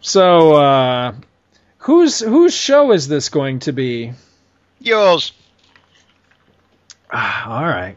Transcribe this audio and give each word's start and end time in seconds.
So, 0.00 0.54
uh, 0.54 1.14
whose 1.78 2.20
whose 2.20 2.54
show 2.54 2.92
is 2.92 3.08
this 3.08 3.28
going 3.28 3.60
to 3.60 3.72
be? 3.72 4.12
Yours. 4.80 5.32
Ah, 7.12 7.50
all 7.58 7.64
right. 7.64 7.96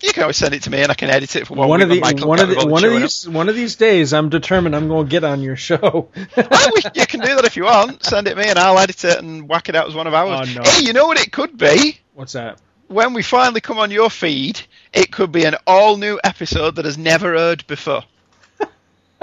You 0.00 0.12
can 0.12 0.24
always 0.24 0.36
send 0.36 0.52
it 0.52 0.64
to 0.64 0.70
me, 0.70 0.82
and 0.82 0.90
I 0.90 0.94
can 0.94 1.10
edit 1.10 1.36
it 1.36 1.46
for 1.46 1.54
one, 1.54 1.68
One 1.68 1.80
of 1.80 1.88
the 1.88 2.00
one 2.00 2.40
of 2.40 2.48
the, 2.48 2.66
one 2.66 2.84
of 2.84 2.90
these 2.90 3.28
one 3.28 3.48
of 3.48 3.54
these 3.54 3.76
days, 3.76 4.12
I'm 4.12 4.30
determined 4.30 4.74
I'm 4.74 4.88
going 4.88 5.06
to 5.06 5.10
get 5.10 5.22
on 5.22 5.42
your 5.42 5.54
show. 5.54 6.08
you 6.16 7.06
can 7.06 7.20
do 7.20 7.36
that 7.36 7.44
if 7.44 7.56
you 7.56 7.64
want. 7.64 8.02
Send 8.02 8.26
it 8.26 8.36
me, 8.36 8.48
and 8.48 8.58
I'll 8.58 8.78
edit 8.78 9.04
it 9.04 9.18
and 9.20 9.48
whack 9.48 9.68
it 9.68 9.76
out 9.76 9.86
as 9.86 9.94
one 9.94 10.08
of 10.08 10.14
ours. 10.14 10.48
Oh, 10.50 10.60
no. 10.60 10.68
Hey, 10.68 10.84
you 10.84 10.92
know 10.92 11.06
what 11.06 11.20
it 11.20 11.30
could 11.30 11.56
be? 11.56 12.00
What's 12.14 12.32
that? 12.32 12.60
When 12.88 13.14
we 13.14 13.22
finally 13.22 13.60
come 13.60 13.78
on 13.78 13.92
your 13.92 14.10
feed, 14.10 14.60
it 14.92 15.12
could 15.12 15.30
be 15.30 15.44
an 15.44 15.54
all 15.68 15.96
new 15.96 16.18
episode 16.24 16.76
that 16.76 16.84
has 16.84 16.98
never 16.98 17.36
aired 17.36 17.64
before. 17.68 18.02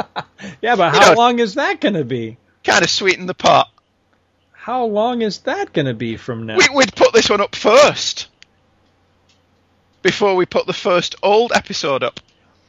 Yeah, 0.62 0.76
but 0.76 0.94
You 0.94 1.00
how 1.00 1.10
know- 1.14 1.18
long 1.18 1.40
is 1.40 1.56
that 1.56 1.82
going 1.82 1.96
to 1.96 2.06
be? 2.06 2.38
Kind 2.64 2.84
of 2.84 2.90
sweeten 2.90 3.26
the 3.26 3.34
pot. 3.34 3.70
How 4.52 4.86
long 4.86 5.22
is 5.22 5.40
that 5.40 5.74
going 5.74 5.86
to 5.88 5.94
be 5.94 6.18
from 6.18 6.46
now? 6.46 6.58
We, 6.58 6.68
we'd 6.74 6.96
put 6.96 7.14
this 7.14 7.30
one 7.30 7.42
up 7.42 7.56
first 7.56 8.28
before 10.02 10.36
we 10.36 10.46
put 10.46 10.66
the 10.68 10.74
first 10.74 11.16
old 11.24 11.52
episode 11.54 12.04
up. 12.04 12.20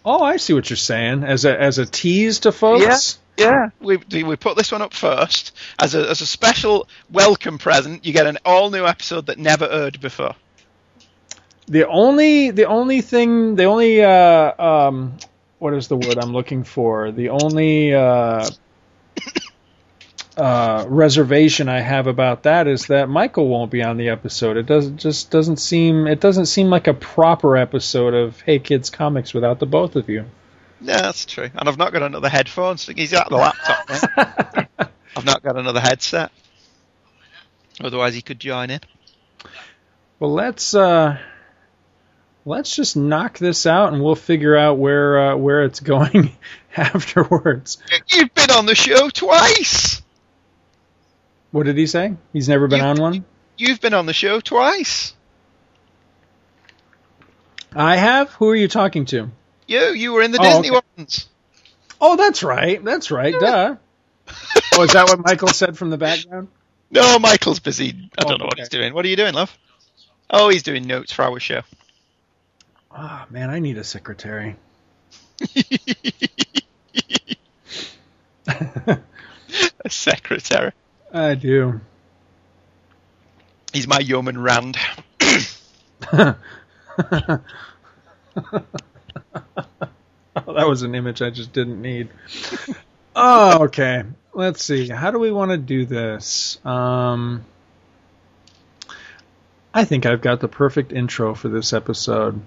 Oh, 0.05 0.23
I 0.23 0.37
see 0.39 0.53
what 0.55 0.71
you're 0.71 0.77
saying. 0.77 1.25
As 1.25 1.45
a 1.45 1.61
as 1.61 1.79
a 1.79 1.87
tease 1.87 2.41
to 2.41 2.53
folks. 2.53 3.19
Yeah, 3.37 3.71
we 3.81 3.97
we 4.23 4.37
put 4.37 4.57
this 4.57 4.71
one 4.73 4.83
up 4.83 4.93
first 4.95 5.53
as 5.79 5.95
a 5.95 6.09
as 6.11 6.21
a 6.21 6.27
special 6.27 6.89
welcome 7.11 7.59
present. 7.59 8.05
You 8.05 8.13
get 8.13 8.27
an 8.27 8.39
all 8.45 8.71
new 8.71 8.85
episode 8.87 9.27
that 9.27 9.39
never 9.39 9.67
aired 9.69 10.01
before. 10.01 10.35
The 11.67 11.87
only 11.87 12.51
the 12.51 12.65
only 12.65 13.01
thing 13.01 13.57
the 13.57 13.65
only 13.65 14.03
uh, 14.03 14.63
um, 14.63 15.15
what 15.61 15.75
is 15.75 15.89
the 15.89 15.97
word 15.97 16.19
I'm 16.19 16.33
looking 16.33 16.65
for? 16.65 17.13
The 17.13 17.29
only 17.29 17.95
uh, 17.95 18.49
uh, 20.37 20.87
reservation 20.89 21.69
I 21.69 21.81
have 21.81 22.07
about 22.07 22.45
that 22.45 22.67
is 22.67 22.87
that 22.87 23.09
Michael 23.09 23.47
won't 23.47 23.71
be 23.71 23.83
on 23.83 23.99
the 23.99 24.09
episode. 24.09 24.57
It 24.57 24.67
doesn't 24.67 24.97
just 24.97 25.31
doesn't 25.31 25.59
seem 25.59 26.07
it 26.07 26.19
doesn't 26.19 26.47
seem 26.47 26.69
like 26.69 26.87
a 26.87 26.95
proper 26.95 27.57
episode 27.57 28.15
of 28.15 28.41
Hey 28.41 28.59
Kids 28.59 28.89
Comics 28.89 29.35
without 29.35 29.59
the 29.59 29.67
both 29.67 29.97
of 29.97 30.09
you. 30.09 30.25
Yeah, 30.81 31.03
that's 31.03 31.27
true. 31.27 31.51
And 31.55 31.69
I've 31.69 31.77
not 31.77 31.93
got 31.93 32.03
another 32.03 32.31
headphone. 32.31 32.79
So 32.79 32.95
he's 32.95 33.13
at 33.13 33.29
the 33.29 33.37
laptop. 33.37 33.91
I've 35.17 35.27
not 35.27 35.43
got 35.43 35.59
another 35.59 35.81
headset. 35.81 36.33
Otherwise, 37.83 38.15
he 38.15 38.23
could 38.23 38.41
join 38.41 38.71
in. 38.71 38.81
Well, 40.19 40.33
let's 40.33 40.75
uh, 40.75 41.19
let's 42.45 42.75
just 42.75 42.97
knock 42.97 43.39
this 43.39 43.67
out, 43.67 43.93
and 43.93 44.03
we'll 44.03 44.15
figure 44.15 44.57
out 44.57 44.79
where 44.79 45.33
uh, 45.33 45.37
where 45.37 45.65
it's 45.65 45.81
going 45.95 46.33
afterwards. 46.77 47.79
You've 48.09 48.35
been 48.35 48.51
on 48.51 48.67
the 48.67 48.75
show 48.75 49.09
twice. 49.11 50.03
What 51.53 51.67
did 51.67 51.77
he 51.77 51.87
say? 51.87 52.15
He's 52.33 52.49
never 52.49 52.69
been 52.69 52.79
You- 52.81 52.85
on 52.87 53.01
one. 53.01 53.25
You've 53.57 53.81
been 53.81 53.93
on 53.95 54.07
the 54.07 54.15
show 54.15 54.41
twice. 54.41 55.15
I 57.75 57.97
have. 57.97 58.31
Who 58.35 58.49
are 58.49 58.57
you 58.57 58.69
talking 58.69 59.05
to? 59.07 59.31
You, 59.67 59.81
you 59.93 60.13
were 60.13 60.23
in 60.23 60.33
the 60.33 60.39
Oh, 60.41 60.45
Disney 60.63 60.71
okay. 60.77 60.87
ones. 60.97 61.29
Oh, 62.01 62.17
that's 62.17 62.43
right. 62.43 62.83
That's 62.85 63.11
right. 63.11 63.35
Duh. 63.39 63.77
oh, 64.75 64.83
is 64.83 64.93
that 64.95 65.09
what 65.09 65.21
Michael 65.25 65.49
said 65.49 65.77
from 65.77 65.91
the 65.91 65.99
background? 65.99 66.49
No, 66.91 67.19
Michael's 67.19 67.61
busy. 67.61 68.11
I 68.19 68.23
Oh, 68.25 68.29
don't 68.31 68.39
know 68.39 68.47
what 68.47 68.55
okay. 68.55 68.63
he's 68.63 68.69
doing. 68.71 68.95
What 68.95 69.05
are 69.05 69.09
you 69.09 69.17
doing, 69.17 69.35
love? 69.35 69.57
Oh, 70.31 70.49
he's 70.49 70.63
doing 70.63 70.87
notes 70.87 71.13
for 71.13 71.23
our 71.25 71.39
show. 71.39 71.61
Oh 72.93 73.25
man, 73.31 73.51
I 73.51 73.59
need 73.59 73.79
a 73.79 73.85
secretary. 73.85 74.57
A 79.85 79.89
secretary. 79.89 80.73
I 81.13 81.35
do. 81.35 81.81
He's 83.73 83.87
my 83.87 83.99
yeoman 83.99 84.41
Rand. 84.41 84.77
oh, 86.13 86.37
that 86.99 87.43
was 90.45 90.83
an 90.83 90.95
image 90.95 91.23
I 91.23 91.31
just 91.31 91.53
didn't 91.53 91.81
need. 91.81 92.09
Oh, 93.17 93.65
okay. 93.65 94.05
Let's 94.35 94.63
see. 94.63 94.89
How 94.89 95.11
do 95.11 95.19
we 95.19 95.33
want 95.33 95.51
to 95.51 95.57
do 95.59 95.85
this? 95.85 96.65
Um, 96.65 97.45
I 99.73 99.85
think 99.85 100.07
I've 100.07 100.21
got 100.21 100.41
the 100.41 100.49
perfect 100.49 100.93
intro 100.93 101.35
for 101.35 101.49
this 101.49 101.73
episode. 101.73 102.41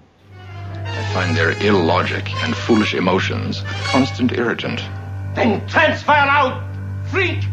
I 1.14 1.26
find 1.26 1.36
their 1.36 1.52
illogic 1.62 2.28
and 2.42 2.56
foolish 2.56 2.92
emotions 2.92 3.60
a 3.60 3.64
constant 3.84 4.32
irritant. 4.32 4.80
Then 5.36 5.64
transfer 5.68 6.10
out, 6.10 6.60
freak! 7.06 7.44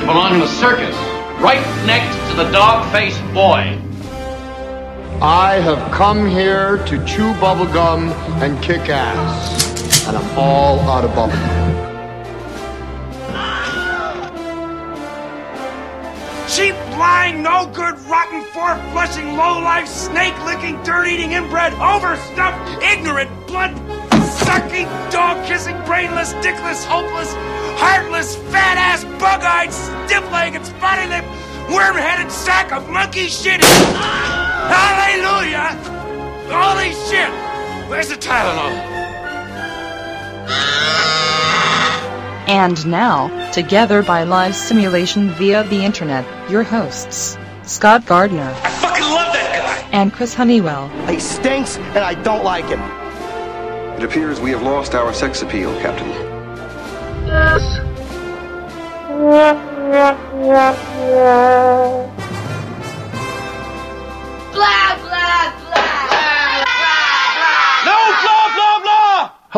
You 0.00 0.06
belong 0.06 0.32
in 0.32 0.40
the 0.40 0.48
circus, 0.48 0.96
right 1.42 1.60
next 1.84 2.16
to 2.30 2.36
the 2.42 2.50
dog-faced 2.52 3.20
boy. 3.34 3.78
I 5.20 5.60
have 5.60 5.92
come 5.92 6.26
here 6.26 6.78
to 6.86 7.04
chew 7.04 7.34
bubblegum 7.34 8.12
and 8.40 8.62
kick 8.62 8.88
ass. 8.88 9.65
And 10.06 10.16
I'm 10.16 10.38
all 10.38 10.78
out 10.82 11.04
of 11.04 11.10
bubblegum. 11.10 11.66
Cheap, 16.48 16.74
lying, 16.96 17.42
no 17.42 17.66
good, 17.74 17.98
rotten, 18.06 18.40
four 18.54 18.76
flushing, 18.92 19.36
low 19.36 19.58
life, 19.60 19.88
snake 19.88 20.38
licking, 20.44 20.80
dirt 20.84 21.08
eating, 21.08 21.32
inbred, 21.32 21.72
overstuffed, 21.74 22.82
ignorant, 22.84 23.30
blood 23.48 23.74
sucking, 24.22 24.86
dog 25.10 25.44
kissing, 25.44 25.76
brainless, 25.84 26.34
dickless, 26.34 26.84
hopeless, 26.84 27.34
heartless, 27.76 28.36
fat 28.52 28.78
ass, 28.78 29.04
bug 29.18 29.42
eyed, 29.42 29.72
stiff 29.72 30.22
legged, 30.30 30.64
spotty 30.64 31.08
lipped, 31.08 31.28
worm 31.68 31.96
headed 31.96 32.30
sack 32.30 32.70
of 32.70 32.88
monkey 32.88 33.26
shit. 33.26 33.60
Hallelujah! 34.70 35.74
Holy 36.48 36.92
shit! 37.10 37.30
Where's 37.90 38.08
the 38.08 38.14
Tylenol? 38.14 38.95
And 42.56 42.86
now, 42.86 43.28
together 43.52 44.02
by 44.02 44.22
live 44.22 44.56
simulation 44.56 45.28
via 45.28 45.62
the 45.64 45.84
internet, 45.84 46.24
your 46.50 46.62
hosts, 46.62 47.36
Scott 47.64 48.06
Gardner 48.06 48.50
I 48.64 48.70
fucking 48.70 49.02
love 49.02 49.34
that 49.34 49.82
guy! 49.82 49.88
and 49.92 50.10
Chris 50.10 50.32
Honeywell. 50.32 50.88
He 51.06 51.20
stinks 51.20 51.76
and 51.76 51.98
I 51.98 52.14
don't 52.22 52.44
like 52.44 52.64
him. 52.64 52.80
It 53.98 54.04
appears 54.04 54.40
we 54.40 54.52
have 54.52 54.62
lost 54.62 54.94
our 54.94 55.12
sex 55.12 55.42
appeal, 55.42 55.70
Captain. 55.82 56.08
Blah, 64.50 64.96
blah, 65.02 65.56
blah. 65.60 65.65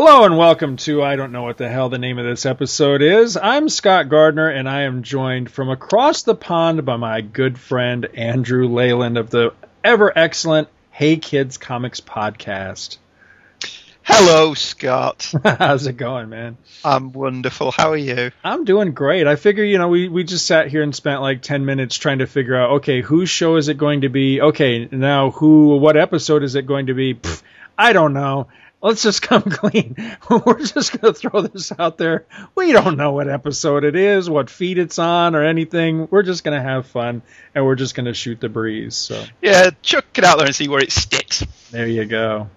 Hello 0.00 0.22
and 0.22 0.38
welcome 0.38 0.76
to 0.76 1.02
I 1.02 1.16
don't 1.16 1.32
know 1.32 1.42
what 1.42 1.56
the 1.56 1.68
hell 1.68 1.88
the 1.88 1.98
name 1.98 2.18
of 2.18 2.24
this 2.24 2.46
episode 2.46 3.02
is. 3.02 3.36
I'm 3.36 3.68
Scott 3.68 4.08
Gardner 4.08 4.48
and 4.48 4.68
I 4.68 4.82
am 4.82 5.02
joined 5.02 5.50
from 5.50 5.70
across 5.70 6.22
the 6.22 6.36
pond 6.36 6.84
by 6.84 6.94
my 6.94 7.20
good 7.20 7.58
friend 7.58 8.06
Andrew 8.14 8.68
Leyland 8.68 9.18
of 9.18 9.30
the 9.30 9.54
ever 9.82 10.16
excellent 10.16 10.68
Hey 10.92 11.16
Kids 11.16 11.58
Comics 11.58 12.00
podcast. 12.00 12.98
Hello, 14.04 14.54
Scott. 14.54 15.34
How's 15.44 15.88
it 15.88 15.96
going, 15.96 16.28
man? 16.28 16.58
I'm 16.84 17.10
wonderful. 17.10 17.72
How 17.72 17.90
are 17.90 17.96
you? 17.96 18.30
I'm 18.44 18.64
doing 18.64 18.92
great. 18.92 19.26
I 19.26 19.34
figure, 19.34 19.64
you 19.64 19.78
know, 19.78 19.88
we, 19.88 20.08
we 20.08 20.22
just 20.22 20.46
sat 20.46 20.68
here 20.68 20.84
and 20.84 20.94
spent 20.94 21.22
like 21.22 21.42
10 21.42 21.64
minutes 21.64 21.96
trying 21.96 22.20
to 22.20 22.28
figure 22.28 22.54
out, 22.54 22.70
okay, 22.76 23.00
whose 23.00 23.30
show 23.30 23.56
is 23.56 23.66
it 23.66 23.78
going 23.78 24.02
to 24.02 24.08
be? 24.08 24.40
Okay, 24.40 24.88
now 24.92 25.32
who, 25.32 25.76
what 25.78 25.96
episode 25.96 26.44
is 26.44 26.54
it 26.54 26.68
going 26.68 26.86
to 26.86 26.94
be? 26.94 27.14
Pff, 27.14 27.42
I 27.76 27.92
don't 27.92 28.12
know. 28.12 28.46
Let's 28.80 29.02
just 29.02 29.22
come 29.22 29.42
clean. 29.50 29.96
We're 30.30 30.58
just 30.64 31.00
going 31.00 31.12
to 31.12 31.18
throw 31.18 31.42
this 31.42 31.72
out 31.78 31.98
there. 31.98 32.26
We 32.54 32.72
don't 32.72 32.96
know 32.96 33.12
what 33.12 33.28
episode 33.28 33.82
it 33.84 33.96
is, 33.96 34.30
what 34.30 34.50
feed 34.50 34.78
it's 34.78 34.98
on, 34.98 35.34
or 35.34 35.42
anything. 35.44 36.06
We're 36.10 36.22
just 36.22 36.44
going 36.44 36.56
to 36.56 36.62
have 36.62 36.86
fun 36.86 37.22
and 37.54 37.64
we're 37.64 37.74
just 37.74 37.94
going 37.96 38.06
to 38.06 38.14
shoot 38.14 38.40
the 38.40 38.48
breeze. 38.48 38.94
So 38.94 39.22
Yeah, 39.42 39.70
chuck 39.82 40.04
it 40.16 40.24
out 40.24 40.38
there 40.38 40.46
and 40.46 40.54
see 40.54 40.68
where 40.68 40.82
it 40.82 40.92
sticks. 40.92 41.44
there 41.72 41.88
you 41.88 42.04
go. 42.04 42.50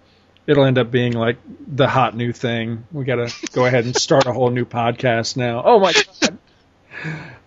It'll 0.48 0.66
end 0.66 0.78
up 0.78 0.92
being 0.92 1.14
like 1.14 1.38
the 1.68 1.88
hot 1.88 2.16
new 2.16 2.34
thing. 2.34 2.86
We 2.92 3.04
got 3.06 3.16
to 3.28 3.50
go 3.54 3.66
ahead 3.66 3.86
and 3.86 3.96
start 3.96 4.26
a 4.28 4.34
whole 4.34 4.50
new 4.50 4.66
podcast 4.66 5.38
now. 5.38 5.64
Oh 5.66 5.80
my 5.80 5.94
god. 5.94 6.38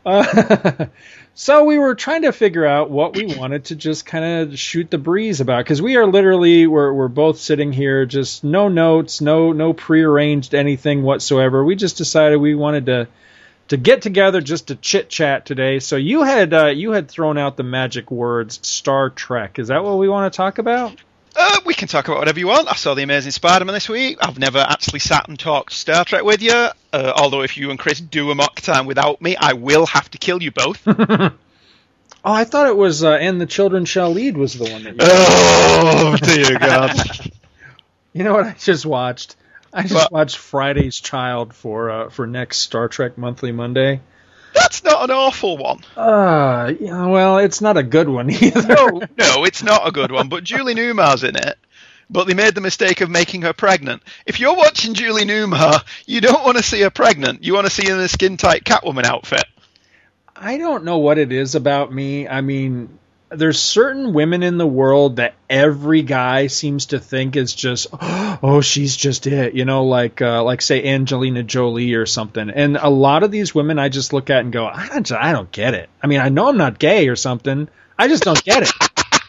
Uh, 0.07 0.87
so 1.35 1.65
we 1.65 1.79
were 1.79 1.95
trying 1.95 2.23
to 2.23 2.33
figure 2.33 2.65
out 2.65 2.91
what 2.91 3.17
we 3.17 3.27
wanted 3.27 3.65
to 3.67 3.77
just 3.77 4.07
kind 4.07 4.25
of 4.25 4.59
shoot 4.59 4.91
the 4.91 4.99
breeze 4.99 5.41
about 5.41 5.65
because 5.65 5.83
we 5.83 5.97
are 5.97 6.07
literally 6.07 6.67
we're 6.67 6.93
we're 6.93 7.09
both 7.09 7.39
sitting 7.39 7.73
here 7.73 8.07
just 8.07 8.45
no 8.45 8.69
notes, 8.69 9.21
no 9.21 9.53
no 9.53 9.73
prearranged 9.73 10.55
anything 10.55 11.03
whatsoever. 11.03 11.65
We 11.65 11.75
just 11.75 11.97
decided 11.97 12.37
we 12.37 12.55
wanted 12.55 12.87
to 12.87 13.09
to 13.69 13.77
get 13.77 14.03
together 14.03 14.41
just 14.41 14.69
to 14.69 14.77
chit 14.77 15.09
chat 15.09 15.47
today. 15.47 15.81
So 15.81 15.97
you 15.97 16.23
had 16.23 16.55
uh, 16.55 16.67
you 16.67 16.93
had 16.93 17.09
thrown 17.09 17.37
out 17.37 17.57
the 17.57 17.63
magic 17.65 18.11
words 18.11 18.61
Star 18.63 19.11
Trek. 19.11 19.59
Is 19.59 19.69
that 19.69 19.83
what 19.83 19.99
we 19.99 20.09
want 20.09 20.33
to 20.33 20.37
talk 20.37 20.59
about? 20.59 20.97
Uh, 21.37 21.61
we 21.67 21.75
can 21.75 21.89
talk 21.89 22.07
about 22.07 22.19
whatever 22.19 22.39
you 22.39 22.47
want. 22.47 22.69
I 22.69 22.75
saw 22.75 22.95
The 22.95 23.03
Amazing 23.03 23.33
Spider-Man 23.33 23.75
this 23.75 23.89
week. 23.89 24.19
I've 24.21 24.39
never 24.39 24.59
actually 24.59 25.01
sat 25.01 25.29
and 25.29 25.39
talked 25.39 25.73
Star 25.73 26.05
Trek 26.05 26.23
with 26.23 26.43
you. 26.43 26.53
Uh, 26.53 27.13
although 27.17 27.43
if 27.43 27.57
you 27.57 27.71
and 27.71 27.79
Chris 27.79 28.01
do 28.01 28.31
Amok 28.31 28.61
Time 28.61 28.87
without 28.87 29.21
me, 29.21 29.35
I 29.37 29.55
will 29.55 29.87
have 29.87 30.09
to 30.13 30.19
kill 30.19 30.43
you 30.43 30.53
both. 30.53 30.83
oh, 30.87 31.31
I 32.25 32.45
thought 32.45 32.69
it 32.69 32.77
was 32.77 33.03
uh, 33.03 33.13
"And 33.13 33.41
the 33.41 33.47
Children 33.47 33.85
Shall 33.85 34.11
Lead" 34.11 34.37
was 34.37 34.55
the 34.55 34.71
one 34.71 34.85
that. 34.85 34.93
You 34.93 34.99
oh 35.01 36.17
dear 36.23 36.59
God! 36.59 37.33
you 38.13 38.23
know 38.23 38.35
what 38.35 38.47
I 38.47 38.53
just 38.53 38.87
watched? 38.87 39.35
I 39.73 39.83
just 39.83 40.13
watched 40.13 40.37
Friday's 40.37 41.01
Child 41.01 41.53
for 41.53 41.91
uh, 41.91 42.11
for 42.11 42.29
next 42.29 42.59
Star 42.59 42.87
Trek 42.87 43.19
Monthly 43.19 43.51
Monday. 43.51 44.01
That's 44.55 44.85
not 44.85 45.05
an 45.05 45.11
awful 45.11 45.59
one. 45.59 45.81
Uh, 45.97 46.73
yeah, 46.81 47.07
well, 47.07 47.39
it's 47.39 47.61
not 47.61 47.77
a 47.77 47.83
good 47.83 48.09
one 48.09 48.31
either. 48.43 48.63
No, 48.63 48.87
no, 49.19 49.45
it's 49.45 49.63
not 49.63 49.87
a 49.87 49.93
good 49.93 50.13
one. 50.13 50.29
But 50.29 50.45
Julie 50.45 50.75
Newmar's 50.75 51.25
in 51.25 51.37
it. 51.37 51.59
But 52.09 52.27
they 52.27 52.35
made 52.35 52.55
the 52.55 52.61
mistake 52.61 53.01
of 53.01 53.11
making 53.11 53.43
her 53.43 53.53
pregnant. 53.53 54.03
If 54.27 54.39
you're 54.39 54.55
watching 54.55 54.95
Julie 54.95 55.25
Newmar, 55.25 55.83
you 56.07 56.21
don't 56.21 56.45
want 56.45 56.57
to 56.59 56.63
see 56.63 56.81
her 56.83 56.91
pregnant. 56.91 57.43
You 57.43 57.55
want 57.55 57.67
to 57.67 57.73
see 57.73 57.89
her 57.89 57.95
in 57.95 58.01
a 58.01 58.09
skin 58.09 58.37
tight 58.37 58.65
Catwoman 58.65 59.05
outfit. 59.05 59.45
I 60.37 60.59
don't 60.59 60.85
know 60.85 60.99
what 60.99 61.19
it 61.19 61.33
is 61.33 61.55
about 61.55 61.93
me. 61.93 62.29
I 62.29 62.41
mean, 62.41 62.99
there's 63.37 63.61
certain 63.61 64.13
women 64.13 64.43
in 64.43 64.59
the 64.59 64.67
world 64.67 65.17
that 65.17 65.35
every 65.49 66.03
guy 66.03 66.47
seems 66.47 66.87
to 66.87 66.99
think 66.99 67.37
is 67.37 67.55
just, 67.55 67.89
oh, 67.93 68.61
she's 68.63 68.97
just 68.97 69.27
it. 69.27 69.55
You 69.55 69.65
know, 69.65 69.85
like 69.85 70.23
uh, 70.23 70.43
like 70.43 70.63
say 70.63 70.85
Angelina 70.85 71.43
Jolie 71.43 71.95
or 71.95 72.07
something. 72.07 72.51
And 72.51 72.77
a 72.77 72.89
lot 72.89 73.23
of 73.23 73.31
these 73.31 73.55
women, 73.55 73.79
I 73.79 73.89
just 73.89 74.13
look 74.13 74.31
at 74.31 74.41
and 74.41 74.53
go, 74.53 74.67
I 74.67 74.89
don't, 74.89 75.13
I 75.13 75.33
don't 75.33 75.51
get 75.51 75.75
it. 75.75 75.89
I 76.03 76.07
mean, 76.07 76.21
I 76.21 76.29
know 76.29 76.49
I'm 76.49 76.57
not 76.57 76.79
gay 76.79 77.09
or 77.09 77.17
something. 77.17 77.69
I 77.99 78.09
just 78.09 78.23
don't 78.23 78.43
get 78.45 78.63
it. 78.63 78.73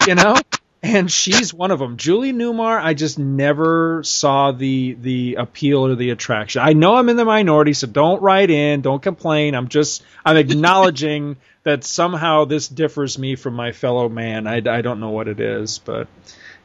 You 0.07 0.13
know. 0.13 0.35
And 0.83 1.11
she's 1.11 1.51
one 1.51 1.71
of 1.71 1.79
them. 1.79 1.97
Julie 1.97 2.31
Newmar, 2.31 2.79
I 2.79 2.93
just 2.93 3.17
never 3.17 4.03
saw 4.03 4.51
the 4.51 4.93
the 4.93 5.35
appeal 5.39 5.87
or 5.87 5.95
the 5.95 6.11
attraction. 6.11 6.61
I 6.63 6.73
know 6.73 6.95
I'm 6.95 7.09
in 7.09 7.17
the 7.17 7.25
minority, 7.25 7.73
so 7.73 7.87
don't 7.87 8.21
write 8.21 8.51
in, 8.51 8.81
don't 8.81 9.01
complain. 9.01 9.55
I'm 9.55 9.67
just 9.67 10.03
I'm 10.23 10.37
acknowledging 10.45 11.37
that 11.65 11.83
somehow 11.83 12.45
this 12.45 12.67
differs 12.67 13.17
me 13.17 13.35
from 13.35 13.55
my 13.55 13.71
fellow 13.71 14.07
man. 14.07 14.47
I, 14.47 14.57
I 14.57 14.81
don't 14.81 14.99
know 14.99 15.09
what 15.09 15.27
it 15.27 15.39
is, 15.39 15.79
but 15.79 16.07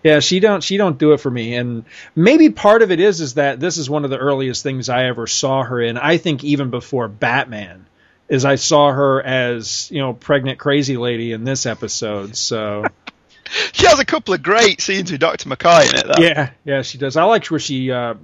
yeah, 0.04 0.20
she 0.20 0.40
don't 0.40 0.62
she 0.62 0.76
don't 0.76 0.98
do 0.98 1.12
it 1.12 1.20
for 1.20 1.30
me. 1.30 1.56
And 1.56 1.86
maybe 2.14 2.50
part 2.50 2.82
of 2.82 2.90
it 2.90 3.00
is 3.00 3.20
is 3.20 3.34
that 3.34 3.58
this 3.58 3.78
is 3.78 3.90
one 3.90 4.04
of 4.04 4.10
the 4.10 4.18
earliest 4.18 4.62
things 4.62 4.88
I 4.88 5.06
ever 5.06 5.26
saw 5.26 5.64
her 5.64 5.80
in. 5.80 5.96
I 5.96 6.18
think 6.18 6.44
even 6.44 6.70
before 6.70 7.08
Batman, 7.08 7.86
is 8.28 8.44
I 8.44 8.54
saw 8.54 8.92
her 8.92 9.22
as 9.22 9.90
you 9.90 10.00
know 10.00 10.12
pregnant 10.12 10.58
crazy 10.58 10.96
lady 10.96 11.32
in 11.32 11.44
this 11.44 11.66
episode. 11.66 12.36
So. 12.36 12.84
She 13.72 13.84
has 13.86 13.98
a 13.98 14.04
couple 14.04 14.32
of 14.32 14.44
great 14.44 14.80
scenes 14.80 15.10
with 15.10 15.20
Dr. 15.20 15.48
McCoy 15.48 15.90
in 15.90 15.98
it, 15.98 16.06
though. 16.06 16.22
Yeah, 16.22 16.50
yeah, 16.64 16.82
she 16.82 16.98
does. 16.98 17.16
I 17.16 17.24
liked 17.24 17.50
where 17.50 17.58
she, 17.58 17.90
uh, 17.90 18.14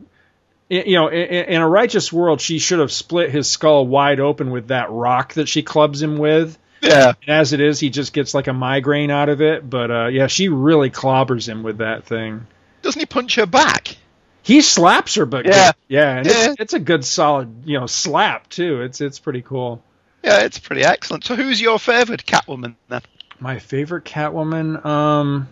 you 0.68 0.94
know, 0.94 1.10
in 1.10 1.60
a 1.60 1.68
righteous 1.68 2.12
world, 2.12 2.40
she 2.40 2.60
should 2.60 2.78
have 2.78 2.92
split 2.92 3.30
his 3.30 3.50
skull 3.50 3.88
wide 3.88 4.20
open 4.20 4.52
with 4.52 4.68
that 4.68 4.92
rock 4.92 5.34
that 5.34 5.48
she 5.48 5.64
clubs 5.64 6.00
him 6.00 6.18
with. 6.18 6.56
Yeah. 6.82 7.14
And 7.26 7.30
as 7.30 7.52
it 7.52 7.60
is, 7.60 7.80
he 7.80 7.90
just 7.90 8.12
gets 8.12 8.34
like 8.34 8.46
a 8.48 8.52
migraine 8.52 9.10
out 9.10 9.28
of 9.28 9.40
it. 9.40 9.68
But 9.68 9.90
uh, 9.90 10.06
yeah, 10.06 10.26
she 10.26 10.48
really 10.48 10.90
clobbers 10.90 11.48
him 11.48 11.62
with 11.62 11.78
that 11.78 12.04
thing. 12.04 12.46
Doesn't 12.82 13.00
he 13.00 13.06
punch 13.06 13.34
her 13.36 13.46
back? 13.46 13.96
He 14.42 14.60
slaps 14.60 15.16
her, 15.16 15.26
but 15.26 15.46
Yeah. 15.46 15.72
yeah, 15.88 16.18
and 16.18 16.26
Yeah. 16.26 16.50
It's, 16.50 16.60
it's 16.60 16.74
a 16.74 16.78
good 16.78 17.04
solid, 17.04 17.62
you 17.64 17.80
know, 17.80 17.86
slap 17.86 18.48
too. 18.48 18.82
It's 18.82 19.00
it's 19.00 19.18
pretty 19.18 19.42
cool. 19.42 19.82
Yeah, 20.22 20.42
it's 20.42 20.58
pretty 20.58 20.82
excellent. 20.84 21.24
So 21.24 21.34
who's 21.34 21.60
your 21.60 21.78
favorite 21.78 22.24
Catwoman 22.26 22.74
then? 22.88 23.02
My 23.40 23.58
favorite 23.58 24.04
Catwoman, 24.04 24.84
um, 24.84 25.48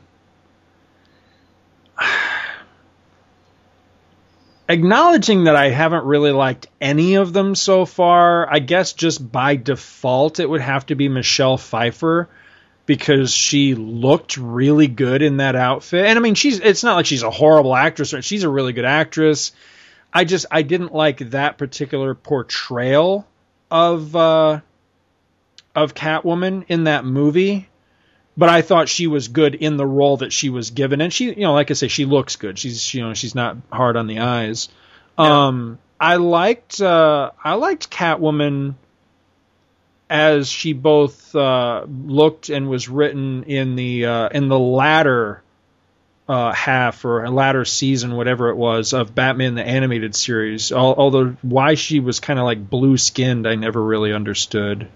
acknowledging 4.68 5.44
that 5.44 5.56
I 5.56 5.70
haven't 5.70 6.04
really 6.04 6.32
liked 6.32 6.68
any 6.80 7.14
of 7.14 7.32
them 7.32 7.54
so 7.54 7.84
far, 7.84 8.52
I 8.52 8.58
guess 8.58 8.92
just 8.92 9.30
by 9.30 9.56
default 9.56 10.40
it 10.40 10.48
would 10.48 10.60
have 10.60 10.86
to 10.86 10.94
be 10.94 11.08
Michelle 11.08 11.56
Pfeiffer 11.56 12.28
because 12.86 13.32
she 13.32 13.74
looked 13.74 14.36
really 14.36 14.88
good 14.88 15.22
in 15.22 15.38
that 15.38 15.56
outfit. 15.56 16.06
And 16.06 16.18
I 16.18 16.22
mean, 16.22 16.34
she's 16.34 16.60
it's 16.60 16.84
not 16.84 16.96
like 16.96 17.06
she's 17.06 17.22
a 17.22 17.30
horrible 17.30 17.74
actress, 17.74 18.14
she's 18.20 18.44
a 18.44 18.48
really 18.48 18.72
good 18.72 18.84
actress. 18.84 19.52
I 20.12 20.24
just 20.24 20.46
I 20.50 20.62
didn't 20.62 20.94
like 20.94 21.30
that 21.30 21.58
particular 21.58 22.14
portrayal 22.14 23.26
of 23.70 24.14
uh 24.14 24.60
of 25.74 25.94
Catwoman 25.94 26.64
in 26.68 26.84
that 26.84 27.04
movie 27.04 27.68
but 28.36 28.48
I 28.48 28.62
thought 28.62 28.88
she 28.88 29.06
was 29.06 29.28
good 29.28 29.54
in 29.54 29.76
the 29.76 29.86
role 29.86 30.18
that 30.18 30.32
she 30.32 30.50
was 30.50 30.70
given, 30.70 31.00
and 31.00 31.12
she, 31.12 31.26
you 31.26 31.42
know, 31.42 31.52
like 31.52 31.70
I 31.70 31.74
say, 31.74 31.88
she 31.88 32.04
looks 32.04 32.36
good. 32.36 32.58
She's, 32.58 32.92
you 32.92 33.02
know, 33.02 33.14
she's 33.14 33.34
not 33.34 33.56
hard 33.72 33.96
on 33.96 34.06
the 34.06 34.20
eyes. 34.20 34.68
Um, 35.16 35.78
I 36.00 36.16
liked, 36.16 36.80
uh, 36.80 37.30
I 37.42 37.54
liked 37.54 37.90
Catwoman 37.90 38.74
as 40.10 40.48
she 40.48 40.72
both 40.72 41.34
uh, 41.34 41.86
looked 41.88 42.48
and 42.50 42.68
was 42.68 42.88
written 42.88 43.44
in 43.44 43.76
the 43.76 44.06
uh, 44.06 44.28
in 44.28 44.48
the 44.48 44.58
latter 44.58 45.42
uh, 46.28 46.52
half 46.52 47.04
or 47.04 47.28
latter 47.28 47.64
season, 47.64 48.16
whatever 48.16 48.50
it 48.50 48.56
was, 48.56 48.92
of 48.92 49.14
Batman 49.14 49.54
the 49.54 49.64
animated 49.64 50.14
series. 50.14 50.72
Al- 50.72 50.94
Although 50.94 51.36
why 51.42 51.74
she 51.74 52.00
was 52.00 52.20
kind 52.20 52.38
of 52.38 52.44
like 52.44 52.68
blue 52.68 52.96
skinned, 52.96 53.46
I 53.46 53.54
never 53.54 53.82
really 53.82 54.12
understood. 54.12 54.88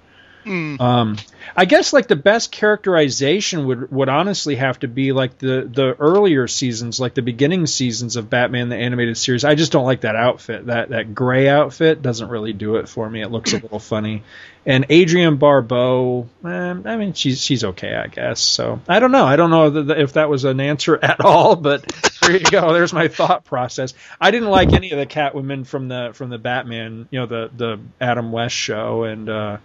Um, 0.49 1.17
I 1.57 1.65
guess 1.65 1.93
like 1.93 2.09
the 2.09 2.17
best 2.17 2.53
characterization 2.53 3.67
would 3.67 3.91
would 3.91 4.09
honestly 4.09 4.57
have 4.57 4.79
to 4.81 4.89
be 4.89 5.13
like 5.13 5.39
the 5.39 5.69
the 5.73 5.95
earlier 5.99 6.47
seasons, 6.49 7.01
like 7.01 7.15
the 7.15 7.23
beginning 7.23 7.67
seasons 7.67 8.17
of 8.17 8.31
Batman 8.31 8.69
the 8.69 8.77
animated 8.77 9.17
series. 9.17 9.45
I 9.45 9.55
just 9.55 9.73
don't 9.73 9.85
like 9.85 10.03
that 10.03 10.17
outfit. 10.17 10.67
That 10.67 10.91
that 10.91 11.15
gray 11.15 11.49
outfit 11.49 12.03
doesn't 12.03 12.29
really 12.29 12.53
do 12.53 12.77
it 12.77 12.89
for 12.89 13.09
me. 13.09 13.23
It 13.23 13.31
looks 13.31 13.53
a 13.53 13.59
little 13.63 13.79
funny. 13.79 14.23
And 14.67 14.91
Adrienne 14.91 15.37
Barbeau, 15.37 16.29
eh, 16.45 16.49
I 16.49 16.97
mean 16.97 17.13
she's 17.15 17.43
she's 17.43 17.65
okay, 17.65 17.95
I 17.95 18.07
guess. 18.09 18.41
So 18.41 18.81
I 18.89 19.01
don't 19.01 19.13
know. 19.13 19.25
I 19.25 19.37
don't 19.37 19.51
know 19.51 19.91
if 19.91 20.15
that 20.15 20.29
was 20.29 20.45
an 20.45 20.61
answer 20.61 20.99
at 21.03 21.21
all, 21.21 21.57
but 21.57 21.83
there 22.23 22.33
you 22.33 22.41
go. 22.41 22.73
There's 22.73 22.93
my 22.93 23.09
thought 23.09 23.45
process. 23.45 23.95
I 24.21 24.31
didn't 24.31 24.51
like 24.51 24.73
any 24.73 24.91
of 24.91 24.99
the 24.99 25.07
Catwomen 25.07 25.67
from 25.67 25.89
the 25.89 26.11
from 26.15 26.31
the 26.31 26.39
Batman, 26.39 27.09
you 27.11 27.21
know, 27.21 27.27
the 27.27 27.51
the 27.57 27.81
Adam 28.01 28.33
West 28.33 28.55
show 28.55 29.05
and. 29.05 29.29
uh 29.29 29.57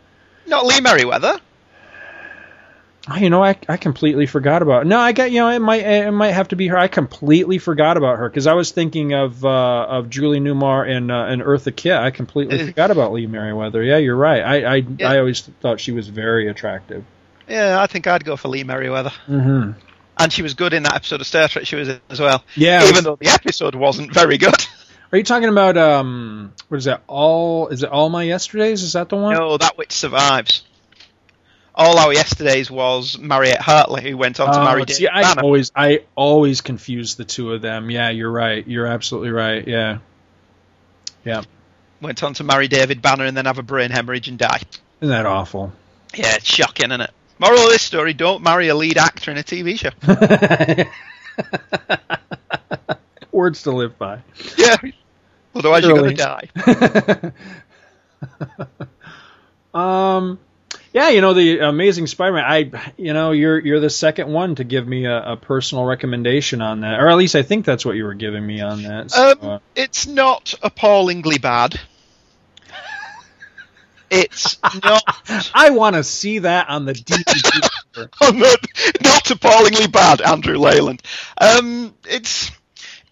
Not 0.47 0.65
Lee 0.65 0.81
Meriwether. 0.81 1.39
Oh, 3.09 3.17
you 3.17 3.29
know, 3.29 3.43
I, 3.43 3.57
I 3.67 3.75
completely 3.75 4.25
forgot 4.27 4.61
about. 4.61 4.87
No, 4.87 4.97
I 4.97 5.11
got 5.11 5.29
you 5.29 5.39
know 5.41 5.49
it 5.49 5.59
might 5.59 5.81
it 5.85 6.11
might 6.11 6.31
have 6.31 6.47
to 6.49 6.55
be 6.55 6.67
her. 6.67 6.77
I 6.77 6.87
completely 6.87 7.57
forgot 7.57 7.97
about 7.97 8.17
her 8.17 8.29
because 8.29 8.47
I 8.47 8.53
was 8.53 8.71
thinking 8.71 9.13
of 9.13 9.43
uh, 9.43 9.49
of 9.89 10.09
Julie 10.09 10.39
Newmar 10.39 10.89
and 10.89 11.11
uh, 11.11 11.25
and 11.27 11.41
Eartha 11.41 11.75
Kitt. 11.75 11.91
I 11.97 12.11
completely 12.11 12.61
Uh. 12.61 12.65
forgot 12.67 12.91
about 12.91 13.11
Lee 13.11 13.27
Meriwether. 13.27 13.83
Yeah, 13.83 13.97
you're 13.97 14.15
right. 14.15 14.41
I 14.41 14.63
I, 14.63 14.75
Yeah. 14.97 15.11
I 15.11 15.19
always 15.19 15.41
thought 15.41 15.81
she 15.81 15.91
was 15.91 16.07
very 16.07 16.47
attractive. 16.47 17.03
Yeah, 17.49 17.81
I 17.81 17.87
think 17.87 18.07
I'd 18.07 18.23
go 18.23 18.37
for 18.37 18.47
Lee 18.47 18.63
Meriwether. 18.63 19.11
Mm-hmm. 19.27 19.71
And 20.17 20.31
she 20.31 20.41
was 20.43 20.53
good 20.53 20.71
in 20.73 20.83
that 20.83 20.93
episode 20.95 21.19
of 21.19 21.27
Star 21.27 21.49
Trek 21.49 21.65
she 21.65 21.75
was 21.75 21.89
in 21.89 21.99
as 22.09 22.21
well. 22.21 22.41
Yeah, 22.55 22.83
Even 22.83 22.95
was- 22.95 23.03
though 23.03 23.15
the 23.17 23.27
episode 23.27 23.75
wasn't 23.75 24.13
very 24.13 24.37
good. 24.37 24.55
Are 25.13 25.17
you 25.17 25.23
talking 25.23 25.49
about 25.49 25.77
um 25.77 26.53
what 26.69 26.77
is 26.79 26.85
that? 26.85 27.03
All 27.07 27.67
is 27.67 27.83
it 27.83 27.89
all 27.91 28.09
my 28.09 28.23
yesterdays? 28.23 28.81
Is 28.81 28.93
that 28.93 29.09
the 29.09 29.15
one? 29.15 29.35
No, 29.35 29.57
that 29.57 29.77
which 29.77 29.91
survives. 29.91 30.63
All 31.75 31.99
our 31.99 32.11
yesterdays 32.11 32.71
was 32.71 33.19
Mariette 33.19 33.61
Hartley, 33.61 34.09
who 34.09 34.17
went 34.17 34.39
on 34.39 34.51
to 34.51 34.59
Oh, 34.59 34.65
marry 34.65 34.85
see, 34.87 35.03
David 35.05 35.15
I 35.15 35.21
Banner. 35.21 35.41
always 35.43 35.71
I 35.75 35.99
always 36.15 36.61
confuse 36.61 37.13
the 37.13 37.25
two 37.25 37.53
of 37.53 37.61
them. 37.61 37.91
Yeah, 37.91 38.09
you're 38.09 38.31
right. 38.31 38.67
You're 38.67 38.87
absolutely 38.87 39.29
right. 39.29 39.67
Yeah. 39.67 39.99
Yeah. 41.23 41.43
Went 42.01 42.23
on 42.23 42.33
to 42.33 42.43
marry 42.43 42.67
David 42.67 43.03
Banner 43.03 43.25
and 43.25 43.37
then 43.37 43.45
have 43.45 43.59
a 43.59 43.63
brain 43.63 43.91
hemorrhage 43.91 44.29
and 44.29 44.39
die. 44.39 44.61
Isn't 44.99 45.11
that 45.11 45.27
awful? 45.27 45.71
Yeah, 46.15 46.33
it's 46.35 46.45
shocking, 46.45 46.89
isn't 46.89 47.01
it? 47.01 47.11
Moral 47.37 47.65
of 47.65 47.69
this 47.69 47.83
story: 47.83 48.15
Don't 48.15 48.41
marry 48.43 48.69
a 48.69 48.75
lead 48.75 48.97
actor 48.97 49.29
in 49.29 49.37
a 49.37 49.43
TV 49.43 49.77
show. 49.77 49.91
Words 53.31 53.63
to 53.63 53.71
live 53.71 53.97
by. 53.97 54.21
yeah, 54.57 54.75
otherwise 55.55 55.83
you're 55.83 55.95
gonna 55.95 56.13
die. 56.13 56.49
Um, 59.73 60.39
yeah, 60.93 61.09
you 61.09 61.21
know 61.21 61.33
the 61.33 61.59
Amazing 61.59 62.07
Spider-Man. 62.07 62.43
I, 62.45 62.91
you 62.97 63.13
know, 63.13 63.31
you're 63.31 63.57
you're 63.59 63.79
the 63.79 63.89
second 63.89 64.31
one 64.31 64.55
to 64.55 64.63
give 64.63 64.87
me 64.87 65.05
a, 65.05 65.31
a 65.31 65.37
personal 65.37 65.85
recommendation 65.85 66.61
on 66.61 66.81
that, 66.81 66.99
or 66.99 67.09
at 67.09 67.17
least 67.17 67.35
I 67.35 67.41
think 67.41 67.65
that's 67.65 67.83
what 67.83 67.95
you 67.95 68.03
were 68.03 68.13
giving 68.13 68.45
me 68.45 68.61
on 68.61 68.83
that. 68.83 69.11
So, 69.11 69.31
Um, 69.31 69.37
uh, 69.41 69.59
it's 69.75 70.05
not 70.05 70.53
appallingly 70.61 71.39
bad. 71.39 71.79
It's 74.11 74.59
not 74.83 75.01
I 75.55 75.71
want 75.71 75.95
to 75.95 76.03
see 76.03 76.39
that 76.39 76.69
on 76.69 76.85
the 76.85 76.93
DVD. 76.93 77.69
not, 78.21 78.59
not 79.03 79.31
appallingly 79.31 79.87
bad, 79.87 80.21
Andrew 80.21 80.57
Leyland. 80.57 81.01
Um, 81.41 81.95
it's 82.07 82.51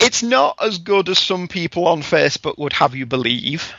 it's 0.01 0.23
not 0.23 0.57
as 0.61 0.79
good 0.79 1.09
as 1.09 1.19
some 1.19 1.47
people 1.47 1.87
on 1.87 2.01
Facebook 2.01 2.57
would 2.57 2.73
have 2.73 2.95
you 2.95 3.05
believe. 3.05 3.73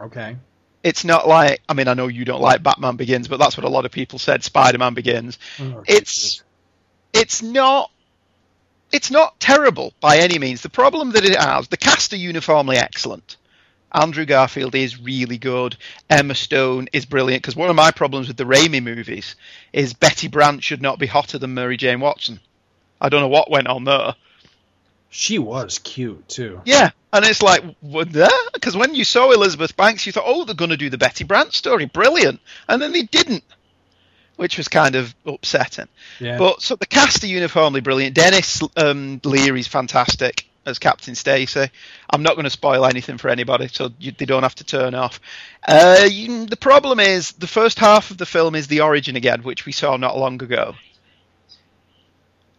okay. 0.00 0.36
It's 0.82 1.04
not 1.04 1.28
like 1.28 1.60
I 1.68 1.74
mean 1.74 1.88
I 1.88 1.94
know 1.94 2.08
you 2.08 2.24
don't 2.24 2.40
like 2.40 2.62
Batman 2.62 2.96
Begins, 2.96 3.28
but 3.28 3.38
that's 3.38 3.56
what 3.56 3.66
a 3.66 3.70
lot 3.70 3.84
of 3.84 3.92
people 3.92 4.18
said. 4.18 4.42
Spider-Man 4.42 4.94
Begins. 4.94 5.38
Oh, 5.60 5.84
it's 5.86 6.42
it's 7.12 7.42
not 7.42 7.90
it's 8.90 9.10
not 9.10 9.38
terrible 9.38 9.92
by 10.00 10.18
any 10.18 10.38
means. 10.38 10.62
The 10.62 10.70
problem 10.70 11.12
that 11.12 11.24
it 11.24 11.36
has, 11.36 11.68
the 11.68 11.76
cast 11.76 12.14
are 12.14 12.16
uniformly 12.16 12.78
excellent. 12.78 13.36
Andrew 13.92 14.24
Garfield 14.24 14.74
is 14.74 15.00
really 15.00 15.36
good. 15.36 15.76
Emma 16.08 16.34
Stone 16.34 16.88
is 16.92 17.04
brilliant. 17.06 17.42
Because 17.42 17.56
one 17.56 17.70
of 17.70 17.76
my 17.76 17.90
problems 17.90 18.28
with 18.28 18.36
the 18.36 18.44
Raimi 18.44 18.82
movies 18.82 19.36
is 19.72 19.94
Betty 19.94 20.28
Brant 20.28 20.62
should 20.62 20.80
not 20.80 20.98
be 20.98 21.06
hotter 21.06 21.38
than 21.38 21.54
Mary 21.54 21.76
Jane 21.76 22.00
Watson. 22.00 22.40
I 23.00 23.08
don't 23.08 23.20
know 23.20 23.28
what 23.28 23.50
went 23.50 23.66
on 23.66 23.84
there. 23.84 24.14
She 25.10 25.38
was 25.38 25.80
cute 25.80 26.28
too. 26.28 26.62
Yeah, 26.64 26.90
and 27.12 27.24
it's 27.24 27.42
like, 27.42 27.64
because 27.82 28.76
when 28.76 28.94
you 28.94 29.04
saw 29.04 29.32
Elizabeth 29.32 29.76
Banks, 29.76 30.06
you 30.06 30.12
thought, 30.12 30.24
oh, 30.24 30.44
they're 30.44 30.54
going 30.54 30.70
to 30.70 30.76
do 30.76 30.88
the 30.88 30.98
Betty 30.98 31.24
Brant 31.24 31.52
story, 31.52 31.86
brilliant, 31.86 32.40
and 32.68 32.80
then 32.80 32.92
they 32.92 33.02
didn't, 33.02 33.42
which 34.36 34.56
was 34.56 34.68
kind 34.68 34.94
of 34.94 35.12
upsetting. 35.26 35.88
Yeah. 36.20 36.38
But 36.38 36.62
so 36.62 36.76
the 36.76 36.86
cast 36.86 37.24
are 37.24 37.26
uniformly 37.26 37.80
brilliant. 37.80 38.14
Denis 38.14 38.62
um, 38.76 39.20
Leary's 39.24 39.66
fantastic 39.66 40.46
as 40.64 40.78
Captain 40.78 41.16
Stacy. 41.16 41.70
I'm 42.08 42.22
not 42.22 42.34
going 42.34 42.44
to 42.44 42.50
spoil 42.50 42.86
anything 42.86 43.18
for 43.18 43.30
anybody, 43.30 43.66
so 43.66 43.90
you, 43.98 44.12
they 44.12 44.26
don't 44.26 44.44
have 44.44 44.54
to 44.56 44.64
turn 44.64 44.94
off. 44.94 45.20
Uh, 45.66 46.06
you, 46.08 46.46
the 46.46 46.56
problem 46.56 47.00
is 47.00 47.32
the 47.32 47.48
first 47.48 47.80
half 47.80 48.12
of 48.12 48.18
the 48.18 48.26
film 48.26 48.54
is 48.54 48.68
the 48.68 48.82
origin 48.82 49.16
again, 49.16 49.42
which 49.42 49.66
we 49.66 49.72
saw 49.72 49.96
not 49.96 50.16
long 50.16 50.40
ago. 50.42 50.76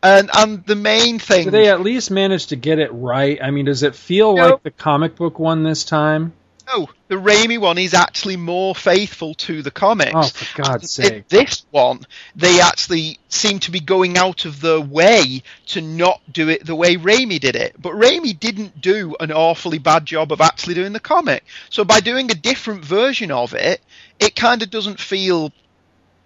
And 0.04 0.30
and 0.34 0.66
the 0.66 0.76
main 0.76 1.20
thing 1.20 1.46
Do 1.46 1.52
they 1.52 1.70
at 1.70 1.82
least 1.82 2.10
manage 2.10 2.48
to 2.48 2.56
get 2.56 2.80
it 2.80 2.90
right? 2.92 3.40
I 3.42 3.52
mean, 3.52 3.66
does 3.66 3.84
it 3.84 3.96
feel 3.96 4.36
No. 4.36 4.50
like 4.50 4.64
the 4.64 4.72
comic 4.72 5.16
book 5.16 5.38
one 5.38 5.64
this 5.64 5.84
time? 5.84 6.34
No, 6.74 6.90
the 7.08 7.16
Raimi 7.16 7.60
one 7.60 7.78
is 7.78 7.94
actually 7.94 8.38
more 8.38 8.74
faithful 8.74 9.34
to 9.36 9.62
the 9.62 9.72
comics. 9.72 10.12
Oh, 10.14 10.24
for 10.24 10.62
God's 10.64 10.92
sake. 10.92 11.14
In 11.14 11.26
this 11.28 11.66
one, 11.72 12.06
they 12.36 12.62
actually 12.62 13.20
seem 13.30 13.60
to 13.60 13.72
be 13.72 13.80
going 13.80 14.18
out 14.18 14.46
of 14.46 14.62
their 14.62 14.80
way 14.80 15.44
to 15.68 15.82
not 15.82 16.22
do 16.32 16.50
it 16.50 16.66
the 16.66 16.76
way 16.76 16.96
Raimi 16.96 17.40
did 17.40 17.56
it. 17.56 17.76
But 17.80 17.94
Raimi 17.94 18.40
didn't 18.40 18.80
do 18.80 19.16
an 19.20 19.32
awfully 19.32 19.80
bad 19.80 20.06
job 20.06 20.32
of 20.32 20.40
actually 20.40 20.76
doing 20.76 20.94
the 20.94 21.00
comic. 21.00 21.44
So 21.70 21.84
by 21.84 22.00
doing 22.00 22.32
a 22.32 22.36
different 22.36 22.86
version 22.86 23.32
of 23.32 23.54
it, 23.54 23.82
it 24.20 24.36
kind 24.36 24.64
of 24.64 24.70
doesn't 24.70 25.00
feel 25.00 25.52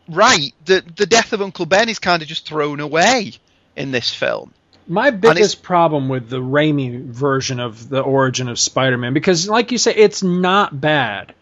right. 0.08 0.53
The 0.65 0.84
the 0.96 1.08
death 1.08 1.34
of 1.34 1.41
Uncle 1.41 1.65
Ben 1.65 1.89
is 1.89 2.00
kind 2.00 2.22
of 2.22 2.27
just 2.27 2.46
thrown 2.48 2.79
away 2.79 3.34
in 3.75 3.91
this 3.91 4.13
film. 4.13 4.53
My 4.88 5.10
biggest 5.10 5.63
problem 5.63 6.10
with 6.10 6.29
the 6.29 6.41
Raimi 6.41 7.03
version 7.05 7.60
of 7.60 7.89
the 7.89 8.01
origin 8.01 8.50
of 8.50 8.60
Spider-Man, 8.60 9.13
because 9.13 9.50
like 9.50 9.72
you 9.72 9.77
say, 9.79 9.96
it's 9.96 10.22
not 10.22 10.79
bad. 10.79 11.34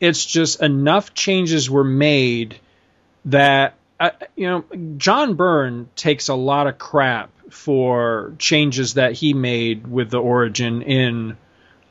It's 0.00 0.24
just 0.24 0.62
enough 0.62 1.12
changes 1.12 1.68
were 1.68 1.84
made 1.84 2.58
that 3.26 3.74
uh, 4.00 4.10
you 4.34 4.46
know 4.46 4.64
John 4.96 5.34
Byrne 5.34 5.88
takes 5.96 6.28
a 6.28 6.34
lot 6.34 6.66
of 6.66 6.78
crap 6.78 7.30
for 7.50 8.34
changes 8.38 8.94
that 8.94 9.12
he 9.12 9.34
made 9.34 9.86
with 9.86 10.10
the 10.10 10.18
origin 10.18 10.82
in 10.82 11.36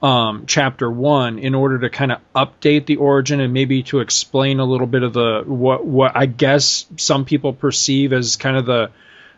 um, 0.01 0.45
chapter 0.45 0.89
one 0.89 1.39
in 1.39 1.55
order 1.55 1.79
to 1.79 1.89
kind 1.89 2.11
of 2.11 2.19
update 2.35 2.85
the 2.85 2.97
origin 2.97 3.39
and 3.39 3.53
maybe 3.53 3.83
to 3.83 3.99
explain 3.99 4.59
a 4.59 4.65
little 4.65 4.87
bit 4.87 5.03
of 5.03 5.13
the 5.13 5.43
what 5.45 5.85
what 5.85 6.15
I 6.15 6.25
guess 6.25 6.85
some 6.97 7.25
people 7.25 7.53
perceive 7.53 8.13
as 8.13 8.37
kind 8.37 8.57
of 8.57 8.65
the 8.65 8.91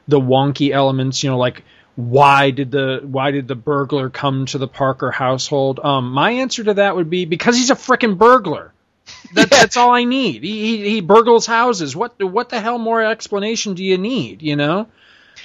the 0.08 0.20
wonky 0.20 0.72
elements, 0.72 1.24
you 1.24 1.30
know, 1.30 1.38
like 1.38 1.64
why 1.96 2.52
did 2.52 2.72
the 2.72 3.02
why 3.04 3.32
did 3.32 3.48
the 3.48 3.56
burglar 3.56 4.10
come 4.10 4.46
to 4.48 4.58
the 4.58 4.68
Parker 4.68 5.12
household? 5.12 5.80
Um, 5.84 6.12
my 6.12 6.32
answer 6.32 6.64
to 6.64 6.76
that 6.76 6.96
would 6.96 7.10
be 7.10 7.26
because 7.26 7.56
he's 7.58 7.72
a 7.72 7.76
frickin' 7.76 8.18
burglar. 8.18 8.74
That, 9.34 9.50
That's 9.50 9.78
all 9.78 9.92
I 9.92 10.04
need. 10.04 10.44
He, 10.44 10.78
he 10.78 10.90
he 10.90 11.02
burgles 11.02 11.46
houses. 11.46 11.96
What 11.96 12.22
what 12.24 12.50
the 12.50 12.60
hell 12.62 12.78
more 12.78 13.04
explanation 13.04 13.74
do 13.74 13.84
you 13.84 13.98
need? 13.98 14.42
You 14.42 14.56
know. 14.56 14.88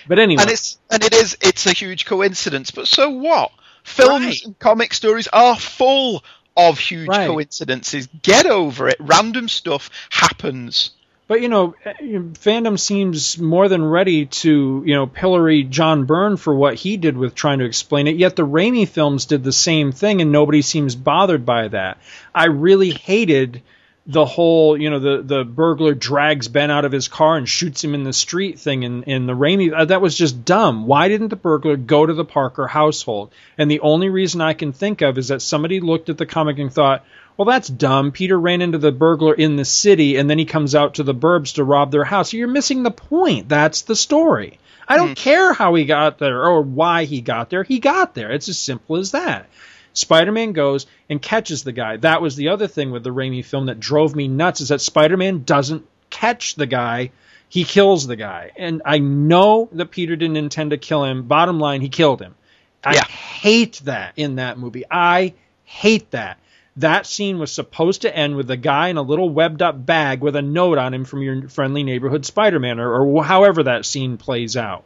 But 0.07 0.19
anyway, 0.19 0.43
and 0.43 0.51
it's 0.51 0.79
and 0.91 1.03
it 1.05 1.13
is 1.15 1.37
it's 1.41 1.67
a 1.67 1.73
huge 1.73 2.05
coincidence. 2.07 2.71
But 2.71 2.87
so 2.89 3.11
what? 3.11 3.51
Films 3.85 4.25
Right. 4.27 4.45
and 4.45 4.59
comic 4.59 4.95
stories 4.95 5.29
are 5.33 5.57
full 5.57 6.23
of 6.57 6.79
huge 6.79 7.09
Right. 7.09 7.27
coincidences. 7.27 8.09
Get 8.23 8.47
over 8.47 8.89
it. 8.89 8.97
Random 9.01 9.49
stuff 9.49 9.91
happens. 10.11 10.91
But 11.29 11.41
you 11.41 11.49
know, 11.49 11.75
fandom 11.85 12.79
seems 12.79 13.39
more 13.39 13.69
than 13.69 13.85
ready 13.85 14.27
to 14.27 14.83
you 14.85 14.95
know 14.95 15.07
pillory 15.07 15.63
John 15.63 16.05
Byrne 16.05 16.37
for 16.37 16.55
what 16.55 16.75
he 16.75 16.97
did 16.97 17.17
with 17.17 17.35
trying 17.35 17.61
to 17.61 17.65
explain 17.65 18.07
it. 18.07 18.17
Yet 18.17 18.37
the 18.37 18.47
Raimi 18.47 18.87
films 18.89 19.27
did 19.27 19.45
the 19.45 19.53
same 19.53 19.93
thing, 19.93 20.21
and 20.21 20.33
nobody 20.33 20.63
seems 20.63 20.95
bothered 20.95 21.47
by 21.47 21.69
that. 21.69 21.99
I 22.35 22.47
really 22.47 22.91
hated 22.91 23.63
the 24.07 24.25
whole 24.25 24.77
you 24.77 24.91
know 24.91 24.99
the 24.99 25.23
the 25.23 25.45
burglar 25.45 25.95
drags 25.95 26.49
Ben 26.49 26.73
out 26.73 26.85
of 26.85 26.91
his 26.91 27.07
car 27.07 27.37
and 27.37 27.49
shoots 27.49 27.85
him 27.85 27.95
in 27.95 28.03
the 28.03 28.13
street 28.13 28.59
thing 28.59 28.83
in 28.83 29.05
in 29.05 29.27
the 29.27 29.33
Raimi 29.33 29.73
uh, 29.73 29.85
that 29.85 30.03
was 30.03 30.19
just 30.19 30.45
dumb. 30.45 30.87
Why 30.87 31.07
didn't 31.09 31.29
the 31.29 31.37
burglar 31.37 31.77
go 31.77 32.05
to 32.05 32.13
the 32.13 32.25
Parker 32.25 32.67
household? 32.67 33.33
And 33.57 33.71
the 33.71 33.81
only 33.81 34.09
reason 34.09 34.41
I 34.41 34.55
can 34.55 34.73
think 34.73 35.03
of 35.03 35.19
is 35.19 35.29
that 35.29 35.41
somebody 35.41 35.79
looked 35.79 36.09
at 36.09 36.19
the 36.19 36.27
comic 36.27 36.59
and 36.59 36.73
thought, 36.73 37.05
well, 37.37 37.47
that's 37.47 37.69
dumb. 37.69 38.13
Peter 38.13 38.39
ran 38.39 38.63
into 38.63 38.79
the 38.79 38.93
burglar 38.93 39.35
in 39.35 39.57
the 39.57 39.65
city, 39.65 40.17
and 40.17 40.29
then 40.29 40.39
he 40.39 40.45
comes 40.45 40.75
out 40.75 40.95
to 40.95 41.03
the 41.03 41.15
burbs 41.15 41.55
to 41.55 41.65
rob 41.65 41.91
their 41.91 42.05
house. 42.05 42.33
You're 42.33 42.49
missing 42.49 42.83
the 42.83 42.91
point. 42.91 43.49
That's 43.49 43.83
the 43.83 43.97
story. 43.97 44.59
I 44.87 44.97
don't 44.97 45.09
hmm. 45.09 45.15
care 45.15 45.53
how 45.53 45.75
he 45.75 45.85
got 45.85 46.19
there 46.19 46.45
or 46.45 46.61
why 46.61 47.05
he 47.05 47.21
got 47.21 47.51
there. 47.51 47.63
He 47.63 47.79
got 47.79 48.15
there. 48.15 48.31
It's 48.31 48.49
as 48.49 48.59
simple 48.59 48.97
as 48.97 49.13
that. 49.13 49.49
Spider-Man 49.95 50.53
goes 50.53 50.87
and 51.09 51.21
catches 51.21 51.65
the 51.65 51.73
guy. 51.73 51.99
That 51.99 52.23
was 52.23 52.37
the 52.37 52.49
other 52.49 52.67
thing 52.67 52.91
with 52.91 53.05
the 53.05 53.11
Raimi 53.11 53.45
film 53.45 53.67
that 53.67 53.81
drove 53.81 54.15
me 54.15 54.29
nuts 54.29 54.61
is 54.61 54.69
that 54.69 54.81
Spider-Man 54.81 55.45
doesn't 55.45 55.87
catch 56.11 56.55
the 56.55 56.67
guy. 56.67 57.11
He 57.49 57.65
kills 57.65 58.07
the 58.07 58.17
guy. 58.17 58.53
And 58.57 58.83
I 58.85 58.99
know 58.99 59.69
that 59.73 59.91
Peter 59.91 60.17
didn't 60.17 60.37
intend 60.37 60.71
to 60.71 60.79
kill 60.79 61.05
him. 61.05 61.25
Bottom 61.25 61.61
line, 61.61 61.83
he 61.83 61.89
killed 61.89 62.21
him. 62.21 62.35
I 62.83 62.95
Yeah. 62.95 63.05
hate 63.05 63.81
that 63.85 64.15
in 64.17 64.37
that 64.37 64.59
movie. 64.59 64.85
I 64.91 65.35
hate 65.65 66.11
that. 66.13 66.39
That 66.77 67.07
scene 67.07 67.39
was 67.39 67.53
supposed 67.53 68.03
to 68.03 68.17
end 68.17 68.37
with 68.37 68.51
a 68.51 68.57
guy 68.57 68.89
in 68.89 68.97
a 68.97 69.03
little 69.03 69.29
webbed 69.29 69.61
up 69.61 69.85
bag 69.85 70.21
with 70.21 70.37
a 70.37 70.43
note 70.43 70.79
on 70.79 70.95
him 70.95 71.05
from 71.05 71.23
your 71.23 71.49
friendly 71.49 71.83
neighborhood 71.83 72.25
Spider-Man 72.25 72.81
or, 72.81 73.05
or 73.05 73.25
however 73.25 73.65
that 73.65 73.85
scene 73.85 74.17
plays 74.17 74.57
out. 74.57 74.85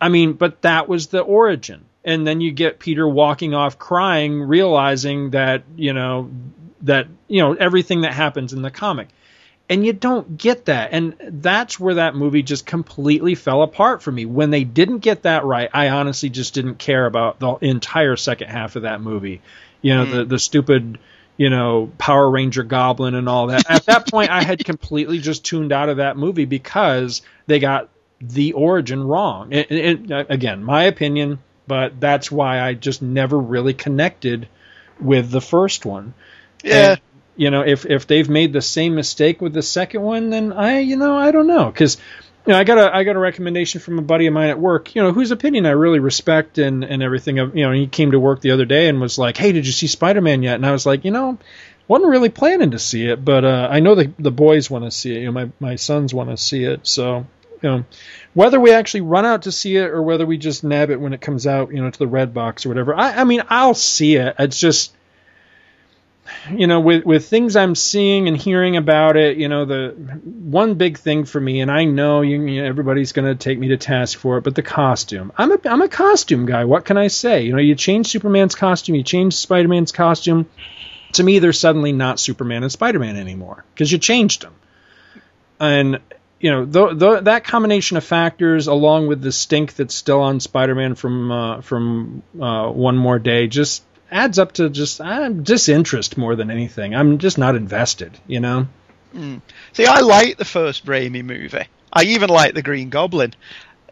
I 0.00 0.08
mean, 0.08 0.32
but 0.32 0.62
that 0.62 0.88
was 0.88 1.06
the 1.06 1.20
origin. 1.20 1.84
And 2.04 2.26
then 2.26 2.40
you 2.40 2.50
get 2.50 2.80
Peter 2.80 3.06
walking 3.06 3.54
off 3.54 3.78
crying, 3.78 4.42
realizing 4.42 5.30
that, 5.30 5.62
you 5.76 5.92
know, 5.92 6.30
that, 6.82 7.06
you 7.28 7.40
know, 7.40 7.54
everything 7.54 8.00
that 8.00 8.12
happens 8.12 8.52
in 8.52 8.62
the 8.62 8.72
comic. 8.72 9.08
And 9.68 9.86
you 9.86 9.92
don't 9.92 10.36
get 10.36 10.64
that. 10.64 10.92
And 10.92 11.14
that's 11.20 11.78
where 11.78 11.94
that 11.94 12.16
movie 12.16 12.42
just 12.42 12.66
completely 12.66 13.36
fell 13.36 13.62
apart 13.62 14.02
for 14.02 14.10
me. 14.10 14.26
When 14.26 14.50
they 14.50 14.64
didn't 14.64 14.98
get 14.98 15.22
that 15.22 15.44
right, 15.44 15.70
I 15.72 15.90
honestly 15.90 16.30
just 16.30 16.52
didn't 16.54 16.78
care 16.78 17.06
about 17.06 17.38
the 17.38 17.54
entire 17.60 18.16
second 18.16 18.48
half 18.48 18.74
of 18.74 18.82
that 18.82 19.00
movie. 19.00 19.40
You 19.82 19.94
know, 19.94 20.04
the, 20.04 20.22
hmm. 20.22 20.28
the 20.28 20.38
stupid, 20.38 20.98
you 21.36 21.50
know, 21.50 21.90
Power 21.98 22.30
Ranger 22.30 22.62
Goblin 22.62 23.14
and 23.14 23.28
all 23.28 23.48
that. 23.48 23.68
At 23.68 23.86
that 23.86 24.10
point, 24.10 24.30
I 24.30 24.42
had 24.42 24.64
completely 24.64 25.18
just 25.18 25.44
tuned 25.44 25.72
out 25.72 25.88
of 25.88 25.98
that 25.98 26.16
movie 26.16 26.44
because 26.44 27.22
they 27.46 27.58
got 27.58 27.88
the 28.20 28.52
origin 28.52 29.02
wrong. 29.02 29.52
It, 29.52 29.70
it, 29.70 30.12
uh, 30.12 30.24
again, 30.28 30.62
my 30.62 30.84
opinion, 30.84 31.40
but 31.66 32.00
that's 32.00 32.30
why 32.30 32.60
I 32.60 32.74
just 32.74 33.02
never 33.02 33.38
really 33.38 33.74
connected 33.74 34.48
with 35.00 35.30
the 35.30 35.40
first 35.40 35.84
one. 35.84 36.14
Yeah. 36.62 36.92
And, 36.92 37.00
you 37.34 37.50
know, 37.50 37.62
if 37.62 37.86
if 37.86 38.06
they've 38.06 38.28
made 38.28 38.52
the 38.52 38.62
same 38.62 38.94
mistake 38.94 39.40
with 39.40 39.52
the 39.52 39.62
second 39.62 40.02
one, 40.02 40.30
then 40.30 40.52
I, 40.52 40.80
you 40.80 40.96
know, 40.96 41.16
I 41.16 41.30
don't 41.30 41.46
know, 41.46 41.66
because 41.66 41.96
you 42.46 42.52
know, 42.52 42.58
I 42.58 42.64
got 42.64 42.78
a 42.78 42.94
I 42.94 43.04
got 43.04 43.16
a 43.16 43.20
recommendation 43.20 43.80
from 43.80 43.98
a 43.98 44.02
buddy 44.02 44.26
of 44.26 44.34
mine 44.34 44.50
at 44.50 44.58
work, 44.58 44.94
you 44.94 45.02
know, 45.02 45.12
whose 45.12 45.30
opinion 45.30 45.66
I 45.66 45.70
really 45.70 46.00
respect 46.00 46.58
and 46.58 46.84
and 46.84 47.02
everything. 47.02 47.36
You 47.36 47.50
know, 47.54 47.72
he 47.72 47.86
came 47.86 48.12
to 48.12 48.20
work 48.20 48.40
the 48.40 48.50
other 48.50 48.64
day 48.64 48.88
and 48.88 49.00
was 49.00 49.18
like, 49.18 49.36
"Hey, 49.36 49.52
did 49.52 49.66
you 49.66 49.72
see 49.72 49.86
Spider 49.86 50.20
Man 50.20 50.42
yet?" 50.42 50.56
And 50.56 50.66
I 50.66 50.72
was 50.72 50.84
like, 50.84 51.04
you 51.04 51.10
know, 51.10 51.38
wasn't 51.86 52.10
really 52.10 52.30
planning 52.30 52.72
to 52.72 52.78
see 52.78 53.06
it, 53.06 53.24
but 53.24 53.44
uh, 53.44 53.68
I 53.70 53.80
know 53.80 53.94
the 53.94 54.12
the 54.18 54.30
boys 54.30 54.70
want 54.70 54.84
to 54.84 54.90
see 54.90 55.14
it. 55.14 55.20
You 55.20 55.26
know, 55.26 55.32
my 55.32 55.50
my 55.60 55.76
sons 55.76 56.12
want 56.12 56.30
to 56.30 56.36
see 56.36 56.64
it, 56.64 56.86
so 56.86 57.26
you 57.62 57.68
know, 57.68 57.84
whether 58.34 58.60
we 58.60 58.72
actually 58.72 59.02
run 59.02 59.24
out 59.24 59.42
to 59.42 59.52
see 59.52 59.76
it 59.76 59.90
or 59.90 60.02
whether 60.02 60.26
we 60.26 60.36
just 60.36 60.64
nab 60.64 60.90
it 60.90 61.00
when 61.00 61.12
it 61.12 61.20
comes 61.20 61.46
out, 61.46 61.72
you 61.72 61.82
know, 61.82 61.90
to 61.90 61.98
the 61.98 62.06
red 62.06 62.34
box 62.34 62.66
or 62.66 62.70
whatever. 62.70 62.94
I, 62.94 63.20
I 63.20 63.24
mean, 63.24 63.42
I'll 63.48 63.74
see 63.74 64.16
it. 64.16 64.34
It's 64.38 64.58
just, 64.58 64.92
you 66.50 66.66
know, 66.66 66.80
with 66.80 67.04
with 67.04 67.28
things 67.28 67.56
I'm 67.56 67.74
seeing 67.74 68.28
and 68.28 68.36
hearing 68.36 68.76
about 68.76 69.16
it, 69.16 69.36
you 69.36 69.48
know, 69.48 69.64
the 69.64 69.90
one 70.24 70.74
big 70.74 70.98
thing 70.98 71.24
for 71.24 71.40
me, 71.40 71.60
and 71.60 71.70
I 71.70 71.84
know 71.84 72.20
you, 72.20 72.42
you 72.42 72.62
know, 72.62 72.68
everybody's 72.68 73.12
going 73.12 73.28
to 73.28 73.34
take 73.34 73.58
me 73.58 73.68
to 73.68 73.76
task 73.76 74.18
for 74.18 74.38
it, 74.38 74.42
but 74.44 74.54
the 74.54 74.62
costume. 74.62 75.32
I'm 75.36 75.52
a 75.52 75.58
I'm 75.64 75.82
a 75.82 75.88
costume 75.88 76.46
guy. 76.46 76.64
What 76.64 76.84
can 76.84 76.96
I 76.96 77.08
say? 77.08 77.42
You 77.42 77.52
know, 77.52 77.58
you 77.58 77.74
change 77.74 78.08
Superman's 78.08 78.54
costume, 78.54 78.94
you 78.94 79.02
change 79.02 79.34
Spider-Man's 79.34 79.92
costume. 79.92 80.48
To 81.14 81.22
me, 81.22 81.38
they're 81.38 81.52
suddenly 81.52 81.92
not 81.92 82.18
Superman 82.18 82.62
and 82.62 82.72
Spider-Man 82.72 83.16
anymore 83.16 83.64
because 83.74 83.92
you 83.92 83.98
changed 83.98 84.42
them. 84.42 84.54
And 85.60 86.00
you 86.40 86.50
know, 86.50 86.66
th- 86.66 86.98
th- 86.98 87.24
that 87.24 87.44
combination 87.44 87.96
of 87.96 88.04
factors, 88.04 88.66
along 88.66 89.06
with 89.06 89.22
the 89.22 89.30
stink 89.30 89.74
that's 89.74 89.94
still 89.94 90.20
on 90.20 90.40
Spider-Man 90.40 90.96
from 90.96 91.30
uh, 91.30 91.60
from 91.60 92.22
uh, 92.40 92.68
One 92.68 92.96
More 92.96 93.20
Day, 93.20 93.46
just 93.46 93.84
adds 94.12 94.38
up 94.38 94.52
to 94.52 94.68
just 94.70 95.00
uh, 95.00 95.28
disinterest 95.30 96.16
more 96.16 96.36
than 96.36 96.50
anything. 96.50 96.94
I'm 96.94 97.18
just 97.18 97.38
not 97.38 97.56
invested, 97.56 98.16
you 98.26 98.40
know. 98.40 98.68
See, 99.72 99.86
I 99.86 100.00
like 100.00 100.38
the 100.38 100.44
first 100.44 100.86
Raimi 100.86 101.24
movie. 101.24 101.66
I 101.92 102.04
even 102.04 102.30
like 102.30 102.54
the 102.54 102.62
Green 102.62 102.88
Goblin 102.88 103.34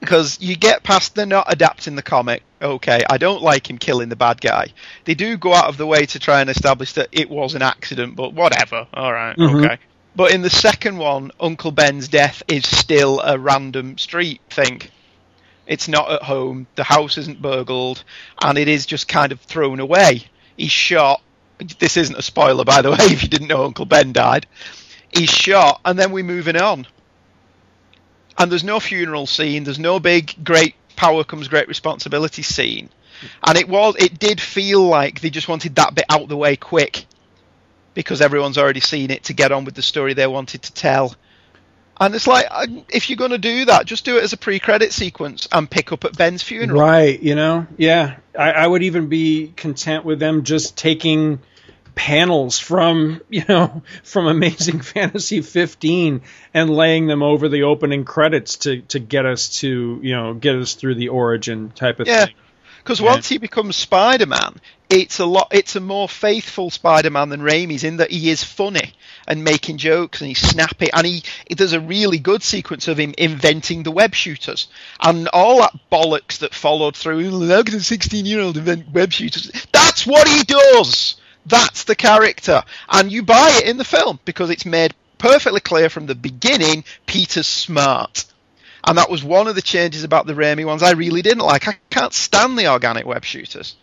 because 0.01 0.41
you 0.41 0.57
get 0.57 0.83
past 0.83 1.15
they're 1.15 1.27
not 1.27 1.53
adapting 1.53 1.95
the 1.95 2.03
comic. 2.03 2.43
Okay, 2.63 3.01
I 3.09 3.19
don't 3.19 3.43
like 3.43 3.69
him 3.69 3.77
killing 3.79 4.09
the 4.09 4.17
bad 4.17 4.41
guy. 4.41 4.69
They 5.05 5.15
do 5.15 5.37
go 5.37 5.53
out 5.53 5.67
of 5.69 5.77
the 5.77 5.87
way 5.87 6.07
to 6.07 6.19
try 6.19 6.41
and 6.41 6.49
establish 6.49 6.95
that 6.95 7.09
it 7.13 7.29
was 7.29 7.55
an 7.55 7.63
accident, 7.63 8.17
but 8.17 8.33
whatever. 8.33 8.87
All 8.95 9.13
right, 9.13 9.37
Mhm. 9.37 9.65
okay. 9.65 9.79
But 10.17 10.33
in 10.33 10.43
the 10.43 10.51
second 10.51 10.97
one, 10.99 11.31
Uncle 11.39 11.71
Ben's 11.71 12.09
death 12.09 12.43
is 12.49 12.67
still 12.67 13.21
a 13.21 13.39
random 13.39 13.97
street 13.99 14.41
thing. 14.51 14.83
It's 15.71 15.87
not 15.87 16.11
at 16.11 16.25
home. 16.25 16.67
The 16.75 16.83
house 16.83 17.17
isn't 17.17 17.41
burgled, 17.41 18.03
and 18.43 18.59
it 18.59 18.67
is 18.67 18.87
just 18.87 19.07
kind 19.07 19.31
of 19.31 19.41
thrown 19.41 19.79
away. 19.79 20.25
He's 20.57 20.73
shot. 20.73 21.23
This 21.79 21.97
isn't 21.97 22.19
a 22.19 22.23
spoiler, 22.23 22.65
by 22.65 22.83
the 22.83 22.91
way, 22.91 22.97
if 22.99 23.23
you 23.23 23.29
didn't 23.29 23.47
know 23.47 23.65
Uncle 23.65 23.85
Ben 23.85 24.13
died. 24.13 24.49
He's 25.17 25.31
shot, 25.31 25.81
and 25.85 25.97
then 25.97 26.11
we're 26.11 26.25
moving 26.25 26.57
on. 26.57 26.89
And 28.37 28.51
there's 28.51 28.65
no 28.65 28.81
funeral 28.81 29.29
scene. 29.29 29.63
There's 29.63 29.79
no 29.79 30.01
big, 30.01 30.45
great 30.45 30.75
power 30.97 31.23
comes 31.23 31.47
great 31.47 31.69
responsibility 31.69 32.43
scene. 32.43 32.91
And 33.47 33.57
it 33.57 33.69
was, 33.69 33.95
it 33.97 34.19
did 34.19 34.41
feel 34.41 34.83
like 34.83 35.21
they 35.21 35.31
just 35.31 35.47
wanted 35.47 35.77
that 35.77 35.95
bit 35.95 36.07
out 36.11 36.23
of 36.23 36.29
the 36.29 36.37
way 36.37 36.57
quick, 36.57 37.07
because 37.95 38.21
everyone's 38.21 38.59
already 38.59 38.81
seen 38.81 39.13
it 39.13 39.23
to 39.25 39.35
get 39.35 39.53
on 39.53 39.65
with 39.65 39.77
the 39.77 39.83
story 39.83 40.15
they 40.15 40.27
wanted 40.27 40.63
to 40.63 40.73
tell. 40.73 41.15
And 42.01 42.15
it's 42.15 42.27
like, 42.27 42.47
uh, 42.51 42.67
if 42.89 43.11
you're 43.11 43.19
going 43.19 43.33
to 43.33 43.39
do 43.39 43.67
that, 43.67 43.85
just 43.85 44.07
do 44.07 44.17
it 44.17 44.25
as 44.25 44.33
a 44.33 44.39
pre-credit 44.39 44.93
sequence 44.93 45.47
and 45.53 45.71
pick 45.71 45.93
up 45.93 46.05
at 46.07 46.17
Ben's 46.17 46.43
funeral. 46.43 46.81
Right, 46.81 47.21
you 47.23 47.35
know, 47.35 47.67
yeah. 47.77 48.17
I, 48.37 48.53
I 48.53 48.67
would 48.67 48.83
even 48.83 49.09
be 49.09 49.53
content 49.55 50.07
with 50.07 50.19
them 50.19 50.45
just 50.45 50.79
taking 50.79 51.41
panels 51.95 52.59
from, 52.59 53.21
you 53.29 53.45
know, 53.47 53.83
from 54.03 54.27
Amazing 54.29 54.81
Fantasy 54.83 55.43
15 55.43 56.23
and 56.55 56.71
laying 56.71 57.07
them 57.07 57.23
over 57.23 57.51
the 57.51 57.65
opening 57.65 58.05
credits 58.07 58.57
to 58.59 58.81
to 58.83 58.99
get 58.99 59.27
us 59.27 59.61
to, 59.61 60.01
you 60.03 60.17
know, 60.17 60.33
get 60.33 60.57
us 60.57 60.75
through 60.75 60.95
the 60.95 61.09
origin 61.09 61.71
type 61.71 62.01
of 62.01 62.07
Yeah. 62.07 62.27
thing. 62.27 62.35
Because 62.91 63.03
once 63.03 63.29
he 63.29 63.39
becomes 63.39 63.77
Spider-Man, 63.77 64.57
it's 64.89 65.21
a 65.21 65.25
lot. 65.25 65.51
It's 65.53 65.77
a 65.77 65.81
more 65.81 66.09
faithful 66.09 66.71
Spider-Man 66.71 67.29
than 67.29 67.41
Raimi's 67.41 67.85
in 67.85 67.99
that 67.99 68.11
he 68.11 68.31
is 68.31 68.43
funny 68.43 68.95
and 69.29 69.45
making 69.45 69.79
jokes 69.79 70.21
and 70.21 70.27
he's 70.27 70.41
snappy 70.41 70.91
and 70.93 71.07
he, 71.07 71.23
he 71.47 71.55
there's 71.55 71.73
a 71.73 71.79
really 71.79 72.19
good 72.19 72.43
sequence 72.43 72.89
of 72.89 72.99
him 72.99 73.15
inventing 73.17 73.85
the 73.85 73.93
web 73.93 74.13
shooters 74.13 74.67
and 74.99 75.29
all 75.29 75.61
that 75.61 75.79
bollocks 75.93 76.39
that 76.39 76.53
followed 76.53 76.97
through. 76.97 77.23
How 77.47 77.63
can 77.63 77.75
a 77.75 77.79
16-year-old 77.79 78.57
invent 78.57 78.91
web 78.91 79.13
shooters? 79.13 79.53
That's 79.71 80.05
what 80.05 80.27
he 80.27 80.43
does. 80.43 81.15
That's 81.47 81.85
the 81.85 81.95
character, 81.95 82.65
and 82.89 83.13
you 83.13 83.23
buy 83.23 83.61
it 83.63 83.69
in 83.69 83.77
the 83.77 83.85
film 83.85 84.19
because 84.25 84.51
it's 84.51 84.67
made 84.67 84.97
perfectly 85.17 85.61
clear 85.61 85.91
from 85.91 86.07
the 86.07 86.17
beginning. 86.17 86.83
Peter's 87.07 87.47
smart. 87.47 88.25
And 88.85 88.99
that 88.99 89.11
was 89.11 89.23
one 89.23 89.47
of 89.49 89.55
the 89.55 89.63
changes 89.63 90.05
about 90.05 90.27
the 90.27 90.33
Raimi 90.35 90.65
ones 90.65 90.83
I 90.83 90.93
really 90.93 91.23
didn't 91.23 91.45
like. 91.45 91.69
I 91.69 91.79
can't 91.91 92.13
stand 92.13 92.59
the 92.59 92.69
organic 92.69 93.07
web 93.07 93.25
shooters. 93.25 93.77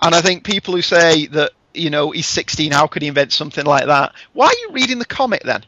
And 0.00 0.14
I 0.14 0.20
think 0.20 0.44
people 0.44 0.74
who 0.74 0.82
say 0.82 1.26
that, 1.28 1.52
you 1.72 1.90
know, 1.90 2.10
he's 2.10 2.26
16, 2.26 2.72
how 2.72 2.86
could 2.86 3.02
he 3.02 3.08
invent 3.08 3.32
something 3.32 3.64
like 3.64 3.86
that? 3.86 4.12
Why 4.32 4.46
are 4.46 4.60
you 4.68 4.70
reading 4.72 4.98
the 4.98 5.04
comic 5.04 5.42
then? 5.42 5.64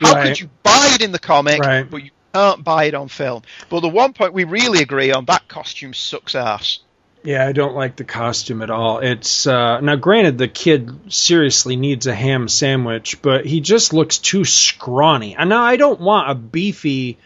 How 0.00 0.14
Right. 0.14 0.26
could 0.28 0.40
you 0.40 0.48
buy 0.62 0.90
it 0.94 1.02
in 1.02 1.12
the 1.12 1.18
comic, 1.18 1.60
Right. 1.60 1.88
but 1.90 2.02
you 2.02 2.10
can't 2.32 2.64
buy 2.64 2.84
it 2.84 2.94
on 2.94 3.08
film? 3.08 3.42
But 3.68 3.80
the 3.80 3.88
one 3.88 4.12
point 4.14 4.32
we 4.32 4.44
really 4.44 4.80
agree 4.82 5.12
on, 5.12 5.26
that 5.26 5.48
costume 5.48 5.92
sucks 5.92 6.34
ass. 6.34 6.78
Yeah, 7.22 7.46
I 7.46 7.52
don't 7.52 7.74
like 7.74 7.96
the 7.96 8.04
costume 8.04 8.62
at 8.62 8.70
all. 8.70 9.00
It's 9.00 9.46
uh, 9.46 9.80
now 9.80 9.96
granted 9.96 10.38
the 10.38 10.48
kid 10.48 11.12
seriously 11.12 11.76
needs 11.76 12.06
a 12.06 12.14
ham 12.14 12.48
sandwich, 12.48 13.20
but 13.20 13.44
he 13.44 13.60
just 13.60 13.92
looks 13.92 14.16
too 14.16 14.46
scrawny. 14.46 15.36
And 15.36 15.50
now 15.50 15.62
I 15.62 15.76
don't 15.76 16.00
want 16.00 16.30
a 16.30 16.34
beefy, 16.34 17.18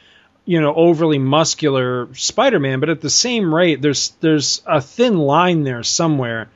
you 0.44 0.60
know, 0.60 0.74
overly 0.74 1.18
muscular 1.18 2.08
Spider-Man, 2.14 2.80
but 2.80 2.88
at 2.90 3.00
the 3.00 3.10
same 3.10 3.54
rate, 3.54 3.80
there's 3.80 4.10
there's 4.20 4.62
a 4.66 4.80
thin 4.80 5.16
line 5.18 5.62
there 5.64 5.82
somewhere, 5.82 6.48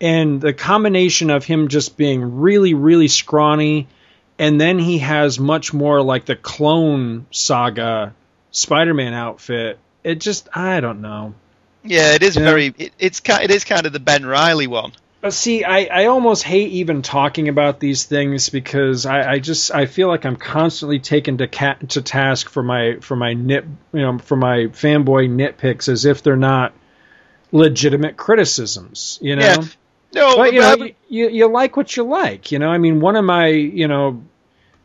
and 0.00 0.40
the 0.40 0.52
combination 0.52 1.30
of 1.30 1.44
him 1.44 1.68
just 1.68 1.96
being 1.96 2.38
really 2.40 2.74
really 2.74 3.08
scrawny, 3.08 3.88
and 4.38 4.60
then 4.60 4.78
he 4.78 4.98
has 4.98 5.38
much 5.38 5.72
more 5.74 6.02
like 6.02 6.24
the 6.24 6.36
Clone 6.36 7.26
Saga 7.30 8.14
Spider-Man 8.52 9.12
outfit. 9.14 9.78
It 10.02 10.20
just 10.20 10.48
I 10.54 10.80
don't 10.80 11.00
know. 11.02 11.34
Yeah, 11.84 12.14
it 12.14 12.22
is 12.22 12.36
Yeah. 12.36 12.44
very. 12.44 12.74
It, 12.78 12.92
it's 12.98 13.20
it 13.26 13.50
is 13.50 13.64
kind 13.64 13.86
of 13.86 13.92
the 13.92 14.00
Ben 14.00 14.24
Riley 14.24 14.66
one. 14.66 14.92
But 15.20 15.32
see, 15.32 15.64
I, 15.64 15.84
I 15.84 16.06
almost 16.06 16.42
hate 16.42 16.72
even 16.72 17.02
talking 17.02 17.48
about 17.48 17.80
these 17.80 18.04
things 18.04 18.48
because 18.48 19.06
I, 19.06 19.32
I 19.32 19.38
just 19.38 19.74
I 19.74 19.86
feel 19.86 20.08
like 20.08 20.24
I'm 20.24 20.36
constantly 20.36 20.98
taken 21.00 21.38
to 21.38 21.48
cat 21.48 21.88
to 21.90 22.02
task 22.02 22.48
for 22.48 22.62
my 22.62 22.98
for 23.00 23.16
my 23.16 23.34
nit 23.34 23.64
you 23.92 24.02
know 24.02 24.18
for 24.18 24.36
my 24.36 24.66
fanboy 24.66 25.28
nitpicks 25.28 25.88
as 25.88 26.04
if 26.04 26.22
they're 26.22 26.36
not 26.36 26.74
legitimate 27.50 28.16
criticisms. 28.16 29.18
You 29.22 29.36
know. 29.36 29.42
Yeah. 29.42 29.64
No, 30.14 30.36
But 30.36 30.54
you 30.54 30.60
know, 30.60 30.76
you, 30.76 30.94
you 31.08 31.28
you 31.28 31.46
like 31.48 31.76
what 31.76 31.96
you 31.96 32.04
like. 32.04 32.52
You 32.52 32.58
know, 32.58 32.68
I 32.68 32.78
mean, 32.78 33.00
one 33.00 33.16
of 33.16 33.24
my 33.24 33.48
you 33.48 33.88
know 33.88 34.22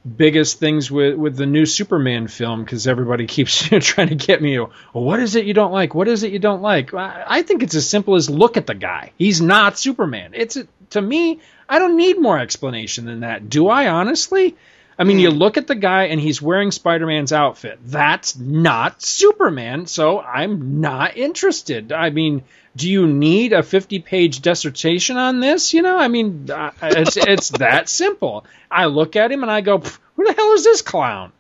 biggest 0.06 0.60
things 0.60 0.90
with 0.90 1.16
with 1.16 1.36
the 1.36 1.46
new 1.46 1.66
Superman 1.66 2.28
film 2.28 2.64
because 2.64 2.88
everybody 2.88 3.28
keeps 3.28 3.70
you 3.70 3.78
know, 3.78 3.82
trying 3.82 4.10
to 4.10 4.16
get 4.16 4.42
me. 4.42 4.60
Well, 4.60 4.72
what 4.94 5.20
is 5.20 5.36
it 5.36 5.46
you 5.46 5.54
don't 5.54 5.72
like? 5.72 5.94
What 5.94 6.08
is 6.08 6.24
it 6.24 6.32
you 6.32 6.40
don't 6.40 6.62
like? 6.62 6.94
I, 6.94 7.24
I 7.28 7.42
think 7.44 7.64
it's 7.64 7.76
as 7.76 7.90
simple 7.90 8.16
as 8.16 8.30
look 8.30 8.58
at 8.58 8.68
the 8.68 8.76
guy. 8.76 9.12
He's 9.18 9.42
not 9.42 9.78
Superman. 9.78 10.32
It's 10.34 10.58
to 10.92 11.02
me. 11.02 11.40
I 11.70 11.80
don't 11.80 11.96
need 11.96 12.20
more 12.20 12.38
explanation 12.38 13.06
than 13.06 13.22
that. 13.22 13.50
Do 13.50 13.70
I 13.70 13.88
honestly? 13.88 14.58
I 15.02 15.04
mean, 15.04 15.18
you 15.18 15.32
look 15.32 15.58
at 15.58 15.66
the 15.66 15.74
guy 15.74 16.04
and 16.04 16.22
he's 16.22 16.44
wearing 16.44 16.70
Spider 16.70 17.08
Man's 17.08 17.34
outfit. 17.34 17.80
That's 17.84 18.38
not 18.38 19.02
Superman, 19.02 19.88
so 19.88 20.20
I'm 20.20 20.80
not 20.80 21.18
interested. 21.18 21.92
I 21.92 22.12
mean, 22.12 22.44
do 22.76 22.88
you 22.88 23.08
need 23.08 23.52
a 23.52 23.64
50 23.64 23.98
page 23.98 24.42
dissertation 24.42 25.18
on 25.18 25.40
this? 25.40 25.74
You 25.74 25.82
know, 25.82 25.98
I 25.98 26.08
mean, 26.08 26.46
it's, 26.84 27.18
it's 27.18 27.50
that 27.58 27.90
simple. 27.90 28.46
I 28.70 28.86
look 28.86 29.16
at 29.16 29.32
him 29.32 29.42
and 29.42 29.52
I 29.52 29.62
go, 29.62 29.80
who 29.80 30.24
the 30.24 30.34
hell 30.34 30.52
is 30.52 30.64
this 30.66 30.84
clown? 30.84 31.32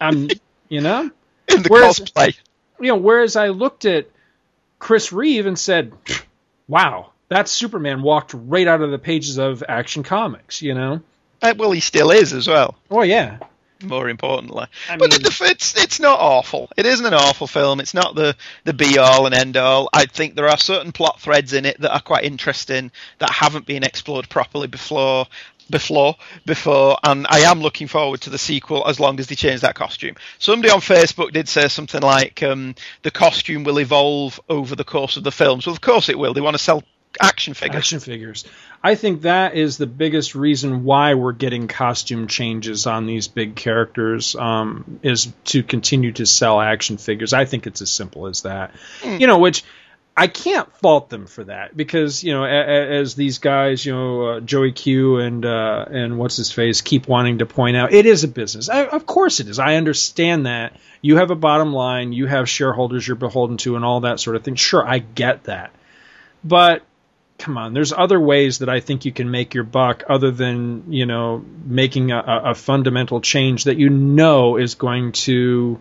Um, 0.00 0.28
you 0.68 0.80
know? 0.80 1.08
in 1.46 1.62
the 1.62 1.68
Whereas- 1.68 2.00
cosplay. 2.00 2.36
You 2.80 2.88
know, 2.88 2.96
whereas 2.96 3.36
I 3.36 3.50
looked 3.50 3.84
at 3.84 4.08
Chris 4.80 5.12
Reeve 5.12 5.46
and 5.46 5.56
said, 5.56 5.92
wow, 6.66 7.12
that 7.28 7.48
Superman 7.48 8.02
walked 8.02 8.34
right 8.34 8.66
out 8.66 8.82
of 8.82 8.90
the 8.90 8.98
pages 8.98 9.38
of 9.38 9.62
Action 9.68 10.02
Comics, 10.02 10.62
you 10.62 10.74
know? 10.74 11.00
Uh, 11.44 11.54
well, 11.56 11.72
he 11.72 11.80
still 11.80 12.10
is 12.10 12.32
as 12.32 12.48
well. 12.48 12.74
Oh, 12.90 13.02
yeah. 13.02 13.38
more 13.82 14.08
importantly. 14.08 14.66
I 14.88 14.96
but 14.96 15.10
mean- 15.10 15.22
the, 15.22 15.36
it's 15.42 15.76
it's 15.76 16.00
not 16.00 16.18
awful. 16.18 16.70
It 16.76 16.86
isn't 16.86 17.04
an 17.04 17.14
awful 17.14 17.46
film. 17.46 17.80
It's 17.80 17.92
not 17.94 18.14
the 18.14 18.34
the 18.64 18.72
be 18.72 18.98
all 18.98 19.26
and 19.26 19.34
end 19.34 19.56
all. 19.56 19.90
I 19.92 20.06
think 20.06 20.34
there 20.34 20.48
are 20.48 20.56
certain 20.56 20.92
plot 20.92 21.20
threads 21.20 21.52
in 21.52 21.66
it 21.66 21.80
that 21.80 21.92
are 21.92 22.00
quite 22.00 22.24
interesting 22.24 22.90
that 23.18 23.30
haven't 23.30 23.66
been 23.66 23.84
explored 23.84 24.28
properly 24.28 24.68
before. 24.68 25.26
Before, 25.70 26.14
before, 26.44 26.98
and 27.02 27.26
I 27.30 27.38
am 27.50 27.60
looking 27.62 27.86
forward 27.88 28.20
to 28.22 28.30
the 28.30 28.36
sequel 28.36 28.86
as 28.86 29.00
long 29.00 29.18
as 29.18 29.28
they 29.28 29.34
change 29.34 29.62
that 29.62 29.74
costume. 29.74 30.14
Somebody 30.38 30.70
on 30.70 30.80
Facebook 30.80 31.32
did 31.32 31.48
say 31.48 31.68
something 31.68 32.02
like 32.02 32.42
um, 32.42 32.74
the 33.00 33.10
costume 33.10 33.64
will 33.64 33.80
evolve 33.80 34.38
over 34.50 34.76
the 34.76 34.84
course 34.84 35.16
of 35.16 35.24
the 35.24 35.32
films. 35.32 35.64
Well, 35.66 35.72
of 35.72 35.80
course 35.80 36.10
it 36.10 36.18
will. 36.18 36.34
They 36.34 36.42
want 36.42 36.54
to 36.54 36.62
sell 36.62 36.82
action 37.18 37.54
figures. 37.54 37.78
Action 37.78 38.00
figures. 38.00 38.44
I 38.84 38.96
think 38.96 39.22
that 39.22 39.54
is 39.54 39.78
the 39.78 39.86
biggest 39.86 40.34
reason 40.34 40.84
why 40.84 41.14
we're 41.14 41.32
getting 41.32 41.68
costume 41.68 42.28
changes 42.28 42.86
on 42.86 43.06
these 43.06 43.28
big 43.28 43.56
characters 43.56 44.36
um, 44.36 45.00
is 45.02 45.32
to 45.44 45.62
continue 45.62 46.12
to 46.12 46.26
sell 46.26 46.60
action 46.60 46.98
figures. 46.98 47.32
I 47.32 47.46
think 47.46 47.66
it's 47.66 47.80
as 47.80 47.90
simple 47.90 48.26
as 48.26 48.42
that. 48.42 48.72
You 49.18 49.26
know, 49.26 49.38
which 49.38 49.64
I 50.14 50.26
can't 50.26 50.70
fault 50.76 51.08
them 51.08 51.26
for 51.26 51.44
that 51.44 51.74
because 51.74 52.22
you 52.22 52.34
know, 52.34 52.44
a, 52.44 52.48
a, 52.48 53.00
as 53.00 53.14
these 53.14 53.38
guys, 53.38 53.86
you 53.86 53.94
know, 53.94 54.22
uh, 54.22 54.40
Joey 54.40 54.72
Q 54.72 55.16
and 55.16 55.46
uh, 55.46 55.86
and 55.90 56.18
what's 56.18 56.36
his 56.36 56.52
face 56.52 56.82
keep 56.82 57.08
wanting 57.08 57.38
to 57.38 57.46
point 57.46 57.78
out, 57.78 57.90
it 57.94 58.04
is 58.04 58.22
a 58.22 58.28
business. 58.28 58.68
I, 58.68 58.84
of 58.84 59.06
course, 59.06 59.40
it 59.40 59.48
is. 59.48 59.58
I 59.58 59.76
understand 59.76 60.44
that 60.44 60.76
you 61.00 61.16
have 61.16 61.30
a 61.30 61.36
bottom 61.36 61.72
line, 61.72 62.12
you 62.12 62.26
have 62.26 62.50
shareholders 62.50 63.08
you're 63.08 63.16
beholden 63.16 63.56
to, 63.58 63.76
and 63.76 63.84
all 63.84 64.00
that 64.00 64.20
sort 64.20 64.36
of 64.36 64.44
thing. 64.44 64.56
Sure, 64.56 64.86
I 64.86 64.98
get 64.98 65.44
that, 65.44 65.72
but 66.44 66.82
come 67.44 67.58
on, 67.58 67.74
there's 67.74 67.92
other 67.92 68.18
ways 68.18 68.60
that 68.60 68.70
I 68.70 68.80
think 68.80 69.04
you 69.04 69.12
can 69.12 69.30
make 69.30 69.52
your 69.52 69.64
buck 69.64 70.02
other 70.08 70.30
than 70.30 70.90
you 70.92 71.04
know 71.04 71.44
making 71.66 72.10
a, 72.10 72.22
a 72.46 72.54
fundamental 72.54 73.20
change 73.20 73.64
that 73.64 73.76
you 73.76 73.90
know 73.90 74.56
is 74.56 74.76
going 74.76 75.12
to 75.12 75.78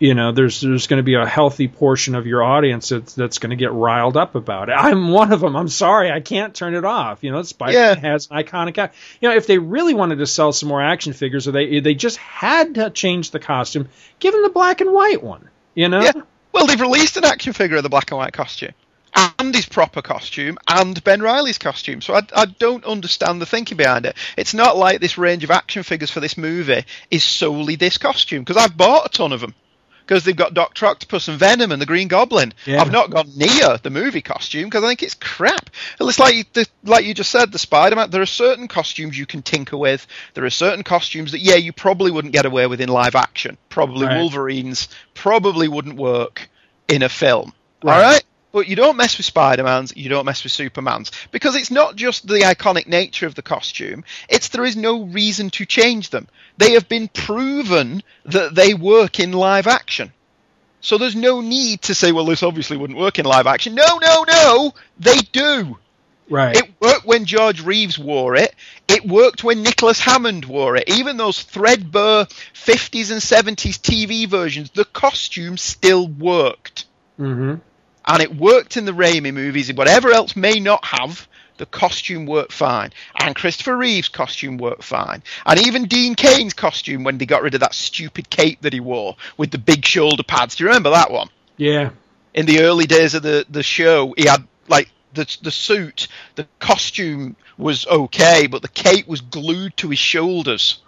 you 0.00 0.14
know 0.14 0.32
there's 0.32 0.60
there's 0.60 0.88
going 0.88 0.98
to 0.98 1.04
be 1.04 1.14
a 1.14 1.24
healthy 1.24 1.68
portion 1.68 2.16
of 2.16 2.26
your 2.26 2.42
audience 2.42 2.88
that's, 2.88 3.14
that's 3.14 3.38
going 3.38 3.50
to 3.50 3.56
get 3.56 3.70
riled 3.72 4.16
up 4.16 4.34
about 4.34 4.70
it. 4.70 4.72
I'm 4.76 5.10
one 5.10 5.32
of 5.32 5.38
them. 5.38 5.54
I'm 5.54 5.68
sorry, 5.68 6.10
I 6.10 6.18
can't 6.18 6.52
turn 6.52 6.74
it 6.74 6.84
off. 6.84 7.22
You 7.22 7.30
know, 7.30 7.42
Spider 7.44 7.78
Yeah. 7.78 7.94
has 7.94 8.26
an 8.28 8.42
iconic. 8.42 8.90
You 9.20 9.28
know, 9.28 9.36
if 9.36 9.46
they 9.46 9.58
really 9.58 9.94
wanted 9.94 10.16
to 10.16 10.26
sell 10.26 10.52
some 10.52 10.68
more 10.68 10.82
action 10.82 11.12
figures, 11.12 11.46
or 11.46 11.52
they 11.52 11.78
they 11.78 11.94
just 11.94 12.16
had 12.16 12.74
to 12.74 12.90
change 12.90 13.30
the 13.30 13.38
costume, 13.38 13.88
give 14.18 14.32
them 14.32 14.42
the 14.42 14.50
black 14.50 14.80
and 14.80 14.92
white 14.92 15.22
one. 15.22 15.48
You 15.76 15.88
know, 15.88 16.02
Yeah. 16.02 16.12
Well, 16.52 16.66
they've 16.66 16.80
released 16.80 17.16
an 17.16 17.24
action 17.24 17.52
figure 17.52 17.76
of 17.76 17.82
the 17.84 17.88
black 17.88 18.10
and 18.10 18.18
white 18.18 18.32
costume. 18.32 18.72
And 19.14 19.54
his 19.54 19.66
proper 19.66 20.02
costume 20.02 20.58
and 20.68 21.02
Ben 21.04 21.20
Riley's 21.22 21.58
costume. 21.58 22.00
So 22.00 22.14
I, 22.14 22.22
I 22.34 22.46
don't 22.46 22.84
understand 22.84 23.40
the 23.40 23.46
thinking 23.46 23.76
behind 23.76 24.06
it. 24.06 24.16
It's 24.36 24.54
not 24.54 24.76
like 24.76 25.00
this 25.00 25.18
range 25.18 25.44
of 25.44 25.50
action 25.50 25.82
figures 25.82 26.10
for 26.10 26.20
this 26.20 26.36
movie 26.38 26.84
is 27.10 27.22
solely 27.24 27.76
this 27.76 27.98
costume 27.98 28.42
because 28.42 28.56
I've 28.62 28.76
bought 28.76 29.06
a 29.06 29.08
ton 29.10 29.32
of 29.32 29.40
them 29.40 29.54
because 30.00 30.24
they've 30.24 30.34
got 30.34 30.52
Doctor 30.54 30.86
Octopus 30.86 31.28
and 31.28 31.38
Venom 31.38 31.70
and 31.70 31.80
the 31.80 31.86
Green 31.86 32.08
Goblin. 32.08 32.52
Yeah. 32.66 32.80
I've 32.80 32.90
not 32.90 33.10
gone 33.10 33.28
near 33.36 33.78
the 33.82 33.90
movie 33.90 34.20
costume 34.22 34.64
because 34.64 34.82
I 34.82 34.88
think 34.88 35.02
it's 35.02 35.14
crap. 35.14 35.70
It's 36.00 36.18
like 36.18 36.34
you- 36.34 36.44
the, 36.52 36.66
like 36.82 37.04
you 37.04 37.14
just 37.14 37.30
said, 37.30 37.52
the 37.52 37.58
Spider-Man. 37.58 38.10
There 38.10 38.22
are 38.22 38.26
certain 38.26 38.66
costumes 38.66 39.16
you 39.16 39.26
can 39.26 39.42
tinker 39.42 39.76
with. 39.76 40.06
There 40.34 40.44
are 40.44 40.50
certain 40.50 40.82
costumes 40.84 41.32
that 41.32 41.38
yeah, 41.40 41.54
you 41.54 41.72
probably 41.72 42.10
wouldn't 42.10 42.32
get 42.32 42.46
away 42.46 42.66
with 42.66 42.80
in 42.80 42.88
live 42.88 43.14
action. 43.14 43.58
Probably 43.68 44.06
Right. 44.06 44.18
Wolverines 44.18 44.88
probably 45.14 45.68
wouldn't 45.68 45.96
work 45.96 46.48
in 46.88 47.02
a 47.02 47.08
film. 47.08 47.52
Right. 47.84 47.94
All 47.94 48.00
right. 48.00 48.24
But 48.52 48.68
you 48.68 48.76
don't 48.76 48.98
mess 48.98 49.16
with 49.16 49.26
Spider-Mans, 49.26 49.96
you 49.96 50.10
don't 50.10 50.26
mess 50.26 50.44
with 50.44 50.52
Supermans. 50.52 51.10
Because 51.30 51.56
it's 51.56 51.70
not 51.70 51.96
just 51.96 52.26
the 52.26 52.40
iconic 52.40 52.86
nature 52.86 53.26
of 53.26 53.34
the 53.34 53.42
costume, 53.42 54.04
it's 54.28 54.48
there 54.48 54.64
is 54.64 54.76
no 54.76 55.04
reason 55.04 55.50
to 55.50 55.64
change 55.64 56.10
them. 56.10 56.28
They 56.58 56.72
have 56.72 56.88
been 56.88 57.08
proven 57.08 58.02
that 58.26 58.54
they 58.54 58.74
work 58.74 59.18
in 59.18 59.32
live 59.32 59.66
action. 59.66 60.12
So 60.82 60.98
there's 60.98 61.16
no 61.16 61.40
need 61.40 61.82
to 61.82 61.94
say, 61.94 62.12
well, 62.12 62.26
this 62.26 62.42
obviously 62.42 62.76
wouldn't 62.76 62.98
work 62.98 63.18
in 63.18 63.24
live 63.24 63.46
action. 63.46 63.74
No, 63.74 63.98
no, 63.98 64.24
no, 64.24 64.74
they 64.98 65.18
do. 65.18 65.78
Right. 66.28 66.56
It 66.56 66.70
worked 66.80 67.06
when 67.06 67.24
George 67.24 67.62
Reeves 67.62 67.98
wore 67.98 68.36
it. 68.36 68.54
It 68.88 69.06
worked 69.06 69.44
when 69.44 69.62
Nicholas 69.62 70.00
Hammond 70.00 70.44
wore 70.44 70.76
it. 70.76 70.88
Even 70.88 71.16
those 71.16 71.42
threadbare 71.42 72.24
50s 72.54 73.10
and 73.10 73.20
70s 73.20 73.78
TV 73.80 74.26
versions, 74.26 74.70
the 74.70 74.84
costume 74.84 75.56
still 75.56 76.06
worked 76.06 76.86
hmm 77.16 77.54
and 78.06 78.22
it 78.22 78.34
worked 78.34 78.76
in 78.76 78.84
the 78.84 78.92
Raimi 78.92 79.32
movies. 79.32 79.72
Whatever 79.72 80.12
else 80.12 80.36
may 80.36 80.60
not 80.60 80.84
have, 80.84 81.28
the 81.58 81.66
costume 81.66 82.26
worked 82.26 82.52
fine, 82.52 82.90
and 83.20 83.36
Christopher 83.36 83.76
Reeve's 83.76 84.08
costume 84.08 84.58
worked 84.58 84.84
fine, 84.84 85.22
and 85.46 85.60
even 85.66 85.84
Dean 85.84 86.14
Cain's 86.14 86.54
costume 86.54 87.04
when 87.04 87.18
they 87.18 87.26
got 87.26 87.42
rid 87.42 87.54
of 87.54 87.60
that 87.60 87.74
stupid 87.74 88.30
cape 88.30 88.62
that 88.62 88.72
he 88.72 88.80
wore 88.80 89.16
with 89.36 89.50
the 89.50 89.58
big 89.58 89.84
shoulder 89.84 90.22
pads. 90.22 90.56
Do 90.56 90.64
you 90.64 90.68
remember 90.68 90.90
that 90.90 91.10
one? 91.10 91.28
Yeah. 91.56 91.90
In 92.34 92.46
the 92.46 92.62
early 92.62 92.86
days 92.86 93.14
of 93.14 93.22
the 93.22 93.44
the 93.48 93.62
show, 93.62 94.14
he 94.16 94.26
had 94.26 94.46
like 94.68 94.90
the 95.14 95.36
the 95.42 95.50
suit, 95.50 96.08
the 96.34 96.46
costume 96.58 97.36
was 97.58 97.86
okay, 97.86 98.46
but 98.46 98.62
the 98.62 98.68
cape 98.68 99.06
was 99.06 99.20
glued 99.20 99.76
to 99.76 99.90
his 99.90 99.98
shoulders. 99.98 100.80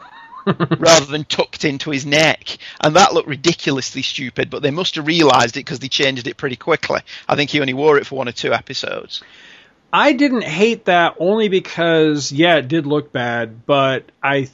rather 0.79 1.07
than 1.07 1.25
tucked 1.25 1.65
into 1.65 1.91
his 1.91 2.05
neck. 2.07 2.59
And 2.81 2.97
that 2.97 3.15
looked 3.15 3.29
ridiculously 3.29 4.03
stupid, 4.03 4.51
but 4.51 4.63
they 4.63 4.71
must 4.71 4.97
have 4.97 5.07
realised 5.07 5.57
it 5.57 5.61
because 5.61 5.79
they 5.79 5.89
changed 5.89 6.27
it 6.27 6.37
pretty 6.37 6.57
quickly. 6.57 7.01
I 7.29 7.37
think 7.37 7.51
he 7.51 7.61
only 7.61 7.75
wore 7.75 7.99
it 7.99 8.07
for 8.07 8.17
one 8.17 8.29
or 8.29 8.33
two 8.33 8.53
episodes. 8.53 9.23
I 9.93 10.13
didn't 10.13 10.43
hate 10.43 10.87
that 10.87 11.15
only 11.21 11.49
because, 11.49 12.33
yeah, 12.33 12.57
it 12.57 12.67
did 12.67 12.85
look 12.85 13.13
bad, 13.13 13.65
but 13.65 14.11
I 14.21 14.45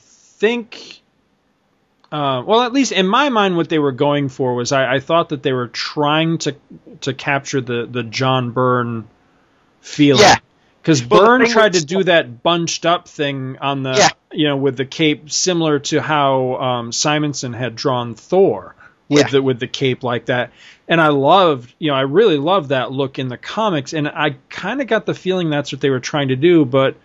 think, 0.41 1.01
uh, 2.13 2.43
well, 2.47 2.61
at 2.61 2.75
least 2.75 2.93
in 2.93 3.07
my 3.07 3.31
mind, 3.31 3.57
what 3.57 3.71
they 3.71 3.79
were 3.79 3.93
going 3.93 4.29
for 4.29 4.55
was 4.55 4.71
I, 4.71 4.97
I 4.97 5.01
thought 5.01 5.31
that 5.31 5.43
they 5.43 5.53
were 5.55 5.69
trying 5.69 6.39
to 6.39 6.57
to 7.03 7.15
capture 7.15 7.63
the 7.63 7.89
the 7.91 8.03
John 8.03 8.51
Byrne 8.51 9.09
feeling. 9.81 10.21
Yeah. 10.21 10.37
Because 10.83 11.05
Well, 11.05 11.25
Byrne 11.25 11.47
tried 11.49 11.75
to 11.75 11.85
do 11.85 12.05
that 12.05 12.43
bunched 12.43 12.87
up 12.87 13.07
thing 13.09 13.59
on 13.61 13.83
the, 13.83 13.95
Yeah. 13.97 14.09
you 14.33 14.49
know, 14.49 14.57
with 14.57 14.77
the 14.77 14.87
cape, 14.87 15.31
similar 15.31 15.79
to 15.81 16.01
how 16.01 16.57
um, 16.57 16.93
Simonson 16.93 17.53
had 17.53 17.77
drawn 17.77 18.15
Thor 18.15 18.75
with 19.09 19.27
Yeah. 19.27 19.29
the 19.29 19.43
with 19.43 19.61
the 19.61 19.67
cape 19.67 20.03
like 20.03 20.27
that. 20.27 20.53
And 20.89 21.01
I 21.01 21.09
loved, 21.09 21.73
you 21.79 21.91
know, 21.91 21.97
I 21.97 22.03
really 22.03 22.39
loved 22.39 22.71
that 22.71 22.93
look 22.93 23.19
in 23.19 23.29
the 23.29 23.37
comics, 23.37 23.93
and 23.93 24.09
I 24.09 24.37
kind 24.49 24.81
of 24.81 24.87
got 24.87 25.07
the 25.07 25.15
feeling 25.15 25.51
that's 25.51 25.71
what 25.73 25.81
they 25.81 25.91
were 25.91 26.01
trying 26.01 26.29
to 26.29 26.37
do, 26.37 26.65
but 26.65 26.97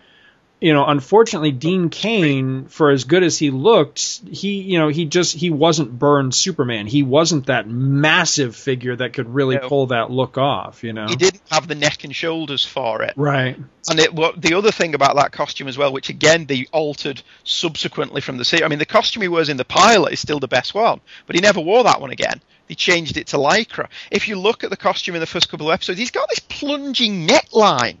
you 0.60 0.72
know, 0.72 0.86
unfortunately, 0.86 1.50
Dean 1.52 1.90
Cain, 1.90 2.64
for 2.66 2.90
as 2.90 3.04
good 3.04 3.22
as 3.22 3.38
he 3.38 3.50
looked, 3.50 4.20
he, 4.30 4.62
you 4.62 4.78
know, 4.78 4.88
he 4.88 5.04
just 5.04 5.36
he 5.36 5.50
wasn't 5.50 5.98
Byrne 5.98 6.32
Superman. 6.32 6.86
He 6.86 7.02
wasn't 7.02 7.46
that 7.46 7.68
massive 7.68 8.56
figure 8.56 8.96
that 8.96 9.12
could 9.12 9.28
really 9.28 9.56
No. 9.56 9.68
pull 9.68 9.86
that 9.88 10.10
look 10.10 10.38
off. 10.38 10.82
You 10.82 10.94
know, 10.94 11.06
He 11.08 11.16
didn't 11.16 11.42
have 11.50 11.68
the 11.68 11.74
neck 11.74 12.04
and 12.04 12.16
shoulders 12.16 12.64
for 12.64 13.02
it. 13.02 13.12
right? 13.16 13.56
And 13.90 14.00
it, 14.00 14.14
what 14.14 14.40
the 14.40 14.54
other 14.54 14.72
thing 14.72 14.94
about 14.94 15.16
that 15.16 15.30
costume 15.32 15.68
as 15.68 15.76
well, 15.76 15.92
which 15.92 16.08
again 16.08 16.46
they 16.46 16.66
altered 16.72 17.22
subsequently 17.44 18.20
from 18.20 18.36
the 18.38 18.44
series. 18.44 18.64
I 18.64 18.68
mean, 18.68 18.78
the 18.78 18.86
costume 18.86 19.22
he 19.22 19.28
wears 19.28 19.48
in 19.48 19.56
the 19.58 19.64
pilot 19.64 20.12
is 20.14 20.20
still 20.20 20.40
the 20.40 20.48
best 20.48 20.74
one, 20.74 21.00
but 21.26 21.36
he 21.36 21.42
never 21.42 21.60
wore 21.60 21.84
that 21.84 22.00
one 22.00 22.10
again. 22.10 22.40
They 22.68 22.74
changed 22.74 23.16
it 23.16 23.28
to 23.28 23.36
lycra. 23.36 23.88
If 24.10 24.26
you 24.26 24.36
look 24.38 24.64
at 24.64 24.70
the 24.70 24.76
costume 24.76 25.14
in 25.14 25.20
the 25.20 25.26
first 25.26 25.48
couple 25.48 25.68
of 25.70 25.74
episodes, 25.74 25.98
he's 25.98 26.10
got 26.10 26.28
this 26.28 26.40
plunging 26.40 27.28
neckline. 27.28 27.98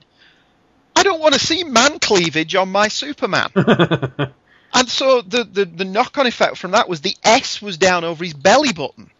I 0.96 1.02
don't 1.02 1.20
want 1.20 1.34
to 1.34 1.40
see 1.40 1.62
man 1.62 1.98
cleavage 2.00 2.54
on 2.54 2.70
my 2.70 2.88
Superman. 2.88 3.50
and 3.54 4.88
so 4.88 5.20
the, 5.20 5.44
the, 5.44 5.64
the 5.66 5.84
knock 5.84 6.16
on 6.18 6.26
effect 6.26 6.56
from 6.56 6.72
that 6.72 6.88
was 6.88 7.02
the 7.02 7.14
S 7.22 7.60
was 7.62 7.76
down 7.78 8.02
over 8.04 8.24
his 8.24 8.34
belly 8.34 8.72
button. 8.72 9.10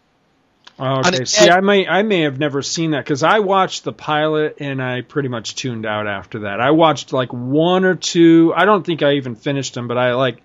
Oh, 0.79 0.99
okay. 0.99 1.17
it- 1.23 1.27
See, 1.27 1.49
I 1.49 1.61
may 1.61 1.87
I 1.87 2.03
may 2.03 2.21
have 2.21 2.37
never 2.39 2.61
seen 2.61 2.91
that 2.91 3.03
because 3.03 3.23
I 3.23 3.39
watched 3.39 3.83
the 3.83 3.93
pilot 3.93 4.57
and 4.59 4.81
I 4.81 5.01
pretty 5.01 5.29
much 5.29 5.55
tuned 5.55 5.85
out 5.85 6.05
after 6.07 6.39
that. 6.39 6.59
I 6.59 6.71
watched 6.71 7.13
like 7.13 7.29
one 7.33 7.83
or 7.85 7.95
two. 7.95 8.53
I 8.55 8.65
don't 8.65 8.85
think 8.85 9.01
I 9.01 9.13
even 9.13 9.35
finished 9.35 9.73
them, 9.73 9.87
but 9.87 9.97
I 9.97 10.13
like 10.13 10.37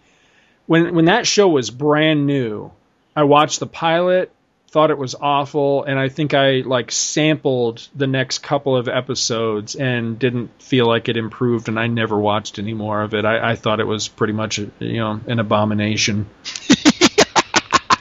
when 0.66 0.94
when 0.94 1.04
that 1.06 1.26
show 1.26 1.48
was 1.48 1.70
brand 1.70 2.26
new. 2.26 2.70
I 3.14 3.24
watched 3.24 3.60
the 3.60 3.66
pilot, 3.66 4.32
thought 4.72 4.90
it 4.90 4.96
was 4.96 5.14
awful, 5.14 5.84
and 5.84 5.98
I 5.98 6.08
think 6.08 6.32
I 6.32 6.62
like 6.62 6.90
sampled 6.90 7.86
the 7.94 8.06
next 8.06 8.38
couple 8.38 8.74
of 8.74 8.88
episodes 8.88 9.74
and 9.74 10.18
didn't 10.18 10.62
feel 10.62 10.86
like 10.86 11.10
it 11.10 11.18
improved, 11.18 11.68
and 11.68 11.78
I 11.78 11.88
never 11.88 12.18
watched 12.18 12.58
any 12.58 12.72
more 12.72 13.02
of 13.02 13.12
it. 13.12 13.26
I, 13.26 13.50
I 13.50 13.56
thought 13.56 13.80
it 13.80 13.86
was 13.86 14.08
pretty 14.08 14.32
much 14.32 14.58
you 14.58 14.70
know 14.80 15.20
an 15.26 15.38
abomination. 15.38 16.26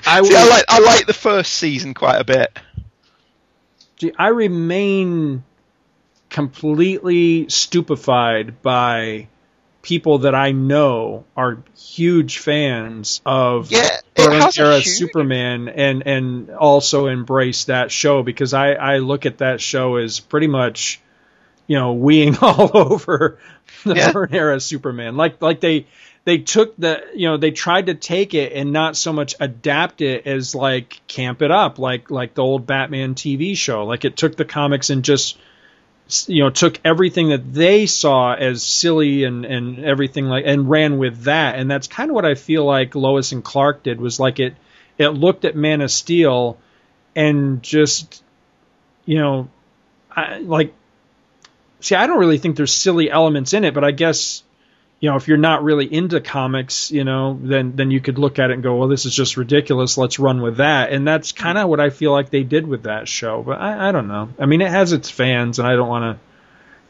I 0.06 0.22
See, 0.24 0.36
I 0.36 0.48
like 0.50 0.66
I 0.70 0.80
like 0.80 1.08
the 1.08 1.14
first 1.14 1.54
season 1.54 1.94
quite 1.94 2.22
a 2.22 2.24
bit. 2.24 2.58
Gee, 3.98 4.14
I 4.18 4.30
remain 4.30 5.44
completely 6.30 7.50
stupefied 7.50 8.62
by 8.62 9.28
people 9.82 10.20
that 10.20 10.36
I 10.36 10.52
know 10.52 11.26
are 11.36 11.64
huge 11.78 12.38
fans 12.40 13.22
of 13.26 13.72
Yeah, 13.72 13.88
it 14.16 14.30
Byrne 14.30 14.34
has 14.34 14.58
a 14.58 14.62
era 14.62 14.82
Superman 14.84 15.70
and 15.70 16.04
and 16.06 16.50
also 16.52 17.08
embrace 17.08 17.66
that 17.66 17.92
show 17.92 18.24
because 18.24 18.54
I 18.54 18.74
I 18.74 18.98
look 19.00 19.26
at 19.26 19.40
that 19.40 19.62
show 19.62 19.96
as 19.98 20.20
pretty 20.20 20.48
much 20.48 21.02
you 21.68 21.78
know 21.78 21.96
weeing 21.96 22.38
all 22.42 22.72
over 22.78 23.40
the 23.86 23.96
Yeah. 23.96 24.12
Byrne 24.12 24.34
era 24.34 24.60
Superman. 24.60 25.18
Like 25.18 25.42
like 25.42 25.60
they 25.60 25.88
they 26.26 26.38
took 26.40 26.76
the 26.78 27.04
you 27.16 27.28
know 27.28 27.38
they 27.38 27.52
tried 27.52 27.88
to 27.88 27.96
take 27.96 28.34
it 28.34 28.54
and 28.54 28.72
not 28.72 28.96
so 28.96 29.14
much 29.14 29.36
adapt 29.40 30.02
it 30.02 30.28
as 30.28 30.54
like 30.54 31.02
camp 31.08 31.42
it 31.42 31.52
up 31.52 31.80
like 31.80 32.12
like 32.12 32.34
the 32.36 32.44
old 32.44 32.68
Batman 32.68 33.16
TV 33.16 33.56
show. 33.58 33.86
Like 33.86 34.06
it 34.06 34.16
took 34.18 34.36
the 34.36 34.46
comics 34.46 34.90
and 34.90 35.04
just 35.04 35.38
you 36.28 36.44
know 36.44 36.50
took 36.50 36.80
everything 36.84 37.30
that 37.30 37.54
they 37.54 37.86
saw 37.86 38.34
as 38.34 38.64
silly 38.64 39.24
and 39.24 39.46
and 39.46 39.84
everything 39.84 40.26
like 40.26 40.46
and 40.46 40.70
ran 40.70 40.98
with 40.98 41.24
that. 41.24 41.56
And 41.56 41.70
that's 41.70 41.88
kind 41.88 42.10
of 42.10 42.16
what 42.16 42.26
I 42.26 42.36
feel 42.36 42.66
like 42.66 42.96
Lois 42.96 43.32
and 43.32 43.44
Clark 43.44 43.84
did 43.84 44.00
was 44.00 44.20
like 44.20 44.40
it 44.40 44.56
it 44.98 45.10
looked 45.10 45.46
at 45.46 45.56
Man 45.56 45.82
of 45.82 45.92
Steel 45.92 46.58
and 47.16 47.62
just 47.64 48.24
you 49.06 49.20
know 49.20 49.50
I, 50.10 50.40
like 50.40 50.74
see 51.80 51.96
I 51.96 52.08
don't 52.08 52.20
really 52.20 52.38
think 52.38 52.56
there's 52.56 52.74
silly 52.74 53.10
elements 53.10 53.54
in 53.54 53.64
it 53.64 53.74
but 53.74 53.84
I 53.84 53.92
guess 53.92 54.44
you 55.02 55.10
know 55.10 55.18
if 55.18 55.28
you're 55.28 55.38
not 55.38 55.64
really 55.64 55.92
into 55.92 56.22
comics 56.22 56.92
you 56.92 57.04
know 57.04 57.38
then 57.42 57.76
then 57.76 57.92
you 57.92 58.00
could 58.00 58.18
look 58.18 58.40
at 58.40 58.52
it 58.52 58.54
and 58.54 58.64
go 58.64 58.78
well 58.78 58.88
this 58.88 59.06
is 59.06 59.14
just 59.14 59.36
ridiculous. 59.36 59.98
Let's 59.98 60.20
run 60.20 60.42
with 60.42 60.58
that. 60.58 60.94
And 60.94 61.06
that's 61.06 61.34
kind 61.34 61.58
of 61.58 61.68
what 61.68 61.82
I 61.82 61.90
feel 61.90 62.12
like 62.14 62.30
they 62.30 62.44
did 62.44 62.66
with 62.66 62.84
that 62.84 63.10
show 63.10 63.44
but 63.44 63.60
I, 63.60 63.90
I 63.90 63.92
don't 63.92 64.08
know. 64.08 64.30
I 64.40 64.46
mean 64.46 64.62
it 64.62 64.72
has 64.72 64.94
its 64.94 65.10
fans 65.10 65.60
and 65.60 65.68
I 65.68 65.76
don't 65.76 65.90
want 65.90 66.18
to 66.18 66.31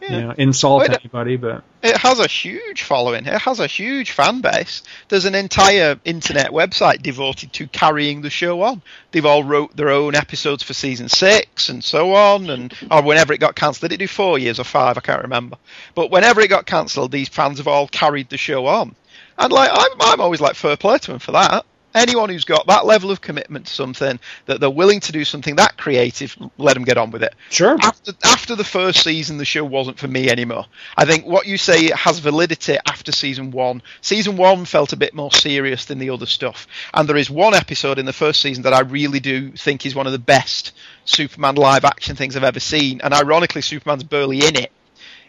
Yeah. 0.02 0.12
you 0.12 0.22
know 0.22 0.34
insult 0.38 0.82
Wait, 0.82 0.92
anybody 0.92 1.38
but 1.38 1.64
It 1.84 1.96
has 1.98 2.20
a 2.20 2.28
huge 2.28 2.82
following. 2.84 3.26
It 3.26 3.42
has 3.42 3.60
a 3.60 3.68
huge 3.68 4.12
fan 4.12 4.42
base. 4.42 4.82
There's 5.10 5.26
an 5.26 5.36
entire 5.36 6.00
internet 6.04 6.52
website 6.52 7.02
devoted 7.02 7.54
to 7.54 7.68
carrying 7.68 8.22
the 8.22 8.30
show 8.30 8.62
on. 8.64 8.82
They've 9.12 9.26
all 9.26 9.44
wrote 9.44 9.76
their 9.76 9.90
own 9.90 10.16
episodes 10.16 10.64
for 10.64 10.74
season 10.74 11.08
six 11.08 11.70
and 11.70 11.84
so 11.84 12.14
on, 12.16 12.50
and 12.50 12.74
or 12.90 13.04
whenever 13.04 13.34
it 13.34 13.40
got 13.40 13.56
cancelled. 13.56 13.90
Did 13.90 13.96
it 13.96 14.04
do 14.04 14.08
four 14.08 14.40
years 14.40 14.60
or 14.60 14.64
five? 14.64 14.98
I 14.98 15.02
can't 15.02 15.22
remember. 15.22 15.58
But 15.94 16.10
whenever 16.10 16.42
it 16.42 16.50
got 16.50 16.66
cancelled, 16.66 17.12
these 17.12 17.30
fans 17.30 17.60
have 17.60 17.68
all 17.68 17.88
carried 17.88 18.30
the 18.30 18.38
show 18.38 18.66
on. 18.66 18.96
And 19.38 19.54
like 19.54 19.70
I'm, 19.72 19.92
I'm 20.00 20.22
always 20.22 20.42
like 20.42 20.56
fair 20.56 20.78
play 20.78 20.98
to 20.98 21.12
them 21.12 21.20
for 21.20 21.34
that. 21.34 21.66
Anyone 21.94 22.30
who's 22.30 22.46
got 22.46 22.68
that 22.68 22.86
level 22.86 23.12
of 23.12 23.22
commitment 23.22 23.68
to 23.68 23.74
something, 23.74 24.20
that 24.46 24.60
they're 24.60 24.70
willing 24.70 25.02
to 25.02 25.12
do 25.12 25.26
something 25.26 25.56
that 25.58 25.78
creative, 25.78 26.38
let 26.58 26.74
them 26.74 26.84
get 26.84 26.98
on 26.98 27.12
with 27.12 27.24
it. 27.24 27.36
Sure. 27.50 27.78
After 27.82 28.14
after 28.24 28.56
the 28.56 28.64
first 28.64 29.04
season, 29.04 29.38
the 29.38 29.46
show 29.46 29.64
wasn't 29.64 30.00
for 30.00 30.08
me 30.08 30.30
anymore. 30.30 30.66
I 30.96 31.06
think 31.06 31.26
what 31.26 31.48
you 31.48 31.58
say 31.58 31.92
has 31.96 32.20
validity 32.20 32.78
after 32.88 33.12
season 33.12 33.52
one. 33.52 33.82
Season 34.02 34.38
one 34.38 34.66
felt 34.66 34.94
a 34.94 34.98
bit 34.98 35.14
more 35.14 35.32
serious 35.32 35.86
than 35.86 36.00
the 36.00 36.12
other 36.12 36.26
stuff, 36.26 36.68
and 36.94 37.08
there 37.08 37.18
is 37.18 37.30
one 37.30 37.54
episode 37.54 38.00
in 38.00 38.06
the 38.06 38.14
first 38.14 38.42
season 38.42 38.64
that 38.64 38.74
I 38.74 38.82
really 38.82 39.20
do 39.20 39.52
think 39.52 39.86
is 39.86 39.96
one 39.96 40.08
of 40.08 40.14
the 40.14 40.20
best 40.20 40.74
Superman 41.06 41.56
live 41.56 41.86
action 41.86 42.16
things 42.16 42.36
I've 42.36 42.44
ever 42.44 42.60
seen. 42.60 43.02
And 43.02 43.14
ironically, 43.14 43.62
Superman's 43.62 44.04
barely 44.04 44.46
in 44.46 44.56
it. 44.56 44.72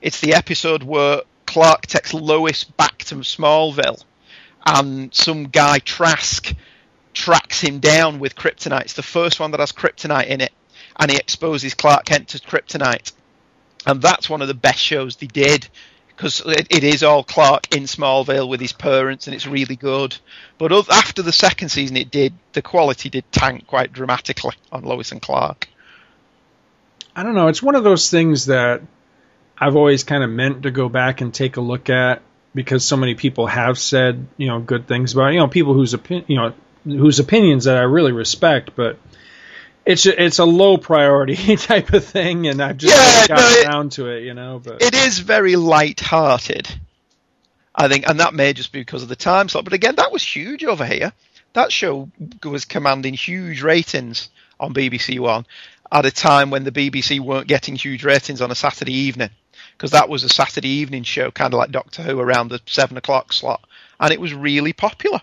It's 0.00 0.20
the 0.20 0.34
episode 0.34 0.82
where 0.82 1.22
Clark 1.46 1.86
takes 1.86 2.14
Lois 2.14 2.64
back 2.64 2.98
to 2.98 3.16
Smallville 3.16 4.02
and 4.64 5.14
some 5.14 5.44
guy 5.44 5.78
Trask 5.78 6.54
tracks 7.14 7.60
him 7.60 7.78
down 7.78 8.18
with 8.18 8.34
kryptonite. 8.34 8.82
It's 8.82 8.94
the 8.94 9.02
first 9.02 9.40
one 9.40 9.50
that 9.50 9.60
has 9.60 9.72
kryptonite 9.72 10.26
in 10.26 10.40
it, 10.40 10.52
and 10.98 11.10
he 11.10 11.16
exposes 11.16 11.74
Clark 11.74 12.06
Kent 12.06 12.28
to 12.28 12.38
kryptonite. 12.38 13.12
And 13.86 14.00
that's 14.00 14.30
one 14.30 14.42
of 14.42 14.48
the 14.48 14.54
best 14.54 14.78
shows 14.78 15.16
they 15.16 15.26
did 15.26 15.68
because 16.08 16.40
it, 16.46 16.68
it 16.70 16.84
is 16.84 17.02
all 17.02 17.24
Clark 17.24 17.74
in 17.74 17.84
Smallville 17.84 18.48
with 18.48 18.60
his 18.60 18.72
parents, 18.72 19.26
and 19.26 19.34
it's 19.34 19.46
really 19.46 19.76
good. 19.76 20.16
But 20.58 20.72
after 20.90 21.22
the 21.22 21.32
second 21.32 21.70
season, 21.70 21.96
it 21.96 22.10
did 22.10 22.34
the 22.52 22.62
quality 22.62 23.08
did 23.08 23.30
tank 23.32 23.66
quite 23.66 23.92
dramatically 23.92 24.54
on 24.70 24.84
Lois 24.84 25.10
and 25.12 25.20
Clark. 25.20 25.68
I 27.16 27.22
don't 27.22 27.34
know. 27.34 27.48
It's 27.48 27.62
one 27.62 27.74
of 27.74 27.84
those 27.84 28.10
things 28.10 28.46
that 28.46 28.82
I've 29.58 29.76
always 29.76 30.04
kind 30.04 30.22
of 30.22 30.30
meant 30.30 30.62
to 30.62 30.70
go 30.70 30.88
back 30.88 31.20
and 31.20 31.34
take 31.34 31.56
a 31.56 31.60
look 31.60 31.90
at 31.90 32.22
because 32.54 32.84
so 32.84 32.96
many 32.96 33.14
people 33.14 33.46
have 33.46 33.78
said 33.78 34.26
you 34.36 34.48
know 34.48 34.60
good 34.60 34.86
things 34.86 35.12
about 35.14 35.30
it. 35.30 35.34
you 35.34 35.40
know 35.40 35.48
people 35.48 35.74
whose 35.74 35.94
opinion 35.94 36.24
you 36.28 36.36
know 36.36 36.52
whose 36.84 37.18
opinions 37.20 37.64
that 37.64 37.76
I 37.76 37.82
really 37.82 38.12
respect, 38.12 38.72
but 38.74 38.98
it's 39.86 40.06
a, 40.06 40.22
it's 40.24 40.38
a 40.40 40.44
low 40.44 40.76
priority 40.78 41.56
type 41.56 41.92
of 41.92 42.04
thing, 42.04 42.46
and 42.48 42.60
I've 42.62 42.76
just 42.76 42.94
Yeah, 42.94 43.26
gotten 43.36 43.64
no, 43.64 43.70
down 43.70 43.88
to 43.90 44.08
it, 44.08 44.22
you 44.24 44.34
know. 44.34 44.60
But 44.62 44.82
It 44.82 44.94
is 44.94 45.18
very 45.20 45.54
light-hearted, 45.56 46.68
I 47.74 47.88
think, 47.88 48.08
and 48.08 48.18
that 48.20 48.34
may 48.34 48.52
just 48.52 48.72
be 48.72 48.80
because 48.80 49.02
of 49.02 49.08
the 49.08 49.16
time 49.16 49.48
slot. 49.48 49.64
But 49.64 49.72
again, 49.72 49.94
that 49.96 50.12
was 50.12 50.22
huge 50.24 50.64
over 50.64 50.84
here. 50.84 51.12
That 51.52 51.70
show 51.72 52.08
was 52.44 52.64
commanding 52.64 53.14
huge 53.14 53.62
ratings 53.62 54.28
on 54.58 54.74
BBC 54.74 55.18
One 55.20 55.46
at 55.90 56.06
a 56.06 56.10
time 56.10 56.50
when 56.50 56.64
the 56.64 56.72
BBC 56.72 57.20
weren't 57.20 57.46
getting 57.46 57.76
huge 57.76 58.04
ratings 58.04 58.40
on 58.40 58.50
a 58.50 58.54
Saturday 58.54 58.94
evening, 58.94 59.30
because 59.82 59.90
that 59.90 60.08
was 60.08 60.22
a 60.22 60.28
Saturday 60.28 60.68
evening 60.68 61.02
show, 61.02 61.32
kind 61.32 61.52
of 61.52 61.58
like 61.58 61.72
Doctor 61.72 62.04
Who, 62.04 62.20
around 62.20 62.50
the 62.50 62.60
seven 62.66 62.96
o'clock 62.96 63.32
slot, 63.32 63.66
and 63.98 64.12
it 64.12 64.20
was 64.20 64.32
really 64.32 64.72
popular. 64.72 65.20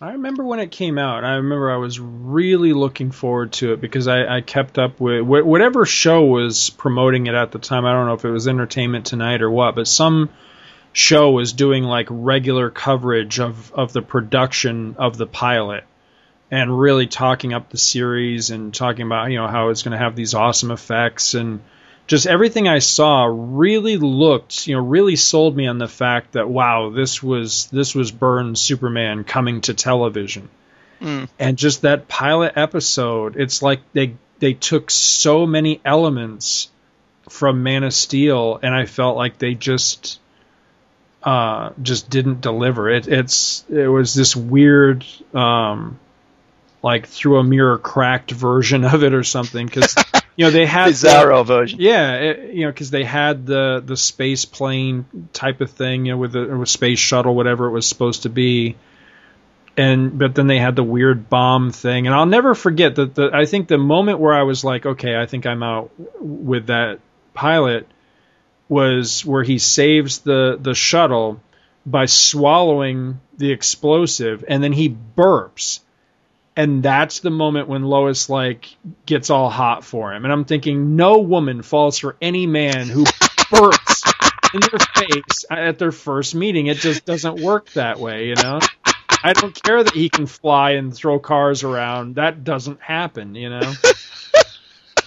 I 0.00 0.14
remember 0.14 0.42
when 0.42 0.58
it 0.58 0.72
came 0.72 0.98
out. 0.98 1.22
I 1.22 1.34
remember 1.34 1.70
I 1.70 1.76
was 1.76 2.00
really 2.00 2.72
looking 2.72 3.12
forward 3.12 3.52
to 3.52 3.74
it 3.74 3.80
because 3.80 4.08
I, 4.08 4.38
I 4.38 4.40
kept 4.40 4.76
up 4.76 4.98
with 4.98 5.20
wh- 5.22 5.46
whatever 5.46 5.86
show 5.86 6.24
was 6.24 6.70
promoting 6.70 7.28
it 7.28 7.34
at 7.34 7.52
the 7.52 7.60
time. 7.60 7.86
I 7.86 7.92
don't 7.92 8.06
know 8.06 8.14
if 8.14 8.24
it 8.24 8.30
was 8.30 8.48
Entertainment 8.48 9.06
Tonight 9.06 9.40
or 9.40 9.50
what, 9.52 9.76
but 9.76 9.86
some 9.86 10.28
show 10.92 11.30
was 11.30 11.52
doing 11.52 11.84
like 11.84 12.08
regular 12.10 12.70
coverage 12.70 13.38
of, 13.38 13.72
of 13.72 13.92
the 13.92 14.02
production 14.02 14.96
of 14.98 15.16
the 15.16 15.28
pilot 15.28 15.84
and 16.50 16.76
really 16.76 17.06
talking 17.06 17.52
up 17.52 17.70
the 17.70 17.78
series 17.78 18.50
and 18.50 18.74
talking 18.74 19.06
about 19.06 19.30
you 19.30 19.36
know 19.36 19.46
how 19.46 19.68
it's 19.68 19.84
going 19.84 19.92
to 19.92 19.98
have 19.98 20.16
these 20.16 20.34
awesome 20.34 20.72
effects 20.72 21.34
and 21.34 21.60
just 22.06 22.26
everything 22.26 22.66
I 22.66 22.80
saw 22.80 23.28
really 23.30 23.96
looked, 23.96 24.66
you 24.66 24.74
know, 24.74 24.82
really 24.82 25.16
sold 25.16 25.56
me 25.56 25.66
on 25.66 25.78
the 25.78 25.88
fact 25.88 26.32
that 26.32 26.48
wow, 26.48 26.90
this 26.90 27.22
was 27.22 27.66
this 27.66 27.94
was 27.94 28.10
Byrne's 28.10 28.60
Superman 28.60 29.24
coming 29.24 29.60
to 29.62 29.74
television. 29.74 30.48
Mm. 31.00 31.28
And 31.38 31.56
just 31.56 31.82
that 31.82 32.08
pilot 32.08 32.54
episode, 32.56 33.36
it's 33.36 33.62
like 33.62 33.80
they 33.92 34.14
they 34.38 34.54
took 34.54 34.90
so 34.90 35.46
many 35.46 35.80
elements 35.84 36.70
from 37.28 37.62
Man 37.62 37.84
of 37.84 37.94
Steel 37.94 38.58
and 38.62 38.74
I 38.74 38.86
felt 38.86 39.16
like 39.16 39.38
they 39.38 39.54
just 39.54 40.18
uh 41.22 41.70
just 41.80 42.10
didn't 42.10 42.40
deliver. 42.40 42.90
It 42.90 43.06
it's 43.08 43.64
it 43.70 43.88
was 43.88 44.14
this 44.14 44.34
weird 44.34 45.04
um 45.32 45.98
like 46.82 47.06
through 47.06 47.38
a 47.38 47.44
mirror 47.44 47.78
cracked 47.78 48.30
version 48.30 48.84
of 48.84 49.04
it 49.04 49.12
or 49.14 49.22
something 49.24 49.68
cuz 49.68 49.94
you 50.36 50.46
know 50.46 50.50
they 50.50 50.64
had 50.66 50.88
the- 50.94 51.08
Bizarro 51.08 51.44
version. 51.44 51.78
yeah, 51.80 52.14
it, 52.14 52.54
you 52.54 52.64
know, 52.64 52.70
because 52.72 52.90
they 52.90 53.04
had 53.04 53.46
the 53.46 53.82
the 53.84 53.96
space 53.96 54.44
plane 54.44 55.04
type 55.32 55.60
of 55.60 55.70
thing, 55.70 56.06
you 56.06 56.12
know, 56.12 56.18
with 56.18 56.32
the 56.32 56.46
with 56.46 56.68
space 56.68 56.98
shuttle, 56.98 57.34
whatever 57.34 57.66
it 57.66 57.70
was 57.72 57.86
supposed 57.86 58.22
to 58.22 58.30
be, 58.30 58.76
and 59.76 60.18
but 60.18 60.34
then 60.34 60.46
they 60.46 60.58
had 60.58 60.76
the 60.76 60.82
weird 60.84 61.28
bomb 61.28 61.70
thing, 61.70 62.06
and 62.06 62.14
I'll 62.14 62.26
never 62.26 62.54
forget 62.54 62.94
that. 62.96 63.14
The 63.14 63.30
I 63.32 63.44
think 63.44 63.68
the 63.68 63.78
moment 63.78 64.18
where 64.18 64.32
I 64.34 64.42
was 64.44 64.64
like, 64.64 64.86
okay, 64.86 65.16
I 65.20 65.26
think 65.26 65.46
I'm 65.46 65.62
out 65.62 65.90
with 66.18 66.66
that 66.68 67.00
pilot 67.34 67.86
was 68.68 69.24
where 69.24 69.42
he 69.42 69.58
saves 69.58 70.20
the 70.20 70.58
the 70.60 70.74
shuttle 70.74 71.40
by 71.84 72.06
swallowing 72.06 73.20
the 73.36 73.52
explosive, 73.52 74.44
and 74.48 74.62
then 74.62 74.72
he 74.72 74.88
burps 74.88 75.80
and 76.56 76.82
that's 76.82 77.20
the 77.20 77.30
moment 77.30 77.68
when 77.68 77.82
Lois 77.82 78.28
like 78.28 78.66
gets 79.06 79.30
all 79.30 79.50
hot 79.50 79.84
for 79.84 80.12
him. 80.12 80.24
And 80.24 80.32
I'm 80.32 80.44
thinking, 80.44 80.96
no 80.96 81.18
woman 81.18 81.62
falls 81.62 81.98
for 81.98 82.16
any 82.20 82.46
man 82.46 82.88
who 82.88 83.04
burps 83.04 84.54
in 84.54 84.60
their 84.60 84.80
face 84.94 85.44
at 85.50 85.78
their 85.78 85.92
first 85.92 86.34
meeting. 86.34 86.66
It 86.66 86.78
just 86.78 87.04
doesn't 87.04 87.40
work 87.40 87.70
that 87.72 87.98
way, 87.98 88.28
you 88.28 88.34
know. 88.34 88.60
I 89.22 89.32
don't 89.32 89.60
care 89.62 89.82
that 89.84 89.94
he 89.94 90.08
can 90.08 90.26
fly 90.26 90.72
and 90.72 90.94
throw 90.94 91.18
cars 91.18 91.62
around. 91.62 92.16
That 92.16 92.42
doesn't 92.42 92.80
happen, 92.80 93.34
you 93.34 93.50
know. 93.50 93.60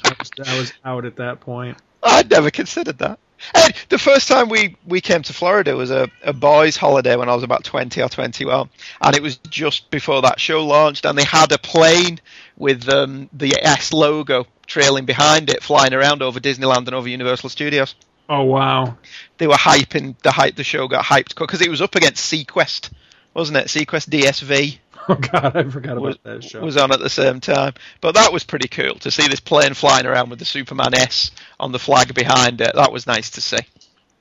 I 0.06 0.16
was, 0.20 0.32
I 0.46 0.60
was 0.60 0.74
out 0.86 1.06
at 1.06 1.18
that 1.18 1.40
point. 1.40 1.78
I'd 2.02 2.30
never 2.30 2.52
considered 2.52 3.00
that. 3.00 3.20
And 3.54 3.74
the 3.90 3.98
first 3.98 4.28
time 4.28 4.50
we, 4.50 4.78
we 4.86 5.02
came 5.02 5.22
to 5.24 5.34
Florida 5.34 5.76
was 5.76 5.92
a, 5.92 6.10
a 6.24 6.34
boys' 6.34 6.78
holiday 6.78 7.16
when 7.16 7.30
I 7.30 7.36
was 7.36 7.44
about 7.44 7.64
20 7.64 8.02
or 8.02 8.10
21. 8.10 8.70
And 9.02 9.16
it 9.16 9.22
was 9.22 9.38
just 9.38 9.90
before 9.92 10.22
that 10.24 10.40
show 10.40 10.66
launched. 10.66 11.06
And 11.06 11.18
they 11.18 11.24
had 11.24 11.52
a 11.52 11.58
plane 11.58 12.20
with 12.58 12.88
um, 12.90 13.30
the 13.34 13.56
S 13.62 13.94
logo 13.94 14.46
trailing 14.66 15.06
behind 15.06 15.50
it, 15.50 15.64
flying 15.64 15.94
around 15.94 16.22
over 16.22 16.40
Disneyland 16.40 16.88
and 16.88 16.94
over 16.94 17.08
Universal 17.08 17.50
Studios. 17.50 17.96
Oh 18.30 18.44
wow! 18.44 18.98
They 19.38 19.48
were 19.48 19.56
hyping 19.56 20.18
the 20.22 20.32
hype. 20.32 20.56
The 20.56 20.64
show 20.64 20.88
got 20.88 21.04
hyped 21.04 21.36
because 21.38 21.62
it 21.62 21.70
was 21.70 21.82
up 21.82 21.96
against 21.96 22.32
seaQuest, 22.32 22.90
wasn't 23.34 23.58
it? 23.58 23.68
seaQuest 23.68 24.10
DSV 24.10 24.80
Oh 25.10 25.16
god, 25.16 25.58
I 25.58 25.64
forgot 25.64 25.94
about 25.94 26.04
was, 26.04 26.18
that 26.24 26.44
show. 26.44 26.60
It 26.60 26.64
was 26.64 26.78
on 26.78 26.94
at 26.94 27.00
the 27.00 27.10
same 27.10 27.42
time. 27.42 27.74
But 28.00 28.16
that 28.16 28.32
was 28.32 28.44
pretty 28.46 28.70
cool 28.70 28.96
to 29.00 29.12
see 29.12 29.28
this 29.28 29.42
plane 29.42 29.74
flying 29.74 30.06
around 30.06 30.30
with 30.30 30.40
the 30.40 30.46
Superman 30.46 30.96
S 30.96 31.32
on 31.60 31.74
the 31.74 31.80
flag 31.80 32.14
behind 32.14 32.62
it. 32.62 32.74
That 32.76 32.92
was 32.94 33.06
nice 33.06 33.32
to 33.32 33.42
see. 33.42 33.58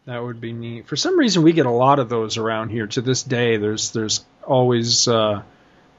That 0.06 0.20
would 0.20 0.40
be 0.40 0.52
neat. 0.52 0.88
For 0.88 0.96
some 0.96 1.16
reason, 1.16 1.44
we 1.44 1.52
get 1.52 1.66
a 1.66 1.70
lot 1.70 2.00
of 2.00 2.08
those 2.08 2.36
around 2.36 2.70
here. 2.70 2.88
To 2.88 3.00
this 3.00 3.22
day, 3.22 3.58
there's 3.58 3.92
there's 3.92 4.24
always 4.44 5.06
uh, 5.06 5.42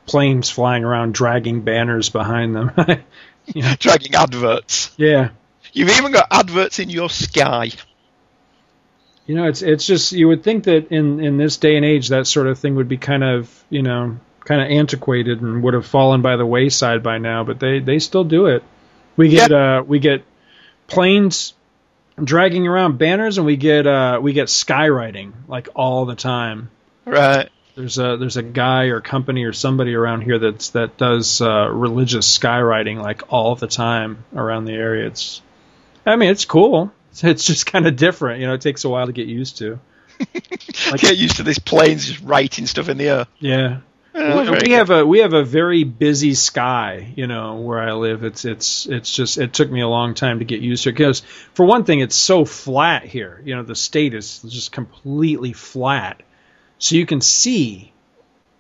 planes 0.06 0.50
flying 0.50 0.84
around 0.84 1.14
dragging 1.14 1.62
banners 1.62 2.10
behind 2.10 2.54
them. 2.54 2.72
yeah. 3.46 3.76
Dragging 3.80 4.16
adverts. 4.16 4.92
yeah, 4.98 5.30
You've 5.72 5.90
even 5.90 6.12
got 6.12 6.28
adverts 6.30 6.80
in 6.80 6.90
your 6.90 7.10
sky. 7.10 7.72
you 9.26 9.36
know, 9.36 9.46
it's 9.46 9.62
it's 9.62 9.88
just 9.88 10.12
you 10.12 10.28
would 10.28 10.44
think 10.44 10.66
that 10.66 10.92
in 10.92 11.20
in 11.24 11.38
this 11.38 11.58
day 11.58 11.78
and 11.78 11.86
age, 11.86 12.10
that 12.10 12.28
sort 12.28 12.48
of 12.48 12.60
thing 12.60 12.76
would 12.76 12.90
be 12.90 12.98
kind 12.98 13.24
of 13.24 13.64
you 13.70 13.82
know 13.82 14.20
kind 14.46 14.62
of 14.62 14.70
antiquated 14.70 15.42
and 15.42 15.64
would 15.64 15.74
have 15.74 15.86
fallen 15.86 16.22
by 16.22 16.36
the 16.36 16.46
wayside 16.46 17.04
by 17.04 17.18
now. 17.18 17.44
But 17.44 17.60
they 17.60 17.80
they 17.80 18.00
still 18.00 18.24
do 18.24 18.48
it. 18.48 18.64
We 19.16 19.30
get 19.30 19.52
uh, 19.52 19.84
we 19.86 20.00
get 20.00 20.24
planes 20.88 21.54
dragging 22.22 22.68
around 22.68 22.98
banners, 22.98 23.38
and 23.38 23.46
we 23.46 23.58
get 23.58 23.88
uh, 23.88 24.20
we 24.22 24.34
get 24.34 24.48
skywriting 24.48 25.34
like 25.48 25.70
all 25.76 26.06
the 26.06 26.16
time. 26.16 26.70
Right. 27.06 27.50
There's 27.76 27.98
a 27.98 28.18
there's 28.18 28.38
a 28.38 28.44
guy 28.44 28.86
or 28.86 29.02
company 29.02 29.46
or 29.46 29.54
somebody 29.54 29.96
around 29.96 30.22
here 30.22 30.38
that's 30.38 30.70
that 30.70 30.98
does 30.98 31.42
uh, 31.42 31.70
religious 31.72 32.38
skywriting 32.38 33.02
like 33.02 33.24
all 33.30 33.56
the 33.56 33.68
time 33.68 34.26
around 34.36 34.66
the 34.66 34.74
area. 34.74 35.08
It's 35.08 35.42
I 36.06 36.16
mean 36.16 36.30
it's 36.30 36.46
cool. 36.46 36.92
It's, 37.12 37.24
it's 37.24 37.46
just 37.46 37.66
kind 37.66 37.88
of 37.88 37.96
different. 37.96 38.42
You 38.42 38.48
know, 38.48 38.54
it 38.54 38.62
takes 38.62 38.84
a 38.84 38.90
while 38.90 39.08
to 39.08 39.14
get 39.14 39.28
used 39.28 39.58
to. 39.60 39.80
Get 40.98 41.18
used 41.18 41.38
to 41.38 41.44
these 41.44 41.60
planes 41.60 42.06
just 42.08 42.22
writing 42.22 42.68
stuff 42.68 42.88
in 42.88 42.98
the 42.98 43.10
air. 43.10 43.28
Yeah. 43.40 43.80
We, 44.14 44.22
very 44.22 44.68
we 44.68 44.72
have 44.74 44.90
a 44.92 45.06
we 45.06 45.20
have 45.20 45.34
a 45.34 45.44
very 45.44 45.84
busy 45.84 46.36
sky, 46.36 47.14
you 47.16 47.26
know, 47.26 47.56
where 47.56 47.80
I 47.82 47.94
live. 47.94 48.24
It's 48.24 48.46
it's 48.46 48.86
it's 48.86 49.12
just 49.12 49.40
it 49.40 49.54
took 49.54 49.72
me 49.72 49.82
a 49.82 49.88
long 49.88 50.14
time 50.14 50.40
to 50.40 50.46
get 50.46 50.62
used 50.62 50.84
to 50.84 50.90
it 50.90 50.94
because 50.94 51.22
for 51.54 51.66
one 51.66 51.84
thing, 51.84 52.00
it's 52.00 52.16
so 52.16 52.46
flat 52.46 53.06
here. 53.06 53.42
You 53.44 53.56
know, 53.56 53.64
the 53.64 53.76
state 53.76 54.14
is 54.14 54.40
just 54.44 54.72
completely 54.72 55.52
flat, 55.54 56.22
so 56.78 56.96
you 56.96 57.08
can 57.08 57.22
see 57.22 57.92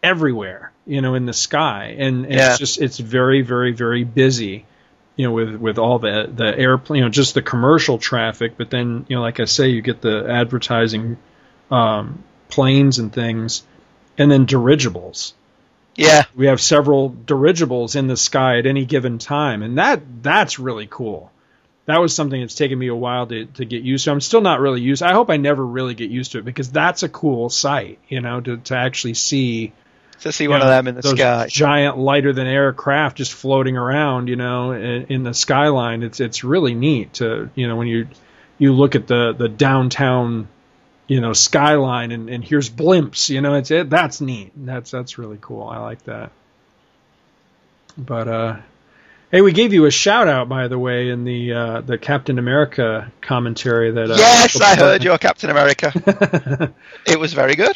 everywhere, 0.01 0.71
you 0.87 1.01
know, 1.01 1.13
in 1.13 1.27
the 1.27 1.33
sky, 1.33 1.95
and, 1.99 2.25
and 2.25 2.33
Yeah. 2.33 2.49
it's 2.49 2.57
just 2.59 2.81
it's 2.81 2.97
very 2.97 3.43
very 3.43 3.73
very 3.73 4.03
busy. 4.03 4.65
You 5.15 5.27
know, 5.27 5.33
with 5.33 5.55
with 5.57 5.77
all 5.77 5.99
the 5.99 6.31
the 6.35 6.57
airplane, 6.57 6.97
you 6.97 7.03
know, 7.05 7.09
just 7.11 7.35
the 7.35 7.43
commercial 7.43 7.99
traffic, 7.99 8.53
but 8.57 8.71
then 8.71 9.05
you 9.07 9.15
know, 9.17 9.21
like 9.21 9.39
I 9.39 9.45
say, 9.45 9.69
you 9.69 9.83
get 9.83 10.01
the 10.01 10.25
advertising 10.27 11.17
um, 11.69 12.23
planes 12.49 12.97
and 12.97 13.13
things, 13.13 13.63
and 14.17 14.31
then 14.31 14.45
dirigibles 14.45 15.35
Yeah. 15.95 16.23
We 16.35 16.47
have 16.47 16.59
several 16.61 17.09
dirigibles 17.09 17.95
in 17.95 18.07
the 18.07 18.17
sky 18.17 18.57
at 18.57 18.65
any 18.65 18.85
given 18.85 19.19
time, 19.19 19.61
and 19.63 19.77
that 19.77 20.01
that's 20.23 20.59
really 20.59 20.87
cool. 20.89 21.31
That 21.85 21.99
was 21.99 22.15
something 22.15 22.39
that's 22.39 22.55
taken 22.55 22.79
me 22.79 22.87
a 22.87 22.95
while 22.95 23.27
to, 23.27 23.45
to 23.45 23.65
get 23.65 23.83
used 23.83 24.05
to. 24.05 24.11
I'm 24.11 24.21
still 24.21 24.39
not 24.41 24.61
really 24.61 24.79
used. 24.81 25.03
I 25.03 25.11
hope 25.13 25.29
I 25.29 25.35
never 25.37 25.65
really 25.65 25.95
get 25.95 26.09
used 26.09 26.31
to 26.31 26.39
it 26.39 26.45
because 26.45 26.71
that's 26.71 27.03
a 27.03 27.09
cool 27.09 27.49
sight, 27.49 27.99
you 28.07 28.21
know, 28.21 28.39
to, 28.39 28.57
to 28.57 28.75
actually 28.75 29.15
see 29.15 29.73
To 30.21 30.31
see 30.31 30.47
one 30.47 30.59
know, 30.59 30.65
of 30.65 30.69
them 30.69 30.87
in 30.87 30.95
the 30.95 31.01
those 31.01 31.19
sky. 31.19 31.47
giant 31.49 31.97
lighter 31.97 32.31
than 32.31 32.47
air 32.47 32.71
craft 32.71 33.17
just 33.17 33.33
floating 33.33 33.75
around, 33.75 34.29
you 34.29 34.37
know, 34.37 34.71
in, 34.71 35.07
in 35.09 35.23
the 35.23 35.33
skyline. 35.33 36.03
It's 36.03 36.21
it's 36.21 36.43
really 36.45 36.73
neat 36.73 37.15
to 37.15 37.49
you 37.53 37.67
know 37.67 37.75
when 37.75 37.87
you 37.87 38.07
you 38.57 38.71
look 38.73 38.95
at 38.95 39.05
the 39.07 39.33
the 39.33 39.49
downtown 39.49 40.47
you 41.07 41.21
know 41.21 41.33
skyline 41.33 42.11
and, 42.11 42.29
and 42.29 42.43
here's 42.43 42.69
blimps, 42.69 43.29
you 43.29 43.41
know, 43.41 43.55
it's 43.55 43.71
it 43.71 43.89
that's 43.89 44.21
neat. 44.21 44.51
That's 44.55 44.91
that's 44.91 45.17
really 45.17 45.37
cool. 45.41 45.63
I 45.67 45.79
like 45.79 46.03
that. 46.03 46.31
But 47.97 48.27
uh 48.27 48.55
Hey, 49.31 49.41
we 49.41 49.51
gave 49.51 49.73
you 49.73 49.85
a 49.85 49.91
shout 49.91 50.27
out, 50.27 50.47
by 50.47 50.67
the 50.67 50.77
way, 50.77 51.09
in 51.09 51.23
the 51.23 51.53
uh, 51.53 51.81
the 51.81 51.97
Captain 51.97 52.37
America 52.37 53.11
commentary. 53.19 53.89
That 53.89 54.11
uh, 54.11 54.15
yes, 54.15 54.61
I 54.61 54.75
heard 54.75 55.03
your 55.03 55.17
Captain 55.17 55.49
America. 55.49 55.91
it 57.07 57.19
was 57.19 57.33
very 57.33 57.55
good. 57.55 57.75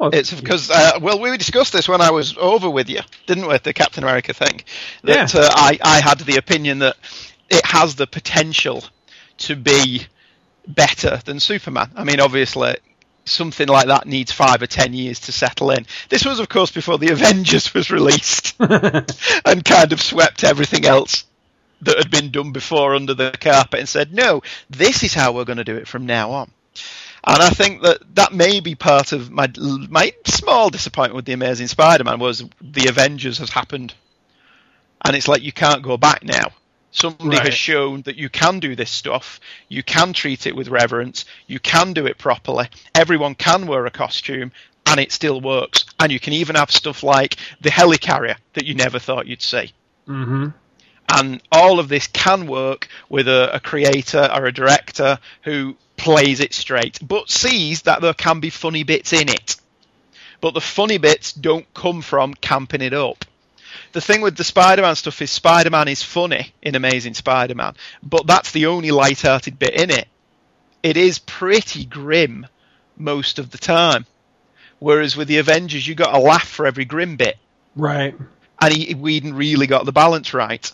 Oh, 0.00 0.08
It's 0.08 0.32
because 0.32 0.70
uh, 0.70 0.98
well, 1.02 1.20
we 1.20 1.36
discussed 1.36 1.74
this 1.74 1.86
when 1.86 2.00
I 2.00 2.12
was 2.12 2.38
over 2.38 2.70
with 2.70 2.88
you, 2.88 3.00
didn't 3.26 3.46
we? 3.46 3.58
The 3.58 3.74
Captain 3.74 4.04
America 4.04 4.32
thing. 4.32 4.62
That 5.04 5.34
Yeah. 5.34 5.40
uh, 5.42 5.50
I 5.52 5.78
I 5.82 6.00
had 6.00 6.18
the 6.20 6.36
opinion 6.36 6.78
that 6.78 6.96
it 7.50 7.66
has 7.66 7.96
the 7.96 8.06
potential 8.06 8.82
to 9.38 9.54
be 9.54 10.06
better 10.66 11.20
than 11.24 11.40
Superman. 11.40 11.90
I 11.96 12.04
mean, 12.04 12.20
obviously. 12.20 12.76
Something 13.28 13.66
like 13.66 13.88
that 13.88 14.06
needs 14.06 14.30
five 14.30 14.62
or 14.62 14.68
ten 14.68 14.92
years 14.94 15.18
to 15.20 15.32
settle 15.32 15.72
in. 15.72 15.84
This 16.08 16.24
was, 16.24 16.38
of 16.38 16.48
course, 16.48 16.70
before 16.70 16.96
the 16.98 17.08
Avengers 17.12 17.74
was 17.74 17.90
released 17.90 18.54
and 18.60 19.64
kind 19.64 19.92
of 19.92 20.00
swept 20.00 20.44
everything 20.44 20.84
else 20.84 21.24
that 21.82 21.98
had 21.98 22.10
been 22.10 22.30
done 22.30 22.52
before 22.52 22.94
under 22.94 23.14
the 23.14 23.36
carpet 23.40 23.80
and 23.80 23.88
said, 23.88 24.12
no, 24.12 24.42
this 24.70 25.02
is 25.02 25.12
how 25.12 25.32
we're 25.32 25.44
going 25.44 25.58
to 25.58 25.64
do 25.64 25.76
it 25.76 25.88
from 25.88 26.06
now 26.06 26.30
on. 26.30 26.50
And 27.26 27.42
I 27.42 27.50
think 27.50 27.82
that 27.82 27.98
that 28.14 28.32
may 28.32 28.60
be 28.60 28.76
part 28.76 29.12
of 29.12 29.32
my 29.32 29.50
my 29.88 30.12
small 30.26 30.70
disappointment 30.70 31.16
with 31.16 31.24
the 31.24 31.32
Amazing 31.32 31.66
Spider-Man 31.66 32.20
was 32.20 32.44
the 32.60 32.88
Avengers 32.88 33.38
has 33.38 33.50
happened, 33.50 33.94
and 35.04 35.16
it's 35.16 35.26
like 35.26 35.42
you 35.42 35.52
can't 35.52 35.82
go 35.82 35.96
back 35.96 36.22
now. 36.22 36.52
Somebody 36.96 37.36
Right. 37.36 37.46
has 37.46 37.54
shown 37.54 38.02
that 38.02 38.16
you 38.16 38.28
can 38.30 38.58
do 38.58 38.74
this 38.74 38.90
stuff. 38.90 39.38
You 39.68 39.82
can 39.82 40.12
treat 40.12 40.46
it 40.46 40.56
with 40.56 40.68
reverence. 40.68 41.26
You 41.46 41.60
can 41.60 41.92
do 41.92 42.06
it 42.06 42.16
properly. 42.16 42.68
Everyone 42.94 43.34
can 43.34 43.66
wear 43.66 43.84
a 43.84 43.90
costume, 43.90 44.50
and 44.86 44.98
it 44.98 45.12
still 45.12 45.40
works. 45.40 45.84
And 46.00 46.10
you 46.10 46.18
can 46.18 46.32
even 46.32 46.56
have 46.56 46.70
stuff 46.70 47.02
like 47.02 47.36
the 47.60 47.70
helicarrier 47.70 48.36
that 48.54 48.64
you 48.64 48.74
never 48.74 48.98
thought 48.98 49.26
you'd 49.26 49.42
see 49.42 49.72
hmm 50.06 50.48
and 51.08 51.40
all 51.52 51.78
of 51.78 51.88
this 51.88 52.06
can 52.08 52.46
work 52.46 52.88
with 53.08 53.28
a, 53.28 53.54
a 53.54 53.60
creator 53.60 54.28
or 54.34 54.46
a 54.46 54.52
director 54.52 55.18
who 55.42 55.76
plays 55.96 56.40
it 56.40 56.52
straight, 56.52 56.98
but 57.00 57.30
sees 57.30 57.82
that 57.82 58.00
there 58.00 58.14
can 58.14 58.40
be 58.40 58.50
funny 58.50 58.82
bits 58.82 59.12
in 59.12 59.28
it. 59.28 59.56
But 60.40 60.54
the 60.54 60.60
funny 60.60 60.98
bits 60.98 61.32
don't 61.32 61.72
come 61.74 62.02
from 62.02 62.34
camping 62.34 62.82
it 62.82 62.92
up. 62.92 63.24
The 63.92 64.00
thing 64.00 64.20
with 64.20 64.36
the 64.36 64.44
Spider-Man 64.44 64.94
stuff 64.96 65.20
is 65.22 65.30
Spider-Man 65.30 65.88
is 65.88 66.02
funny 66.02 66.52
in 66.62 66.74
Amazing 66.74 67.14
Spider-Man, 67.14 67.74
but 68.02 68.26
that's 68.26 68.52
the 68.52 68.66
only 68.66 68.90
light-hearted 68.90 69.58
bit 69.58 69.74
in 69.74 69.90
it. 69.90 70.08
It 70.82 70.96
is 70.96 71.18
pretty 71.18 71.84
grim 71.84 72.46
most 72.96 73.38
of 73.38 73.50
the 73.50 73.58
time. 73.58 74.06
Whereas 74.78 75.16
with 75.16 75.28
the 75.28 75.38
Avengers, 75.38 75.86
you 75.86 75.94
got 75.94 76.14
a 76.14 76.18
laugh 76.18 76.46
for 76.46 76.66
every 76.66 76.84
grim 76.84 77.16
bit 77.16 77.36
Right. 77.74 78.14
and 78.60 78.72
he, 78.74 78.94
Whedon 78.94 79.34
really 79.34 79.66
got 79.66 79.84
the 79.86 79.92
balance 79.92 80.34
right. 80.34 80.70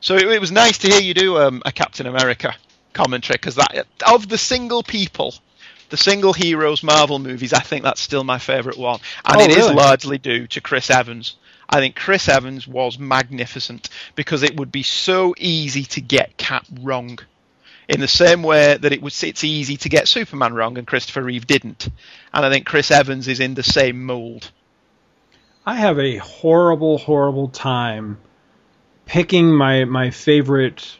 So 0.00 0.14
it, 0.16 0.24
it 0.28 0.40
was 0.40 0.52
nice 0.52 0.78
to 0.78 0.88
hear 0.88 1.00
you 1.00 1.14
do 1.14 1.38
um, 1.38 1.62
a 1.66 1.72
Captain 1.72 2.06
America 2.06 2.54
commentary 2.92 3.34
because 3.34 3.56
that 3.56 3.86
of 4.06 4.28
the 4.28 4.38
single 4.38 4.82
people, 4.84 5.34
the 5.90 5.96
single 5.96 6.32
heroes 6.32 6.82
Marvel 6.82 7.18
movies, 7.18 7.52
I 7.52 7.58
think 7.60 7.82
that's 7.82 8.00
still 8.00 8.22
my 8.22 8.38
favourite 8.38 8.78
one, 8.78 9.00
and 9.24 9.36
Oh, 9.40 9.44
it 9.44 9.50
is 9.50 9.56
really? 9.58 9.74
largely 9.74 10.18
due 10.18 10.46
to 10.48 10.60
Chris 10.60 10.90
Evans. 10.90 11.36
I 11.68 11.80
think 11.80 11.96
Chris 11.96 12.28
Evans 12.28 12.66
was 12.66 12.98
magnificent 12.98 13.88
because 14.14 14.42
it 14.42 14.56
would 14.56 14.72
be 14.72 14.82
so 14.82 15.34
easy 15.38 15.84
to 15.84 16.00
get 16.00 16.36
Cap 16.36 16.66
wrong. 16.80 17.18
In 17.88 18.00
the 18.00 18.08
same 18.08 18.42
way 18.42 18.76
that 18.76 18.92
it 18.92 19.02
was, 19.02 19.22
it's 19.22 19.44
easy 19.44 19.76
to 19.78 19.88
get 19.88 20.08
Superman 20.08 20.54
wrong, 20.54 20.78
and 20.78 20.86
Christopher 20.86 21.22
Reeve 21.22 21.46
didn't. 21.46 21.88
And 22.32 22.44
I 22.44 22.50
think 22.50 22.64
Chris 22.64 22.90
Evans 22.90 23.28
is 23.28 23.40
in 23.40 23.54
the 23.54 23.62
same 23.62 24.04
mould. 24.04 24.50
I 25.66 25.76
have 25.76 25.98
a 25.98 26.16
horrible, 26.16 26.98
horrible 26.98 27.48
time 27.48 28.18
picking 29.06 29.52
my 29.52 29.84
my 29.84 30.10
favorite, 30.10 30.96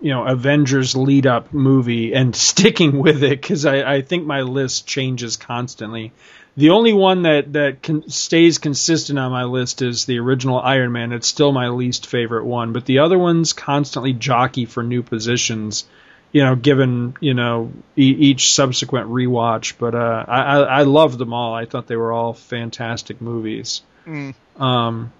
you 0.00 0.10
know, 0.10 0.24
Avengers 0.24 0.96
lead 0.96 1.26
up 1.26 1.52
movie 1.52 2.14
and 2.14 2.34
sticking 2.48 2.98
with 2.98 3.22
it 3.22 3.40
because 3.40 3.66
I, 3.66 3.94
I 3.94 4.02
think 4.02 4.26
my 4.26 4.42
list 4.42 4.86
changes 4.86 5.36
constantly. 5.36 6.12
The 6.58 6.70
only 6.70 6.92
one 6.92 7.22
that 7.22 7.52
that 7.52 7.84
con- 7.84 8.10
stays 8.10 8.58
consistent 8.58 9.16
on 9.16 9.30
my 9.30 9.44
list 9.44 9.80
is 9.80 10.06
the 10.06 10.18
original 10.18 10.58
Iron 10.58 10.90
Man. 10.90 11.12
It's 11.12 11.28
still 11.28 11.52
my 11.52 11.68
least 11.68 12.08
favorite 12.08 12.44
one, 12.44 12.72
but 12.72 12.84
the 12.84 12.98
other 12.98 13.16
ones 13.16 13.52
constantly 13.52 14.12
jockey 14.12 14.64
for 14.64 14.82
new 14.82 15.04
positions. 15.04 15.86
You 16.32 16.42
know, 16.42 16.56
given 16.56 17.14
you 17.20 17.34
know 17.34 17.72
e- 17.96 18.16
each 18.18 18.52
subsequent 18.52 19.08
rewatch, 19.08 19.74
but 19.78 19.94
uh, 19.94 20.24
I, 20.26 20.40
I 20.40 20.58
I 20.58 20.82
loved 20.82 21.18
them 21.18 21.32
all. 21.32 21.54
I 21.54 21.64
thought 21.64 21.86
they 21.86 21.94
were 21.94 22.12
all 22.12 22.34
fantastic 22.34 23.20
movies. 23.20 23.82
Mm. 24.04 24.34
Um, 24.58 25.12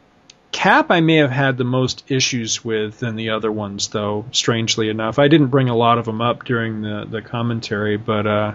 Cap, 0.51 0.91
I 0.91 1.03
may 1.03 1.19
have 1.19 1.31
had 1.31 1.57
the 1.57 1.63
most 1.63 2.11
issues 2.11 2.65
with 2.65 2.99
than 2.99 3.15
the 3.15 3.31
other 3.31 3.53
ones, 3.53 3.87
though. 3.89 4.25
Strangely 4.33 4.89
enough, 4.89 5.21
I 5.21 5.29
didn't 5.29 5.49
bring 5.49 5.69
a 5.69 5.77
lot 5.77 5.99
of 5.99 6.05
them 6.05 6.21
up 6.21 6.45
during 6.45 6.83
the 6.83 7.07
the 7.09 7.23
commentary, 7.23 7.97
but 7.97 8.27
uh, 8.27 8.55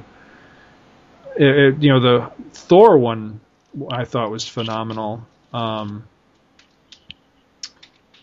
it, 1.37 1.47
it- 1.75 1.81
you 1.83 1.89
know, 1.89 1.99
the 1.99 2.31
Thor 2.51 2.97
one 2.97 3.39
I 3.89 4.05
thought 4.05 4.29
was 4.31 4.47
phenomenal. 4.47 5.25
Um, 5.53 6.03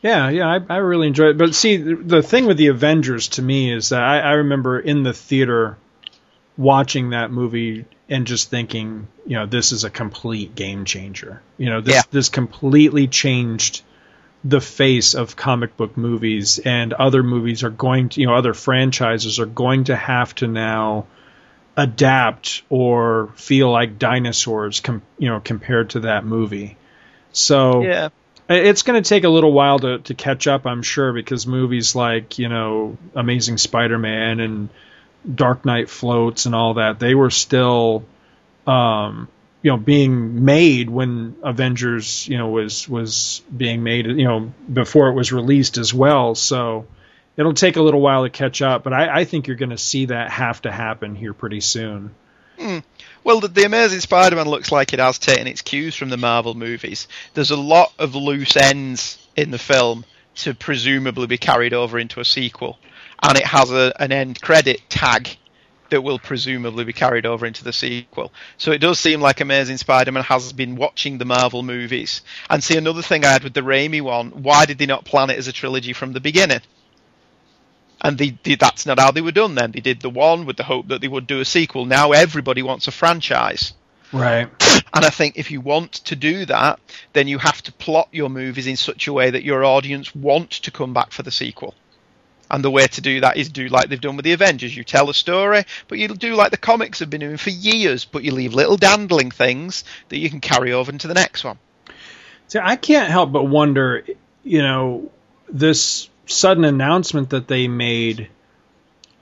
yeah, 0.02 0.30
yeah, 0.30 0.48
I, 0.48 0.74
I 0.74 0.76
really 0.78 1.08
enjoyed 1.08 1.30
it. 1.30 1.38
But 1.38 1.54
see, 1.54 1.76
the, 1.76 1.94
the 1.96 2.22
thing 2.22 2.46
with 2.46 2.56
the 2.56 2.68
Avengers 2.68 3.28
to 3.30 3.42
me 3.42 3.72
is 3.72 3.90
that 3.90 4.02
I, 4.02 4.20
I 4.20 4.32
remember 4.32 4.80
in 4.80 5.02
the 5.02 5.12
theater 5.12 5.76
watching 6.56 7.10
that 7.10 7.30
movie 7.30 7.84
and 8.08 8.26
just 8.26 8.48
thinking, 8.50 9.08
you 9.26 9.34
know, 9.36 9.46
this 9.46 9.72
is 9.72 9.84
a 9.84 9.90
complete 9.90 10.54
game 10.54 10.84
changer. 10.84 11.42
You 11.58 11.66
know, 11.70 11.80
this 11.80 11.96
Yeah. 11.96 12.02
this 12.10 12.28
completely 12.28 13.08
changed 13.08 13.82
the 14.42 14.60
face 14.60 15.14
of 15.14 15.36
comic 15.36 15.76
book 15.76 15.98
movies 15.98 16.58
and 16.58 16.94
other 16.94 17.22
movies 17.22 17.62
are 17.62 17.70
going 17.70 18.08
to, 18.10 18.20
you 18.22 18.26
know, 18.26 18.34
other 18.34 18.54
franchises 18.54 19.38
are 19.38 19.46
going 19.46 19.84
to 19.84 19.96
have 19.96 20.34
to 20.36 20.46
now 20.46 21.06
adapt 21.80 22.62
or 22.68 23.32
feel 23.36 23.70
like 23.70 23.98
dinosaurs, 23.98 24.80
com- 24.80 25.02
you 25.18 25.30
know, 25.30 25.40
compared 25.40 25.90
to 25.90 26.00
that 26.00 26.26
movie. 26.26 26.76
So 27.32 27.82
Yeah. 27.82 28.10
it's 28.50 28.82
going 28.82 29.02
to 29.02 29.08
take 29.08 29.24
a 29.24 29.30
little 29.30 29.52
while 29.52 29.78
to, 29.78 29.98
to 30.00 30.14
catch 30.14 30.46
up, 30.46 30.66
I'm 30.66 30.82
sure, 30.82 31.14
because 31.14 31.46
movies 31.46 31.94
like, 31.94 32.38
you 32.38 32.50
know, 32.50 32.98
Amazing 33.14 33.56
Spider 33.56 33.98
Man 33.98 34.40
and 34.40 34.68
Dark 35.34 35.64
Knight 35.64 35.88
Floats 35.88 36.44
and 36.44 36.54
all 36.54 36.74
that, 36.74 36.98
they 36.98 37.14
were 37.14 37.30
still, 37.30 38.04
um, 38.66 39.28
you 39.62 39.70
know, 39.70 39.78
being 39.78 40.44
made 40.44 40.90
when 40.90 41.36
Avengers, 41.42 42.28
you 42.28 42.36
know, 42.36 42.48
was, 42.48 42.86
was 42.86 43.40
being 43.56 43.82
made, 43.82 44.04
you 44.04 44.24
know, 44.24 44.52
before 44.70 45.08
it 45.08 45.14
was 45.14 45.32
released 45.32 45.78
as 45.78 45.94
well. 45.94 46.34
So 46.34 46.86
it'll 47.40 47.54
take 47.54 47.76
a 47.76 47.82
little 47.82 48.02
while 48.02 48.24
to 48.24 48.30
catch 48.30 48.60
up, 48.60 48.84
but 48.84 48.92
I, 48.92 49.20
I 49.20 49.24
think 49.24 49.46
you're 49.46 49.56
going 49.56 49.70
to 49.70 49.78
see 49.78 50.06
that 50.06 50.30
have 50.30 50.60
to 50.62 50.70
happen 50.70 51.14
here 51.14 51.32
pretty 51.32 51.60
soon. 51.60 52.14
Hmm. 52.58 52.78
Well, 53.24 53.40
the, 53.40 53.48
the 53.48 53.64
Amazing 53.64 54.00
Spider-Man 54.00 54.46
looks 54.46 54.70
like 54.70 54.92
it 54.92 54.98
has 54.98 55.18
taken 55.18 55.46
its 55.46 55.62
cues 55.62 55.96
from 55.96 56.10
the 56.10 56.18
Marvel 56.18 56.54
movies. 56.54 57.08
There's 57.32 57.50
a 57.50 57.56
lot 57.56 57.94
of 57.98 58.14
loose 58.14 58.58
ends 58.58 59.26
in 59.36 59.50
the 59.50 59.58
film 59.58 60.04
to 60.36 60.52
presumably 60.52 61.26
be 61.26 61.38
carried 61.38 61.72
over 61.72 61.98
into 61.98 62.20
a 62.20 62.26
sequel, 62.26 62.78
and 63.22 63.38
it 63.38 63.46
has 63.46 63.70
a, 63.70 63.94
an 63.98 64.12
end 64.12 64.42
credit 64.42 64.82
tag 64.90 65.38
that 65.88 66.02
will 66.02 66.18
presumably 66.18 66.84
be 66.84 66.92
carried 66.92 67.24
over 67.24 67.46
into 67.46 67.64
the 67.64 67.72
sequel. 67.72 68.32
So 68.58 68.70
it 68.70 68.78
does 68.82 69.00
seem 69.00 69.22
like 69.22 69.40
Amazing 69.40 69.78
Spider-Man 69.78 70.24
has 70.24 70.52
been 70.52 70.76
watching 70.76 71.16
the 71.16 71.24
Marvel 71.24 71.62
movies. 71.62 72.20
And 72.50 72.62
see, 72.62 72.76
another 72.76 73.02
thing 73.02 73.24
I 73.24 73.32
had 73.32 73.44
with 73.44 73.54
the 73.54 73.62
Raimi 73.62 74.02
one, 74.02 74.42
why 74.42 74.66
did 74.66 74.76
they 74.76 74.86
not 74.86 75.06
plan 75.06 75.30
it 75.30 75.38
as 75.38 75.48
a 75.48 75.52
trilogy 75.52 75.94
from 75.94 76.12
the 76.12 76.20
beginning? 76.20 76.60
And 78.00 78.16
they, 78.16 78.38
they, 78.42 78.54
that's 78.54 78.86
not 78.86 78.98
how 78.98 79.10
they 79.10 79.20
were 79.20 79.32
done 79.32 79.54
then. 79.54 79.72
They 79.72 79.80
did 79.80 80.00
the 80.00 80.10
one 80.10 80.46
with 80.46 80.56
the 80.56 80.64
hope 80.64 80.88
that 80.88 81.00
they 81.00 81.08
would 81.08 81.26
do 81.26 81.40
a 81.40 81.44
sequel. 81.44 81.84
Now 81.84 82.12
everybody 82.12 82.62
wants 82.62 82.88
a 82.88 82.92
franchise. 82.92 83.74
Right. 84.12 84.48
And 84.92 85.04
I 85.04 85.10
think 85.10 85.36
if 85.36 85.50
you 85.50 85.60
want 85.60 85.92
to 85.92 86.16
do 86.16 86.44
that, 86.46 86.80
then 87.12 87.28
you 87.28 87.38
have 87.38 87.62
to 87.62 87.72
plot 87.72 88.08
your 88.10 88.28
movies 88.28 88.66
in 88.66 88.76
such 88.76 89.06
a 89.06 89.12
way 89.12 89.30
that 89.30 89.44
your 89.44 89.64
audience 89.64 90.14
want 90.14 90.50
to 90.50 90.70
come 90.70 90.92
back 90.92 91.12
for 91.12 91.22
the 91.22 91.30
sequel. 91.30 91.74
And 92.50 92.64
the 92.64 92.70
way 92.70 92.88
to 92.88 93.00
do 93.00 93.20
that 93.20 93.36
is 93.36 93.48
do 93.48 93.68
like 93.68 93.88
they've 93.88 94.00
done 94.00 94.16
with 94.16 94.24
the 94.24 94.32
Avengers. 94.32 94.76
You 94.76 94.82
tell 94.82 95.08
a 95.08 95.14
story, 95.14 95.62
but 95.86 95.98
you 95.98 96.08
do 96.08 96.34
like 96.34 96.50
the 96.50 96.56
comics 96.56 96.98
have 96.98 97.08
been 97.08 97.20
doing 97.20 97.36
for 97.36 97.50
years, 97.50 98.04
but 98.04 98.24
you 98.24 98.32
leave 98.32 98.54
little 98.54 98.76
dandling 98.76 99.30
things 99.30 99.84
that 100.08 100.18
you 100.18 100.28
can 100.28 100.40
carry 100.40 100.72
over 100.72 100.90
into 100.90 101.06
the 101.06 101.14
next 101.14 101.44
one. 101.44 101.58
See, 102.48 102.58
I 102.58 102.74
can't 102.74 103.08
help 103.08 103.30
but 103.30 103.44
wonder, 103.44 104.04
you 104.42 104.62
know, 104.62 105.12
this 105.48 106.09
sudden 106.30 106.64
announcement 106.64 107.30
that 107.30 107.48
they 107.48 107.68
made. 107.68 108.28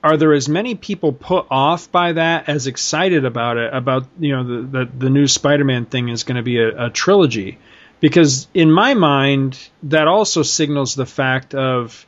Are 0.01 0.15
there 0.15 0.33
as 0.33 0.47
many 0.47 0.75
people 0.75 1.11
put 1.11 1.47
off 1.51 1.91
by 1.91 2.13
that 2.13 2.47
as 2.47 2.67
excited 2.67 3.25
about 3.25 3.57
it? 3.57 3.73
About 3.73 4.07
you 4.19 4.35
know 4.35 4.43
the 4.43 4.61
the, 4.61 4.91
the 4.97 5.09
new 5.09 5.27
Spider-Man 5.27 5.85
thing 5.85 6.09
is 6.09 6.23
going 6.23 6.37
to 6.37 6.43
be 6.43 6.59
a, 6.59 6.85
a 6.85 6.89
trilogy, 6.89 7.57
because 7.99 8.47
in 8.53 8.71
my 8.71 8.93
mind 8.93 9.59
that 9.83 10.07
also 10.07 10.41
signals 10.43 10.95
the 10.95 11.05
fact 11.05 11.53
of 11.53 12.05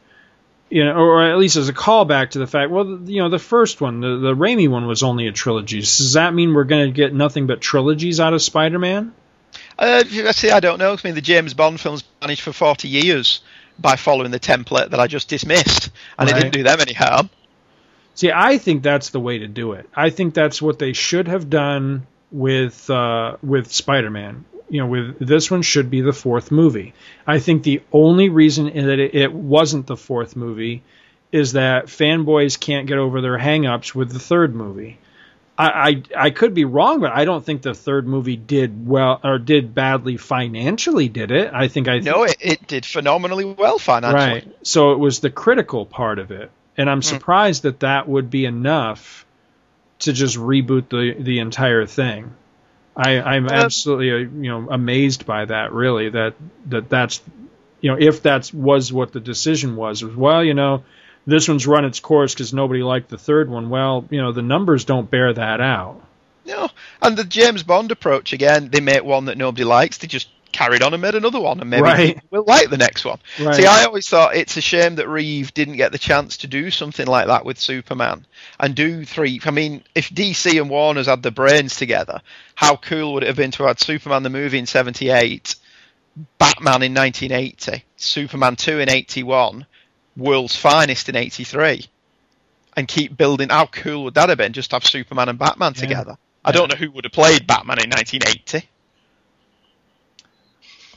you 0.69 0.85
know, 0.85 0.93
or 0.93 1.29
at 1.29 1.37
least 1.37 1.57
as 1.57 1.67
a 1.67 1.73
callback 1.73 2.29
to 2.31 2.39
the 2.39 2.47
fact, 2.47 2.71
well, 2.71 3.01
you 3.03 3.21
know, 3.21 3.27
the 3.27 3.39
first 3.39 3.81
one, 3.81 3.99
the 3.99 4.17
the 4.19 4.33
Raimi 4.33 4.69
one, 4.69 4.87
was 4.87 5.03
only 5.03 5.27
a 5.27 5.33
trilogy. 5.33 5.81
So 5.81 6.03
Does 6.03 6.13
that 6.13 6.33
mean 6.33 6.53
we're 6.53 6.63
going 6.63 6.87
to 6.87 6.95
get 6.95 7.13
nothing 7.13 7.45
but 7.45 7.59
trilogies 7.59 8.21
out 8.21 8.33
of 8.33 8.41
Spider-Man? 8.41 9.13
Uh, 9.77 10.03
see, 10.31 10.49
I 10.49 10.61
don't 10.61 10.79
know. 10.79 10.93
I 10.93 10.97
mean, 11.03 11.15
the 11.15 11.21
James 11.21 11.53
Bond 11.53 11.79
films 11.79 12.05
managed 12.21 12.41
for 12.41 12.53
40 12.53 12.87
years 12.87 13.41
by 13.81 13.95
following 13.95 14.31
the 14.31 14.39
template 14.39 14.91
that 14.91 14.99
I 14.99 15.07
just 15.07 15.27
dismissed, 15.29 15.89
and 16.17 16.29
Right. 16.29 16.37
it 16.37 16.41
didn't 16.41 16.53
do 16.53 16.63
them 16.63 16.79
any 16.81 16.93
harm. 16.93 17.29
See, 18.15 18.31
I 18.33 18.57
think 18.57 18.83
that's 18.83 19.09
the 19.09 19.19
way 19.19 19.39
to 19.39 19.47
do 19.47 19.71
it. 19.73 19.89
I 19.95 20.09
think 20.09 20.33
that's 20.33 20.61
what 20.61 20.79
they 20.79 20.93
should 20.93 21.27
have 21.27 21.49
done 21.49 22.05
with 22.31 22.89
uh, 22.89 23.37
with 23.41 23.71
Spider-Man. 23.71 24.45
You 24.69 24.81
know, 24.81 24.87
with 24.87 25.19
this 25.19 25.51
one 25.51 25.61
should 25.63 25.89
be 25.89 26.01
the 26.01 26.13
fourth 26.13 26.49
movie. 26.51 26.93
I 27.27 27.39
think 27.39 27.63
the 27.63 27.81
only 27.91 28.29
reason 28.29 28.65
that 28.65 28.99
it, 28.99 29.15
it 29.15 29.33
wasn't 29.33 29.87
the 29.87 29.97
fourth 29.97 30.35
movie 30.35 30.81
is 31.31 31.53
that 31.53 31.85
fanboys 31.87 32.59
can't 32.59 32.87
get 32.87 32.97
over 32.97 33.21
their 33.21 33.37
hang-ups 33.37 33.93
with 33.95 34.11
the 34.11 34.19
third 34.19 34.53
movie. 34.55 34.97
I, 35.61 35.89
I 35.89 36.03
I 36.25 36.29
could 36.31 36.53
be 36.55 36.65
wrong, 36.65 37.01
but 37.01 37.11
I 37.11 37.25
don't 37.25 37.45
think 37.45 37.61
the 37.61 37.75
third 37.75 38.07
movie 38.07 38.35
did 38.35 38.87
well 38.87 39.19
or 39.23 39.37
did 39.37 39.75
badly 39.75 40.17
financially. 40.17 41.07
Did 41.07 41.29
it? 41.29 41.53
I 41.53 41.67
think 41.67 41.87
I 41.87 41.99
No, 41.99 42.23
it, 42.23 42.37
it 42.39 42.67
did 42.67 42.85
phenomenally 42.85 43.45
well 43.45 43.77
financially. 43.77 44.23
Right. 44.23 44.47
So 44.63 44.93
it 44.93 44.97
was 44.99 45.19
the 45.19 45.29
critical 45.29 45.85
part 45.85 46.17
of 46.17 46.31
it, 46.31 46.49
and 46.77 46.89
I'm 46.89 47.01
surprised 47.03 47.63
that 47.63 47.81
that 47.81 48.07
would 48.07 48.29
be 48.31 48.45
enough 48.45 49.25
to 49.99 50.13
just 50.13 50.35
reboot 50.37 50.89
the 50.89 51.21
the 51.21 51.39
entire 51.39 51.85
thing. 51.85 52.33
I, 52.95 53.21
I'm 53.21 53.47
Uh, 53.47 53.51
absolutely 53.53 54.11
uh, 54.11 54.17
you 54.17 54.49
know 54.49 54.67
amazed 54.69 55.25
by 55.27 55.45
that. 55.45 55.73
Really, 55.73 56.09
that 56.09 56.33
that 56.69 56.89
that's 56.89 57.21
you 57.81 57.91
know 57.91 57.97
if 57.99 58.23
that 58.23 58.51
was 58.51 58.91
what 58.91 59.11
the 59.11 59.19
decision 59.19 59.75
was 59.75 60.03
was 60.03 60.15
well 60.15 60.43
you 60.43 60.55
know 60.55 60.83
this 61.25 61.47
one's 61.47 61.67
run 61.67 61.85
its 61.85 61.99
course 61.99 62.33
because 62.33 62.53
nobody 62.53 62.83
liked 62.83 63.09
the 63.09 63.17
third 63.17 63.49
one. 63.49 63.69
Well, 63.69 64.05
you 64.09 64.21
know 64.21 64.31
the 64.31 64.41
numbers 64.41 64.85
don't 64.85 65.09
bear 65.09 65.33
that 65.33 65.61
out. 65.61 66.01
No, 66.45 66.69
and 67.01 67.15
the 67.17 67.23
James 67.23 67.63
Bond 67.63 67.91
approach 67.91 68.33
again. 68.33 68.69
They 68.69 68.79
make 68.79 69.03
one 69.03 69.25
that 69.25 69.37
nobody 69.37 69.63
likes. 69.63 69.97
They 69.99 70.07
just 70.07 70.27
carried 70.51 70.81
on 70.81 70.93
and 70.93 71.01
made 71.01 71.15
another 71.15 71.39
one, 71.39 71.61
and 71.61 71.69
maybe 71.69 71.83
Right. 71.83 72.19
will 72.29 72.43
like 72.45 72.69
the 72.69 72.77
next 72.77 73.05
one. 73.05 73.19
Right. 73.39 73.55
See, 73.55 73.65
I 73.65 73.85
always 73.85 74.09
thought 74.09 74.35
it's 74.35 74.57
a 74.57 74.61
shame 74.61 74.95
that 74.95 75.07
Reeve 75.07 75.53
didn't 75.53 75.77
get 75.77 75.91
the 75.93 75.97
chance 75.97 76.37
to 76.37 76.47
do 76.47 76.71
something 76.71 77.07
like 77.07 77.27
that 77.27 77.45
with 77.45 77.59
Superman 77.59 78.25
and 78.59 78.75
do 78.75 79.05
three. 79.05 79.39
I 79.45 79.51
mean, 79.51 79.83
if 79.95 80.09
DC 80.09 80.59
and 80.59 80.69
Warner's 80.69 81.07
had 81.07 81.23
the 81.23 81.31
brains 81.31 81.75
together, 81.77 82.21
how 82.55 82.75
cool 82.75 83.13
would 83.13 83.23
it 83.23 83.27
have 83.27 83.37
been 83.37 83.51
to 83.51 83.63
have 83.63 83.69
had 83.69 83.79
Superman 83.79 84.23
the 84.23 84.29
movie 84.29 84.59
in 84.59 84.65
'78, 84.65 85.55
Batman 86.37 86.83
in 86.83 86.93
1980, 86.93 87.85
Superman 87.95 88.55
2 88.57 88.79
in 88.79 88.89
81, 88.89 89.65
World's 90.21 90.55
Finest 90.55 91.09
in 91.09 91.15
83, 91.15 91.85
and 92.77 92.87
keep 92.87 93.17
building? 93.17 93.49
How 93.49 93.65
cool 93.65 94.05
would 94.05 94.13
that 94.13 94.29
have 94.29 94.37
been? 94.37 94.53
Just 94.53 94.71
have 94.71 94.85
Superman 94.85 95.29
and 95.29 95.39
Batman 95.39 95.73
Yeah. 95.75 95.81
together. 95.81 96.17
I 96.43 96.51
don't 96.51 96.69
know 96.69 96.77
who 96.77 96.89
would 96.91 97.03
have 97.05 97.13
played 97.13 97.45
Batman 97.45 97.83
in 97.83 97.89
1980. 97.89 98.67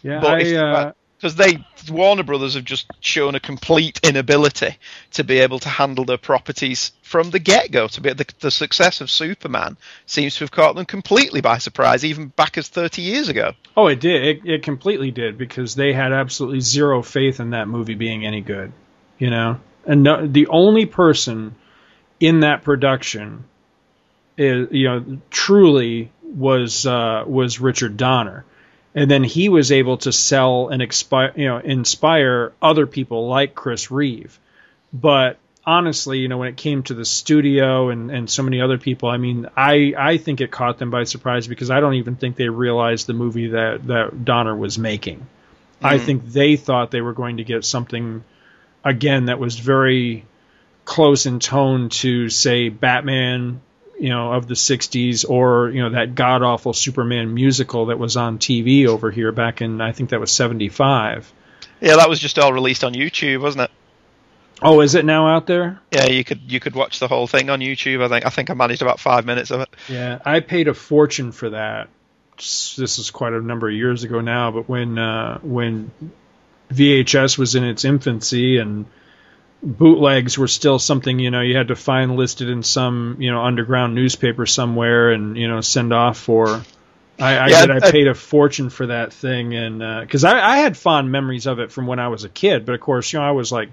Yeah, 0.03 0.21
But 0.21 0.43
I, 0.43 0.55
uh, 0.57 0.93
because 1.17 1.37
they 1.37 1.65
Warner 1.91 2.23
Brothers 2.23 2.55
have 2.55 2.65
just 2.65 2.87
shown 3.01 3.35
a 3.35 3.41
complete 3.41 3.99
inability 4.03 4.77
to 5.13 5.25
be 5.25 5.39
able 5.39 5.59
to 5.61 5.69
handle 5.71 6.05
their 6.05 6.19
properties 6.19 6.93
from 7.03 7.31
the 7.31 7.39
get 7.39 7.71
go. 7.71 7.89
To 7.89 8.01
be 8.03 8.13
the, 8.13 8.27
the 8.41 8.51
success 8.51 9.01
of 9.01 9.11
Superman 9.11 9.79
seems 10.05 10.35
to 10.37 10.45
have 10.45 10.51
caught 10.51 10.77
them 10.77 10.85
completely 10.85 11.41
by 11.41 11.59
surprise, 11.59 12.05
even 12.05 12.27
back 12.29 12.59
as 12.59 12.69
thirty 12.69 13.01
years 13.03 13.29
ago. 13.31 13.53
Oh, 13.77 13.87
it 13.87 14.01
did. 14.01 14.23
It, 14.23 14.47
it 14.47 14.63
completely 14.63 15.11
did 15.11 15.39
because 15.39 15.75
they 15.75 15.95
had 15.95 16.13
absolutely 16.13 16.61
zero 16.61 17.03
faith 17.03 17.41
in 17.41 17.51
that 17.51 17.69
movie 17.69 17.95
being 17.95 18.27
any 18.27 18.43
good. 18.43 18.73
You 19.19 19.31
know, 19.31 19.61
and 19.87 20.03
no, 20.03 20.27
the 20.27 20.49
only 20.49 20.87
person 20.87 21.55
in 22.21 22.41
that 22.41 22.65
production 22.65 23.45
is 24.37 24.69
you 24.71 24.89
know 24.89 25.19
truly 25.31 26.11
was 26.23 26.87
uh, 26.87 27.25
was 27.27 27.61
Richard 27.61 27.97
Donner, 27.97 28.45
and 28.95 29.11
then 29.11 29.25
he 29.25 29.49
was 29.49 29.71
able 29.73 29.99
to 29.99 30.13
sell 30.13 30.69
and 30.69 30.83
expire 30.83 31.33
you 31.37 31.47
know 31.47 31.59
inspire 31.59 32.53
other 32.61 32.87
people 32.87 33.29
like 33.29 33.55
Chris 33.55 33.91
Reeve, 33.91 34.39
but 34.93 35.39
honestly, 35.67 36.19
you 36.19 36.29
know, 36.29 36.39
when 36.39 36.49
it 36.49 36.57
came 36.57 36.83
to 36.85 36.95
the 36.95 37.05
studio 37.05 37.89
and, 37.89 38.11
and 38.11 38.29
so 38.29 38.43
many 38.43 38.61
other 38.61 38.79
people, 38.79 39.09
I 39.09 39.17
mean, 39.17 39.47
I, 39.57 39.95
I 39.97 40.17
think 40.19 40.41
it 40.41 40.51
caught 40.51 40.79
them 40.79 40.91
by 40.91 41.05
surprise 41.05 41.47
because 41.47 41.71
I 41.71 41.81
don't 41.81 41.95
even 41.95 42.17
think 42.17 42.37
they 42.37 42.49
realized 42.49 43.07
the 43.07 43.15
movie 43.15 43.49
that, 43.49 43.87
that 43.87 44.25
Donner 44.25 44.55
was 44.55 44.79
making. 44.79 45.27
I 45.83 45.99
think 45.99 46.25
they 46.25 46.57
thought 46.57 46.91
they 46.91 47.03
were 47.03 47.13
going 47.13 47.37
to 47.39 47.45
get 47.45 47.63
something, 47.63 48.25
again, 48.85 49.27
that 49.27 49.39
was 49.39 49.59
very 49.59 50.25
close 50.85 51.27
in 51.27 51.41
tone 51.41 51.89
to, 51.89 52.29
say, 52.29 52.69
Batman, 52.69 53.61
you 53.99 54.11
know, 54.11 54.33
of 54.33 54.47
the 54.47 54.55
60s 54.55 55.29
or, 55.29 55.71
you 55.71 55.83
know, 55.83 55.91
that 55.91 56.15
god 56.15 56.43
awful 56.43 56.73
Superman 56.73 57.33
musical 57.33 57.87
that 57.87 57.99
was 57.99 58.17
on 58.17 58.39
TV 58.39 58.87
over 58.87 59.11
here 59.11 59.33
back 59.33 59.63
in, 59.63 59.81
I 59.81 59.93
think 59.93 60.11
that 60.11 60.21
was 60.21 60.33
75. 60.33 61.33
Yeah, 61.81 61.97
that 61.97 62.09
was 62.09 62.19
just 62.19 62.39
all 62.39 62.53
released 62.53 62.85
on 62.85 62.95
YouTube, 62.95 63.41
wasn't 63.41 63.65
it? 63.65 63.71
Oh, 64.63 64.81
is 64.81 64.95
it 64.95 65.05
now 65.05 65.29
out 65.29 65.47
there? 65.47 65.81
Yeah, 65.91 66.07
you 66.07 66.25
could 66.25 66.41
you 66.51 66.61
could 66.61 66.75
watch 66.75 66.99
the 66.99 67.09
whole 67.09 67.27
thing 67.27 67.51
on 67.51 67.61
YouTube. 67.61 68.03
I 68.03 68.09
think 68.09 68.25
I 68.25 68.31
think 68.31 68.51
I 68.51 68.55
managed 68.55 68.83
about 68.83 69.01
five 69.01 69.27
minutes 69.27 69.51
of 69.51 69.61
it. 69.61 69.69
Yeah, 69.89 70.19
I 70.25 70.41
paid 70.41 70.69
a 70.69 70.75
fortune 70.75 71.33
for 71.33 71.51
that. 71.51 71.89
This 72.37 72.99
is 72.99 73.11
quite 73.11 73.33
a 73.33 73.41
number 73.41 73.69
of 73.69 73.75
years 73.75 74.05
ago 74.05 74.21
now, 74.21 74.53
but 74.53 74.69
when 74.69 74.97
uh, 74.97 75.39
when 75.41 75.91
VHS 76.73 77.39
was 77.39 77.55
in 77.55 77.65
its 77.65 77.85
infancy 77.85 78.59
and 78.59 78.87
bootlegs 79.63 80.37
were 80.37 80.49
still 80.49 80.79
something 80.79 81.19
you 81.19 81.31
know 81.31 81.41
you 81.41 81.57
had 81.57 81.69
to 81.69 81.77
find 81.77 82.17
listed 82.17 82.49
in 82.51 82.63
some 82.63 83.17
you 83.19 83.31
know 83.31 83.43
underground 83.43 83.95
newspaper 83.95 84.45
somewhere 84.47 85.11
and 85.11 85.37
you 85.37 85.49
know 85.49 85.61
send 85.61 85.93
off 85.93 86.19
for. 86.19 86.63
I, 87.19 87.37
I 87.37 87.47
Yeah. 87.49 87.67
I 87.71 87.81
I- 87.87 87.91
paid 87.93 88.09
a 88.09 88.15
fortune 88.15 88.71
for 88.71 88.87
that 88.87 89.13
thing, 89.13 89.55
and 89.55 89.83
uh, 89.83 90.01
because 90.01 90.25
I, 90.25 90.41
I 90.41 90.57
had 90.59 90.77
fond 90.77 91.13
memories 91.13 91.47
of 91.47 91.61
it 91.61 91.71
from 91.71 91.87
when 91.87 92.01
I 92.01 92.09
was 92.09 92.25
a 92.25 92.29
kid, 92.29 92.67
but 92.67 92.75
of 92.75 92.81
course, 92.81 93.13
you 93.13 93.21
know, 93.21 93.25
I 93.25 93.31
was 93.31 93.53
like 93.53 93.71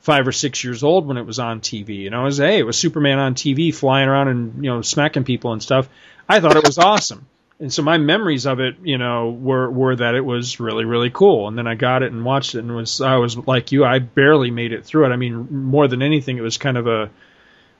five 0.00 0.26
or 0.26 0.32
six 0.32 0.64
years 0.64 0.82
old 0.82 1.06
when 1.06 1.16
it 1.16 1.24
was 1.24 1.38
on 1.38 1.60
TV. 1.60 1.96
You 2.00 2.10
know, 2.10 2.22
it 2.22 2.24
was 2.24 2.38
hey, 2.38 2.58
it 2.58 2.64
was 2.66 2.76
Superman 2.76 3.18
on 3.20 3.34
TV 3.34 3.72
flying 3.74 4.08
around 4.08 4.28
and 4.28 4.64
you 4.64 4.70
know 4.70 4.82
smacking 4.82 5.24
people 5.24 5.52
and 5.52 5.62
stuff. 5.62 5.88
I 6.28 6.40
thought 6.40 6.56
it 6.56 6.66
was 6.66 6.78
awesome, 6.78 7.26
and 7.64 7.72
so 7.72 7.82
my 7.82 7.96
memories 7.96 8.44
of 8.44 8.60
it, 8.60 8.76
you 8.82 8.98
know, 8.98 9.30
were 9.30 9.70
were 9.70 9.96
that 9.96 10.14
it 10.14 10.20
was 10.20 10.60
really 10.60 10.84
really 10.84 11.10
cool. 11.10 11.48
And 11.48 11.56
then 11.56 11.66
I 11.66 11.74
got 11.74 12.02
it 12.02 12.12
and 12.12 12.24
watched 12.24 12.54
it, 12.54 12.58
and 12.58 12.76
was 12.76 13.00
I 13.00 13.16
was 13.16 13.36
like 13.36 13.72
you, 13.72 13.84
I 13.84 14.00
barely 14.00 14.50
made 14.50 14.72
it 14.72 14.84
through 14.84 15.06
it. 15.06 15.08
I 15.08 15.16
mean, 15.16 15.64
more 15.66 15.88
than 15.88 16.02
anything, 16.02 16.36
it 16.36 16.42
was 16.42 16.58
kind 16.58 16.76
of 16.76 16.86
a 16.86 17.10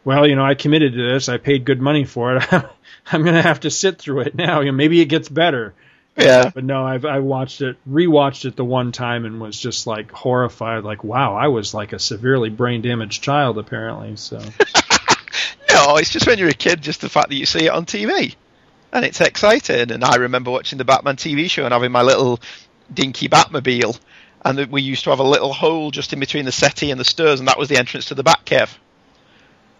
well, 0.03 0.26
you 0.26 0.37
know, 0.37 0.45
I 0.45 0.55
committed 0.55 0.95
to 0.95 1.12
this. 1.12 1.28
I 1.28 1.37
paid 1.37 1.64
good 1.64 1.80
money 1.80 2.05
for 2.05 2.37
it. 2.37 2.45
I'm 3.07 3.22
going 3.22 3.35
to 3.35 3.43
have 3.43 3.61
to 3.61 3.70
sit 3.70 3.99
through 3.99 4.20
it 4.20 4.35
now. 4.35 4.61
You 4.61 4.66
know, 4.66 4.76
maybe 4.76 5.01
it 5.01 5.07
gets 5.07 5.28
better. 5.28 5.74
Yeah. 6.16 6.51
But 6.55 6.64
no, 6.64 6.85
I've 6.87 7.05
I 7.05 7.18
watched 7.18 7.61
it, 7.61 7.76
rewatched 7.89 8.47
it 8.47 8.57
the 8.57 8.64
one 8.64 8.91
time, 8.91 9.26
and 9.26 9.41
was 9.41 9.59
just 9.59 9.87
like 9.87 10.11
horrified. 10.12 10.85
Like, 10.85 11.05
wow, 11.05 11.35
I 11.35 11.49
was 11.49 11.74
like 11.74 11.93
a 11.93 11.99
severely 11.99 12.51
brain 12.51 12.80
damaged 12.82 13.22
child, 13.22 13.59
apparently. 13.59 14.16
So 14.16 14.39
No, 15.74 15.97
it's 15.97 16.11
just 16.11 16.26
when 16.26 16.39
you're 16.39 16.49
a 16.49 16.55
kid, 16.55 16.80
just 16.80 17.01
the 17.01 17.09
fact 17.09 17.30
that 17.30 17.35
you 17.35 17.47
see 17.47 17.66
it 17.66 17.70
on 17.70 17.85
TV, 17.85 18.35
and 18.95 19.05
it's 19.05 19.20
exciting. 19.20 19.90
And 19.90 20.03
I 20.05 20.16
remember 20.16 20.51
watching 20.51 20.78
the 20.78 20.84
Batman 20.84 21.16
TV 21.16 21.51
show 21.51 21.64
and 21.64 21.72
having 21.72 21.92
my 21.92 22.03
little 22.03 22.40
dinky 22.92 23.28
Batmobile, 23.28 23.99
and 24.45 24.66
we 24.70 24.82
used 24.82 25.05
to 25.05 25.11
have 25.11 25.18
a 25.18 25.24
little 25.24 25.53
hole 25.53 25.90
just 25.90 26.12
in 26.12 26.20
between 26.20 26.45
the 26.45 26.53
settee 26.53 26.90
and 26.90 27.01
the 27.01 27.05
stairs, 27.05 27.40
and 27.40 27.49
that 27.49 27.59
was 27.59 27.68
the 27.68 27.76
entrance 27.76 28.07
to 28.07 28.14
the 28.14 28.24
Batcave. 28.24 28.70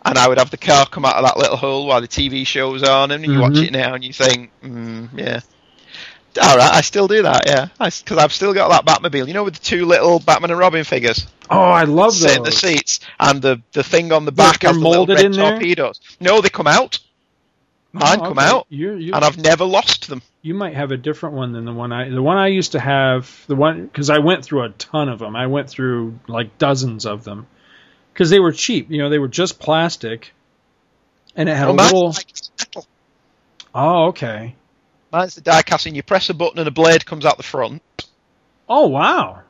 And 0.05 0.19
I 0.19 0.29
would 0.29 0.39
have 0.39 0.51
the 0.51 0.59
car 0.59 0.85
come 0.85 1.07
out 1.07 1.17
of 1.17 1.25
that 1.25 1.39
little 1.39 1.57
hole 1.57 1.87
while 1.87 2.03
the 2.03 2.09
TV 2.09 2.47
show 2.47 2.71
was 2.71 2.83
on, 2.83 3.11
and 3.11 3.25
you 3.25 3.39
watch 3.41 3.53
Mhm. 3.55 3.65
it 3.67 3.73
now 3.73 3.95
and 3.95 4.05
you 4.05 4.13
think, 4.13 4.51
mm, 4.63 5.09
yeah. 5.17 5.41
All 6.43 6.57
right, 6.57 6.75
I 6.75 6.81
still 6.81 7.07
do 7.07 7.23
that, 7.23 7.45
yeah, 7.47 7.69
because 7.79 8.19
I've 8.19 8.33
still 8.33 8.53
got 8.53 8.69
that 8.71 8.85
Batmobile. 8.85 9.29
You 9.29 9.35
know, 9.35 9.45
with 9.45 9.55
the 9.55 9.65
two 9.65 9.87
little 9.87 10.19
Batman 10.19 10.51
and 10.51 10.59
Robin 10.59 10.83
figures 10.83 11.27
oh, 11.49 11.61
I 11.61 11.85
love 11.85 12.13
sit 12.15 12.37
in 12.37 12.43
the 12.43 12.51
seats, 12.51 13.01
and 13.21 13.41
the 13.41 13.61
the 13.73 13.85
thing 13.85 14.13
on 14.13 14.25
the 14.25 14.33
back 14.33 14.63
has 14.63 14.73
the 14.73 14.79
little 14.81 14.95
molded 15.07 15.17
red 15.17 15.25
in 15.27 15.33
there? 15.33 15.51
torpedoes. 15.53 16.01
No, 16.21 16.41
they 16.41 16.49
come 16.49 16.67
out. 16.67 16.99
Mine 17.95 18.19
Oh, 18.21 18.29
come 18.29 18.39
okay. 18.39 18.47
out, 18.49 18.67
You 18.71 18.95
you 18.95 19.13
and 19.15 19.25
I've 19.25 19.39
never 19.39 19.65
lost 19.65 20.09
them. 20.09 20.21
you 20.43 20.53
might 20.55 20.75
have 20.75 20.91
a 20.91 20.97
different 20.97 21.37
one 21.37 21.53
than 21.53 21.65
the 21.65 21.73
one 21.73 21.93
I 21.93 22.09
the 22.11 22.23
one 22.23 22.37
I 22.37 22.49
used 22.49 22.73
to 22.73 22.81
have 22.81 23.45
the 23.47 23.55
one 23.57 23.87
because 23.87 24.11
I 24.11 24.19
went 24.19 24.45
through 24.45 24.65
a 24.65 24.69
ton 24.71 25.09
of 25.09 25.19
them. 25.21 25.37
I 25.37 25.47
went 25.47 25.71
through 25.71 26.19
like 26.27 26.59
dozens 26.59 27.07
of 27.07 27.25
them 27.25 27.47
because 28.13 28.31
they 28.31 28.41
were 28.41 28.53
cheap. 28.53 28.91
You 28.91 28.99
know, 28.99 29.11
they 29.11 29.19
were 29.21 29.29
just 29.29 29.61
plastic, 29.61 30.35
and 31.37 31.49
it 31.49 31.57
had 31.57 31.69
Well, 31.69 31.77
a 31.77 31.83
little. 31.83 32.09
like. 32.09 32.27
Oh, 33.75 34.07
okay. 34.07 34.55
Mine's 35.13 35.35
the 35.37 35.41
die 35.41 35.63
casting. 35.63 35.95
You 35.95 36.03
press 36.03 36.29
a 36.31 36.35
button 36.35 36.59
and 36.59 36.69
a 36.69 36.73
blade 36.73 37.07
comes 37.07 37.25
out 37.25 37.37
the 37.37 37.43
front, 37.45 37.83
Oh 38.69 38.89
wow! 38.89 39.43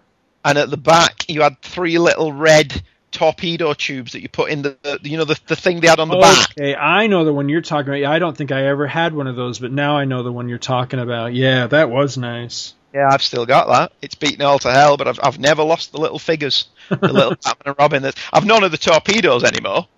And 0.45 0.59
at 0.59 0.69
the 0.71 0.77
back, 0.77 1.29
you 1.31 1.41
had 1.43 1.61
three 1.63 1.99
little 1.99 2.33
red 2.33 2.83
torpedo 3.15 3.73
tubes 3.73 4.13
that 4.13 4.21
you 4.21 4.29
put 4.29 4.51
in 4.51 4.63
the, 4.63 4.77
the 4.83 4.99
you 5.09 5.17
know 5.17 5.25
the, 5.25 5.39
the 5.47 5.57
thing 5.57 5.81
they 5.81 5.89
had 5.89 6.01
on 6.01 6.09
the 6.09 6.19
back. 6.19 6.51
Okay, 6.51 6.75
I 6.75 7.07
know 7.07 7.25
the 7.25 7.33
one 7.33 7.49
you're 7.49 7.63
talking 7.63 7.89
about. 7.89 8.01
Yeah, 8.01 8.11
I 8.11 8.19
don't 8.19 8.37
think 8.37 8.53
I 8.53 8.67
ever 8.67 8.87
had 8.87 9.15
one 9.15 9.27
of 9.27 9.37
those, 9.37 9.59
but 9.59 9.73
now 9.73 9.97
I 9.97 10.05
know 10.05 10.23
the 10.23 10.33
one 10.33 10.49
you're 10.49 10.59
talking 10.59 10.99
about. 10.99 11.33
Yeah, 11.33 11.69
that 11.69 11.89
was 11.89 12.19
nice. 12.19 12.75
Yeah, 12.93 13.09
I've 13.11 13.23
still 13.23 13.47
got 13.47 13.69
that. 13.69 13.93
It's 14.03 14.15
beaten 14.15 14.43
all 14.43 14.59
to 14.59 14.71
hell, 14.71 14.97
but 14.97 15.09
I've 15.09 15.21
I've 15.23 15.39
never 15.39 15.63
lost 15.63 15.93
the 15.93 15.99
little 15.99 16.19
figures, 16.19 16.67
the 16.89 17.13
little 17.13 17.37
Batman 17.45 17.55
and 17.67 17.77
Robin. 17.79 18.03
That 18.03 18.17
I've 18.33 18.45
none 18.45 18.65
of 18.65 18.73
the 18.73 18.79
torpedoes 18.79 19.45
anymore. 19.45 19.89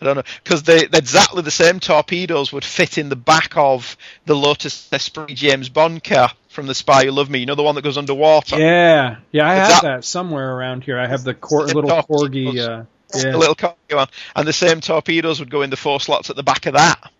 I 0.00 0.04
don't 0.04 0.16
know 0.16 0.22
because 0.42 0.62
they're 0.62 0.84
exactly 0.92 1.42
the 1.42 1.50
same 1.50 1.80
torpedoes 1.80 2.52
would 2.52 2.64
fit 2.64 2.98
in 2.98 3.08
the 3.08 3.16
back 3.16 3.56
of 3.56 3.96
the 4.26 4.34
Lotus 4.34 4.88
Esprit 4.92 5.34
James 5.34 5.68
Bond 5.68 6.02
car 6.02 6.30
from 6.54 6.66
The 6.66 6.74
Spy 6.74 7.04
Who 7.04 7.10
Loved 7.10 7.30
Me. 7.30 7.40
You 7.40 7.46
know 7.46 7.56
the 7.56 7.62
one 7.62 7.74
that 7.74 7.82
goes 7.82 7.98
underwater. 7.98 8.58
Yeah, 8.58 9.16
yeah, 9.32 9.48
I 9.48 9.54
have 9.54 9.66
Exact- 9.66 9.82
that 9.82 10.04
somewhere 10.04 10.56
around 10.56 10.84
here. 10.84 10.98
I 10.98 11.06
have 11.06 11.24
the 11.24 11.34
cor- 11.34 11.66
little 11.66 11.90
corgi. 11.90 12.48
Uh, 12.56 12.84
yeah. 13.14 13.36
little 13.36 13.54
corgi 13.54 13.94
one, 13.94 14.08
and 14.34 14.48
the 14.48 14.52
same 14.52 14.80
torpedoes 14.80 15.40
would 15.40 15.50
go 15.50 15.62
in 15.62 15.70
the 15.70 15.76
four 15.76 16.00
slots 16.00 16.30
at 16.30 16.36
the 16.36 16.42
back 16.42 16.66
of 16.66 16.74
that. 16.74 17.10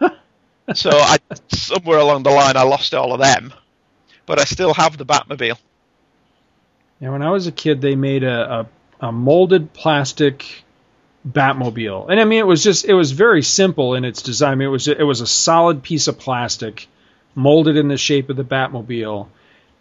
so 0.74 0.90
I 0.90 1.18
somewhere 1.48 1.98
along 1.98 2.22
the 2.22 2.30
line 2.30 2.56
I 2.56 2.62
lost 2.62 2.94
all 2.94 3.12
of 3.12 3.20
them, 3.20 3.52
but 4.24 4.38
I 4.38 4.44
still 4.44 4.72
have 4.72 4.96
the 4.96 5.04
Batmobile. 5.04 5.58
Yeah, 7.00 7.10
when 7.10 7.22
I 7.22 7.30
was 7.30 7.46
a 7.46 7.52
kid, 7.52 7.82
they 7.82 7.94
made 7.94 8.24
a, 8.24 8.66
a, 9.00 9.08
a 9.08 9.12
molded 9.12 9.74
plastic 9.74 10.64
Batmobile, 11.28 12.08
and 12.08 12.20
I 12.20 12.24
mean, 12.24 12.38
it 12.38 12.46
was 12.46 12.62
just 12.62 12.84
it 12.84 12.94
was 12.94 13.12
very 13.12 13.42
simple 13.42 13.94
in 13.94 14.04
its 14.04 14.22
design. 14.22 14.52
I 14.52 14.54
mean, 14.54 14.68
it 14.68 14.72
was 14.72 14.88
it 14.88 15.02
was 15.02 15.20
a 15.20 15.26
solid 15.26 15.82
piece 15.82 16.06
of 16.06 16.18
plastic 16.18 16.88
molded 17.36 17.76
in 17.76 17.86
the 17.86 17.96
shape 17.96 18.28
of 18.30 18.36
the 18.36 18.44
Batmobile, 18.44 19.28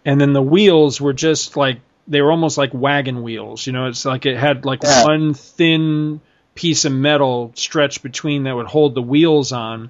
and 0.06 0.22
then 0.22 0.34
the 0.34 0.42
wheels 0.44 1.02
were 1.02 1.14
just 1.14 1.58
like 1.58 1.80
they 2.08 2.22
were 2.22 2.30
almost 2.32 2.60
like 2.60 2.72
wagon 2.76 3.24
wheels. 3.24 3.66
You 3.66 3.74
know, 3.74 3.88
it's 3.88 4.06
like 4.06 4.28
it 4.28 4.38
had 4.38 4.64
like 4.66 4.84
Yeah. 4.84 5.06
one 5.06 5.34
thin 5.34 6.22
piece 6.54 6.86
of 6.86 6.92
metal 6.92 7.52
stretched 7.56 8.04
between 8.04 8.44
that 8.44 8.56
would 8.56 8.68
hold 8.68 8.94
the 8.94 9.02
wheels 9.02 9.52
on, 9.52 9.90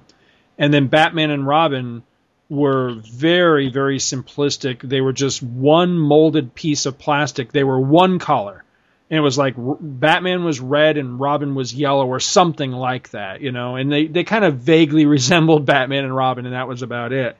and 0.56 0.72
then 0.72 0.86
Batman 0.86 1.30
and 1.30 1.46
Robin 1.46 2.02
were 2.48 2.94
very 2.94 3.68
very 3.68 3.98
simplistic. 3.98 4.80
They 4.80 5.00
were 5.02 5.12
just 5.12 5.42
one 5.42 5.98
molded 5.98 6.54
piece 6.54 6.86
of 6.86 6.96
plastic. 6.98 7.52
They 7.52 7.64
were 7.64 7.80
one 7.80 8.18
color. 8.18 8.62
And 9.10 9.18
it 9.18 9.20
was 9.20 9.38
like 9.38 9.56
R- 9.56 9.76
Batman 9.80 10.42
was 10.44 10.58
red 10.58 10.96
and 10.96 11.20
Robin 11.20 11.54
was 11.54 11.72
yellow 11.74 12.06
or 12.06 12.18
something 12.18 12.72
like 12.72 13.10
that, 13.10 13.40
you 13.40 13.52
know. 13.52 13.76
And 13.76 13.90
they, 13.92 14.06
they 14.08 14.24
kind 14.24 14.44
of 14.44 14.56
vaguely 14.58 15.06
resembled 15.16 15.64
Batman 15.66 16.04
and 16.04 16.14
Robin, 16.16 16.44
and 16.46 16.54
that 16.54 16.66
was 16.68 16.82
about 16.82 17.12
it. 17.12 17.36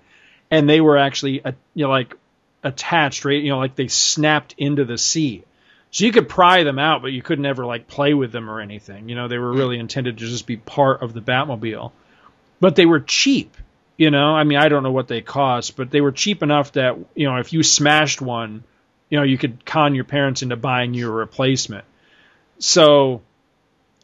And 0.50 0.68
they 0.68 0.80
were 0.80 0.96
actually, 0.96 1.44
uh, 1.44 1.52
you 1.74 1.84
know, 1.84 1.90
like 1.90 2.14
attached, 2.62 3.24
right? 3.24 3.42
You 3.42 3.50
know, 3.50 3.58
like 3.58 3.74
they 3.74 3.88
snapped 3.88 4.54
into 4.58 4.84
the 4.84 4.98
seat. 4.98 5.46
So 5.90 6.04
you 6.04 6.12
could 6.12 6.28
pry 6.28 6.62
them 6.62 6.78
out, 6.78 7.02
but 7.02 7.12
you 7.12 7.22
could 7.22 7.40
never 7.40 7.64
like 7.64 7.88
play 7.88 8.12
with 8.12 8.32
them 8.32 8.50
or 8.50 8.60
anything. 8.60 9.08
You 9.08 9.14
know, 9.14 9.28
they 9.28 9.38
were 9.38 9.52
really 9.52 9.78
intended 9.78 10.18
to 10.18 10.26
just 10.26 10.46
be 10.46 10.56
part 10.56 11.02
of 11.02 11.14
the 11.14 11.20
Batmobile. 11.20 11.92
But 12.60 12.76
they 12.76 12.86
were 12.86 13.00
cheap. 13.00 13.56
You 13.96 14.10
know, 14.10 14.34
I 14.34 14.44
mean, 14.44 14.58
I 14.58 14.68
don't 14.68 14.82
know 14.82 14.92
what 14.92 15.08
they 15.08 15.22
cost, 15.22 15.76
but 15.76 15.90
they 15.90 16.02
were 16.02 16.12
cheap 16.12 16.42
enough 16.42 16.72
that 16.72 16.98
you 17.14 17.26
know 17.26 17.36
if 17.36 17.54
you 17.54 17.62
smashed 17.62 18.20
one, 18.20 18.62
you 19.08 19.18
know, 19.18 19.24
you 19.24 19.38
could 19.38 19.64
con 19.64 19.94
your 19.94 20.04
parents 20.04 20.42
into 20.42 20.56
buying 20.56 20.94
you 20.94 21.08
a 21.08 21.12
replacement. 21.12 21.84
So, 22.58 23.22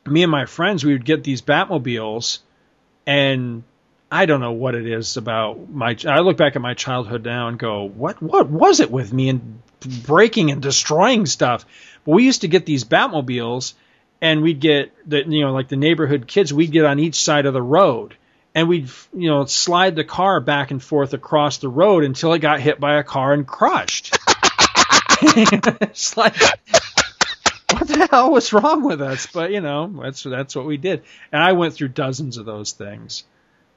me 0.07 0.23
and 0.23 0.31
my 0.31 0.47
friends, 0.47 0.85
we 0.85 0.93
would 0.93 1.05
get 1.05 1.25
these 1.25 1.43
Batmobiles, 1.43 2.39
and 3.07 3.65
I 4.13 4.27
don't 4.27 4.41
know 4.41 4.53
what 4.53 4.75
it 4.75 4.87
is 4.87 5.17
about 5.17 5.71
my. 5.71 5.97
I 6.07 6.21
look 6.21 6.37
back 6.37 6.55
at 6.55 6.61
my 6.61 6.75
childhood 6.75 7.25
now 7.25 7.49
and 7.49 7.59
go, 7.59 7.85
what 7.85 8.23
what 8.23 8.51
was 8.51 8.81
it 8.81 8.91
with 8.91 9.11
me 9.11 9.31
and 9.31 9.63
breaking 10.05 10.51
and 10.51 10.61
destroying 10.61 11.25
stuff? 11.25 11.65
But 12.05 12.13
we 12.13 12.25
used 12.25 12.43
to 12.43 12.49
get 12.49 12.67
these 12.67 12.85
Batmobiles, 12.85 13.73
and 14.21 14.43
we'd 14.43 14.61
get 14.61 14.93
the 15.09 15.25
you 15.27 15.41
know 15.41 15.53
like 15.53 15.69
the 15.69 15.79
neighborhood 15.79 16.27
kids. 16.27 16.53
We'd 16.53 16.73
get 16.73 16.85
on 16.85 16.99
each 16.99 17.23
side 17.23 17.47
of 17.47 17.55
the 17.55 17.63
road, 17.63 18.15
and 18.55 18.69
we'd 18.69 18.91
you 19.15 19.31
know 19.31 19.47
slide 19.47 19.97
the 19.97 20.05
car 20.05 20.41
back 20.41 20.71
and 20.71 20.83
forth 20.83 21.15
across 21.15 21.57
the 21.57 21.71
road 21.71 22.05
until 22.05 22.35
it 22.35 22.41
got 22.41 22.61
hit 22.61 22.79
by 22.79 22.99
a 22.99 23.03
car 23.03 23.33
and 23.33 23.47
crushed. 23.47 24.15
it's 25.23 26.19
like 26.19 26.37
what 27.73 27.89
the 27.89 28.09
hell 28.11 28.31
was 28.31 28.53
wrong 28.53 28.85
with 28.85 29.01
us? 29.01 29.27
But 29.27 29.53
you 29.53 29.63
know, 29.63 29.87
that's 30.03 30.23
that's 30.23 30.55
what 30.55 30.67
we 30.67 30.77
did. 30.77 31.03
And 31.33 31.43
I 31.43 31.53
went 31.53 31.73
through 31.73 31.89
dozens 31.89 32.37
of 32.37 32.45
those 32.45 32.73
things. 32.73 33.25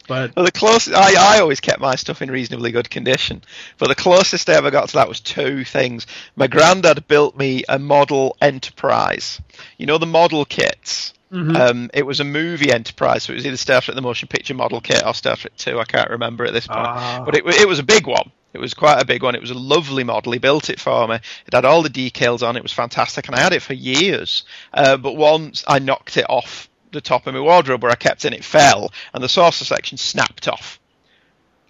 But 0.08 0.36
Well, 0.36 0.46
the 0.46 0.52
closest 0.52 0.96
I, 0.96 1.36
I 1.38 1.40
always 1.40 1.60
kept 1.60 1.80
my 1.80 1.96
stuff 1.96 2.22
in 2.22 2.30
reasonably 2.32 2.72
good 2.72 2.90
condition, 2.90 3.42
but 3.78 3.88
the 3.88 3.96
closest 3.96 4.50
I 4.50 4.54
ever 4.54 4.72
got 4.72 4.90
to 4.90 4.96
that 4.96 5.10
was 5.10 5.20
two 5.20 5.64
things. 5.64 6.06
My 6.36 6.48
granddad 6.48 7.08
built 7.08 7.36
me 7.38 7.64
a 7.68 7.80
model 7.80 8.38
Enterprise. 8.42 9.42
You 9.78 9.86
know 9.86 9.98
the 9.98 10.06
model 10.06 10.46
kits. 10.46 11.14
Um, 11.58 11.90
it 11.94 12.06
was 12.06 12.20
a 12.22 12.24
movie 12.24 12.72
Enterprise, 12.72 13.24
so 13.24 13.34
it 13.34 13.36
was 13.36 13.46
either 13.46 13.58
Star 13.58 13.82
Trek 13.82 13.96
the 13.96 14.02
Motion 14.02 14.28
Picture 14.30 14.54
model 14.54 14.80
kit 14.80 15.04
or 15.06 15.14
Star 15.14 15.36
Trek 15.36 15.54
Two. 15.58 15.80
I 15.80 15.84
can't 15.86 16.10
remember 16.12 16.46
at 16.46 16.54
this 16.54 16.68
point, 16.68 16.80
Ah. 16.88 17.24
but 17.26 17.36
it, 17.36 17.46
it 17.46 17.68
was 17.68 17.80
a 17.80 17.84
big 17.84 18.08
one. 18.08 18.32
It 18.54 18.62
was 18.62 18.74
quite 18.74 19.02
a 19.02 19.06
big 19.06 19.22
one. 19.22 19.36
It 19.36 19.42
was 19.42 19.52
a 19.52 19.58
lovely 19.58 20.06
model. 20.06 20.32
He 20.32 20.40
built 20.40 20.70
it 20.70 20.80
for 20.80 21.06
me. 21.10 21.16
It 21.16 21.54
had 21.54 21.66
all 21.66 21.82
the 21.82 21.90
decals 21.90 22.48
on. 22.48 22.56
It 22.56 22.64
was 22.64 22.72
fantastic, 22.72 23.28
and 23.28 23.36
I 23.36 23.42
had 23.42 23.52
it 23.52 23.62
for 23.62 23.74
years. 23.74 24.44
Uh, 24.74 24.96
but 24.96 25.18
once 25.18 25.66
I 25.68 25.80
knocked 25.80 26.16
it 26.16 26.26
off 26.30 26.70
the 26.96 27.02
top 27.02 27.28
of 27.28 27.34
my 27.34 27.40
wardrobe 27.40 27.84
where 27.84 27.92
I 27.92 27.96
kept 27.96 28.26
it, 28.26 28.30
and 28.30 28.36
it 28.36 28.44
fell, 28.44 28.92
and 29.14 29.24
the 29.24 29.30
saucer 29.30 29.66
section 29.66 29.98
snapped 29.98 30.48
off. 30.48 30.80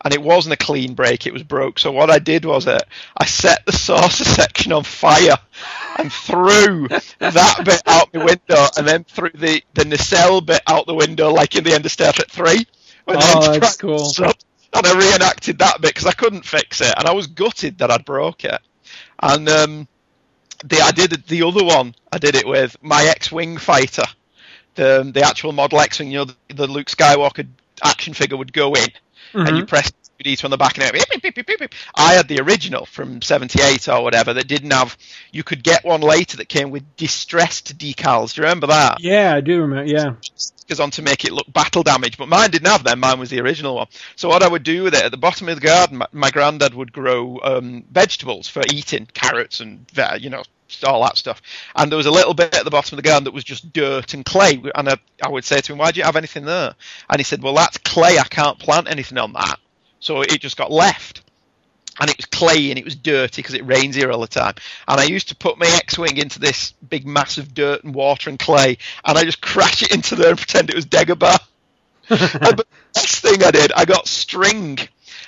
And 0.03 0.13
it 0.13 0.21
wasn't 0.21 0.53
a 0.53 0.57
clean 0.57 0.93
break; 0.93 1.25
it 1.25 1.33
was 1.33 1.43
broke. 1.43 1.79
So 1.79 1.91
what 1.91 2.11
I 2.11 2.19
did 2.19 2.45
was 2.45 2.67
uh, 2.67 2.79
I 3.17 3.25
set 3.25 3.65
the 3.65 3.71
saucer 3.85 4.23
section 4.23 4.71
on 4.71 4.83
fire 4.83 5.37
and 5.97 6.11
threw 6.11 6.87
that 7.19 7.61
bit 7.65 7.81
out 7.85 8.11
the 8.11 8.23
window, 8.23 8.67
and 8.77 8.87
then 8.87 9.03
threw 9.03 9.31
the 9.33 9.63
the 9.73 9.85
nacelle 9.85 10.41
bit 10.41 10.61
out 10.67 10.85
the 10.85 10.93
window, 10.93 11.31
like 11.31 11.55
in 11.55 11.63
the 11.63 11.73
end 11.73 11.85
of 11.85 11.91
Star 11.91 12.13
Trek 12.13 12.29
Three. 12.29 12.65
when 13.05 13.17
the 13.17 13.25
Oh, 13.35 13.59
that's 13.59 13.77
cool. 13.77 14.11
And 14.73 14.85
I 14.85 14.97
reenacted 14.97 15.59
that 15.59 15.79
bit 15.79 15.93
because 15.93 16.05
I 16.05 16.11
couldn't 16.11 16.45
fix 16.45 16.81
it, 16.81 16.93
and 16.97 17.07
I 17.07 17.13
was 17.13 17.27
gutted 17.27 17.79
that 17.79 17.91
I'd 17.91 18.05
broke 18.05 18.43
it. 18.43 18.59
And 19.21 19.47
um, 19.47 19.87
the 20.63 20.81
I 20.81 20.91
did 20.91 21.11
the 21.27 21.43
other 21.43 21.63
one. 21.63 21.95
I 22.11 22.17
did 22.17 22.35
it 22.35 22.47
with 22.47 22.77
my 22.81 23.03
X-wing 23.05 23.57
fighter, 23.57 24.03
the 24.75 25.09
the 25.13 25.23
actual 25.23 25.51
model 25.51 25.79
X-wing. 25.79 26.11
You 26.11 26.19
know, 26.19 26.25
the, 26.25 26.53
the 26.53 26.67
Luke 26.67 26.87
Skywalker 26.87 27.47
action 27.83 28.13
figure 28.13 28.37
would 28.37 28.53
go 28.53 28.73
in, 28.75 28.87
and 29.33 29.57
you 29.57 29.65
press 29.65 29.91
D 30.23 30.37
on 30.43 30.49
the 30.49 30.57
back, 30.57 30.77
and 30.77 30.87
it 30.87 30.93
beep, 30.93 31.09
beep, 31.09 31.21
beep, 31.21 31.35
beep, 31.35 31.47
beep, 31.47 31.59
beep. 31.59 31.75
I 31.93 32.13
had 32.13 32.27
the 32.27 32.39
original 32.39 32.85
from 32.85 33.21
'78 33.21 33.89
or 33.89 34.01
whatever 34.01 34.33
that 34.33 34.47
didn't 34.47 34.71
have. 34.71 34.97
You 35.31 35.43
could 35.43 35.63
get 35.63 35.83
one 35.83 36.01
later 36.01 36.37
that 36.37 36.49
came 36.49 36.71
with 36.71 36.95
distressed 36.95 37.77
decals. 37.77 38.33
Do 38.33 38.41
you 38.41 38.45
remember 38.45 38.67
that? 38.67 39.01
yeah, 39.01 39.35
I 39.35 39.41
do 39.41 39.61
remember. 39.61 39.91
Yeah, 39.91 40.15
because 40.61 40.79
on 40.79 40.91
to 40.91 41.01
make 41.01 41.25
it 41.25 41.31
look 41.31 41.51
battle 41.51 41.83
damage, 41.83 42.17
but 42.17 42.27
mine 42.27 42.49
didn't 42.49 42.67
have 42.67 42.83
them. 42.83 43.01
Mine 43.01 43.19
was 43.19 43.29
the 43.29 43.41
original 43.41 43.75
one. 43.75 43.87
So 44.15 44.29
what 44.29 44.41
I 44.41 44.47
would 44.47 44.63
do 44.63 44.83
with 44.83 44.95
it 44.95 45.03
at 45.03 45.11
the 45.11 45.17
bottom 45.17 45.49
of 45.49 45.55
the 45.55 45.67
garden, 45.67 45.97
my, 45.97 46.07
my 46.11 46.31
granddad 46.31 46.73
would 46.73 46.91
grow 46.91 47.39
um, 47.43 47.83
vegetables 47.91 48.47
for 48.47 48.63
eating, 48.71 49.07
carrots 49.13 49.59
and 49.59 49.85
uh, 49.97 50.17
you 50.19 50.29
know 50.29 50.43
all 50.83 51.03
that 51.03 51.17
stuff. 51.17 51.41
And 51.75 51.91
there 51.91 51.97
was 51.97 52.05
a 52.05 52.11
little 52.11 52.33
bit 52.33 52.55
at 52.55 52.63
the 52.63 52.71
bottom 52.71 52.97
of 52.97 53.03
the 53.03 53.07
garden 53.07 53.25
that 53.25 53.33
was 53.33 53.43
just 53.43 53.71
dirt 53.73 54.13
and 54.13 54.25
clay. 54.25 54.61
And 54.75 54.89
I, 54.89 54.97
I 55.23 55.29
would 55.29 55.45
say 55.45 55.61
to 55.61 55.71
him, 55.71 55.79
"Why 55.79 55.91
do 55.91 55.99
you 55.99 56.05
have 56.05 56.15
anything 56.15 56.45
there?" 56.45 56.75
And 57.09 57.19
he 57.19 57.23
said, 57.23 57.41
"Well, 57.41 57.55
that's 57.55 57.77
clay. 57.77 58.17
I 58.17 58.23
can't 58.23 58.59
plant 58.59 58.89
anything 58.89 59.17
on 59.17 59.33
that." 59.33 59.59
So 59.99 60.21
it 60.21 60.39
just 60.41 60.57
got 60.57 60.71
left 60.71 61.23
and 61.99 62.09
it 62.09 62.17
was 62.17 62.25
clay 62.25 62.69
and 62.69 62.79
it 62.79 62.85
was 62.85 62.95
dirty 62.95 63.41
because 63.41 63.55
it 63.55 63.65
rains 63.65 63.95
here 63.95 64.11
all 64.11 64.19
the 64.19 64.27
time. 64.27 64.55
And 64.87 64.99
I 64.99 65.05
used 65.05 65.29
to 65.29 65.35
put 65.35 65.57
my 65.57 65.67
X-wing 65.67 66.17
into 66.17 66.39
this 66.39 66.73
big 66.89 67.05
mass 67.05 67.37
of 67.37 67.53
dirt 67.53 67.83
and 67.83 67.95
water 67.95 68.29
and 68.29 68.39
clay, 68.39 68.77
and 69.03 69.17
I 69.17 69.23
just 69.23 69.41
crash 69.41 69.83
it 69.83 69.91
into 69.91 70.15
there 70.15 70.29
and 70.29 70.37
pretend 70.37 70.69
it 70.69 70.75
was 70.75 70.85
Dagobah. 70.85 71.39
and 72.09 72.19
the 72.57 72.65
next 72.95 73.21
thing 73.21 73.43
I 73.43 73.51
did, 73.51 73.71
I 73.71 73.85
got 73.85 74.07
string. 74.07 74.77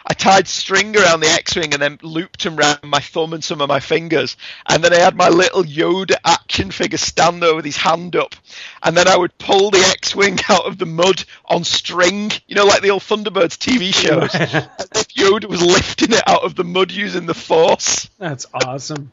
I 0.06 0.14
tied 0.14 0.48
string 0.48 0.96
around 0.96 1.20
the 1.20 1.28
X-wing 1.28 1.74
and 1.74 1.82
then 1.82 2.00
looped 2.02 2.44
them 2.44 2.58
around 2.58 2.80
my 2.84 3.00
thumb 3.00 3.34
and 3.34 3.44
some 3.44 3.62
of 3.62 3.70
my 3.70 3.80
fingers. 3.80 4.38
And 4.68 4.84
then 4.84 4.94
I 4.94 5.00
had 5.00 5.16
my 5.16 5.30
little 5.30 5.64
Yoda 5.64 6.16
action 6.24 6.72
figure 6.72 6.98
stand 6.98 7.42
there 7.42 7.56
with 7.56 7.66
his 7.66 7.78
hand 7.78 8.16
up. 8.16 8.36
And 8.84 8.96
then 8.96 9.08
I 9.08 9.18
would 9.18 9.38
pull 9.38 9.72
the 9.72 9.80
X-wing 9.80 10.40
out 10.50 10.66
of 10.66 10.78
the 10.78 10.86
mud 10.86 11.24
on 11.46 11.64
string, 11.64 12.32
you 12.48 12.56
know, 12.56 12.66
like 12.66 12.82
the 12.82 12.92
old 12.92 13.04
Thunderbirds 13.04 13.58
TV 13.58 13.94
shows. 13.94 14.30
Yoda 15.16 15.46
was 15.46 15.62
lifting 15.62 16.14
it 16.14 16.24
out 16.28 16.44
of 16.44 16.56
the 16.56 16.64
mud 16.64 16.92
using 16.92 17.26
the 17.26 17.34
Force. 17.34 18.10
that's 18.18 18.46
awesome. 18.54 19.12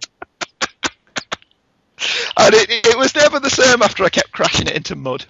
And 2.37 2.55
it, 2.55 2.87
it 2.87 2.99
was 2.99 3.15
never 3.15 3.41
the 3.41 3.51
same 3.51 3.83
after 3.83 4.05
I 4.05 4.09
kept 4.09 4.33
crashing 4.33 4.67
it 4.67 4.77
into 4.77 4.97
mud. 4.97 5.25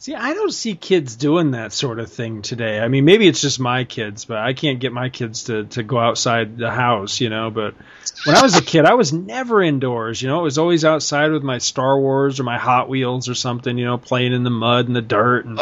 See, 0.00 0.14
I 0.14 0.32
don't 0.32 0.50
see 0.52 0.76
kids 0.76 1.14
doing 1.16 1.50
that 1.50 1.74
sort 1.74 2.00
of 2.00 2.10
thing 2.10 2.40
today. 2.40 2.80
I 2.80 2.88
mean, 2.88 3.04
maybe 3.04 3.28
it's 3.28 3.42
just 3.42 3.60
my 3.60 3.84
kids, 3.84 4.24
but 4.24 4.38
I 4.38 4.54
can't 4.54 4.80
get 4.80 4.94
my 4.94 5.10
kids 5.10 5.44
to, 5.44 5.64
to 5.66 5.82
go 5.82 5.98
outside 5.98 6.56
the 6.56 6.70
house, 6.70 7.20
you 7.20 7.28
know. 7.28 7.50
But 7.50 7.74
when 8.24 8.34
I 8.34 8.40
was 8.42 8.56
a 8.56 8.62
kid, 8.62 8.86
I 8.86 8.94
was 8.94 9.12
never 9.12 9.62
indoors, 9.62 10.22
you 10.22 10.28
know. 10.28 10.40
It 10.40 10.44
was 10.44 10.56
always 10.56 10.86
outside 10.86 11.32
with 11.32 11.42
my 11.42 11.58
Star 11.58 12.00
Wars 12.00 12.40
or 12.40 12.44
my 12.44 12.56
Hot 12.56 12.88
Wheels 12.88 13.28
or 13.28 13.34
something, 13.34 13.76
you 13.76 13.84
know, 13.84 13.98
playing 13.98 14.32
in 14.32 14.42
the 14.42 14.48
mud 14.50 14.86
and 14.86 14.96
the 14.96 15.02
dirt. 15.02 15.44
And 15.44 15.58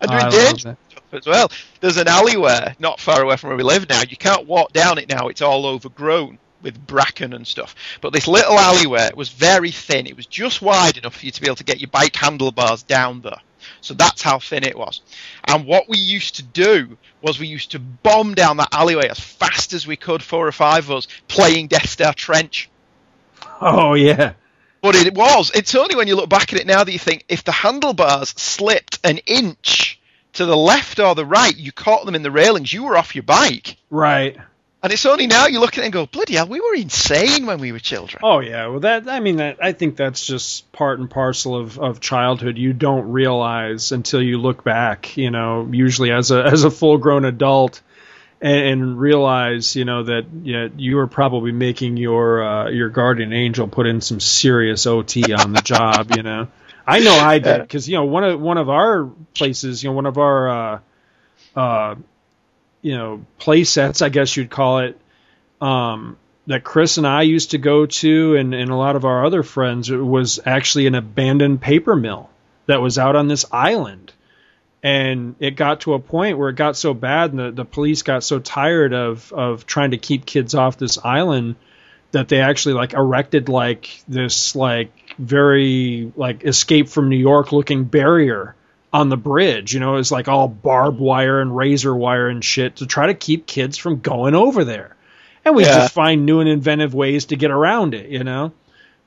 And 0.00 0.10
Oh, 0.10 0.14
we're 0.14 0.14
I 0.14 0.18
in 0.18 0.32
love 0.32 0.32
danger 0.32 0.76
that. 1.10 1.18
as 1.18 1.26
well. 1.26 1.50
There's 1.80 1.96
an 1.96 2.06
alleyway 2.06 2.76
not 2.78 3.00
far 3.00 3.20
away 3.20 3.36
from 3.36 3.48
where 3.48 3.56
we 3.56 3.64
live 3.64 3.88
now. 3.88 4.02
You 4.08 4.16
can't 4.16 4.46
walk 4.46 4.72
down 4.72 4.98
it 4.98 5.08
now; 5.08 5.26
it's 5.26 5.42
all 5.42 5.66
overgrown. 5.66 6.38
with 6.62 6.86
bracken 6.86 7.32
and 7.32 7.44
stuff. 7.44 7.74
But 8.00 8.12
this 8.12 8.28
little 8.28 8.56
alleyway 8.56 9.10
was 9.16 9.28
very 9.30 9.72
thin. 9.72 10.06
It 10.06 10.16
was 10.16 10.26
just 10.26 10.62
wide 10.62 10.98
enough 10.98 11.16
for 11.16 11.26
you 11.26 11.32
to 11.32 11.40
be 11.40 11.48
able 11.48 11.56
to 11.56 11.64
get 11.64 11.80
your 11.80 11.90
bike 11.90 12.14
handlebars 12.14 12.84
down 12.84 13.20
there. 13.22 13.38
So 13.80 13.94
that's 13.94 14.22
how 14.22 14.38
thin 14.38 14.64
it 14.64 14.76
was. 14.76 15.00
And 15.44 15.66
what 15.66 15.88
we 15.88 15.98
used 15.98 16.36
to 16.36 16.42
do 16.42 16.96
was 17.20 17.38
we 17.38 17.46
used 17.46 17.72
to 17.72 17.78
bomb 17.78 18.34
down 18.34 18.58
that 18.58 18.68
alleyway 18.72 19.08
as 19.08 19.20
fast 19.20 19.72
as 19.72 19.86
we 19.86 19.96
could, 19.96 20.22
four 20.22 20.46
or 20.46 20.52
five 20.52 20.90
of 20.90 20.98
us, 20.98 21.08
playing 21.28 21.68
Death 21.68 21.88
Star 21.88 22.12
Trench. 22.14 22.70
Oh 23.60 23.94
yeah. 23.94 24.32
But 24.80 24.96
it 24.96 25.14
was. 25.14 25.52
It's 25.54 25.74
only 25.76 25.94
when 25.94 26.08
you 26.08 26.16
look 26.16 26.28
back 26.28 26.52
at 26.52 26.58
it 26.58 26.66
now 26.66 26.82
that 26.82 26.92
you 26.92 26.98
think 26.98 27.24
if 27.28 27.44
the 27.44 27.52
handlebars 27.52 28.30
slipped 28.30 28.98
an 29.04 29.18
inch 29.18 30.00
to 30.34 30.44
the 30.44 30.56
left 30.56 30.98
or 30.98 31.14
the 31.14 31.24
right, 31.24 31.56
you 31.56 31.70
caught 31.70 32.04
them 32.04 32.16
in 32.16 32.22
the 32.22 32.30
railings, 32.30 32.72
you 32.72 32.84
were 32.84 32.96
off 32.96 33.14
your 33.14 33.22
bike. 33.22 33.76
Right. 33.90 34.36
And 34.82 34.92
it's 34.92 35.06
only 35.06 35.28
now 35.28 35.46
you 35.46 35.60
look 35.60 35.78
at 35.78 35.82
it 35.82 35.84
and 35.84 35.92
go, 35.92 36.06
bloody 36.06 36.34
hell, 36.34 36.48
we 36.48 36.58
were 36.58 36.74
insane 36.74 37.46
when 37.46 37.60
we 37.60 37.70
were 37.70 37.78
children. 37.78 38.20
Oh 38.24 38.40
yeah, 38.40 38.66
well 38.66 38.80
that 38.80 39.08
I 39.08 39.20
mean 39.20 39.36
that 39.36 39.58
I 39.62 39.72
think 39.72 39.96
that's 39.96 40.26
just 40.26 40.72
part 40.72 40.98
and 40.98 41.08
parcel 41.08 41.56
of, 41.56 41.78
of 41.78 42.00
childhood. 42.00 42.58
You 42.58 42.72
don't 42.72 43.12
realize 43.12 43.92
until 43.92 44.20
you 44.20 44.38
look 44.38 44.64
back, 44.64 45.16
you 45.16 45.30
know, 45.30 45.68
usually 45.70 46.10
as 46.10 46.32
a 46.32 46.42
as 46.42 46.64
a 46.64 46.70
full 46.70 46.98
grown 46.98 47.24
adult, 47.24 47.80
and, 48.40 48.66
and, 48.66 49.00
realize, 49.00 49.76
you 49.76 49.84
know, 49.84 50.02
that 50.02 50.26
you, 50.42 50.52
know, 50.52 50.70
you 50.76 50.96
were 50.96 51.06
probably 51.06 51.52
making 51.52 51.96
your 51.96 52.42
uh, 52.42 52.68
your 52.68 52.88
guardian 52.88 53.32
angel 53.32 53.68
put 53.68 53.86
in 53.86 54.00
some 54.00 54.18
serious 54.18 54.84
OT 54.88 55.32
on 55.32 55.52
the 55.52 55.62
job. 55.62 56.10
You 56.16 56.24
know, 56.24 56.48
I 56.84 56.98
know 56.98 57.14
I 57.14 57.38
did 57.38 57.60
because 57.62 57.88
you 57.88 57.94
know 57.94 58.04
one 58.04 58.24
of 58.24 58.40
one 58.40 58.58
of 58.58 58.68
our 58.68 59.04
places, 59.34 59.84
you 59.84 59.90
know, 59.90 59.94
one 59.94 60.06
of 60.06 60.18
our 60.18 60.50
uh, 60.50 60.80
uh, 61.54 61.94
you 62.82 62.96
know 62.96 63.24
play 63.38 63.64
sets, 63.64 64.02
I 64.02 64.10
guess 64.10 64.36
you'd 64.36 64.50
call 64.50 64.80
it. 64.80 65.00
Um, 65.60 66.18
that 66.48 66.64
Chris 66.64 66.98
and 66.98 67.06
I 67.06 67.22
used 67.22 67.52
to 67.52 67.58
go 67.58 67.86
to, 67.86 68.34
and, 68.34 68.52
and 68.52 68.68
a 68.68 68.74
lot 68.74 68.96
of 68.96 69.04
our 69.04 69.24
other 69.24 69.44
friends, 69.44 69.90
was 69.90 70.40
actually 70.44 70.88
an 70.88 70.96
abandoned 70.96 71.60
paper 71.60 71.94
mill 71.94 72.28
that 72.66 72.82
was 72.82 72.98
out 72.98 73.14
on 73.14 73.28
this 73.28 73.46
island 73.52 74.12
and 74.82 75.36
it 75.38 75.54
got 75.54 75.82
to 75.82 75.94
a 75.94 75.98
point 75.98 76.38
where 76.38 76.48
it 76.48 76.56
got 76.56 76.76
so 76.76 76.92
bad 76.92 77.30
and 77.30 77.38
the, 77.38 77.50
the 77.52 77.64
police 77.64 78.02
got 78.02 78.24
so 78.24 78.38
tired 78.38 78.92
of 78.92 79.32
of 79.32 79.64
trying 79.64 79.92
to 79.92 79.98
keep 79.98 80.26
kids 80.26 80.54
off 80.54 80.76
this 80.76 80.98
island 80.98 81.56
that 82.10 82.28
they 82.28 82.40
actually 82.40 82.74
like 82.74 82.92
erected 82.92 83.48
like 83.48 84.02
this 84.08 84.56
like 84.56 85.14
very 85.18 86.12
like 86.16 86.44
escape 86.44 86.88
from 86.88 87.08
New 87.08 87.16
York 87.16 87.52
looking 87.52 87.84
barrier 87.84 88.54
on 88.92 89.08
the 89.08 89.16
bridge. 89.16 89.72
You 89.72 89.80
know, 89.80 89.96
it's 89.96 90.10
like 90.10 90.28
all 90.28 90.48
barbed 90.48 91.00
wire 91.00 91.40
and 91.40 91.56
razor 91.56 91.94
wire 91.94 92.28
and 92.28 92.44
shit 92.44 92.76
to 92.76 92.86
try 92.86 93.06
to 93.06 93.14
keep 93.14 93.46
kids 93.46 93.78
from 93.78 94.00
going 94.00 94.34
over 94.34 94.64
there. 94.64 94.96
And 95.44 95.56
we 95.56 95.64
yeah. 95.64 95.74
just 95.74 95.94
find 95.94 96.24
new 96.24 96.40
and 96.40 96.48
inventive 96.48 96.94
ways 96.94 97.26
to 97.26 97.36
get 97.36 97.50
around 97.50 97.94
it, 97.94 98.10
you 98.10 98.22
know. 98.22 98.52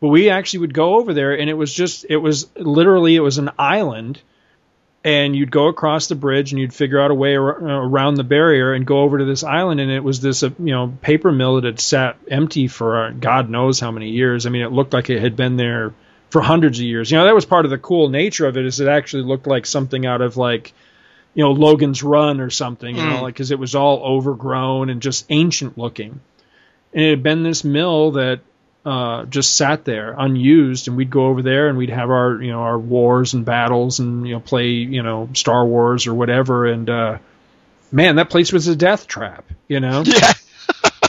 But 0.01 0.09
we 0.09 0.29
actually 0.29 0.59
would 0.59 0.73
go 0.73 0.95
over 0.95 1.13
there 1.13 1.37
and 1.37 1.49
it 1.49 1.53
was 1.53 1.73
just 1.73 2.05
it 2.09 2.17
was 2.17 2.47
literally 2.55 3.15
it 3.15 3.21
was 3.21 3.37
an 3.37 3.51
island 3.57 4.21
and 5.05 5.35
you'd 5.35 5.51
go 5.51 5.67
across 5.67 6.07
the 6.07 6.15
bridge 6.15 6.51
and 6.51 6.59
you'd 6.59 6.73
figure 6.73 6.99
out 6.99 7.11
a 7.11 7.13
way 7.13 7.35
ar- 7.35 7.85
around 7.85 8.15
the 8.15 8.23
barrier 8.23 8.73
and 8.73 8.87
go 8.87 9.01
over 9.01 9.19
to 9.19 9.25
this 9.25 9.43
island 9.43 9.79
and 9.79 9.91
it 9.91 10.03
was 10.03 10.19
this 10.19 10.43
uh, 10.43 10.49
you 10.59 10.73
know 10.73 10.97
paper 11.01 11.31
mill 11.31 11.55
that 11.55 11.63
had 11.63 11.79
sat 11.79 12.17
empty 12.29 12.67
for 12.67 13.05
uh, 13.05 13.11
god 13.11 13.49
knows 13.49 13.79
how 13.79 13.91
many 13.91 14.09
years 14.09 14.45
i 14.45 14.49
mean 14.49 14.63
it 14.63 14.71
looked 14.71 14.93
like 14.93 15.09
it 15.09 15.21
had 15.21 15.35
been 15.35 15.55
there 15.55 15.93
for 16.29 16.41
hundreds 16.41 16.79
of 16.79 16.85
years 16.85 17.11
you 17.11 17.17
know 17.17 17.25
that 17.25 17.35
was 17.35 17.45
part 17.45 17.65
of 17.65 17.71
the 17.71 17.77
cool 17.77 18.09
nature 18.09 18.45
of 18.45 18.57
it 18.57 18.65
is 18.65 18.79
it 18.79 18.87
actually 18.87 19.23
looked 19.23 19.47
like 19.47 19.65
something 19.65 20.05
out 20.05 20.21
of 20.21 20.37
like 20.37 20.73
you 21.33 21.43
know 21.43 21.51
logan's 21.51 22.03
run 22.03 22.39
or 22.39 22.49
something 22.49 22.95
you 22.95 23.01
mm. 23.01 23.15
know 23.15 23.21
like 23.21 23.33
because 23.33 23.51
it 23.51 23.59
was 23.59 23.75
all 23.75 24.03
overgrown 24.03 24.89
and 24.89 25.01
just 25.01 25.25
ancient 25.29 25.77
looking 25.77 26.19
and 26.93 27.03
it 27.03 27.09
had 27.09 27.23
been 27.23 27.43
this 27.43 27.63
mill 27.63 28.11
that 28.11 28.39
uh, 28.85 29.25
just 29.25 29.57
sat 29.57 29.83
there 29.83 30.15
unused, 30.17 30.87
and 30.87 30.95
we'd 30.95 31.09
go 31.09 31.25
over 31.25 31.41
there 31.41 31.67
and 31.67 31.77
we'd 31.77 31.89
have 31.89 32.11
our 32.11 32.41
you 32.41 32.51
know 32.51 32.61
our 32.61 32.77
wars 32.77 33.33
and 33.33 33.43
battles 33.43 33.99
and 33.99 34.27
you 34.27 34.35
know 34.35 34.39
play 34.39 34.67
you 34.67 35.01
know 35.01 35.27
Star 35.33 35.65
Wars 35.65 36.05
or 36.05 36.13
whatever. 36.13 36.67
And 36.67 36.89
uh, 36.89 37.17
man, 37.91 38.17
that 38.17 38.29
place 38.29 38.53
was 38.53 38.67
a 38.67 38.75
death 38.75 39.07
trap. 39.07 39.45
You 39.67 39.79
know. 39.79 40.03
Yeah. 40.15 40.33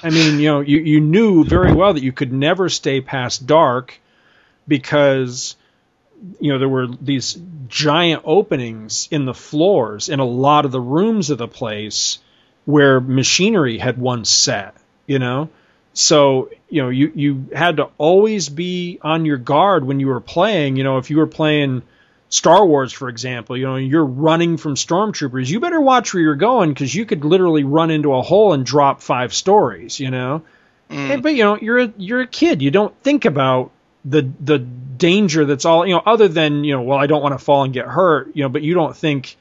I 0.02 0.10
mean, 0.10 0.38
you 0.38 0.48
know, 0.48 0.60
you 0.60 0.78
you 0.78 1.00
knew 1.00 1.42
very 1.42 1.72
well 1.72 1.94
that 1.94 2.02
you 2.02 2.12
could 2.12 2.32
never 2.32 2.68
stay 2.68 3.00
past 3.00 3.46
dark 3.46 3.98
because 4.66 5.56
you 6.40 6.52
know 6.52 6.58
there 6.58 6.68
were 6.68 6.86
these 6.86 7.38
giant 7.68 8.22
openings 8.24 9.08
in 9.10 9.24
the 9.24 9.34
floors 9.34 10.08
in 10.08 10.20
a 10.20 10.24
lot 10.24 10.64
of 10.64 10.72
the 10.72 10.80
rooms 10.80 11.30
of 11.30 11.38
the 11.38 11.48
place 11.48 12.18
where 12.64 13.00
machinery 13.00 13.78
had 13.78 13.98
once 13.98 14.30
sat. 14.30 14.74
You 15.06 15.18
know 15.18 15.50
so 15.96 16.50
you 16.68 16.82
know 16.82 16.90
you 16.90 17.10
you 17.14 17.46
had 17.54 17.78
to 17.78 17.88
always 17.96 18.50
be 18.50 18.98
on 19.00 19.24
your 19.24 19.38
guard 19.38 19.86
when 19.86 19.98
you 19.98 20.08
were 20.08 20.20
playing. 20.20 20.76
You 20.76 20.84
know, 20.84 20.98
if 20.98 21.08
you 21.08 21.16
were 21.16 21.26
playing 21.26 21.82
Star 22.28 22.66
Wars, 22.66 22.92
for 22.92 23.08
example, 23.08 23.56
you 23.56 23.64
know 23.64 23.76
you're 23.76 24.04
running 24.04 24.58
from 24.58 24.74
stormtroopers. 24.74 25.48
You 25.48 25.58
better 25.58 25.80
watch 25.80 26.12
where 26.12 26.22
you're 26.22 26.34
going 26.34 26.68
because 26.68 26.94
you 26.94 27.06
could 27.06 27.24
literally 27.24 27.64
run 27.64 27.90
into 27.90 28.12
a 28.12 28.20
hole 28.20 28.52
and 28.52 28.66
drop 28.66 29.00
five 29.00 29.32
stories. 29.32 29.98
You 29.98 30.10
know, 30.10 30.42
mm. 30.90 30.96
and, 30.96 31.22
but 31.22 31.34
you 31.34 31.44
know 31.44 31.56
you're 31.56 31.78
a, 31.78 31.92
you're 31.96 32.20
a 32.20 32.26
kid. 32.26 32.60
You 32.60 32.70
don't 32.70 32.94
think 33.02 33.24
about 33.24 33.70
the 34.08 34.30
the 34.40 34.58
danger 34.58 35.44
that's 35.44 35.64
all 35.64 35.86
you 35.86 35.94
know 35.94 36.02
other 36.06 36.28
than 36.28 36.64
you 36.64 36.72
know 36.72 36.82
well 36.82 36.98
I 36.98 37.06
don't 37.06 37.22
want 37.22 37.38
to 37.38 37.44
fall 37.44 37.64
and 37.64 37.74
get 37.74 37.86
hurt. 37.86 38.34
You 38.34 38.44
know, 38.44 38.48
but 38.48 38.62
you 38.62 38.74
don't 38.74 38.96
think 38.96 39.36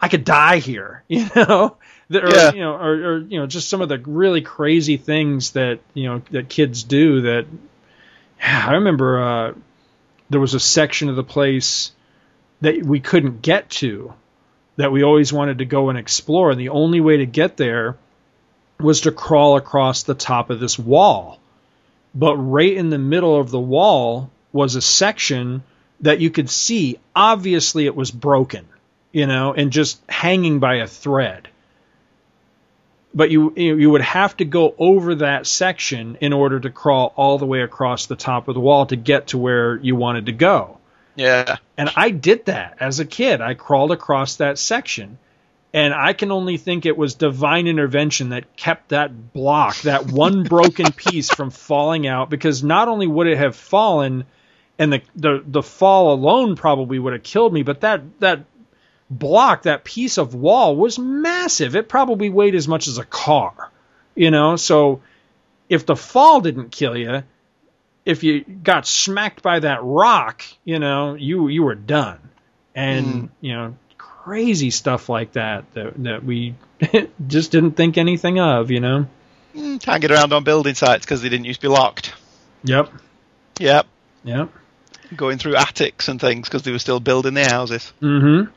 I 0.00 0.08
could 0.08 0.24
die 0.24 0.58
here. 0.58 1.02
You 1.12 1.28
know 1.34 1.76
that, 2.12 2.24
or, 2.24 2.30
yeah. 2.30 2.52
you 2.52 2.60
know, 2.60 2.74
or, 2.74 2.92
or, 2.92 3.18
you 3.18 3.38
know, 3.38 3.46
just 3.46 3.68
some 3.68 3.80
of 3.80 3.88
the 3.88 3.98
really 3.98 4.42
crazy 4.42 4.96
things 4.96 5.52
that 5.52 5.80
you 5.94 6.04
know 6.04 6.22
that 6.30 6.48
kids 6.48 6.84
do. 6.84 7.22
That 7.22 7.46
yeah, 8.38 8.66
I 8.68 8.74
remember 8.74 9.22
uh, 9.22 9.54
there 10.30 10.40
was 10.40 10.54
a 10.54 10.60
section 10.60 11.08
of 11.08 11.16
the 11.16 11.24
place 11.24 11.92
that 12.60 12.84
we 12.84 13.00
couldn't 13.00 13.42
get 13.42 13.70
to 13.70 14.14
that 14.76 14.92
we 14.92 15.02
always 15.02 15.32
wanted 15.32 15.58
to 15.58 15.64
go 15.64 15.88
and 15.88 15.98
explore, 15.98 16.50
and 16.50 16.60
the 16.60 16.70
only 16.70 17.00
way 17.00 17.18
to 17.18 17.26
get 17.26 17.56
there 17.56 17.96
was 18.78 19.02
to 19.02 19.12
crawl 19.12 19.56
across 19.56 20.02
the 20.02 20.14
top 20.14 20.50
of 20.50 20.60
this 20.60 20.78
wall. 20.78 21.38
But 22.14 22.36
right 22.36 22.72
in 22.76 22.90
the 22.90 22.98
middle 22.98 23.38
of 23.38 23.50
the 23.50 23.60
wall 23.60 24.30
was 24.52 24.74
a 24.74 24.82
section 24.82 25.62
that 26.00 26.20
you 26.20 26.30
could 26.30 26.50
see. 26.50 26.98
Obviously, 27.16 27.86
it 27.86 27.96
was 27.96 28.10
broken, 28.10 28.66
you 29.12 29.26
know, 29.26 29.54
and 29.54 29.70
just 29.72 30.00
hanging 30.08 30.58
by 30.58 30.76
a 30.76 30.86
thread 30.86 31.48
but 33.14 33.30
you 33.30 33.52
you 33.56 33.90
would 33.90 34.02
have 34.02 34.36
to 34.38 34.44
go 34.44 34.74
over 34.78 35.16
that 35.16 35.46
section 35.46 36.16
in 36.20 36.32
order 36.32 36.58
to 36.60 36.70
crawl 36.70 37.12
all 37.16 37.38
the 37.38 37.46
way 37.46 37.62
across 37.62 38.06
the 38.06 38.16
top 38.16 38.48
of 38.48 38.54
the 38.54 38.60
wall 38.60 38.86
to 38.86 38.96
get 38.96 39.28
to 39.28 39.38
where 39.38 39.76
you 39.76 39.96
wanted 39.96 40.26
to 40.26 40.32
go. 40.32 40.78
Yeah. 41.14 41.56
And 41.76 41.90
I 41.94 42.10
did 42.10 42.46
that 42.46 42.78
as 42.80 43.00
a 43.00 43.04
kid. 43.04 43.40
I 43.40 43.54
crawled 43.54 43.92
across 43.92 44.36
that 44.36 44.58
section. 44.58 45.18
And 45.74 45.94
I 45.94 46.12
can 46.12 46.30
only 46.30 46.58
think 46.58 46.84
it 46.84 46.98
was 46.98 47.14
divine 47.14 47.66
intervention 47.66 48.30
that 48.30 48.56
kept 48.56 48.90
that 48.90 49.32
block, 49.32 49.80
that 49.82 50.06
one 50.06 50.42
broken 50.48 50.92
piece 50.92 51.30
from 51.30 51.50
falling 51.50 52.06
out 52.06 52.28
because 52.28 52.62
not 52.62 52.88
only 52.88 53.06
would 53.06 53.26
it 53.26 53.38
have 53.38 53.56
fallen 53.56 54.24
and 54.78 54.92
the, 54.92 55.02
the 55.14 55.42
the 55.46 55.62
fall 55.62 56.12
alone 56.12 56.56
probably 56.56 56.98
would 56.98 57.12
have 57.12 57.22
killed 57.22 57.52
me, 57.52 57.62
but 57.62 57.82
that 57.82 58.20
that 58.20 58.44
block, 59.10 59.62
that 59.62 59.84
piece 59.84 60.18
of 60.18 60.34
wall 60.34 60.76
was 60.76 60.98
massive. 60.98 61.76
It 61.76 61.88
probably 61.88 62.30
weighed 62.30 62.54
as 62.54 62.66
much 62.66 62.88
as 62.88 62.98
a 62.98 63.04
car, 63.04 63.70
you 64.14 64.30
know. 64.30 64.56
So 64.56 65.02
if 65.68 65.86
the 65.86 65.96
fall 65.96 66.40
didn't 66.40 66.70
kill 66.70 66.96
you, 66.96 67.22
if 68.04 68.24
you 68.24 68.40
got 68.40 68.86
smacked 68.86 69.42
by 69.42 69.60
that 69.60 69.80
rock, 69.82 70.42
you 70.64 70.78
know, 70.78 71.14
you 71.14 71.48
you 71.48 71.62
were 71.62 71.74
done. 71.74 72.18
And 72.74 73.06
mm. 73.06 73.28
you 73.40 73.52
know, 73.52 73.76
crazy 74.22 74.70
stuff 74.70 75.08
like 75.08 75.32
that 75.32 75.64
that 75.74 76.02
that 76.02 76.24
we 76.24 76.54
just 77.26 77.50
didn't 77.50 77.72
think 77.72 77.98
anything 77.98 78.38
of, 78.38 78.70
you 78.70 78.80
know. 78.80 79.06
Mm, 79.54 79.82
can't 79.82 80.00
get 80.00 80.10
around 80.10 80.32
on 80.32 80.44
building 80.44 80.74
sites 80.74 81.04
because 81.04 81.22
they 81.22 81.28
didn't 81.28 81.44
used 81.44 81.60
to 81.60 81.68
be 81.68 81.72
locked. 81.72 82.14
Yep. 82.64 82.90
Yep. 83.58 83.86
Yep 84.24 84.48
going 85.16 85.38
through 85.38 85.56
attics 85.56 86.08
and 86.08 86.18
things 86.20 86.48
because 86.48 86.62
they 86.62 86.72
were 86.72 86.78
still 86.78 87.00
building 87.00 87.34
their 87.34 87.48
houses. 87.48 87.92
Mm-hmm. 88.00 88.50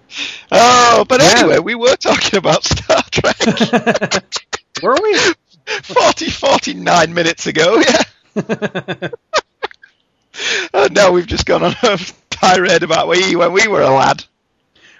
Oh, 0.51 1.05
but 1.07 1.21
yeah. 1.21 1.33
anyway, 1.37 1.59
we 1.59 1.75
were 1.75 1.95
talking 1.97 2.37
about 2.37 2.63
Star 2.63 3.01
Trek. 3.11 4.23
were 4.81 4.97
we? 5.01 5.17
40, 5.83 6.29
49 6.29 7.13
minutes 7.13 7.47
ago, 7.47 7.81
yeah. 7.81 8.03
and 10.73 10.93
now 10.93 11.11
we've 11.11 11.27
just 11.27 11.45
gone 11.45 11.63
on 11.63 11.75
a 11.83 11.97
tirade 12.29 12.83
about 12.83 13.07
we 13.07 13.35
when 13.35 13.51
we 13.51 13.67
were 13.67 13.81
a 13.81 13.89
lad. 13.89 14.23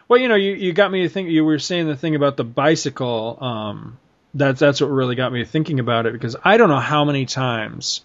Well, 0.07 0.19
you 0.19 0.27
know, 0.27 0.35
you, 0.35 0.53
you 0.53 0.73
got 0.73 0.91
me 0.91 1.03
to 1.03 1.09
think. 1.09 1.29
You 1.29 1.43
were 1.43 1.59
saying 1.59 1.87
the 1.87 1.95
thing 1.95 2.15
about 2.15 2.37
the 2.37 2.43
bicycle. 2.43 3.37
Um, 3.41 3.97
that's 4.33 4.59
that's 4.59 4.81
what 4.81 4.87
really 4.87 5.15
got 5.15 5.31
me 5.31 5.45
thinking 5.45 5.79
about 5.79 6.05
it 6.05 6.13
because 6.13 6.35
I 6.43 6.57
don't 6.57 6.69
know 6.69 6.79
how 6.79 7.05
many 7.05 7.25
times 7.25 8.01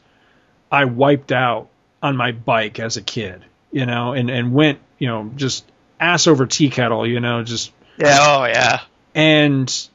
I 0.71 0.85
wiped 0.85 1.33
out 1.33 1.69
on 2.03 2.17
my 2.17 2.33
bike 2.33 2.79
as 2.79 2.97
a 2.97 3.03
kid, 3.03 3.45
you 3.73 3.85
know, 3.85 4.13
and 4.13 4.31
and 4.31 4.55
went, 4.55 4.79
you 4.99 5.09
know, 5.09 5.31
just 5.37 5.65
ass 5.99 6.27
over 6.27 6.47
tea 6.47 6.71
kettle, 6.71 7.07
you 7.07 7.21
know, 7.21 7.43
just 7.43 7.73
yeah, 7.99 8.19
oh 8.21 8.45
yeah, 8.45 8.81
and 9.15 9.89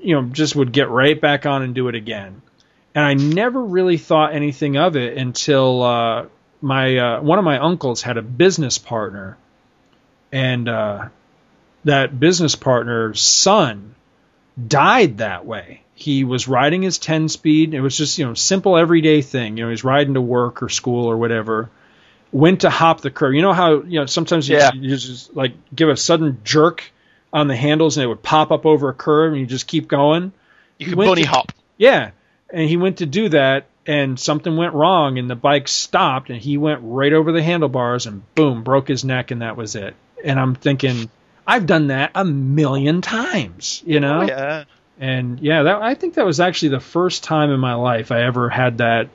you 0.00 0.14
know, 0.14 0.22
just 0.22 0.56
would 0.56 0.72
get 0.72 0.88
right 0.88 1.20
back 1.20 1.44
on 1.44 1.62
and 1.62 1.74
do 1.74 1.88
it 1.88 1.94
again. 1.94 2.40
and 2.94 3.04
I 3.04 3.14
never 3.14 3.62
really 3.62 3.98
thought 3.98 4.34
anything 4.34 4.76
of 4.76 4.96
it 4.96 5.18
until 5.18 5.82
uh, 5.82 6.26
my 6.60 6.96
uh, 6.96 7.20
one 7.20 7.38
of 7.38 7.44
my 7.44 7.58
uncles 7.58 8.02
had 8.02 8.16
a 8.16 8.22
business 8.22 8.78
partner, 8.78 9.36
and 10.32 10.68
uh, 10.68 11.08
that 11.84 12.18
business 12.18 12.54
partner's 12.56 13.20
son 13.20 13.94
died 14.66 15.18
that 15.18 15.46
way. 15.46 15.82
He 15.94 16.24
was 16.24 16.48
riding 16.48 16.82
his 16.82 16.98
10 16.98 17.28
speed. 17.28 17.74
It 17.74 17.80
was 17.80 17.96
just, 17.96 18.18
you 18.18 18.26
know, 18.26 18.34
simple 18.34 18.76
everyday 18.76 19.22
thing. 19.22 19.56
You 19.56 19.64
know, 19.64 19.70
he's 19.70 19.84
riding 19.84 20.14
to 20.14 20.20
work 20.20 20.62
or 20.62 20.68
school 20.68 21.06
or 21.06 21.16
whatever. 21.16 21.70
Went 22.32 22.62
to 22.62 22.70
hop 22.70 23.00
the 23.00 23.10
curb. 23.10 23.34
You 23.34 23.42
know 23.42 23.52
how, 23.52 23.82
you 23.82 24.00
know, 24.00 24.06
sometimes 24.06 24.48
you, 24.48 24.56
Yeah. 24.56 24.70
you 24.74 24.96
just 24.96 25.34
like 25.34 25.52
give 25.74 25.88
a 25.88 25.96
sudden 25.96 26.40
jerk 26.44 26.90
on 27.32 27.48
the 27.48 27.56
handles 27.56 27.96
and 27.96 28.04
it 28.04 28.06
would 28.08 28.22
pop 28.22 28.50
up 28.50 28.64
over 28.66 28.88
a 28.88 28.94
curb 28.94 29.32
and 29.32 29.40
you 29.40 29.46
just 29.46 29.66
keep 29.66 29.88
going. 29.88 30.32
You 30.78 30.86
could 30.88 30.96
bunny 30.96 31.22
to- 31.22 31.28
hop. 31.28 31.52
Yeah. 31.76 32.10
And 32.52 32.68
he 32.68 32.76
went 32.76 32.98
to 32.98 33.06
do 33.06 33.28
that 33.30 33.66
and 33.86 34.18
something 34.18 34.56
went 34.56 34.74
wrong 34.74 35.18
and 35.18 35.28
the 35.28 35.34
bike 35.36 35.68
stopped 35.68 36.30
and 36.30 36.40
he 36.40 36.56
went 36.56 36.80
right 36.82 37.12
over 37.12 37.30
the 37.32 37.42
handlebars 37.42 38.06
and 38.06 38.22
boom, 38.34 38.62
broke 38.62 38.88
his 38.88 39.04
neck 39.04 39.30
and 39.30 39.42
that 39.42 39.56
was 39.56 39.74
it. 39.76 39.94
And 40.24 40.38
I'm 40.38 40.54
thinking, 40.54 41.10
I've 41.50 41.66
done 41.66 41.88
that 41.88 42.12
a 42.14 42.24
million 42.24 43.02
times, 43.02 43.82
you 43.84 43.98
know? 43.98 44.20
Oh, 44.20 44.24
yeah. 44.24 44.64
And 45.00 45.40
yeah, 45.40 45.64
that 45.64 45.82
I 45.82 45.94
think 45.94 46.14
that 46.14 46.24
was 46.24 46.38
actually 46.38 46.68
the 46.70 46.80
first 46.80 47.24
time 47.24 47.50
in 47.50 47.58
my 47.58 47.74
life 47.74 48.12
I 48.12 48.22
ever 48.22 48.48
had 48.48 48.78
that 48.78 49.08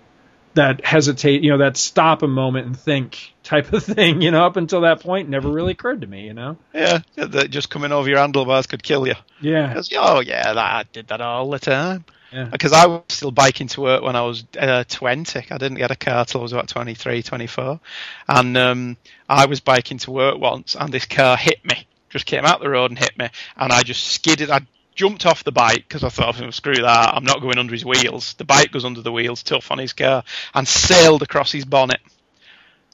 that 0.56 0.84
hesitate, 0.86 1.44
you 1.44 1.52
know, 1.52 1.60
that 1.60 1.78
stop 1.78 2.24
a 2.24 2.28
moment 2.28 2.66
and 2.66 2.78
think 2.78 3.34
type 3.44 3.72
of 3.72 3.84
thing, 3.96 4.22
you 4.22 4.32
know, 4.32 4.46
up 4.46 4.58
until 4.58 4.82
that 4.82 5.00
point 5.00 5.30
never 5.30 5.50
really 5.50 5.72
occurred 5.72 6.02
to 6.02 6.08
me, 6.08 6.26
you 6.26 6.34
know. 6.34 6.58
Yeah, 6.74 7.00
that 7.16 7.52
just 7.52 7.70
coming 7.70 7.92
over 7.92 8.10
your 8.10 8.20
handlebars 8.20 8.68
could 8.68 8.84
kill 8.84 9.08
you. 9.08 9.16
Yeah. 9.40 9.68
Because, 9.68 9.90
oh, 9.96 10.20
yeah, 10.20 10.54
that, 10.54 10.58
I 10.58 10.84
did 10.92 11.08
that 11.08 11.22
all 11.22 11.50
the 11.50 11.60
time. 11.60 12.04
Yeah. 12.34 12.46
Because 12.46 12.74
I 12.74 12.88
was 12.88 13.04
still 13.10 13.32
biking 13.32 13.68
to 13.68 13.82
work 13.82 14.02
when 14.02 14.16
I 14.16 14.22
was 14.24 14.44
uh, 14.60 14.84
20. 14.88 15.40
I 15.52 15.58
didn't 15.58 15.78
get 15.78 15.92
a 15.92 15.96
car 15.96 16.26
till 16.26 16.42
I 16.42 16.44
was 16.44 16.52
about 16.52 16.68
23, 16.68 17.24
24. 17.24 17.80
And 18.28 18.58
um, 18.58 18.98
I 19.30 19.46
was 19.46 19.60
biking 19.62 20.00
to 20.00 20.12
work 20.12 20.38
once, 20.40 20.76
and 20.76 20.94
this 20.94 21.06
car 21.06 21.38
hit 21.38 21.64
me. 21.64 21.85
Just 22.16 22.28
came 22.28 22.46
out 22.46 22.62
the 22.62 22.70
road 22.70 22.92
and 22.92 22.98
hit 22.98 23.18
me. 23.20 23.28
And 23.58 23.74
I 23.74 23.84
just 23.84 24.08
skidded. 24.08 24.50
I 24.50 24.62
jumped 24.96 25.26
off 25.26 25.44
the 25.44 25.52
bike 25.52 25.84
because 25.86 26.06
I 26.06 26.08
thought, 26.08 26.42
"Oh, 26.42 26.50
screw 26.52 26.76
that. 26.76 27.14
I'm 27.14 27.26
not 27.26 27.42
going 27.42 27.58
under 27.58 27.74
his 27.74 27.84
wheels. 27.84 28.36
The 28.36 28.46
bike 28.46 28.72
goes 28.72 28.86
under 28.86 29.02
the 29.02 29.12
wheels, 29.12 29.44
tough 29.44 29.70
on 29.70 29.80
his 29.80 29.92
car, 29.92 30.24
and 30.54 30.66
sailed 30.66 31.24
across 31.24 31.52
his 31.52 31.66
bonnet. 31.66 32.00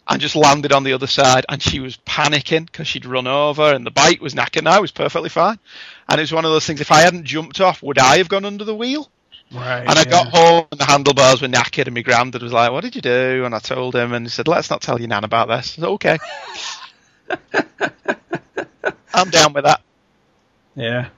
And 0.08 0.20
just 0.20 0.36
landed 0.36 0.74
on 0.74 0.84
the 0.84 0.94
other 0.94 1.06
side, 1.06 1.46
and 1.48 1.62
she 1.62 1.80
was 1.80 1.98
panicking 1.98 2.66
because 2.66 2.88
she'd 2.88 3.06
run 3.06 3.28
over, 3.28 3.72
and 3.72 3.86
the 3.86 3.92
bike 3.92 4.22
was 4.22 4.34
knackered. 4.34 4.58
And 4.58 4.70
I 4.70 4.80
was 4.80 4.92
perfectly 4.92 5.30
fine, 5.30 5.60
and 6.10 6.20
it 6.20 6.24
was 6.24 6.34
one 6.34 6.46
of 6.46 6.52
those 6.52 6.66
things. 6.66 6.82
If 6.82 6.92
I 6.92 7.02
hadn't 7.02 7.26
jumped 7.26 7.62
off, 7.62 7.84
would 7.84 8.00
I 8.00 8.18
have 8.18 8.28
gone 8.28 8.44
under 8.44 8.64
the 8.64 8.76
wheel? 8.76 9.12
Right. 9.54 9.86
And 9.88 10.00
I 10.00 10.06
got 10.06 10.30
home 10.30 10.66
and 10.72 10.80
the 10.80 10.86
handlebars 10.86 11.42
were 11.42 11.50
knackered 11.50 11.86
and 11.86 11.94
my 11.94 12.02
granddad 12.02 12.42
was 12.42 12.54
like, 12.54 12.72
what 12.72 12.86
did 12.86 12.96
you 12.96 13.02
do? 13.02 13.44
And 13.44 13.54
I 13.54 13.60
told 13.60 13.94
him 13.94 14.14
and 14.14 14.26
he 14.26 14.30
said, 14.30 14.48
let's 14.48 14.70
not 14.70 14.82
tell 14.82 14.98
your 14.98 15.10
nan 15.10 15.26
about 15.26 15.50
this. 15.50 15.78
I 15.78 15.82
said, 15.82 15.90
okay. 15.90 16.18
I'm 19.14 19.30
down 19.30 19.54
with 19.54 19.66
that. 19.66 19.82
Yeah. 20.76 21.10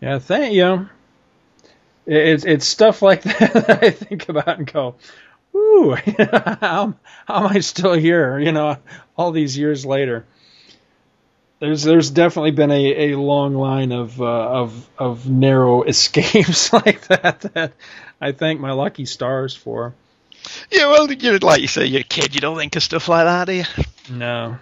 Yeah, 0.00 0.18
thank 0.18 0.54
you. 0.54 0.88
It's 2.06 2.44
it's 2.44 2.66
stuff 2.66 3.02
like 3.02 3.22
that 3.24 3.52
that 3.52 3.84
I 3.84 3.90
think 3.90 4.28
about 4.28 4.58
and 4.58 4.72
go, 4.72 4.94
"Ooh, 5.54 5.96
how, 6.18 6.94
how 7.26 7.46
am 7.46 7.46
I 7.46 7.60
still 7.60 7.92
here?" 7.92 8.38
You 8.38 8.52
know, 8.52 8.78
all 9.16 9.32
these 9.32 9.56
years 9.58 9.84
later. 9.84 10.24
There's 11.60 11.82
there's 11.82 12.10
definitely 12.10 12.52
been 12.52 12.70
a, 12.70 13.12
a 13.12 13.18
long 13.18 13.54
line 13.54 13.90
of 13.90 14.20
uh, 14.22 14.24
of 14.24 14.88
of 14.96 15.28
narrow 15.28 15.82
escapes 15.82 16.72
like 16.72 17.08
that 17.08 17.40
that 17.52 17.72
I 18.20 18.30
thank 18.32 18.60
my 18.60 18.72
lucky 18.72 19.04
stars 19.04 19.56
for. 19.56 19.92
Yeah, 20.70 20.86
well, 20.86 21.12
you're 21.12 21.38
like 21.40 21.60
you 21.60 21.66
say, 21.66 21.86
you're 21.86 22.02
a 22.02 22.04
kid, 22.04 22.34
you 22.34 22.40
don't 22.40 22.56
think 22.56 22.76
of 22.76 22.82
stuff 22.82 23.08
like 23.08 23.24
that, 23.24 23.46
do 23.46 23.52
you? 23.54 23.64
No. 24.16 24.58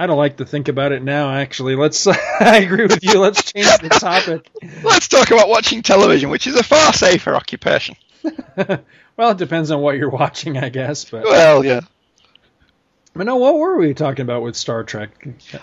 I 0.00 0.06
don't 0.06 0.16
like 0.16 0.38
to 0.38 0.46
think 0.46 0.68
about 0.68 0.92
it 0.92 1.02
now. 1.02 1.30
Actually, 1.30 1.76
let's. 1.76 2.06
I 2.40 2.60
agree 2.64 2.86
with 2.86 3.04
you. 3.04 3.20
Let's 3.20 3.52
change 3.52 3.66
the 3.82 3.90
topic. 3.90 4.50
Let's 4.82 5.08
talk 5.08 5.30
about 5.30 5.50
watching 5.50 5.82
television, 5.82 6.30
which 6.30 6.46
is 6.46 6.56
a 6.56 6.62
far 6.62 6.94
safer 6.94 7.34
occupation. 7.36 7.96
well, 8.56 9.30
it 9.32 9.36
depends 9.36 9.70
on 9.70 9.82
what 9.82 9.98
you're 9.98 10.08
watching, 10.08 10.56
I 10.56 10.70
guess. 10.70 11.04
But 11.04 11.24
Well, 11.24 11.62
yeah. 11.62 11.80
but 13.12 13.26
no, 13.26 13.36
what 13.36 13.58
were 13.58 13.76
we 13.76 13.92
talking 13.92 14.22
about 14.22 14.42
with 14.42 14.56
Star 14.56 14.84
Trek? 14.84 15.10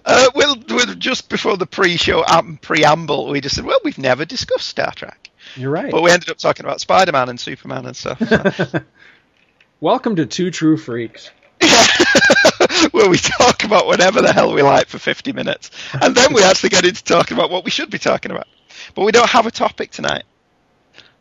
Uh, 0.06 0.30
well, 0.36 0.54
just 0.56 1.30
before 1.30 1.58
the 1.58 1.66
pre-show 1.66 2.24
um, 2.24 2.60
preamble, 2.62 3.30
we 3.30 3.42
just 3.42 3.56
said, 3.56 3.66
well, 3.66 3.80
we've 3.84 3.98
never 3.98 4.24
discussed 4.24 4.68
Star 4.68 4.92
Trek. 4.92 5.32
You're 5.56 5.72
right. 5.72 5.90
But 5.90 6.04
we 6.04 6.12
ended 6.12 6.30
up 6.30 6.38
talking 6.38 6.64
about 6.64 6.80
Spider-Man 6.80 7.30
and 7.30 7.40
Superman 7.40 7.88
and 7.88 7.98
stuff. 7.98 8.20
so. 8.56 8.82
Welcome 9.82 10.16
to 10.18 10.28
Two 10.28 10.52
True 10.52 10.78
Freaks. 10.78 11.32
where 12.92 13.10
we 13.10 13.18
talk 13.18 13.64
about 13.64 13.86
whatever 13.88 14.22
the 14.22 14.34
hell 14.34 14.54
we 14.54 14.62
like 14.62 14.88
for 14.88 15.00
50 15.00 15.34
minutes. 15.34 15.72
And 16.02 16.16
then 16.16 16.34
we 16.34 16.44
actually 16.44 16.70
get 16.70 16.86
into 16.86 17.04
talking 17.04 17.38
about 17.38 17.50
what 17.50 17.66
we 17.66 17.72
should 17.72 17.90
be 17.90 18.00
talking 18.00 18.32
about. 18.32 18.48
But 18.96 19.06
we 19.06 19.12
don't 19.12 19.30
have 19.30 19.46
a 19.46 19.52
topic 19.52 19.92
tonight. 19.92 20.24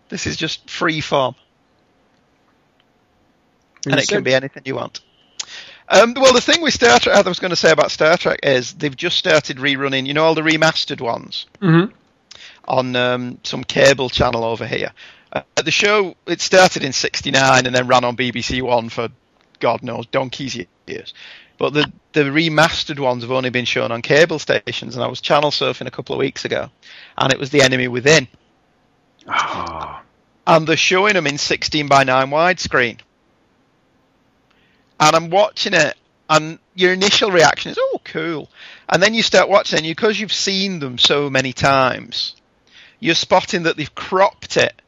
This 0.09 0.26
is 0.26 0.36
just 0.36 0.68
free 0.70 1.00
form. 1.00 1.34
And 3.86 3.94
it 4.00 4.09
can 4.09 4.22
be 4.24 4.34
anything 4.34 4.62
you 4.64 4.74
want. 4.74 5.00
Um, 5.88 6.14
well, 6.16 6.32
the 6.32 6.40
thing 6.40 6.62
with 6.62 6.74
Star 6.74 6.98
Trek, 6.98 7.14
I 7.16 7.28
was 7.28 7.38
going 7.38 7.50
to 7.50 7.57
say 7.57 7.70
about 7.70 7.92
Star 7.92 8.16
Trek 8.16 8.40
is 8.42 8.72
they've 8.72 8.96
just 8.96 9.16
started 9.16 9.59
rerunning, 9.59 10.07
you 10.07 10.14
know, 10.14 10.24
all 10.24 10.34
the 10.34 10.42
remastered 10.42 11.00
ones 11.00 11.46
Mhm. 11.62 11.92
on 12.66 12.96
um, 12.96 13.38
some 13.44 13.62
cable 13.62 14.11
channel 14.11 14.42
over 14.42 14.66
here. 14.66 14.92
Uh, 15.32 15.42
the 15.57 15.70
show 15.70 16.16
it 16.26 16.40
started 16.40 16.82
in 16.82 16.92
'69 16.92 17.66
and 17.66 17.74
then 17.74 17.86
ran 17.86 18.04
on 18.04 18.16
BBC 18.16 18.62
One 18.62 18.88
for 18.88 19.09
God 19.61 19.82
knows 19.84 20.07
donkey's 20.07 20.57
years. 20.86 21.14
But 21.59 21.72
the 21.72 21.90
the 22.12 22.22
remastered 22.22 22.98
ones 22.98 23.22
have 23.22 23.30
only 23.30 23.50
been 23.50 23.64
shown 23.64 23.92
on 23.92 24.02
cable 24.02 24.38
stations, 24.38 24.94
and 24.94 25.04
I 25.04 25.07
was 25.07 25.20
channel 25.20 25.50
surfing 25.50 25.86
a 25.86 25.90
couple 25.90 26.14
of 26.14 26.18
weeks 26.18 26.44
ago, 26.44 26.70
and 27.16 27.32
it 27.32 27.38
was 27.38 27.50
The 27.50 27.62
Enemy 27.62 27.88
Within, 27.88 28.28
Ah, 29.28 30.02
and 30.46 30.66
they're 30.66 30.76
showing 30.76 31.14
them 31.14 31.26
in 31.26 31.38
16 31.38 31.88
by 31.88 32.04
9 32.04 32.30
widescreen. 32.30 32.98
And 34.98 35.16
I'm 35.16 35.30
watching 35.30 35.74
it, 35.74 35.94
and 36.30 36.59
your 36.74 36.92
initial 36.92 37.30
reaction 37.30 37.72
is, 37.72 37.78
"Oh, 37.78 38.00
cool," 38.04 38.50
and 38.88 39.02
then 39.02 39.14
you 39.14 39.22
start 39.22 39.48
watching, 39.48 39.78
and 39.78 39.86
because 39.86 40.18
you've 40.18 40.32
seen 40.32 40.78
them 40.78 40.96
so 40.98 41.28
many 41.28 41.52
times, 41.52 42.34
you're 42.98 43.14
spotting 43.14 43.64
that 43.64 43.76
they've 43.76 43.94
cropped 43.94 44.57
it 44.57 44.80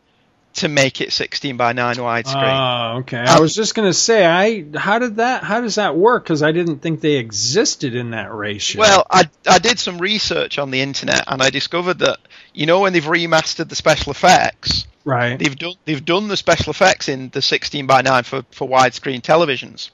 to 0.59 0.69
make 0.69 1.01
it 1.01 1.13
16 1.13 1.57
by 1.57 1.73
9 1.73 1.97
widescreen. 1.97 2.35
Ah, 2.35 2.97
okay. 2.99 3.19
I 3.19 3.41
was 3.41 3.55
just 3.55 3.75
gonna 3.75 3.93
say, 3.93 4.25
I 4.25 4.65
how 4.77 4.99
did 4.99 5.17
that? 5.17 5.43
How 5.43 5.61
does 5.61 5.77
that 5.77 5.97
work? 5.97 6.25
Because 6.25 6.43
I 6.43 6.53
didn't 6.53 6.79
think 6.79 7.01
they 7.01 7.17
existed 7.17 7.95
in 7.95 8.11
that 8.11 8.33
ratio. 8.33 8.81
Well, 8.81 9.07
I, 9.11 9.29
I 9.47 9.59
did 9.59 9.79
some 9.79 9.99
research 9.99 10.59
on 10.59 10.71
the 10.71 10.81
internet 10.81 11.25
and 11.27 11.43
I 11.43 11.51
discovered 11.51 12.01
that 12.01 12.19
you 12.55 12.67
know 12.67 12.81
when 12.81 12.93
they've 12.93 13.05
remastered 13.05 13.69
the 13.69 13.77
special 13.77 14.11
effects, 14.11 14.87
right. 15.05 15.39
they've 15.39 15.59
done 15.59 15.75
they've 15.85 16.05
done 16.05 16.29
the 16.29 16.37
special 16.37 16.71
effects 16.71 17.09
in 17.09 17.31
the 17.31 17.43
16 17.43 17.87
by 17.87 18.03
9 18.03 18.25
for 18.25 18.45
for 18.51 18.69
widescreen 18.69 19.21
televisions, 19.21 19.91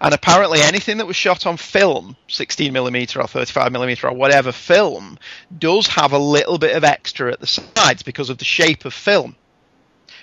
and 0.00 0.14
apparently 0.14 0.60
anything 0.60 0.98
that 0.98 1.06
was 1.06 1.16
shot 1.16 1.46
on 1.46 1.56
film, 1.56 2.16
16 2.28 2.72
millimeter 2.72 3.20
or 3.20 3.26
35 3.26 3.72
millimeter 3.72 4.08
or 4.08 4.14
whatever 4.14 4.52
film, 4.52 5.18
does 5.56 5.86
have 5.88 6.12
a 6.12 6.18
little 6.18 6.58
bit 6.58 6.76
of 6.76 6.84
extra 6.84 7.32
at 7.32 7.40
the 7.40 7.46
sides 7.46 8.02
because 8.02 8.30
of 8.30 8.38
the 8.38 8.44
shape 8.44 8.84
of 8.84 8.92
film. 8.92 9.36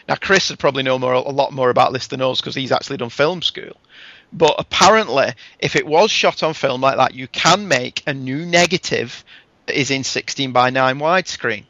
Now, 0.10 0.16
Chris 0.16 0.50
would 0.50 0.58
probably 0.58 0.82
know 0.82 0.98
more 0.98 1.14
a 1.14 1.20
lot 1.22 1.54
more 1.54 1.70
about 1.70 1.94
this 1.94 2.08
than 2.08 2.20
us 2.20 2.42
because 2.42 2.56
he's 2.56 2.72
actually 2.72 2.98
done 2.98 3.12
film 3.12 3.44
school. 3.44 3.78
But 4.34 4.56
apparently, 4.58 5.34
if 5.60 5.76
it 5.76 5.86
was 5.86 6.10
shot 6.10 6.42
on 6.42 6.56
film 6.56 6.82
like 6.82 6.98
that, 6.98 7.14
you 7.14 7.28
can 7.28 7.68
make 7.68 8.02
a 8.08 8.14
new 8.16 8.44
negative 8.44 9.24
that 9.68 9.80
is 9.80 9.92
in 9.92 10.04
16 10.04 10.52
by 10.52 10.72
9 10.72 10.98
widescreen. 10.98 11.66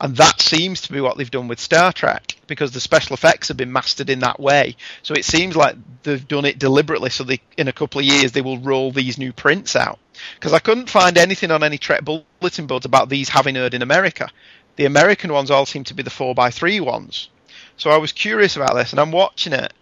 And 0.00 0.16
that 0.16 0.40
seems 0.40 0.80
to 0.82 0.92
be 0.94 1.02
what 1.02 1.18
they've 1.18 1.30
done 1.30 1.48
with 1.48 1.60
Star 1.60 1.92
Trek 1.92 2.36
because 2.46 2.72
the 2.72 2.80
special 2.80 3.12
effects 3.12 3.48
have 3.48 3.58
been 3.58 3.72
mastered 3.72 4.08
in 4.08 4.20
that 4.20 4.40
way. 4.40 4.76
So 5.02 5.12
it 5.12 5.26
seems 5.26 5.54
like 5.54 5.76
they've 6.02 6.26
done 6.26 6.46
it 6.46 6.58
deliberately 6.58 7.10
so 7.10 7.24
they 7.24 7.42
in 7.58 7.68
a 7.68 7.74
couple 7.74 7.98
of 7.98 8.06
years 8.06 8.32
they 8.32 8.40
will 8.40 8.58
roll 8.58 8.90
these 8.90 9.18
new 9.18 9.34
prints 9.34 9.76
out. 9.76 9.98
Because 10.36 10.54
I 10.54 10.60
couldn't 10.60 10.88
find 10.88 11.18
anything 11.18 11.50
on 11.50 11.62
any 11.62 11.76
Trek 11.76 12.06
bulletin 12.06 12.66
boards 12.66 12.86
about 12.86 13.10
these 13.10 13.28
having 13.28 13.54
heard 13.54 13.74
in 13.74 13.82
America. 13.82 14.30
The 14.76 14.86
American 14.86 15.30
ones 15.30 15.50
all 15.50 15.66
seem 15.66 15.84
to 15.84 15.94
be 15.94 16.02
the 16.02 16.08
4x3 16.08 16.80
ones. 16.80 17.28
So 17.76 17.90
I 17.90 17.98
was 17.98 18.12
curious 18.12 18.56
about 18.56 18.74
this 18.74 18.92
and 18.92 19.00
I'm 19.00 19.12
watching 19.12 19.52
it 19.52 19.72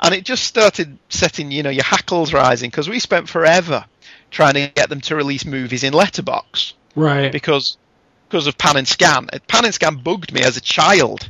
and 0.00 0.14
it 0.14 0.24
just 0.24 0.44
started 0.44 0.98
setting, 1.08 1.50
you 1.50 1.62
know, 1.62 1.70
your 1.70 1.84
hackles 1.84 2.32
rising 2.32 2.70
because 2.70 2.88
we 2.88 2.98
spent 2.98 3.28
forever 3.28 3.84
trying 4.30 4.54
to 4.54 4.68
get 4.68 4.88
them 4.88 5.00
to 5.02 5.16
release 5.16 5.44
movies 5.44 5.84
in 5.84 5.92
letterbox 5.92 6.74
right. 6.94 7.32
because 7.32 7.76
because 8.28 8.46
of 8.46 8.56
pan 8.56 8.76
and 8.76 8.86
scan. 8.86 9.28
Pan 9.48 9.64
and 9.64 9.74
scan 9.74 9.96
bugged 9.96 10.32
me 10.32 10.42
as 10.42 10.56
a 10.56 10.60
child. 10.60 11.28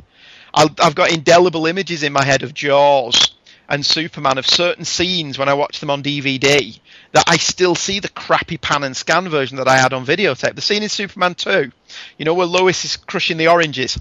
i 0.52 0.68
I've 0.78 0.94
got 0.94 1.12
indelible 1.12 1.66
images 1.66 2.02
in 2.02 2.12
my 2.12 2.24
head 2.24 2.42
of 2.42 2.52
Jaws 2.52 3.34
and 3.70 3.86
Superman 3.86 4.36
of 4.36 4.46
certain 4.46 4.84
scenes 4.84 5.38
when 5.38 5.48
I 5.48 5.54
watch 5.54 5.80
them 5.80 5.90
on 5.90 6.02
DVD 6.02 6.78
that 7.12 7.24
I 7.26 7.38
still 7.38 7.74
see 7.74 8.00
the 8.00 8.08
crappy 8.08 8.58
pan 8.58 8.84
and 8.84 8.96
scan 8.96 9.28
version 9.28 9.56
that 9.56 9.68
I 9.68 9.78
had 9.78 9.92
on 9.92 10.04
videotape. 10.04 10.54
The 10.54 10.60
scene 10.60 10.82
in 10.82 10.88
Superman 10.88 11.34
2, 11.34 11.72
you 12.18 12.24
know, 12.24 12.34
where 12.34 12.46
Lois 12.46 12.84
is 12.84 12.96
crushing 12.96 13.38
the 13.38 13.48
oranges. 13.48 13.98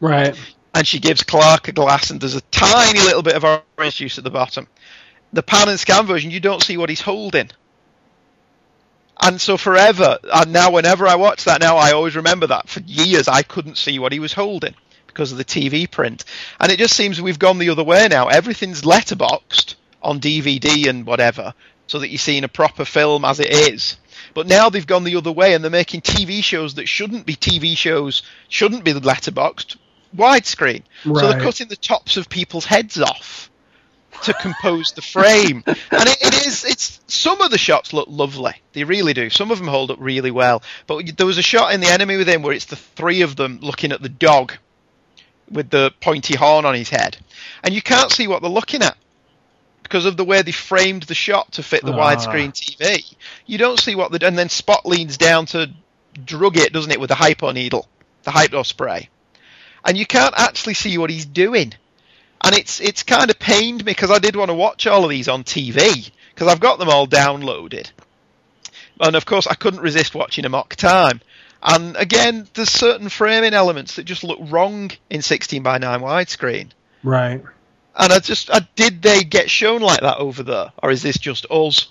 Right. 0.00 0.36
And 0.74 0.86
she 0.86 0.98
gives 0.98 1.22
Clark 1.22 1.68
a 1.68 1.72
glass, 1.72 2.10
and 2.10 2.20
there's 2.20 2.34
a 2.34 2.40
tiny 2.50 3.00
little 3.00 3.22
bit 3.22 3.34
of 3.34 3.44
orange 3.44 3.96
juice 3.96 4.18
at 4.18 4.24
the 4.24 4.30
bottom. 4.30 4.66
The 5.32 5.42
pan 5.42 5.68
and 5.68 5.80
scan 5.80 6.06
version, 6.06 6.30
you 6.30 6.40
don't 6.40 6.62
see 6.62 6.76
what 6.76 6.88
he's 6.88 7.00
holding. 7.00 7.50
And 9.20 9.40
so 9.40 9.56
forever, 9.56 10.18
and 10.32 10.52
now 10.52 10.72
whenever 10.72 11.06
I 11.06 11.14
watch 11.14 11.44
that 11.44 11.60
now, 11.60 11.76
I 11.76 11.92
always 11.92 12.16
remember 12.16 12.48
that. 12.48 12.68
For 12.68 12.80
years, 12.80 13.28
I 13.28 13.42
couldn't 13.42 13.78
see 13.78 13.98
what 13.98 14.12
he 14.12 14.18
was 14.18 14.32
holding 14.32 14.74
because 15.06 15.30
of 15.30 15.38
the 15.38 15.44
TV 15.44 15.88
print. 15.90 16.24
And 16.58 16.72
it 16.72 16.78
just 16.78 16.96
seems 16.96 17.20
we've 17.20 17.38
gone 17.38 17.58
the 17.58 17.68
other 17.68 17.84
way 17.84 18.08
now. 18.08 18.28
Everything's 18.28 18.82
letterboxed 18.82 19.76
on 20.02 20.20
DVD 20.20 20.88
and 20.88 21.06
whatever, 21.06 21.54
so 21.86 21.98
that 21.98 22.08
you're 22.08 22.18
seeing 22.18 22.44
a 22.44 22.48
proper 22.48 22.84
film 22.84 23.24
as 23.24 23.38
it 23.38 23.50
is. 23.50 23.96
But 24.34 24.46
now 24.48 24.70
they've 24.70 24.86
gone 24.86 25.04
the 25.04 25.16
other 25.16 25.32
way 25.32 25.54
and 25.54 25.62
they're 25.62 25.70
making 25.70 26.00
TV 26.00 26.42
shows 26.42 26.74
that 26.74 26.88
shouldn't 26.88 27.26
be 27.26 27.36
TV 27.36 27.76
shows, 27.76 28.22
shouldn't 28.48 28.84
be 28.84 28.92
letterboxed, 28.92 29.76
widescreen. 30.16 30.82
So 31.04 31.10
they're 31.14 31.40
cutting 31.40 31.68
the 31.68 31.76
tops 31.76 32.16
of 32.16 32.28
people's 32.28 32.64
heads 32.64 33.00
off 33.00 33.50
to 34.24 34.34
compose 34.34 34.92
the 34.92 35.02
frame. 35.02 35.62
And 35.66 35.76
it, 36.08 36.18
it 36.22 36.46
is, 36.46 36.64
it's, 36.64 37.00
some 37.08 37.40
of 37.40 37.50
the 37.50 37.58
shots 37.58 37.92
look 37.92 38.08
lovely. 38.10 38.54
They 38.72 38.84
really 38.84 39.14
do. 39.14 39.30
Some 39.30 39.50
of 39.50 39.58
them 39.58 39.66
hold 39.68 39.90
up 39.90 39.98
really 40.00 40.30
well. 40.30 40.62
But 40.86 41.16
there 41.16 41.26
was 41.26 41.38
a 41.38 41.42
shot 41.42 41.74
in 41.74 41.80
The 41.80 41.88
Enemy 41.88 42.16
Within 42.18 42.42
where 42.42 42.52
it's 42.52 42.66
the 42.66 42.76
three 42.76 43.22
of 43.22 43.36
them 43.36 43.58
looking 43.62 43.92
at 43.92 44.02
the 44.02 44.08
dog 44.08 44.52
with 45.50 45.70
the 45.70 45.92
pointy 46.00 46.36
horn 46.36 46.64
on 46.64 46.74
his 46.74 46.88
head. 46.88 47.16
And 47.62 47.74
you 47.74 47.82
can't 47.82 48.10
see 48.10 48.28
what 48.28 48.42
they're 48.42 48.50
looking 48.50 48.82
at 48.82 48.96
because 49.82 50.06
of 50.06 50.16
the 50.16 50.24
way 50.24 50.40
they 50.42 50.52
framed 50.52 51.02
the 51.04 51.14
shot 51.14 51.52
to 51.52 51.62
fit 51.62 51.84
the 51.84 51.92
Ah. 51.92 52.14
widescreen 52.14 52.52
TV. 52.52 53.14
You 53.46 53.58
don't 53.58 53.78
see 53.78 53.94
what 53.94 54.10
the 54.12 54.26
and 54.26 54.38
then 54.38 54.48
Spock 54.48 54.84
leans 54.84 55.16
down 55.18 55.46
to 55.46 55.70
drug 56.24 56.56
it, 56.56 56.72
doesn't 56.72 56.90
it, 56.90 57.00
with 57.00 57.08
the 57.08 57.14
hypo 57.14 57.50
needle, 57.52 57.86
the 58.22 58.30
hypo 58.30 58.62
spray, 58.62 59.08
and 59.84 59.96
you 59.96 60.06
can't 60.06 60.34
actually 60.36 60.74
see 60.74 60.98
what 60.98 61.10
he's 61.10 61.26
doing. 61.26 61.74
And 62.44 62.56
it's 62.56 62.80
it's 62.80 63.02
kind 63.02 63.30
of 63.30 63.38
pained 63.38 63.84
me 63.84 63.90
because 63.92 64.10
I 64.10 64.18
did 64.18 64.36
want 64.36 64.50
to 64.50 64.54
watch 64.54 64.86
all 64.86 65.04
of 65.04 65.10
these 65.10 65.28
on 65.28 65.44
TV 65.44 66.10
because 66.34 66.48
I've 66.48 66.60
got 66.60 66.78
them 66.78 66.88
all 66.88 67.06
downloaded, 67.06 67.90
and 69.00 69.14
of 69.14 69.24
course 69.24 69.46
I 69.46 69.54
couldn't 69.54 69.80
resist 69.80 70.14
watching 70.14 70.44
Amok 70.44 70.74
Time. 70.74 71.20
And 71.62 71.96
again, 71.96 72.48
there's 72.54 72.70
certain 72.70 73.08
framing 73.08 73.54
elements 73.54 73.94
that 73.96 74.02
just 74.02 74.24
look 74.24 74.38
wrong 74.40 74.90
in 75.08 75.22
16 75.22 75.62
by 75.62 75.78
9 75.78 76.00
widescreen. 76.00 76.70
Right. 77.04 77.40
And 77.94 78.12
I 78.12 78.18
just, 78.18 78.50
I, 78.50 78.66
did 78.74 79.00
they 79.00 79.22
get 79.22 79.48
shown 79.48 79.80
like 79.80 80.00
that 80.00 80.18
over 80.18 80.42
there, 80.42 80.72
or 80.82 80.90
is 80.90 81.02
this 81.02 81.18
just 81.18 81.46
us? 81.50 81.88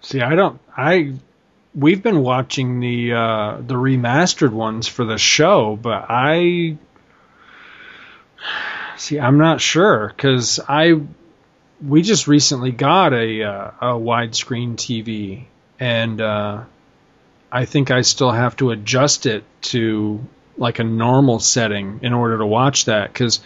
See, 0.00 0.22
I 0.22 0.34
don't. 0.36 0.60
I 0.74 1.14
we've 1.78 2.02
been 2.02 2.22
watching 2.22 2.80
the 2.80 3.12
uh, 3.12 3.56
the 3.60 3.74
remastered 3.74 4.50
ones 4.50 4.88
for 4.88 5.04
the 5.04 5.18
show, 5.18 5.78
but 5.80 6.06
I 6.08 6.76
see. 8.96 9.18
I'm 9.18 9.38
not 9.38 9.60
sure 9.60 10.08
because 10.08 10.60
I 10.68 11.00
we 11.86 12.02
just 12.02 12.26
recently 12.26 12.72
got 12.72 13.12
a 13.12 13.42
uh, 13.44 13.70
a 13.80 13.92
widescreen 13.94 14.74
TV, 14.74 15.44
and 15.78 16.20
uh, 16.20 16.64
I 17.50 17.64
think 17.64 17.90
I 17.90 18.02
still 18.02 18.32
have 18.32 18.56
to 18.56 18.70
adjust 18.70 19.26
it 19.26 19.44
to 19.62 20.20
like 20.56 20.80
a 20.80 20.84
normal 20.84 21.38
setting 21.38 22.00
in 22.02 22.12
order 22.12 22.38
to 22.38 22.46
watch 22.46 22.86
that 22.86 23.12
because 23.12 23.40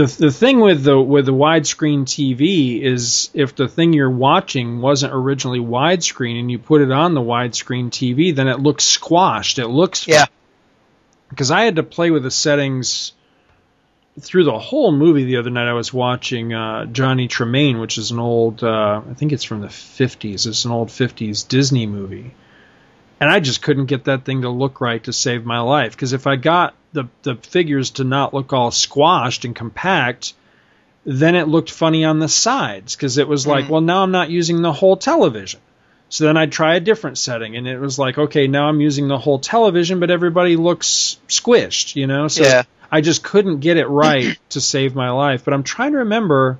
the 0.00 0.16
the 0.26 0.30
thing 0.30 0.60
with 0.60 0.82
the 0.82 0.98
with 0.98 1.26
the 1.26 1.32
widescreen 1.32 2.04
TV 2.04 2.80
is 2.80 3.30
if 3.34 3.54
the 3.54 3.68
thing 3.68 3.92
you're 3.92 4.10
watching 4.10 4.80
wasn't 4.80 5.12
originally 5.12 5.60
widescreen 5.60 6.40
and 6.40 6.50
you 6.50 6.58
put 6.58 6.80
it 6.80 6.90
on 6.90 7.14
the 7.14 7.20
widescreen 7.20 7.90
TV, 7.90 8.34
then 8.34 8.48
it 8.48 8.60
looks 8.60 8.84
squashed. 8.84 9.58
It 9.58 9.68
looks 9.68 10.08
Yeah. 10.08 10.26
Because 11.28 11.50
I 11.50 11.62
had 11.62 11.76
to 11.76 11.82
play 11.82 12.10
with 12.10 12.22
the 12.22 12.30
settings 12.30 13.12
through 14.18 14.44
the 14.44 14.58
whole 14.58 14.90
movie 14.90 15.24
the 15.24 15.36
other 15.36 15.50
night. 15.50 15.68
I 15.68 15.74
was 15.74 15.92
watching 15.92 16.52
uh, 16.52 16.86
Johnny 16.86 17.28
Tremain, 17.28 17.80
which 17.80 17.98
is 17.98 18.10
an 18.10 18.18
old 18.18 18.64
uh, 18.64 19.02
I 19.08 19.14
think 19.14 19.32
it's 19.32 19.44
from 19.44 19.60
the 19.60 19.68
50s. 19.68 20.46
It's 20.46 20.64
an 20.64 20.72
old 20.72 20.88
50s 20.88 21.46
Disney 21.46 21.86
movie. 21.86 22.34
And 23.20 23.30
I 23.30 23.40
just 23.40 23.60
couldn't 23.60 23.86
get 23.86 24.04
that 24.04 24.24
thing 24.24 24.42
to 24.42 24.48
look 24.48 24.80
right 24.80 25.02
to 25.04 25.12
save 25.12 25.44
my 25.44 25.60
life. 25.60 25.92
Because 25.92 26.14
if 26.14 26.26
I 26.26 26.36
got 26.36 26.74
the 26.92 27.04
the 27.22 27.34
figures 27.36 27.90
to 27.92 28.04
not 28.04 28.32
look 28.32 28.52
all 28.52 28.70
squashed 28.70 29.44
and 29.44 29.54
compact, 29.54 30.32
then 31.04 31.34
it 31.34 31.46
looked 31.46 31.70
funny 31.70 32.04
on 32.04 32.18
the 32.18 32.28
sides. 32.28 32.96
Because 32.96 33.18
it 33.18 33.28
was 33.28 33.46
like, 33.46 33.64
mm-hmm. 33.64 33.72
well, 33.72 33.80
now 33.82 34.02
I'm 34.02 34.10
not 34.10 34.30
using 34.30 34.62
the 34.62 34.72
whole 34.72 34.96
television. 34.96 35.60
So 36.08 36.24
then 36.24 36.36
I'd 36.36 36.50
try 36.50 36.74
a 36.74 36.80
different 36.80 37.18
setting, 37.18 37.56
and 37.56 37.68
it 37.68 37.78
was 37.78 37.96
like, 37.96 38.18
okay, 38.18 38.48
now 38.48 38.68
I'm 38.68 38.80
using 38.80 39.06
the 39.06 39.18
whole 39.18 39.38
television, 39.38 40.00
but 40.00 40.10
everybody 40.10 40.56
looks 40.56 41.18
squished, 41.28 41.94
you 41.94 42.08
know. 42.08 42.26
So 42.26 42.42
Yeah. 42.42 42.64
I 42.90 43.00
just 43.00 43.22
couldn't 43.22 43.60
get 43.60 43.76
it 43.76 43.86
right 43.86 44.36
to 44.48 44.60
save 44.60 44.96
my 44.96 45.10
life. 45.10 45.44
But 45.44 45.54
I'm 45.54 45.62
trying 45.62 45.92
to 45.92 45.98
remember 45.98 46.58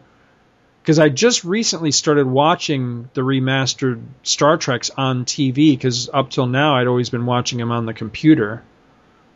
because 0.83 0.99
I 0.99 1.09
just 1.09 1.45
recently 1.45 1.91
started 1.91 2.27
watching 2.27 3.11
the 3.15 3.21
remastered 3.21 4.03
Star 4.23 4.57
Treks 4.57 4.91
on 4.91 5.25
TV 5.25 5.73
because 5.73 6.09
up 6.13 6.31
till 6.31 6.47
now 6.47 6.77
I'd 6.77 6.87
always 6.87 7.11
been 7.11 7.27
watching 7.27 7.59
them 7.59 7.71
on 7.71 7.87
the 7.87 7.95
computer. 7.95 8.63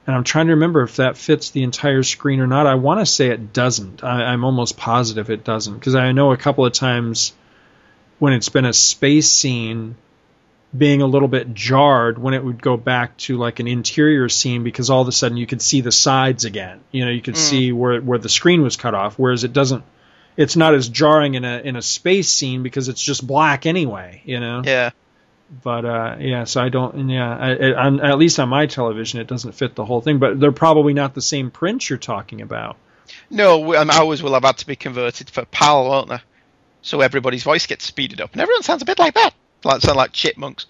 And 0.07 0.14
I'm 0.14 0.24
trying 0.24 0.47
to 0.47 0.55
remember 0.55 0.82
if 0.82 0.97
that 0.97 1.16
fits 1.16 1.51
the 1.51 1.62
entire 1.62 2.03
screen 2.03 2.40
or 2.40 2.47
not. 2.47 2.66
I 2.66 2.74
want 2.74 3.01
to 3.01 3.07
say 3.07 3.28
it 3.28 3.53
doesn't. 3.53 4.05
I, 4.05 4.24
I'm 4.24 4.45
almost 4.45 4.76
positive 4.76 5.30
it 5.30 5.45
doesn't 5.45 5.74
because 5.74 5.95
I 5.95 6.12
know 6.12 6.32
a 6.32 6.36
couple 6.36 6.66
of 6.66 6.72
times 6.72 7.32
when 8.18 8.32
it's 8.32 8.49
been 8.49 8.64
a 8.64 8.72
space 8.72 9.30
scene 9.30 9.97
being 10.76 11.03
a 11.03 11.07
little 11.07 11.28
bit 11.28 11.55
jarred 11.55 12.18
when 12.18 12.34
it 12.34 12.45
would 12.45 12.61
go 12.61 12.76
back 12.76 13.16
to 13.16 13.36
like 13.36 13.61
an 13.61 13.68
interior 13.68 14.28
scene 14.28 14.64
because 14.64 14.90
all 14.90 15.03
of 15.03 15.09
a 15.09 15.12
sudden 15.12 15.36
you 15.36 15.47
could 15.47 15.62
see 15.62 15.80
the 15.82 15.92
sides 15.92 16.45
again. 16.45 16.80
You 16.90 17.05
know, 17.05 17.11
you 17.11 17.22
could 17.22 17.34
mm. 17.34 17.38
see 17.38 17.72
where 17.72 18.01
where 18.01 18.18
the 18.18 18.28
screen 18.28 18.62
was 18.62 18.76
cut 18.76 18.95
off, 18.95 19.18
whereas 19.18 19.45
it 19.45 19.53
doesn't. 19.53 19.84
It's 20.37 20.57
not 20.57 20.74
as 20.74 20.89
jarring 20.89 21.35
in 21.35 21.45
a 21.45 21.59
in 21.59 21.76
a 21.76 21.82
space 21.82 22.28
scene 22.28 22.62
because 22.62 22.89
it's 22.89 23.03
just 23.03 23.26
black 23.26 23.66
anyway. 23.66 24.22
You 24.24 24.41
know. 24.41 24.62
Yeah. 24.64 24.91
But 25.62 25.85
uh, 25.85 26.16
yeah, 26.18 26.45
so 26.45 26.62
I 26.62 26.68
don't. 26.68 27.09
Yeah, 27.09 27.37
I, 27.37 27.51
I, 27.53 27.87
on, 27.87 28.01
at 28.01 28.18
least 28.18 28.41
on 28.41 28.49
my 28.49 28.66
television, 28.66 29.20
it 29.20 29.26
doesn't 29.26 29.53
fit 29.53 29.74
the 29.74 29.85
whole 29.85 30.01
thing. 30.01 30.18
But 30.18 30.41
they're 30.41 30.53
probably 30.53 30.95
not 30.95 31.14
the 31.14 31.22
same 31.22 31.51
prints 31.51 31.89
you're 31.89 31.99
talking 31.99 32.41
about. 32.41 32.76
No, 33.30 33.74
um, 33.74 33.91
ours 33.91 34.22
will 34.22 34.35
have 34.35 34.45
had 34.45 34.59
to 34.59 34.66
be 34.66 34.76
converted 34.76 35.30
for 35.30 35.45
PAL, 35.45 35.89
won't 35.89 36.09
they? 36.09 36.20
So 36.82 37.01
everybody's 37.01 37.43
voice 37.43 37.66
gets 37.66 37.85
speeded 37.85 38.20
up, 38.20 38.32
and 38.32 38.41
everyone 38.41 38.62
sounds 38.62 38.82
a 38.82 38.87
bit 38.87 38.99
like 38.99 39.14
that. 39.14 39.32
Like 39.62 39.80
sound 39.80 39.97
like 39.97 40.12
chipmunks. 40.12 40.66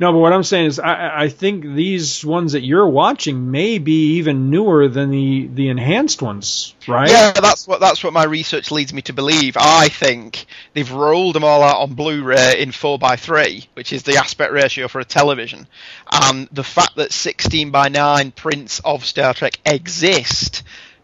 No, 0.00 0.12
but 0.12 0.18
what 0.18 0.32
I'm 0.32 0.42
saying 0.42 0.64
is, 0.64 0.78
I- 0.78 1.24
I, 1.24 1.28
think 1.28 1.62
these 1.62 2.24
ones 2.24 2.52
that 2.52 2.62
you're 2.64 2.88
watching 2.88 3.50
may 3.50 3.76
be 3.76 4.14
even 4.16 4.48
newer 4.48 4.88
than 4.88 5.10
the 5.10 5.46
the 5.52 5.68
enhanced 5.68 6.22
ones, 6.22 6.74
right? 6.88 7.10
Yeah, 7.10 7.32
that's 7.32 7.68
what 7.68 7.80
that's 7.80 8.02
what 8.02 8.14
my 8.14 8.24
research 8.24 8.70
leads 8.70 8.94
me 8.94 9.02
to 9.02 9.12
believe. 9.12 9.58
I 9.60 9.88
think 9.88 10.46
they've 10.72 10.90
rolled 10.90 11.34
them 11.34 11.44
all 11.44 11.62
out 11.62 11.82
on 11.82 11.92
Blu-ray 11.92 12.62
in 12.62 12.72
four 12.72 12.98
x 13.02 13.26
three, 13.26 13.66
which 13.74 13.92
is 13.92 14.02
the 14.02 14.16
aspect 14.16 14.54
ratio 14.54 14.88
for 14.88 15.00
a 15.00 15.04
television, 15.04 15.66
and 16.10 16.48
the 16.50 16.64
fact 16.64 16.96
that 16.96 17.12
sixteen 17.12 17.70
by 17.70 17.90
nine 17.90 18.30
prints 18.30 18.80
of 18.82 19.04
Star 19.04 19.34
Trek 19.34 19.60
exist 19.66 20.62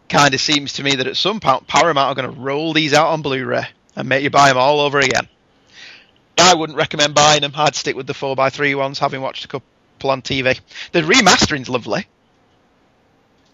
kind 0.09 0.33
of 0.33 0.41
seems 0.41 0.73
to 0.73 0.83
me 0.83 0.95
that 0.95 1.05
at 1.05 1.17
some 1.17 1.39
point 1.39 1.67
Paramount 1.67 2.17
are 2.17 2.19
going 2.23 2.33
to 2.33 2.41
roll 2.41 2.73
these 2.73 2.95
out 2.95 3.09
on 3.09 3.21
Blu-ray 3.21 3.67
and 3.95 4.09
make 4.09 4.23
you 4.23 4.31
buy 4.31 4.47
them 4.49 4.57
all 4.57 4.79
over 4.79 4.97
again. 4.97 5.27
I 6.39 6.53
wouldn't 6.55 6.77
recommend 6.77 7.13
buying 7.15 7.41
them. 7.41 7.51
I'd 7.55 7.75
stick 7.75 7.95
with 7.95 8.07
the 8.07 8.13
four 8.13 8.35
x 8.39 8.55
three 8.55 8.75
ones, 8.75 8.99
having 8.99 9.21
watched 9.21 9.45
a 9.45 9.47
couple 9.47 9.65
on 10.09 10.21
TV. 10.21 10.59
The 10.91 11.01
remastering's 11.01 11.69
lovely. 11.69 12.05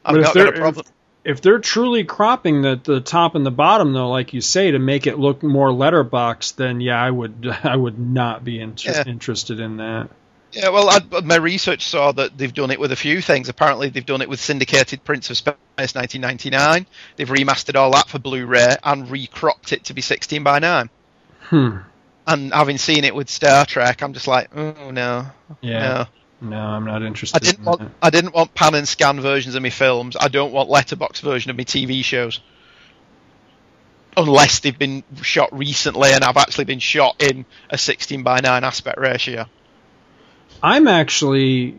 I've 0.05 0.15
not 0.15 0.23
got 0.25 0.33
they're- 0.33 0.47
a 0.53 0.57
problem. 0.57 0.85
If 1.25 1.39
they're 1.39 1.59
truly 1.59 2.03
cropping 2.03 2.61
the 2.63 2.77
the 2.83 2.99
top 2.99 3.35
and 3.35 3.45
the 3.45 3.51
bottom, 3.51 3.93
though, 3.93 4.09
like 4.09 4.33
you 4.33 4.41
say, 4.41 4.71
to 4.71 4.79
make 4.79 5.07
it 5.07 5.17
look 5.17 5.41
more 5.41 5.71
letterbox, 5.71 6.51
then 6.51 6.81
yeah, 6.81 7.01
I 7.01 7.09
would 7.09 7.47
I 7.63 7.75
would 7.77 7.97
not 7.97 8.43
be 8.43 8.59
inter- 8.59 8.91
Yeah. 8.91 9.03
interested 9.07 9.61
in 9.61 9.77
that. 9.77 10.09
Yeah, 10.51 10.69
well, 10.69 10.89
I, 10.89 10.99
my 11.21 11.37
research 11.37 11.87
saw 11.87 12.11
that 12.11 12.37
they've 12.37 12.53
done 12.53 12.71
it 12.71 12.79
with 12.79 12.91
a 12.91 12.95
few 12.97 13.21
things. 13.21 13.47
Apparently, 13.49 13.87
they've 13.89 14.05
done 14.05 14.21
it 14.21 14.27
with 14.29 14.39
syndicated 14.39 15.03
prints 15.03 15.29
of 15.31 15.37
Space 15.37 15.55
1999. 15.77 16.85
They've 17.15 17.27
remastered 17.27 17.75
all 17.75 17.89
that 17.93 18.07
for 18.09 18.19
Blu-ray 18.19 18.75
and 18.83 19.09
recropped 19.09 19.71
it 19.73 19.85
to 19.85 19.93
be 19.95 20.01
16 20.01 20.43
by 20.43 20.59
9. 20.59 20.89
Hmm. 21.45 21.77
And 22.25 22.53
having 22.53 22.77
seen 22.77 23.03
it 23.03 23.13
with 23.13 23.29
Star 23.29 23.65
Trek, 23.65 24.01
I'm 24.01 24.13
just 24.13 24.27
like, 24.27 24.55
oh 24.55 24.91
no, 24.91 25.27
Yeah. 25.61 25.79
no. 25.79 26.05
No, 26.49 26.57
I'm 26.59 26.83
not 26.83 27.03
interested. 27.03 27.37
I 27.37 27.39
didn't 27.39 27.59
in 27.59 27.65
want 27.65 27.79
that. 27.79 27.91
I 28.01 28.09
didn't 28.09 28.33
want 28.33 28.53
pan 28.53 28.75
and 28.75 28.85
scan 28.87 29.21
versions 29.21 29.55
of 29.55 29.63
my 29.63 29.69
films. 29.69 30.17
I 30.19 30.27
don't 30.27 30.51
want 30.51 30.69
letterbox 30.69 31.21
version 31.21 31.51
of 31.51 31.57
my 31.57 31.63
TV 31.63 32.03
shows. 32.03 32.41
Unless 34.17 34.59
they've 34.59 34.77
been 34.77 35.03
shot 35.21 35.57
recently 35.57 36.11
and 36.11 36.23
I've 36.23 36.35
actually 36.37 36.65
been 36.65 36.79
shot 36.79 37.21
in 37.23 37.45
a 37.69 37.77
16 37.77 38.23
by 38.23 38.41
9 38.41 38.63
aspect 38.63 38.99
ratio. 38.99 39.45
I'm 40.61 40.87
actually 40.87 41.77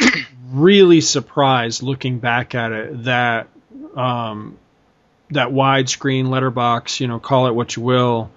really 0.52 1.00
surprised 1.00 1.82
looking 1.82 2.18
back 2.18 2.54
at 2.54 2.72
it 2.72 3.04
that 3.04 3.48
um, 3.96 4.56
that 5.30 5.48
widescreen 5.48 6.28
letterbox, 6.28 7.00
you 7.00 7.08
know, 7.08 7.18
call 7.18 7.48
it 7.48 7.54
what 7.54 7.74
you 7.76 7.82
will, 7.82 8.30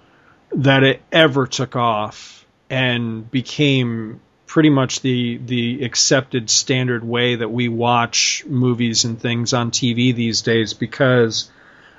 that 0.52 0.82
it 0.82 1.02
ever 1.12 1.46
took 1.46 1.76
off 1.76 2.44
and 2.68 3.30
became 3.30 4.20
pretty 4.46 4.70
much 4.70 5.00
the 5.00 5.38
the 5.46 5.84
accepted 5.84 6.50
standard 6.50 7.04
way 7.04 7.36
that 7.36 7.50
we 7.50 7.68
watch 7.68 8.44
movies 8.46 9.04
and 9.04 9.20
things 9.20 9.52
on 9.52 9.70
TV 9.70 10.14
these 10.14 10.42
days 10.42 10.74
because 10.74 11.50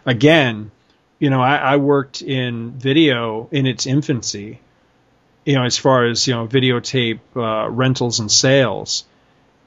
again, 0.06 0.72
you 1.20 1.30
know, 1.30 1.42
I, 1.42 1.56
I 1.56 1.78
worked 1.78 2.22
in 2.22 2.72
video 2.72 3.48
in 3.52 3.66
its 3.68 3.86
infancy, 3.86 4.60
you 5.46 5.56
know, 5.56 5.64
as 5.64 5.78
far 5.78 6.08
as, 6.08 6.28
you 6.28 6.34
know, 6.34 6.48
videotape 6.48 7.20
uh, 7.36 7.70
rentals 7.70 8.20
and 8.20 8.32
sales. 8.32 9.06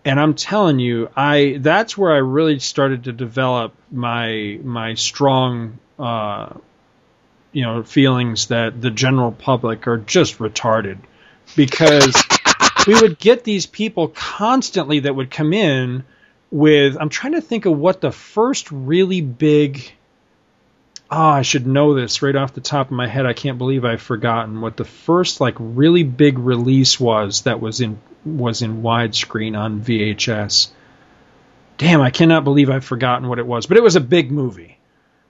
And 0.04 0.20
I'm 0.20 0.34
telling 0.34 0.78
you, 0.78 1.08
I 1.16 1.56
that's 1.60 1.96
where 1.96 2.12
I 2.12 2.18
really 2.18 2.58
started 2.58 3.04
to 3.04 3.12
develop 3.12 3.72
my 3.90 4.58
my 4.62 4.94
strong 4.94 5.78
uh, 5.98 6.52
you 7.54 7.62
know 7.62 7.82
feelings 7.82 8.48
that 8.48 8.82
the 8.82 8.90
general 8.90 9.32
public 9.32 9.88
are 9.88 9.96
just 9.96 10.38
retarded. 10.38 10.98
Because 11.56 12.14
we 12.86 12.94
would 13.00 13.18
get 13.18 13.44
these 13.44 13.64
people 13.66 14.08
constantly 14.08 15.00
that 15.00 15.14
would 15.14 15.30
come 15.30 15.52
in 15.52 16.04
with 16.50 16.96
I'm 17.00 17.08
trying 17.08 17.32
to 17.32 17.40
think 17.40 17.64
of 17.64 17.78
what 17.78 18.00
the 18.00 18.12
first 18.12 18.70
really 18.70 19.20
big 19.20 19.92
oh 21.10 21.16
I 21.16 21.42
should 21.42 21.66
know 21.66 21.94
this 21.94 22.22
right 22.22 22.34
off 22.34 22.54
the 22.54 22.60
top 22.60 22.88
of 22.88 22.92
my 22.92 23.06
head. 23.06 23.24
I 23.24 23.32
can't 23.32 23.58
believe 23.58 23.84
I've 23.84 24.02
forgotten 24.02 24.60
what 24.60 24.76
the 24.76 24.84
first 24.84 25.40
like 25.40 25.54
really 25.58 26.02
big 26.02 26.38
release 26.38 26.98
was 26.98 27.42
that 27.42 27.60
was 27.60 27.80
in 27.80 28.00
was 28.24 28.62
in 28.62 28.82
widescreen 28.82 29.56
on 29.56 29.80
VHS 29.80 30.68
damn 31.76 32.00
I 32.00 32.10
cannot 32.10 32.42
believe 32.42 32.70
I've 32.70 32.84
forgotten 32.84 33.28
what 33.28 33.38
it 33.38 33.46
was 33.46 33.66
but 33.66 33.76
it 33.76 33.82
was 33.82 33.96
a 33.96 34.00
big 34.00 34.32
movie 34.32 34.73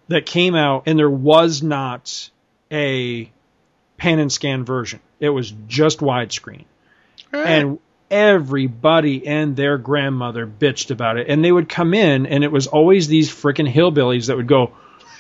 that 0.08 0.26
came 0.26 0.54
out 0.54 0.84
and 0.86 0.98
there 0.98 1.10
was 1.10 1.62
not 1.62 2.30
a 2.70 3.30
pan 3.96 4.18
and 4.18 4.32
scan 4.32 4.64
version 4.64 5.00
it 5.20 5.30
was 5.30 5.52
just 5.68 6.00
widescreen 6.00 6.64
and 7.32 7.78
everybody 8.10 9.26
and 9.26 9.56
their 9.56 9.76
grandmother 9.78 10.46
bitched 10.46 10.90
about 10.90 11.16
it. 11.18 11.28
And 11.28 11.44
they 11.44 11.50
would 11.50 11.68
come 11.68 11.94
in, 11.94 12.26
and 12.26 12.44
it 12.44 12.52
was 12.52 12.66
always 12.66 13.08
these 13.08 13.30
freaking 13.30 13.70
hillbillies 13.70 14.26
that 14.26 14.36
would 14.36 14.46
go, 14.46 14.70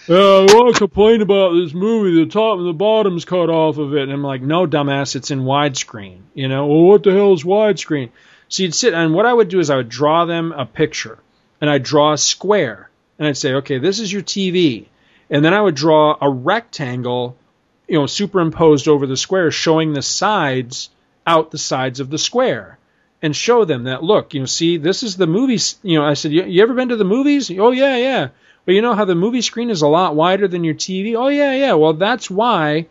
"Uh, 0.08 0.44
I 0.44 0.54
want 0.54 0.74
to 0.74 0.78
complain 0.78 1.22
about 1.22 1.54
this 1.54 1.74
movie. 1.74 2.24
The 2.24 2.30
top 2.30 2.58
and 2.58 2.68
the 2.68 2.72
bottom's 2.72 3.24
cut 3.24 3.50
off 3.50 3.78
of 3.78 3.94
it. 3.96 4.02
And 4.02 4.12
I'm 4.12 4.22
like, 4.22 4.42
no, 4.42 4.66
dumbass, 4.66 5.16
it's 5.16 5.30
in 5.30 5.40
widescreen. 5.40 6.18
You 6.34 6.48
know, 6.48 6.66
well, 6.66 6.82
what 6.82 7.02
the 7.02 7.12
hell 7.12 7.32
is 7.32 7.42
widescreen? 7.42 8.10
So 8.48 8.62
you'd 8.62 8.74
sit, 8.74 8.94
and 8.94 9.14
what 9.14 9.26
I 9.26 9.32
would 9.32 9.48
do 9.48 9.58
is 9.58 9.70
I 9.70 9.76
would 9.76 9.88
draw 9.88 10.26
them 10.26 10.52
a 10.52 10.66
picture, 10.66 11.18
and 11.60 11.68
I'd 11.68 11.82
draw 11.82 12.12
a 12.12 12.18
square, 12.18 12.90
and 13.18 13.28
I'd 13.28 13.36
say, 13.36 13.54
okay, 13.54 13.78
this 13.78 14.00
is 14.00 14.12
your 14.12 14.22
TV. 14.22 14.86
And 15.30 15.44
then 15.44 15.54
I 15.54 15.60
would 15.60 15.74
draw 15.74 16.16
a 16.20 16.28
rectangle, 16.28 17.36
you 17.88 17.98
know, 17.98 18.06
superimposed 18.06 18.88
over 18.88 19.06
the 19.06 19.16
square, 19.16 19.50
showing 19.50 19.92
the 19.92 20.02
sides 20.02 20.90
out 21.26 21.50
the 21.50 21.58
sides 21.58 22.00
of 22.00 22.10
the 22.10 22.18
square 22.18 22.78
and 23.24 23.34
show 23.34 23.64
them 23.64 23.84
that 23.84 24.02
look 24.02 24.34
you 24.34 24.40
know 24.40 24.46
see 24.46 24.76
this 24.76 25.02
is 25.02 25.16
the 25.16 25.26
movie 25.26 25.58
you 25.82 25.98
know 25.98 26.04
i 26.04 26.12
said 26.12 26.30
you, 26.30 26.44
you 26.44 26.62
ever 26.62 26.74
been 26.74 26.90
to 26.90 26.96
the 26.96 27.04
movies? 27.04 27.50
Oh 27.50 27.70
yeah 27.70 27.96
yeah. 27.96 28.28
Well 28.66 28.74
you 28.74 28.82
know 28.82 28.94
how 28.94 29.06
the 29.06 29.14
movie 29.14 29.40
screen 29.40 29.70
is 29.70 29.80
a 29.80 29.88
lot 29.88 30.14
wider 30.14 30.46
than 30.46 30.62
your 30.62 30.74
tv 30.74 31.16
oh 31.16 31.28
yeah 31.28 31.54
yeah. 31.54 31.72
Well 31.72 31.94
that's 31.94 32.30
why 32.30 32.86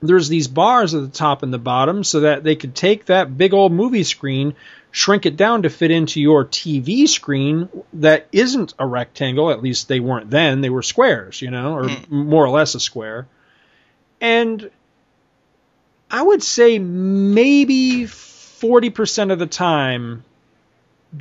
there's 0.00 0.28
these 0.28 0.48
bars 0.48 0.94
at 0.94 1.02
the 1.02 1.16
top 1.16 1.44
and 1.44 1.52
the 1.52 1.58
bottom 1.58 2.02
so 2.02 2.20
that 2.20 2.42
they 2.42 2.56
could 2.56 2.74
take 2.74 3.06
that 3.06 3.38
big 3.38 3.54
old 3.54 3.70
movie 3.70 4.02
screen 4.02 4.56
shrink 4.92 5.26
it 5.26 5.36
down 5.36 5.62
to 5.62 5.70
fit 5.70 5.90
into 5.90 6.20
your 6.20 6.44
tv 6.44 7.08
screen 7.08 7.68
that 7.94 8.28
isn't 8.30 8.74
a 8.78 8.86
rectangle 8.86 9.50
at 9.50 9.62
least 9.62 9.88
they 9.88 9.98
weren't 9.98 10.30
then 10.30 10.60
they 10.60 10.70
were 10.70 10.82
squares 10.82 11.42
you 11.42 11.50
know 11.50 11.74
or 11.74 11.88
hmm. 11.88 12.14
more 12.14 12.44
or 12.44 12.50
less 12.50 12.76
a 12.76 12.80
square 12.80 13.26
and 14.20 14.70
I 16.12 16.22
would 16.22 16.42
say 16.42 16.78
maybe 16.78 18.04
40% 18.04 19.32
of 19.32 19.38
the 19.38 19.46
time 19.46 20.24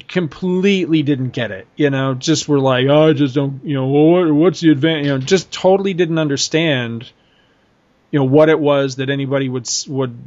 completely 0.09 1.01
didn't 1.01 1.29
get 1.29 1.51
it. 1.51 1.65
You 1.77 1.89
know, 1.89 2.13
just 2.13 2.49
were 2.49 2.59
like, 2.59 2.87
oh, 2.87 3.09
I 3.09 3.13
just 3.13 3.33
don't, 3.33 3.63
you 3.63 3.73
know, 3.73 3.87
what, 3.87 4.31
what's 4.31 4.59
the 4.59 4.69
advantage? 4.69 5.05
You 5.05 5.11
know, 5.13 5.17
just 5.17 5.49
totally 5.49 5.93
didn't 5.93 6.19
understand, 6.19 7.09
you 8.11 8.19
know, 8.19 8.25
what 8.25 8.49
it 8.49 8.59
was 8.59 8.97
that 8.97 9.09
anybody 9.09 9.47
would 9.47 9.67
would 9.87 10.17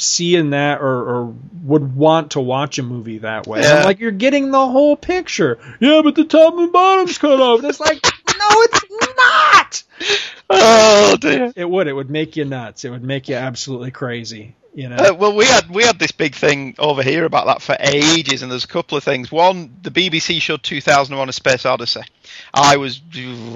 see 0.00 0.36
in 0.36 0.50
that 0.50 0.80
or, 0.80 0.86
or 0.86 1.34
would 1.62 1.94
want 1.94 2.32
to 2.32 2.40
watch 2.40 2.78
a 2.78 2.82
movie 2.82 3.18
that 3.18 3.46
way. 3.46 3.62
Yeah. 3.62 3.84
Like, 3.84 4.00
you're 4.00 4.10
getting 4.10 4.50
the 4.50 4.66
whole 4.66 4.96
picture. 4.96 5.58
Yeah, 5.80 6.00
but 6.02 6.14
the 6.14 6.24
top 6.24 6.54
and 6.58 6.72
bottom's 6.72 7.18
cut 7.18 7.40
off. 7.40 7.60
And 7.60 7.68
it's 7.68 7.80
like, 7.80 8.02
no, 8.02 8.46
it's 8.50 8.84
not. 9.16 9.82
Oh 10.52 11.16
dear. 11.20 11.52
It 11.54 11.68
would. 11.68 11.86
It 11.86 11.92
would 11.92 12.10
make 12.10 12.36
you 12.36 12.44
nuts. 12.44 12.84
It 12.84 12.90
would 12.90 13.04
make 13.04 13.28
you 13.28 13.36
absolutely 13.36 13.92
crazy. 13.92 14.56
You 14.74 14.88
know. 14.88 14.96
Uh, 14.96 15.14
well, 15.14 15.36
we 15.36 15.44
had 15.44 15.70
we 15.70 15.84
had 15.84 15.98
this 15.98 16.10
big 16.10 16.34
thing 16.34 16.74
over 16.76 17.04
here 17.04 17.24
about 17.24 17.46
that 17.46 17.62
for 17.62 17.76
ages, 17.78 18.42
and 18.42 18.50
there's 18.50 18.64
a 18.64 18.68
couple 18.68 18.98
of 18.98 19.04
things. 19.04 19.30
One, 19.30 19.76
the 19.82 19.90
BBC 19.90 20.40
showed 20.40 20.64
2001: 20.64 21.28
A 21.28 21.32
Space 21.32 21.66
Odyssey. 21.66 22.00
I 22.52 22.76
was 22.76 23.00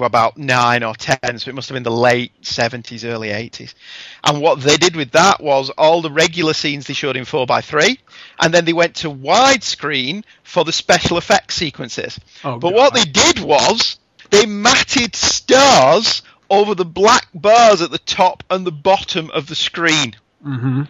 about 0.01 0.37
nine 0.37 0.83
or 0.83 0.95
ten, 0.95 1.39
so 1.39 1.49
it 1.49 1.55
must 1.55 1.68
have 1.68 1.75
been 1.75 1.83
the 1.83 1.91
late 1.91 2.33
70s, 2.43 3.05
early 3.05 3.29
80s. 3.29 3.75
And 4.22 4.41
what 4.41 4.61
they 4.61 4.77
did 4.77 4.97
with 4.97 5.12
that 5.12 5.43
was 5.43 5.70
all 5.70 6.03
the 6.03 6.11
regular 6.11 6.55
scenes 6.55 6.87
they 6.87 6.95
showed 6.95 7.16
in 7.16 7.25
4x3, 7.25 7.99
and 8.41 8.55
then 8.55 8.64
they 8.64 8.72
went 8.72 8.97
to 8.97 9.11
widescreen 9.11 10.25
for 10.43 10.64
the 10.64 10.72
special 10.72 11.18
effects 11.18 11.55
sequences. 11.55 12.18
Oh, 12.45 12.59
but 12.59 12.70
God. 12.70 12.77
what 12.77 12.95
they 12.95 13.05
did 13.05 13.41
was 13.41 13.99
they 14.31 14.47
matted 14.47 15.14
stars 15.14 16.22
over 16.51 16.75
the 16.75 16.85
black 16.85 17.29
bars 17.35 17.83
at 17.83 17.91
the 17.91 17.99
top 17.99 18.43
and 18.51 18.66
the 18.66 18.72
bottom 18.72 19.31
of 19.31 19.47
the 19.47 19.55
screen. 19.55 20.14
Mm-hmm. 20.45 20.83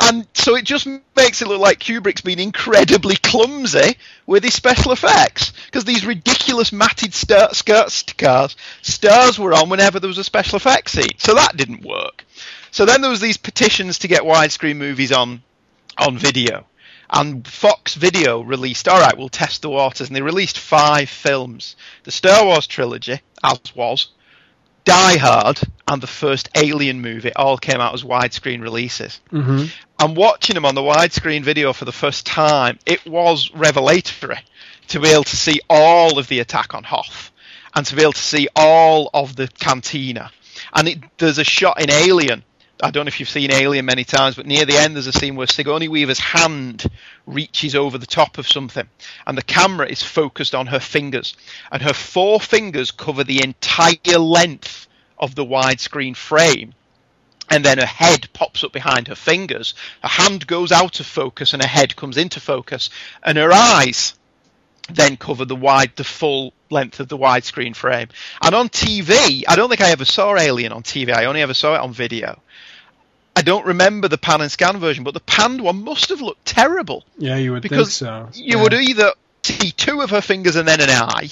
And 0.00 0.26
so 0.34 0.56
it 0.56 0.64
just 0.64 0.88
makes 1.16 1.40
it 1.40 1.46
look 1.46 1.60
like 1.60 1.78
Kubrick's 1.78 2.20
been 2.20 2.40
incredibly 2.40 3.16
clumsy 3.16 3.96
with 4.26 4.42
his 4.42 4.54
special 4.54 4.90
effects 4.90 5.52
because 5.66 5.84
these 5.84 6.04
ridiculous 6.04 6.72
matted 6.72 7.14
skirt 7.14 7.54
stars 7.54 8.56
stars 8.82 9.38
were 9.38 9.54
on 9.54 9.68
whenever 9.68 10.00
there 10.00 10.08
was 10.08 10.18
a 10.18 10.24
special 10.24 10.56
effects 10.56 10.92
scene. 10.92 11.18
So 11.18 11.34
that 11.34 11.56
didn't 11.56 11.84
work. 11.84 12.24
So 12.72 12.84
then 12.84 13.02
there 13.02 13.10
was 13.10 13.20
these 13.20 13.36
petitions 13.36 14.00
to 14.00 14.08
get 14.08 14.22
widescreen 14.22 14.76
movies 14.76 15.12
on 15.12 15.42
on 15.96 16.18
video. 16.18 16.66
And 17.08 17.46
Fox 17.46 17.94
Video 17.94 18.40
released, 18.40 18.88
all 18.88 18.98
right, 18.98 19.16
we'll 19.16 19.28
test 19.28 19.62
the 19.62 19.70
waters, 19.70 20.08
and 20.08 20.16
they 20.16 20.22
released 20.22 20.58
five 20.58 21.08
films: 21.08 21.76
the 22.02 22.10
Star 22.10 22.44
Wars 22.44 22.66
trilogy, 22.66 23.20
as 23.44 23.60
was, 23.76 24.08
Die 24.84 25.16
Hard, 25.18 25.60
and 25.86 26.02
the 26.02 26.06
first 26.06 26.48
Alien 26.56 27.00
movie 27.00 27.32
all 27.34 27.56
came 27.56 27.80
out 27.80 27.94
as 27.94 28.02
widescreen 28.02 28.62
releases. 28.62 29.20
Mm-hmm. 29.32 29.66
And 30.04 30.18
watching 30.18 30.52
them 30.52 30.66
on 30.66 30.74
the 30.74 30.82
widescreen 30.82 31.42
video 31.42 31.72
for 31.72 31.86
the 31.86 31.90
first 31.90 32.26
time, 32.26 32.78
it 32.84 33.06
was 33.06 33.50
revelatory 33.54 34.38
to 34.88 35.00
be 35.00 35.08
able 35.08 35.24
to 35.24 35.36
see 35.36 35.62
all 35.70 36.18
of 36.18 36.28
the 36.28 36.40
attack 36.40 36.74
on 36.74 36.84
Hoth 36.84 37.32
and 37.74 37.86
to 37.86 37.96
be 37.96 38.02
able 38.02 38.12
to 38.12 38.20
see 38.20 38.48
all 38.54 39.08
of 39.14 39.34
the 39.34 39.48
cantina. 39.48 40.30
And 40.74 40.88
it, 40.88 40.98
there's 41.16 41.38
a 41.38 41.44
shot 41.44 41.80
in 41.80 41.90
Alien. 41.90 42.44
I 42.82 42.90
don't 42.90 43.06
know 43.06 43.08
if 43.08 43.18
you've 43.18 43.30
seen 43.30 43.50
Alien 43.50 43.86
many 43.86 44.04
times, 44.04 44.34
but 44.36 44.44
near 44.44 44.66
the 44.66 44.76
end 44.76 44.94
there's 44.94 45.06
a 45.06 45.12
scene 45.12 45.36
where 45.36 45.46
Sigourney 45.46 45.88
Weaver's 45.88 46.20
hand 46.20 46.84
reaches 47.26 47.74
over 47.74 47.96
the 47.96 48.04
top 48.04 48.36
of 48.36 48.46
something, 48.46 48.86
and 49.26 49.38
the 49.38 49.42
camera 49.42 49.86
is 49.86 50.02
focused 50.02 50.54
on 50.54 50.66
her 50.66 50.80
fingers, 50.80 51.34
and 51.72 51.80
her 51.80 51.94
four 51.94 52.40
fingers 52.40 52.90
cover 52.90 53.24
the 53.24 53.42
entire 53.42 54.18
length 54.18 54.86
of 55.18 55.34
the 55.34 55.46
widescreen 55.46 56.14
frame 56.14 56.74
and 57.50 57.64
then 57.64 57.78
her 57.78 57.86
head 57.86 58.28
pops 58.32 58.64
up 58.64 58.72
behind 58.72 59.08
her 59.08 59.14
fingers. 59.14 59.74
Her 60.02 60.08
hand 60.08 60.46
goes 60.46 60.72
out 60.72 61.00
of 61.00 61.06
focus 61.06 61.52
and 61.52 61.62
her 61.62 61.68
head 61.68 61.94
comes 61.96 62.16
into 62.16 62.40
focus, 62.40 62.90
and 63.22 63.38
her 63.38 63.52
eyes 63.52 64.14
then 64.90 65.16
cover 65.16 65.44
the 65.46 65.56
wide, 65.56 65.92
the 65.96 66.04
full 66.04 66.52
length 66.70 67.00
of 67.00 67.08
the 67.08 67.16
widescreen 67.16 67.74
frame. 67.74 68.08
And 68.42 68.54
on 68.54 68.68
TV, 68.68 69.42
I 69.48 69.56
don't 69.56 69.68
think 69.70 69.80
I 69.80 69.90
ever 69.90 70.04
saw 70.04 70.36
Alien 70.36 70.72
on 70.72 70.82
TV. 70.82 71.14
I 71.14 71.24
only 71.24 71.40
ever 71.42 71.54
saw 71.54 71.74
it 71.74 71.80
on 71.80 71.92
video. 71.92 72.38
I 73.36 73.42
don't 73.42 73.66
remember 73.66 74.08
the 74.08 74.18
pan 74.18 74.42
and 74.42 74.50
scan 74.52 74.78
version, 74.78 75.02
but 75.02 75.14
the 75.14 75.20
panned 75.20 75.60
one 75.60 75.82
must 75.84 76.10
have 76.10 76.20
looked 76.20 76.44
terrible 76.44 77.04
Yeah, 77.18 77.36
you 77.36 77.52
would 77.52 77.62
because 77.62 77.98
think 77.98 78.08
so. 78.10 78.28
you 78.34 78.56
Yeah. 78.58 78.62
would 78.62 78.74
either 78.74 79.12
see 79.42 79.72
two 79.72 80.02
of 80.02 80.10
her 80.10 80.20
fingers 80.20 80.54
and 80.56 80.68
then 80.68 80.80
an 80.80 80.90
eye, 80.90 81.30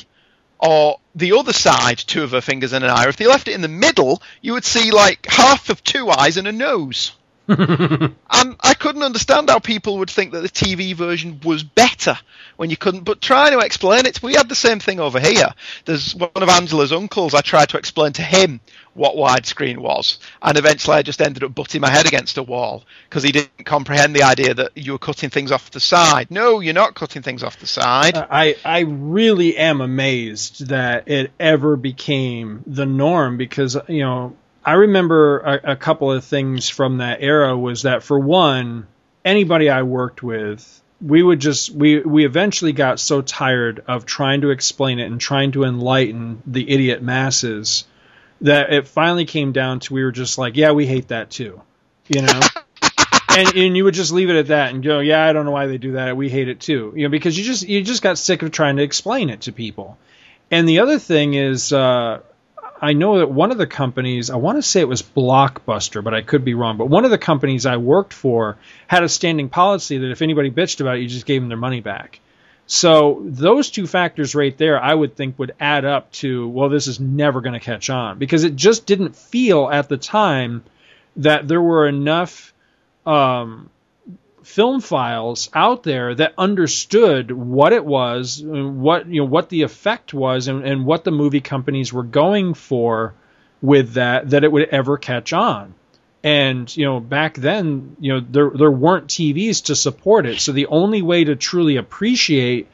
or 0.62 1.00
the 1.14 1.32
other 1.32 1.52
side, 1.52 1.98
two 1.98 2.22
of 2.22 2.30
her 2.30 2.40
fingers 2.40 2.72
and 2.72 2.84
an 2.84 2.90
eye. 2.90 3.08
If 3.08 3.16
they 3.16 3.26
left 3.26 3.48
it 3.48 3.54
in 3.54 3.60
the 3.60 3.68
middle, 3.68 4.22
you 4.40 4.54
would 4.54 4.64
see 4.64 4.92
like 4.92 5.26
half 5.26 5.68
of 5.68 5.82
two 5.82 6.08
eyes 6.08 6.36
and 6.36 6.46
a 6.46 6.52
nose. 6.52 7.12
and 7.48 8.56
I 8.60 8.74
couldn't 8.78 9.02
understand 9.02 9.50
how 9.50 9.58
people 9.58 9.98
would 9.98 10.10
think 10.10 10.32
that 10.32 10.42
the 10.42 10.48
TV 10.48 10.94
version 10.94 11.40
was 11.42 11.62
better 11.62 12.16
when 12.56 12.70
you 12.70 12.76
couldn't. 12.76 13.02
But 13.04 13.20
trying 13.20 13.52
to 13.52 13.58
explain 13.58 14.06
it, 14.06 14.22
we 14.22 14.34
had 14.34 14.48
the 14.48 14.54
same 14.54 14.78
thing 14.78 15.00
over 15.00 15.18
here. 15.18 15.48
There's 15.84 16.14
one 16.14 16.30
of 16.36 16.48
Angela's 16.48 16.92
uncles. 16.92 17.34
I 17.34 17.40
tried 17.40 17.70
to 17.70 17.78
explain 17.78 18.12
to 18.14 18.22
him 18.22 18.60
what 18.94 19.16
widescreen 19.16 19.78
was, 19.78 20.18
and 20.40 20.56
eventually 20.56 20.96
I 20.96 21.02
just 21.02 21.20
ended 21.20 21.42
up 21.42 21.54
butting 21.54 21.80
my 21.80 21.90
head 21.90 22.06
against 22.06 22.38
a 22.38 22.42
wall 22.42 22.84
because 23.08 23.22
he 23.22 23.32
didn't 23.32 23.64
comprehend 23.64 24.14
the 24.14 24.22
idea 24.22 24.54
that 24.54 24.76
you 24.76 24.92
were 24.92 24.98
cutting 24.98 25.30
things 25.30 25.50
off 25.50 25.70
the 25.70 25.80
side. 25.80 26.30
No, 26.30 26.60
you're 26.60 26.74
not 26.74 26.94
cutting 26.94 27.22
things 27.22 27.42
off 27.42 27.58
the 27.58 27.66
side. 27.66 28.16
Uh, 28.16 28.26
I 28.30 28.56
I 28.64 28.80
really 28.80 29.56
am 29.56 29.80
amazed 29.80 30.68
that 30.68 31.08
it 31.08 31.32
ever 31.40 31.76
became 31.76 32.62
the 32.66 32.86
norm 32.86 33.36
because 33.36 33.76
you 33.88 34.04
know 34.04 34.36
I 34.64 34.74
remember 34.74 35.38
a, 35.40 35.72
a 35.72 35.76
couple 35.76 36.12
of 36.12 36.24
things 36.24 36.68
from 36.68 36.98
that 36.98 37.18
era 37.20 37.56
was 37.56 37.82
that 37.82 38.02
for 38.02 38.18
one 38.18 38.86
anybody 39.24 39.68
I 39.68 39.82
worked 39.82 40.22
with, 40.22 40.80
we 41.00 41.22
would 41.22 41.40
just 41.40 41.70
we 41.70 42.00
we 42.00 42.24
eventually 42.24 42.72
got 42.72 43.00
so 43.00 43.22
tired 43.22 43.84
of 43.88 44.06
trying 44.06 44.42
to 44.42 44.50
explain 44.50 45.00
it 45.00 45.06
and 45.06 45.20
trying 45.20 45.52
to 45.52 45.64
enlighten 45.64 46.42
the 46.46 46.68
idiot 46.70 47.02
masses 47.02 47.84
that 48.40 48.72
it 48.72 48.88
finally 48.88 49.24
came 49.24 49.52
down 49.52 49.80
to 49.80 49.94
we 49.94 50.04
were 50.04 50.12
just 50.12 50.38
like, 50.38 50.56
yeah, 50.56 50.72
we 50.72 50.86
hate 50.86 51.08
that 51.08 51.30
too, 51.30 51.60
you 52.08 52.22
know. 52.22 52.40
and 53.36 53.56
and 53.56 53.76
you 53.76 53.84
would 53.84 53.94
just 53.94 54.12
leave 54.12 54.30
it 54.30 54.36
at 54.36 54.48
that 54.48 54.72
and 54.72 54.82
go, 54.82 55.00
yeah, 55.00 55.24
I 55.24 55.32
don't 55.32 55.44
know 55.44 55.50
why 55.50 55.66
they 55.66 55.78
do 55.78 55.92
that. 55.92 56.16
We 56.16 56.28
hate 56.28 56.48
it 56.48 56.60
too, 56.60 56.92
you 56.94 57.04
know, 57.04 57.10
because 57.10 57.36
you 57.36 57.44
just 57.44 57.66
you 57.66 57.82
just 57.82 58.02
got 58.02 58.16
sick 58.16 58.42
of 58.42 58.52
trying 58.52 58.76
to 58.76 58.82
explain 58.82 59.28
it 59.28 59.42
to 59.42 59.52
people. 59.52 59.98
And 60.52 60.68
the 60.68 60.80
other 60.80 60.98
thing 60.98 61.34
is, 61.34 61.72
uh, 61.72 62.20
I 62.82 62.94
know 62.94 63.18
that 63.18 63.30
one 63.30 63.52
of 63.52 63.58
the 63.58 63.66
companies, 63.68 64.28
I 64.28 64.36
want 64.36 64.58
to 64.58 64.62
say 64.62 64.80
it 64.80 64.88
was 64.88 65.02
Blockbuster, 65.02 66.02
but 66.02 66.14
I 66.14 66.22
could 66.22 66.44
be 66.44 66.54
wrong. 66.54 66.76
But 66.76 66.88
one 66.88 67.04
of 67.04 67.12
the 67.12 67.18
companies 67.18 67.64
I 67.64 67.76
worked 67.76 68.12
for 68.12 68.58
had 68.88 69.04
a 69.04 69.08
standing 69.08 69.48
policy 69.48 69.98
that 69.98 70.10
if 70.10 70.20
anybody 70.20 70.50
bitched 70.50 70.80
about 70.80 70.96
it, 70.96 71.02
you 71.02 71.08
just 71.08 71.24
gave 71.24 71.40
them 71.40 71.48
their 71.48 71.56
money 71.56 71.80
back. 71.80 72.18
So 72.66 73.22
those 73.24 73.70
two 73.70 73.86
factors 73.86 74.34
right 74.34 74.56
there, 74.58 74.82
I 74.82 74.92
would 74.92 75.14
think 75.14 75.38
would 75.38 75.54
add 75.60 75.84
up 75.84 76.10
to, 76.12 76.48
well, 76.48 76.68
this 76.68 76.88
is 76.88 76.98
never 76.98 77.40
going 77.40 77.52
to 77.52 77.60
catch 77.60 77.88
on 77.88 78.18
because 78.18 78.42
it 78.42 78.56
just 78.56 78.84
didn't 78.84 79.14
feel 79.14 79.70
at 79.70 79.88
the 79.88 79.96
time 79.96 80.64
that 81.16 81.46
there 81.46 81.62
were 81.62 81.86
enough 81.86 82.52
um, 83.06 83.70
film 84.42 84.80
files 84.80 85.48
out 85.54 85.82
there 85.82 86.14
that 86.14 86.34
understood 86.36 87.30
what 87.30 87.72
it 87.72 87.84
was, 87.84 88.42
what 88.44 89.06
you 89.06 89.20
know, 89.20 89.26
what 89.26 89.48
the 89.48 89.62
effect 89.62 90.12
was, 90.12 90.48
and, 90.48 90.64
and 90.64 90.84
what 90.84 91.04
the 91.04 91.10
movie 91.10 91.40
companies 91.40 91.92
were 91.92 92.02
going 92.02 92.54
for 92.54 93.14
with 93.60 93.94
that, 93.94 94.30
that 94.30 94.44
it 94.44 94.52
would 94.52 94.68
ever 94.68 94.98
catch 94.98 95.32
on. 95.32 95.74
And 96.24 96.74
you 96.76 96.84
know, 96.84 97.00
back 97.00 97.34
then, 97.34 97.96
you 98.00 98.12
know, 98.12 98.20
there 98.20 98.50
there 98.50 98.70
weren't 98.70 99.08
TVs 99.08 99.64
to 99.64 99.76
support 99.76 100.26
it, 100.26 100.40
so 100.40 100.52
the 100.52 100.66
only 100.66 101.02
way 101.02 101.24
to 101.24 101.36
truly 101.36 101.76
appreciate 101.76 102.68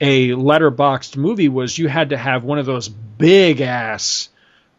a 0.00 0.30
letterboxed 0.30 1.16
movie 1.16 1.48
was 1.48 1.76
you 1.76 1.88
had 1.88 2.10
to 2.10 2.16
have 2.16 2.44
one 2.44 2.58
of 2.58 2.66
those 2.66 2.88
big 2.88 3.60
ass 3.60 4.30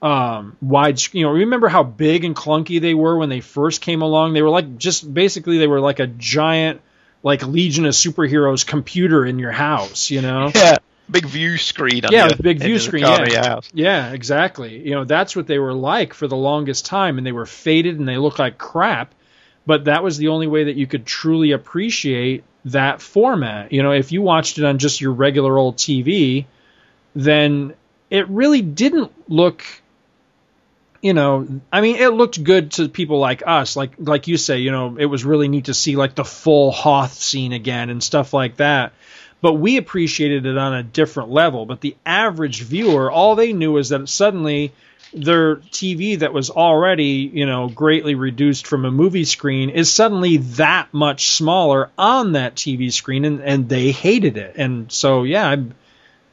um, 0.01 0.57
wide. 0.61 1.01
You 1.13 1.25
know, 1.25 1.31
remember 1.31 1.67
how 1.67 1.83
big 1.83 2.25
and 2.25 2.35
clunky 2.35 2.81
they 2.81 2.93
were 2.93 3.17
when 3.17 3.29
they 3.29 3.41
first 3.41 3.81
came 3.81 4.01
along? 4.01 4.33
They 4.33 4.41
were 4.41 4.49
like 4.49 4.77
just 4.77 5.11
basically 5.11 5.57
they 5.57 5.67
were 5.67 5.79
like 5.79 5.99
a 5.99 6.07
giant 6.07 6.81
like 7.23 7.45
Legion 7.45 7.85
of 7.85 7.93
Superheroes 7.93 8.65
computer 8.65 9.25
in 9.25 9.39
your 9.39 9.51
house. 9.51 10.09
You 10.11 10.21
know? 10.21 10.51
Yeah. 10.61 10.77
Big 11.09 11.25
view 11.25 11.57
screen. 11.57 12.03
yeah, 12.09 12.27
your, 12.27 12.37
big 12.37 12.61
view 12.61 12.79
screen. 12.79 13.03
Yeah. 13.03 13.59
yeah, 13.73 14.13
exactly. 14.13 14.87
You 14.87 14.91
know, 14.91 15.03
that's 15.03 15.35
what 15.35 15.45
they 15.45 15.59
were 15.59 15.73
like 15.73 16.13
for 16.13 16.25
the 16.25 16.37
longest 16.37 16.85
time, 16.85 17.17
and 17.17 17.27
they 17.27 17.33
were 17.33 17.45
faded 17.45 17.99
and 17.99 18.07
they 18.07 18.15
looked 18.15 18.39
like 18.39 18.57
crap. 18.57 19.13
But 19.65 19.85
that 19.85 20.03
was 20.03 20.17
the 20.17 20.29
only 20.29 20.47
way 20.47 20.65
that 20.65 20.77
you 20.77 20.87
could 20.87 21.05
truly 21.05 21.51
appreciate 21.51 22.45
that 22.65 23.01
format. 23.01 23.73
You 23.73 23.83
know, 23.83 23.91
if 23.91 24.13
you 24.13 24.21
watched 24.21 24.57
it 24.57 24.63
on 24.63 24.77
just 24.77 25.01
your 25.01 25.11
regular 25.11 25.57
old 25.57 25.75
TV, 25.75 26.45
then 27.13 27.73
it 28.09 28.29
really 28.29 28.61
didn't 28.61 29.11
look 29.27 29.65
you 31.01 31.13
know, 31.13 31.61
I 31.71 31.81
mean, 31.81 31.95
it 31.95 32.13
looked 32.13 32.43
good 32.43 32.71
to 32.73 32.87
people 32.87 33.19
like 33.19 33.43
us, 33.45 33.75
like 33.75 33.93
like 33.97 34.27
you 34.27 34.37
say, 34.37 34.59
you 34.59 34.71
know, 34.71 34.97
it 34.97 35.05
was 35.05 35.25
really 35.25 35.47
neat 35.47 35.65
to 35.65 35.73
see 35.73 35.95
like 35.95 36.15
the 36.15 36.23
full 36.23 36.71
Hoth 36.71 37.13
scene 37.13 37.53
again 37.53 37.89
and 37.89 38.03
stuff 38.03 38.33
like 38.33 38.57
that. 38.57 38.93
But 39.41 39.53
we 39.53 39.77
appreciated 39.77 40.45
it 40.45 40.57
on 40.57 40.75
a 40.75 40.83
different 40.83 41.31
level. 41.31 41.65
But 41.65 41.81
the 41.81 41.95
average 42.05 42.61
viewer, 42.61 43.09
all 43.09 43.35
they 43.35 43.53
knew 43.53 43.71
was 43.71 43.89
that 43.89 44.07
suddenly 44.07 44.71
their 45.13 45.57
TV 45.57 46.19
that 46.19 46.33
was 46.33 46.51
already, 46.51 47.29
you 47.33 47.47
know, 47.47 47.67
greatly 47.67 48.13
reduced 48.13 48.67
from 48.67 48.85
a 48.85 48.91
movie 48.91 49.25
screen 49.25 49.71
is 49.71 49.91
suddenly 49.91 50.37
that 50.37 50.93
much 50.93 51.29
smaller 51.29 51.89
on 51.97 52.33
that 52.33 52.55
TV 52.55 52.93
screen, 52.93 53.25
and, 53.25 53.41
and 53.41 53.67
they 53.67 53.91
hated 53.91 54.37
it. 54.37 54.55
And 54.57 54.91
so, 54.91 55.23
yeah, 55.23 55.49
I, 55.49 55.63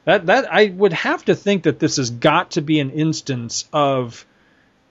that 0.04 0.26
that 0.26 0.52
I 0.52 0.66
would 0.66 0.92
have 0.92 1.24
to 1.24 1.34
think 1.34 1.62
that 1.62 1.78
this 1.78 1.96
has 1.96 2.10
got 2.10 2.52
to 2.52 2.60
be 2.60 2.80
an 2.80 2.90
instance 2.90 3.66
of 3.72 4.26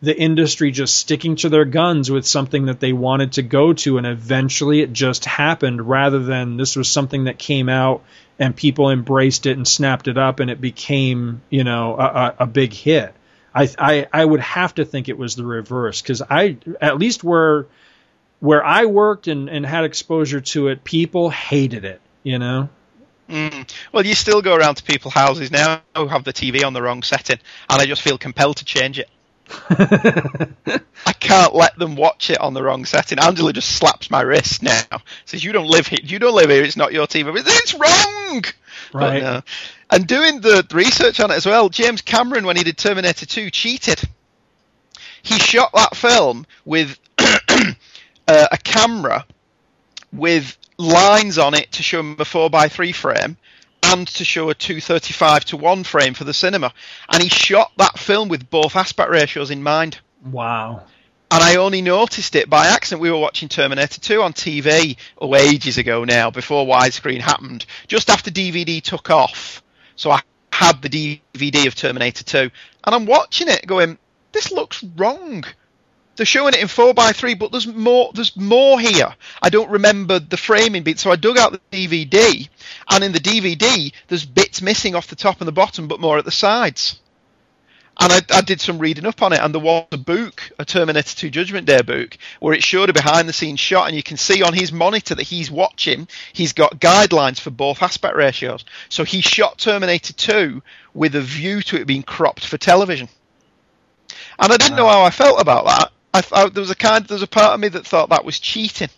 the 0.02 0.18
industry 0.18 0.72
just 0.72 0.96
sticking 0.96 1.36
to 1.38 1.50
their 1.50 1.66
guns 1.66 2.12
with 2.12 2.26
something 2.26 2.68
that 2.68 2.80
they 2.80 2.94
wanted 2.94 3.34
to 3.34 3.42
go 3.42 3.74
to 3.74 3.98
and 3.98 4.06
eventually 4.06 4.82
it 4.82 4.94
just 4.94 5.26
happened 5.26 5.88
rather 5.88 6.20
than 6.20 6.58
this 6.58 6.76
was 6.76 6.90
something 6.90 7.24
that 7.24 7.40
came 7.40 7.68
out 7.68 8.04
and 8.38 8.56
people 8.56 8.92
embraced 8.92 9.48
it 9.48 9.58
and 9.58 9.68
snapped 9.68 10.08
it 10.08 10.18
up 10.18 10.40
and 10.40 10.52
it 10.52 10.62
became 10.62 11.42
you 11.50 11.64
know 11.64 11.98
a, 11.98 12.36
a 12.40 12.46
big 12.46 12.74
hit 12.74 13.14
I, 13.56 13.70
I 13.78 14.08
i 14.14 14.24
would 14.24 14.42
have 14.42 14.76
to 14.76 14.86
think 14.86 15.10
it 15.10 15.18
was 15.18 15.36
the 15.36 15.46
reverse 15.46 16.02
because 16.02 16.22
i 16.22 16.58
at 16.80 17.00
least 17.00 17.24
where 17.24 17.66
where 18.40 18.64
i 18.64 18.86
worked 18.86 19.28
and, 19.28 19.50
and 19.50 19.66
had 19.66 19.84
exposure 19.84 20.42
to 20.42 20.68
it 20.68 20.84
people 20.84 21.30
hated 21.32 21.86
it 21.86 22.02
you 22.24 22.38
know 22.38 22.70
Mm. 23.30 23.70
Well, 23.92 24.06
you 24.06 24.16
still 24.16 24.42
go 24.42 24.56
around 24.56 24.76
to 24.76 24.84
people's 24.84 25.14
houses 25.14 25.52
now 25.52 25.82
who 25.98 26.08
have 26.08 26.24
the 26.24 26.32
TV 26.32 26.66
on 26.66 26.72
the 26.72 26.82
wrong 26.82 27.04
setting, 27.04 27.40
and 27.70 27.82
I 27.82 27.86
just 27.86 28.02
feel 28.02 28.18
compelled 28.18 28.56
to 28.58 28.64
change 28.64 29.00
it. 29.00 29.10
I 29.70 31.14
can't 31.20 31.56
let 31.56 31.78
them 31.78 31.96
watch 31.96 32.30
it 32.30 32.40
on 32.40 32.54
the 32.54 32.64
wrong 32.64 32.86
setting. 32.86 33.20
Angela 33.20 33.54
just 33.54 33.70
slaps 33.70 34.10
my 34.10 34.22
wrist 34.22 34.64
now. 34.64 34.84
Says, 35.26 35.44
"You 35.44 35.52
don't 35.52 35.68
live 35.68 35.88
here. 35.88 36.00
You 36.04 36.20
don't 36.20 36.36
live 36.36 36.50
here. 36.50 36.64
It's 36.64 36.78
not 36.78 36.94
your 36.94 37.08
TV. 37.08 37.32
It's 37.36 37.74
wrong." 37.74 38.44
Right. 38.94 39.22
But, 39.22 39.24
uh, 39.24 39.42
and 39.90 40.08
doing 40.08 40.42
the 40.42 40.66
research 40.72 41.20
on 41.20 41.32
it 41.32 41.36
as 41.36 41.46
well, 41.46 41.70
James 41.70 42.02
Cameron, 42.02 42.46
when 42.46 42.58
he 42.58 42.64
did 42.64 42.78
Terminator 42.78 43.26
2, 43.26 43.50
cheated. 43.50 44.02
He 45.24 45.40
shot 45.40 45.72
that 45.74 45.96
film 45.96 46.46
with 46.66 46.98
uh, 47.18 47.74
a 48.28 48.58
camera 48.64 49.26
with 50.14 50.58
lines 50.78 51.38
on 51.38 51.54
it 51.54 51.72
to 51.74 51.84
show 51.84 52.00
him 52.00 52.14
a 52.14 52.24
4x3 52.24 52.94
frame 52.94 53.38
and 53.94 54.08
to 54.08 54.26
show 54.26 54.50
a 54.50 54.54
235 54.54 55.46
to 55.46 55.58
1 55.58 55.84
frame 55.84 56.14
for 56.14 56.24
the 56.24 56.34
cinema. 56.34 56.74
And 57.12 57.22
he 57.22 57.30
shot 57.30 57.72
that 57.78 57.98
film 57.98 58.30
with 58.30 58.50
both 58.50 58.76
aspect 58.76 59.10
ratios 59.10 59.52
in 59.52 59.64
mind. 59.64 60.00
Wow. 60.26 60.84
And 61.30 61.44
I 61.44 61.56
only 61.58 61.82
noticed 61.82 62.36
it 62.36 62.50
by 62.50 62.68
accident. 62.68 63.02
We 63.02 63.12
were 63.12 63.18
watching 63.18 63.50
Terminator 63.50 64.00
2 64.00 64.22
on 64.22 64.34
TV, 64.34 64.98
oh, 65.20 65.36
ages 65.36 65.78
ago 65.78 66.06
now, 66.06 66.32
before 66.32 66.66
widescreen 66.66 67.20
happened, 67.20 67.66
just 67.88 68.10
after 68.10 68.32
DVD 68.32 68.82
took 68.82 69.10
off. 69.10 69.62
So 69.96 70.12
I 70.12 70.22
had 70.52 70.82
the 70.82 71.20
DVD 71.34 71.68
of 71.68 71.76
Terminator 71.76 72.24
2, 72.24 72.40
and 72.40 72.52
I'm 72.86 73.06
watching 73.06 73.50
it 73.50 73.68
going, 73.68 73.98
this 74.32 74.52
looks 74.52 74.84
wrong 74.84 75.44
they're 76.18 76.26
showing 76.26 76.56
it 76.56 76.62
in 76.62 76.68
four 76.68 76.94
by 76.94 77.12
three, 77.12 77.36
but 77.36 77.52
there's 77.52 77.68
more. 77.68 78.12
There's 78.14 78.36
more 78.36 78.80
here. 78.80 79.16
I 79.42 79.50
don't 79.50 79.70
remember 79.70 80.20
the 80.20 80.36
framing 80.36 80.84
bit, 80.84 81.00
so 81.00 81.12
I 81.12 81.16
dug 81.16 81.38
out 81.38 81.54
the 81.54 81.62
DVD, 81.72 82.50
and 82.90 83.04
in 83.04 83.12
the 83.12 83.20
DVD, 83.20 83.94
there's 84.08 84.26
bits 84.26 84.62
missing 84.62 84.96
off 84.96 85.08
the 85.08 85.16
top 85.16 85.40
and 85.40 85.48
the 85.48 85.54
bottom, 85.54 85.88
but 85.88 86.00
more 86.00 86.18
at 86.18 86.26
the 86.26 86.32
sides. 86.32 87.00
And 88.00 88.14
I, 88.14 88.22
I 88.32 88.42
did 88.42 88.62
some 88.62 88.78
reading 88.78 89.06
up 89.08 89.24
on 89.24 89.34
it, 89.34 89.40
and 89.40 89.54
there 89.54 89.62
was 89.62 89.88
a 89.92 89.98
book, 89.98 90.52
a 90.60 90.66
Terminator 90.66 91.16
2 91.16 91.32
Judgment 91.32 91.66
Day 91.66 91.82
book, 91.82 92.18
where 92.40 92.54
it 92.54 92.64
showed 92.64 92.92
a 92.92 92.94
behind-the-scenes 92.94 93.60
shot, 93.60 93.88
and 93.88 93.96
you 93.96 94.04
can 94.04 94.18
see 94.18 94.44
on 94.44 94.54
his 94.54 94.72
monitor 94.72 95.16
that 95.16 95.24
he's 95.24 95.50
watching. 95.50 96.08
He's 96.32 96.54
got 96.54 96.80
guidelines 96.80 97.40
for 97.40 97.50
both 97.50 97.82
aspect 97.82 98.16
ratios, 98.16 98.66
so 98.90 99.04
he 99.04 99.22
shot 99.22 99.58
Terminator 99.58 100.14
2 100.14 100.62
with 100.94 101.16
a 101.16 101.22
view 101.22 101.62
to 101.64 101.82
it 101.82 101.88
being 101.88 102.04
cropped 102.04 102.46
for 102.46 102.58
television. 102.58 103.10
And 104.40 104.54
I 104.54 104.58
didn't 104.58 104.78
know 104.78 104.88
how 104.88 105.02
I 105.02 105.10
felt 105.10 105.42
about 105.42 105.66
that 105.66 105.92
I, 106.14 106.24
I, 106.32 106.50
there 106.50 106.62
was 106.62 106.72
a 106.72 106.76
kind, 106.76 107.06
there 107.06 107.16
was 107.16 107.24
a 107.24 107.28
part 107.28 107.54
of 107.54 107.60
me 107.60 107.68
that 107.70 107.86
thought 107.86 108.10
that 108.10 108.26
was 108.26 108.40
cheating. 108.40 108.90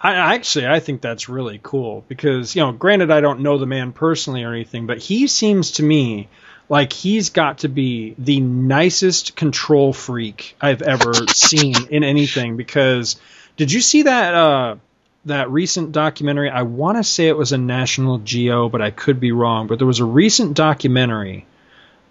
I 0.00 0.34
actually 0.34 0.66
I 0.66 0.80
think 0.80 1.00
that's 1.00 1.30
really 1.30 1.58
cool 1.62 2.04
because 2.08 2.54
you 2.54 2.60
know, 2.60 2.72
granted 2.72 3.10
I 3.10 3.22
don't 3.22 3.40
know 3.40 3.56
the 3.56 3.64
man 3.64 3.92
personally 3.92 4.44
or 4.44 4.52
anything, 4.52 4.86
but 4.86 4.98
he 4.98 5.26
seems 5.28 5.72
to 5.72 5.82
me 5.82 6.28
like 6.68 6.92
he's 6.92 7.30
got 7.30 7.58
to 7.58 7.68
be 7.68 8.14
the 8.18 8.40
nicest 8.40 9.34
control 9.34 9.94
freak 9.94 10.56
I've 10.60 10.82
ever 10.82 11.14
seen 11.28 11.74
in 11.90 12.04
anything. 12.04 12.58
Because 12.58 13.16
did 13.56 13.72
you 13.72 13.80
see 13.80 14.02
that 14.02 14.34
uh, 14.34 14.76
that 15.24 15.50
recent 15.50 15.92
documentary? 15.92 16.50
I 16.50 16.62
want 16.62 16.98
to 16.98 17.04
say 17.04 17.28
it 17.28 17.36
was 17.36 17.52
a 17.52 17.58
National 17.58 18.18
Geo, 18.18 18.68
but 18.68 18.82
I 18.82 18.90
could 18.90 19.20
be 19.20 19.32
wrong. 19.32 19.68
But 19.68 19.78
there 19.78 19.86
was 19.86 20.00
a 20.00 20.04
recent 20.04 20.54
documentary 20.54 21.46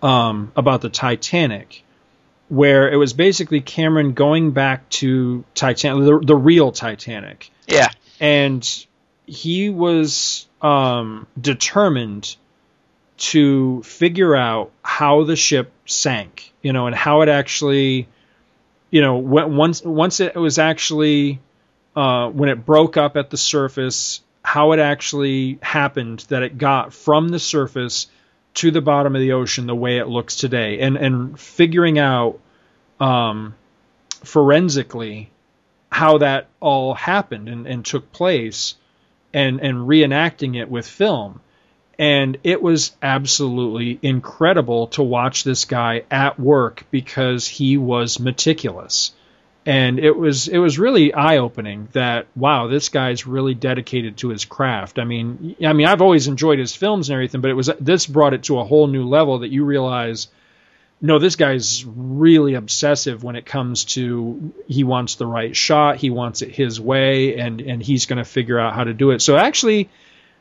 um, 0.02 0.52
about 0.56 0.82
the 0.82 0.90
Titanic 0.90 1.83
where 2.54 2.92
it 2.92 2.98
was 2.98 3.14
basically 3.14 3.62
Cameron 3.62 4.14
going 4.14 4.52
back 4.52 4.88
to 4.90 5.44
Titanic, 5.56 6.06
the, 6.06 6.20
the 6.20 6.36
real 6.36 6.72
Titanic. 6.72 7.50
Yeah. 7.66 7.90
And 8.20 8.86
he 9.26 9.72
was 9.72 10.48
um, 10.62 11.26
determined 11.40 12.36
to 13.18 13.82
figure 13.82 14.36
out 14.36 14.70
how 14.84 15.24
the 15.24 15.36
ship 15.36 15.72
sank, 15.88 16.54
you 16.62 16.74
know, 16.74 16.86
and 16.86 16.96
how 16.96 17.22
it 17.22 17.30
actually, 17.30 18.08
you 18.92 19.02
know, 19.02 19.18
once 19.18 19.82
once 19.82 20.20
it 20.20 20.36
was 20.36 20.60
actually 20.60 21.40
uh, 21.96 22.30
when 22.30 22.50
it 22.50 22.64
broke 22.64 22.98
up 22.98 23.18
at 23.18 23.32
the 23.32 23.38
surface, 23.38 24.22
how 24.44 24.74
it 24.74 24.80
actually 24.80 25.58
happened 25.64 26.20
that 26.30 26.44
it 26.44 26.60
got 26.60 26.94
from 26.94 27.30
the 27.30 27.40
surface 27.40 28.06
to 28.56 28.70
the 28.70 28.82
bottom 28.82 29.16
of 29.16 29.22
the 29.22 29.32
ocean 29.32 29.66
the 29.66 29.76
way 29.76 29.98
it 29.98 30.08
looks 30.08 30.36
today, 30.36 30.82
and 30.82 30.98
and 30.98 31.40
figuring 31.40 31.98
out 31.98 32.40
um, 33.04 33.56
forensically 34.24 35.30
how 35.92 36.20
that 36.20 36.48
all 36.62 36.94
happened 36.94 37.50
and, 37.50 37.68
and 37.68 37.86
took 37.86 38.12
place 38.14 38.76
and 39.34 39.60
and 39.60 39.78
reenacting 39.78 40.60
it 40.60 40.70
with 40.70 40.88
film. 40.88 41.42
And 42.00 42.38
it 42.44 42.62
was 42.62 42.96
absolutely 43.04 44.00
incredible 44.02 44.88
to 44.88 45.04
watch 45.04 45.44
this 45.44 45.66
guy 45.66 46.04
at 46.10 46.40
work 46.40 46.86
because 46.90 47.48
he 47.48 47.78
was 47.78 48.20
meticulous. 48.20 49.12
And 49.66 50.00
it 50.00 50.16
was 50.18 50.48
it 50.48 50.58
was 50.58 50.80
really 50.80 51.14
eye 51.14 51.38
opening 51.38 51.90
that 51.92 52.28
wow 52.36 52.68
this 52.68 52.90
guy's 52.90 53.28
really 53.28 53.54
dedicated 53.54 54.18
to 54.18 54.30
his 54.30 54.46
craft. 54.46 54.98
I 54.98 55.04
mean 55.04 55.56
i 55.66 55.74
mean 55.74 55.88
i've 55.88 56.02
always 56.02 56.28
enjoyed 56.28 56.60
his 56.60 56.76
films 56.76 57.10
and 57.10 57.16
everything 57.16 57.42
but 57.42 57.52
it 57.52 57.56
was 57.56 57.70
this 57.82 58.08
brought 58.08 58.34
it 58.34 58.44
to 58.44 58.60
a 58.60 58.64
whole 58.64 58.88
new 58.88 59.06
level 59.08 59.40
that 59.40 59.52
you 59.52 59.66
realize 59.66 60.30
no 61.04 61.20
this 61.20 61.36
guy's 61.36 61.86
really 61.86 62.56
obsessive 62.56 63.24
when 63.24 63.36
it 63.36 63.46
comes 63.46 63.86
to 63.86 64.52
he 64.68 64.84
wants 64.84 65.16
the 65.16 65.28
right 65.28 65.56
shot 65.56 65.98
he 65.98 66.10
wants 66.10 66.42
it 66.42 66.50
his 66.50 66.82
way 66.82 67.38
and 67.38 67.62
and 67.62 67.84
he's 67.84 68.08
going 68.08 68.18
to 68.18 68.26
figure 68.26 68.60
out 68.60 68.74
how 68.74 68.84
to 68.84 68.94
do 68.94 69.12
it 69.12 69.22
so 69.22 69.38
actually 69.38 69.90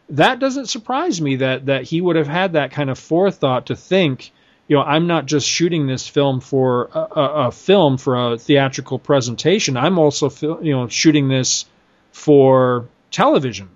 that 0.08 0.38
doesn't 0.38 0.66
surprise 0.66 1.20
me 1.20 1.36
that 1.36 1.66
that 1.66 1.82
he 1.82 2.00
would 2.00 2.16
have 2.16 2.26
had 2.26 2.54
that 2.54 2.70
kind 2.70 2.88
of 2.88 2.98
forethought 2.98 3.66
to 3.66 3.76
think 3.76 4.32
you 4.72 4.76
know, 4.76 4.84
I'm 4.84 5.06
not 5.06 5.26
just 5.26 5.46
shooting 5.46 5.86
this 5.86 6.08
film 6.08 6.40
for 6.40 6.88
a, 6.94 6.98
a, 6.98 7.48
a 7.48 7.52
film 7.52 7.98
for 7.98 8.32
a 8.32 8.38
theatrical 8.38 8.98
presentation. 8.98 9.76
I'm 9.76 9.98
also, 9.98 10.30
you 10.62 10.72
know, 10.72 10.88
shooting 10.88 11.28
this 11.28 11.66
for 12.12 12.88
television. 13.10 13.68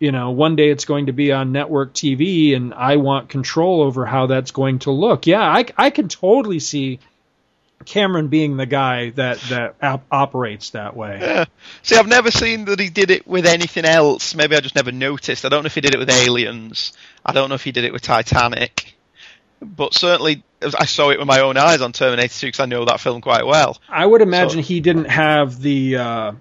You 0.00 0.10
know, 0.12 0.30
one 0.30 0.56
day 0.56 0.70
it's 0.70 0.86
going 0.86 1.06
to 1.06 1.12
be 1.12 1.30
on 1.30 1.52
network 1.52 1.92
TV, 1.92 2.56
and 2.56 2.74
I 2.74 2.96
want 2.96 3.28
control 3.28 3.82
over 3.82 4.04
how 4.04 4.26
that's 4.26 4.50
going 4.50 4.80
to 4.80 4.90
look. 4.90 5.26
Yeah, 5.26 5.42
I, 5.42 5.66
I 5.76 5.90
can 5.90 6.08
totally 6.08 6.58
see 6.58 6.98
Cameron 7.84 8.28
being 8.28 8.56
the 8.56 8.66
guy 8.66 9.10
that 9.10 9.38
that 9.50 9.76
op- 9.82 10.06
operates 10.10 10.70
that 10.70 10.96
way. 10.96 11.18
Yeah. 11.20 11.44
See, 11.82 11.96
I've 11.96 12.08
never 12.08 12.30
seen 12.30 12.64
that 12.64 12.80
he 12.80 12.88
did 12.88 13.10
it 13.10 13.26
with 13.26 13.46
anything 13.46 13.84
else. 13.84 14.34
Maybe 14.34 14.56
I 14.56 14.60
just 14.60 14.74
never 14.74 14.90
noticed. 14.90 15.44
I 15.44 15.48
don't 15.48 15.62
know 15.62 15.68
if 15.68 15.74
he 15.74 15.80
did 15.80 15.94
it 15.94 15.98
with 15.98 16.10
Aliens. 16.10 16.94
I 17.24 17.32
don't 17.32 17.48
know 17.48 17.54
if 17.54 17.64
he 17.64 17.72
did 17.72 17.84
it 17.84 17.92
with 17.92 18.02
Titanic 18.02 18.94
but 19.60 19.94
certainly 19.94 20.42
I 20.62 20.86
saw 20.86 21.10
it 21.10 21.18
with 21.18 21.26
my 21.26 21.40
own 21.40 21.56
eyes 21.56 21.80
on 21.80 21.92
Terminator 21.92 22.32
2 22.32 22.46
because 22.48 22.60
I 22.60 22.66
know 22.66 22.84
that 22.84 23.00
film 23.00 23.20
quite 23.20 23.46
well. 23.46 23.78
I 23.88 24.04
would 24.04 24.22
imagine 24.22 24.62
so, 24.62 24.66
he 24.66 24.80
didn't 24.80 25.06
have 25.06 25.60
the 25.60 25.96
uh, 25.96 26.32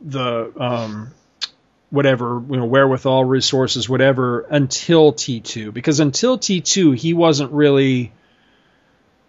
the 0.00 0.52
um, 0.56 1.10
whatever 1.90 2.42
you 2.50 2.56
know 2.56 2.66
wherewithal 2.66 3.24
resources 3.24 3.88
whatever 3.88 4.40
until 4.40 5.12
T2 5.12 5.72
because 5.72 6.00
until 6.00 6.38
T2 6.38 6.96
he 6.96 7.14
wasn't 7.14 7.52
really 7.52 8.12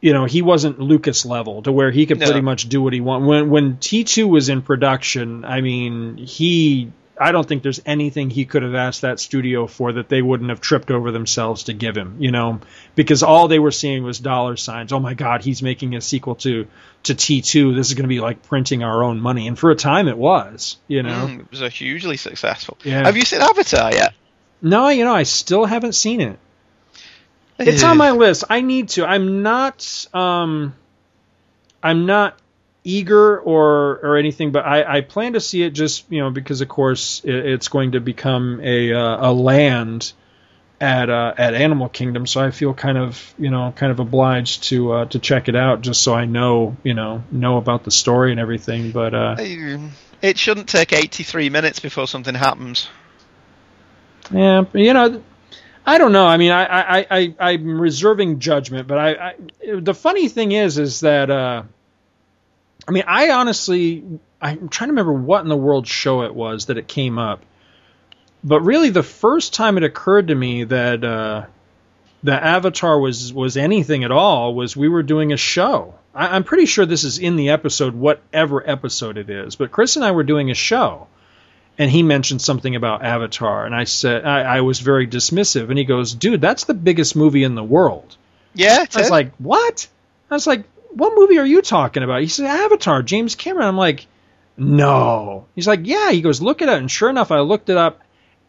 you 0.01 0.13
know 0.13 0.25
he 0.25 0.41
wasn't 0.41 0.79
Lucas 0.79 1.25
level 1.25 1.61
to 1.63 1.71
where 1.71 1.91
he 1.91 2.05
could 2.05 2.19
no. 2.19 2.25
pretty 2.25 2.41
much 2.41 2.67
do 2.69 2.81
what 2.81 2.93
he 2.93 3.01
wanted. 3.01 3.27
When 3.27 3.49
when 3.49 3.77
T2 3.77 4.27
was 4.29 4.49
in 4.49 4.61
production, 4.61 5.45
I 5.45 5.61
mean 5.61 6.17
he 6.17 6.91
I 7.19 7.33
don't 7.33 7.45
think 7.45 7.63
there's 7.63 7.81
anything 7.85 8.29
he 8.29 8.45
could 8.45 8.63
have 8.63 8.75
asked 8.75 9.01
that 9.01 9.19
studio 9.19 9.67
for 9.67 9.93
that 9.93 10.07
they 10.07 10.21
wouldn't 10.21 10.49
have 10.49 10.61
tripped 10.61 10.89
over 10.89 11.11
themselves 11.11 11.63
to 11.63 11.73
give 11.73 11.97
him, 11.97 12.15
you 12.19 12.31
know, 12.31 12.61
because 12.95 13.23
all 13.23 13.49
they 13.49 13.59
were 13.59 13.71
seeing 13.71 14.03
was 14.03 14.19
dollar 14.19 14.55
signs. 14.55 14.93
Oh 14.93 15.01
my 15.01 15.15
God, 15.15 15.43
he's 15.43 15.61
making 15.61 15.95
a 15.95 16.01
sequel 16.01 16.35
to 16.35 16.67
to 17.03 17.15
T2. 17.15 17.75
This 17.75 17.87
is 17.87 17.93
going 17.93 18.03
to 18.03 18.09
be 18.09 18.19
like 18.19 18.43
printing 18.43 18.83
our 18.83 19.03
own 19.03 19.19
money, 19.19 19.47
and 19.47 19.57
for 19.57 19.71
a 19.71 19.75
time 19.75 20.07
it 20.07 20.17
was, 20.17 20.77
you 20.87 21.03
know, 21.03 21.27
mm, 21.27 21.39
it 21.41 21.51
was 21.51 21.61
a 21.61 21.69
hugely 21.69 22.17
successful. 22.17 22.77
Yeah. 22.83 23.05
Have 23.05 23.17
you 23.17 23.23
seen 23.23 23.41
Avatar 23.41 23.91
yet? 23.91 24.13
No, 24.61 24.89
you 24.89 25.05
know, 25.05 25.15
I 25.15 25.23
still 25.23 25.65
haven't 25.65 25.93
seen 25.93 26.21
it. 26.21 26.39
It's 27.59 27.83
on 27.83 27.97
my 27.97 28.11
list. 28.11 28.45
I 28.49 28.61
need 28.61 28.89
to. 28.89 29.05
I'm 29.05 29.43
not. 29.43 30.07
Um, 30.13 30.75
I'm 31.83 32.05
not 32.05 32.39
eager 32.83 33.39
or 33.39 33.99
or 34.01 34.17
anything, 34.17 34.51
but 34.51 34.65
I, 34.65 34.97
I 34.97 35.01
plan 35.01 35.33
to 35.33 35.39
see 35.39 35.63
it 35.63 35.71
just 35.71 36.09
you 36.09 36.21
know 36.21 36.29
because 36.29 36.61
of 36.61 36.69
course 36.69 37.21
it, 37.23 37.33
it's 37.33 37.67
going 37.67 37.93
to 37.93 37.99
become 37.99 38.61
a 38.63 38.93
uh, 38.93 39.29
a 39.29 39.33
land 39.33 40.13
at 40.81 41.09
uh, 41.09 41.33
at 41.37 41.53
Animal 41.53 41.89
Kingdom, 41.89 42.25
so 42.25 42.41
I 42.41 42.51
feel 42.51 42.73
kind 42.73 42.97
of 42.97 43.33
you 43.37 43.49
know 43.49 43.73
kind 43.75 43.91
of 43.91 43.99
obliged 43.99 44.63
to 44.65 44.91
uh, 44.93 45.05
to 45.05 45.19
check 45.19 45.49
it 45.49 45.55
out 45.55 45.81
just 45.81 46.01
so 46.01 46.13
I 46.13 46.25
know 46.25 46.77
you 46.83 46.93
know 46.93 47.23
know 47.31 47.57
about 47.57 47.83
the 47.83 47.91
story 47.91 48.31
and 48.31 48.39
everything. 48.39 48.91
But 48.91 49.13
uh, 49.13 49.35
it 50.21 50.37
shouldn't 50.37 50.69
take 50.69 50.93
83 50.93 51.49
minutes 51.49 51.79
before 51.79 52.07
something 52.07 52.35
happens. 52.35 52.89
Yeah, 54.31 54.65
you 54.73 54.93
know. 54.93 55.23
I 55.85 55.97
don't 55.97 56.11
know. 56.11 56.27
I 56.27 56.37
mean, 56.37 56.51
I, 56.51 56.99
I, 56.99 57.07
I, 57.09 57.35
I'm 57.39 57.81
reserving 57.81 58.39
judgment, 58.39 58.87
but 58.87 58.99
I, 58.99 59.13
I 59.13 59.35
the 59.79 59.95
funny 59.95 60.27
thing 60.27 60.51
is, 60.51 60.77
is 60.77 60.99
that 60.99 61.31
uh, 61.31 61.63
I 62.87 62.91
mean, 62.91 63.03
I 63.07 63.29
honestly, 63.31 64.03
I'm 64.41 64.69
trying 64.69 64.87
to 64.87 64.93
remember 64.93 65.13
what 65.13 65.41
in 65.41 65.47
the 65.47 65.57
world 65.57 65.87
show 65.87 66.23
it 66.23 66.33
was 66.33 66.67
that 66.67 66.77
it 66.77 66.87
came 66.87 67.19
up. 67.19 67.43
But 68.43 68.61
really, 68.61 68.89
the 68.89 69.03
first 69.03 69.53
time 69.53 69.77
it 69.77 69.83
occurred 69.83 70.27
to 70.27 70.35
me 70.35 70.63
that 70.65 71.03
uh, 71.03 71.45
that 72.23 72.43
Avatar 72.43 72.99
was 72.99 73.33
was 73.33 73.57
anything 73.57 74.03
at 74.03 74.11
all 74.11 74.53
was 74.53 74.75
we 74.77 74.89
were 74.89 75.03
doing 75.03 75.33
a 75.33 75.37
show. 75.37 75.95
I, 76.13 76.35
I'm 76.35 76.43
pretty 76.43 76.65
sure 76.65 76.85
this 76.85 77.03
is 77.03 77.19
in 77.19 77.35
the 77.35 77.49
episode, 77.49 77.95
whatever 77.95 78.67
episode 78.67 79.17
it 79.17 79.29
is. 79.29 79.55
But 79.55 79.71
Chris 79.71 79.95
and 79.95 80.05
I 80.05 80.11
were 80.11 80.23
doing 80.23 80.51
a 80.51 80.55
show, 80.55 81.07
and 81.77 81.91
he 81.91 82.03
mentioned 82.03 82.41
something 82.41 82.75
about 82.75 83.03
Avatar, 83.03 83.65
and 83.65 83.75
I 83.75 83.83
said 83.83 84.25
I, 84.25 84.57
I 84.57 84.61
was 84.61 84.79
very 84.79 85.07
dismissive, 85.07 85.69
and 85.69 85.77
he 85.77 85.85
goes, 85.85 86.13
"Dude, 86.13 86.41
that's 86.41 86.63
the 86.63 86.73
biggest 86.73 87.15
movie 87.15 87.43
in 87.43 87.55
the 87.55 87.63
world." 87.63 88.15
Yeah, 88.53 88.85
I 88.95 88.99
was 88.99 89.11
like, 89.11 89.33
"What?" 89.37 89.87
I 90.31 90.35
was 90.35 90.47
like, 90.47 90.63
what 90.91 91.15
movie 91.15 91.37
are 91.39 91.45
you 91.45 91.61
talking 91.61 92.03
about? 92.03 92.21
He 92.21 92.27
said, 92.27 92.45
Avatar, 92.45 93.03
James 93.03 93.35
Cameron. 93.35 93.67
I'm 93.67 93.77
like, 93.77 94.07
no. 94.57 95.45
He's 95.55 95.67
like, 95.67 95.81
yeah. 95.83 96.11
He 96.11 96.21
goes, 96.21 96.41
look 96.41 96.61
it 96.61 96.69
up. 96.69 96.79
And 96.79 96.91
sure 96.91 97.09
enough, 97.09 97.31
I 97.31 97.39
looked 97.39 97.69
it 97.69 97.77
up 97.77 98.01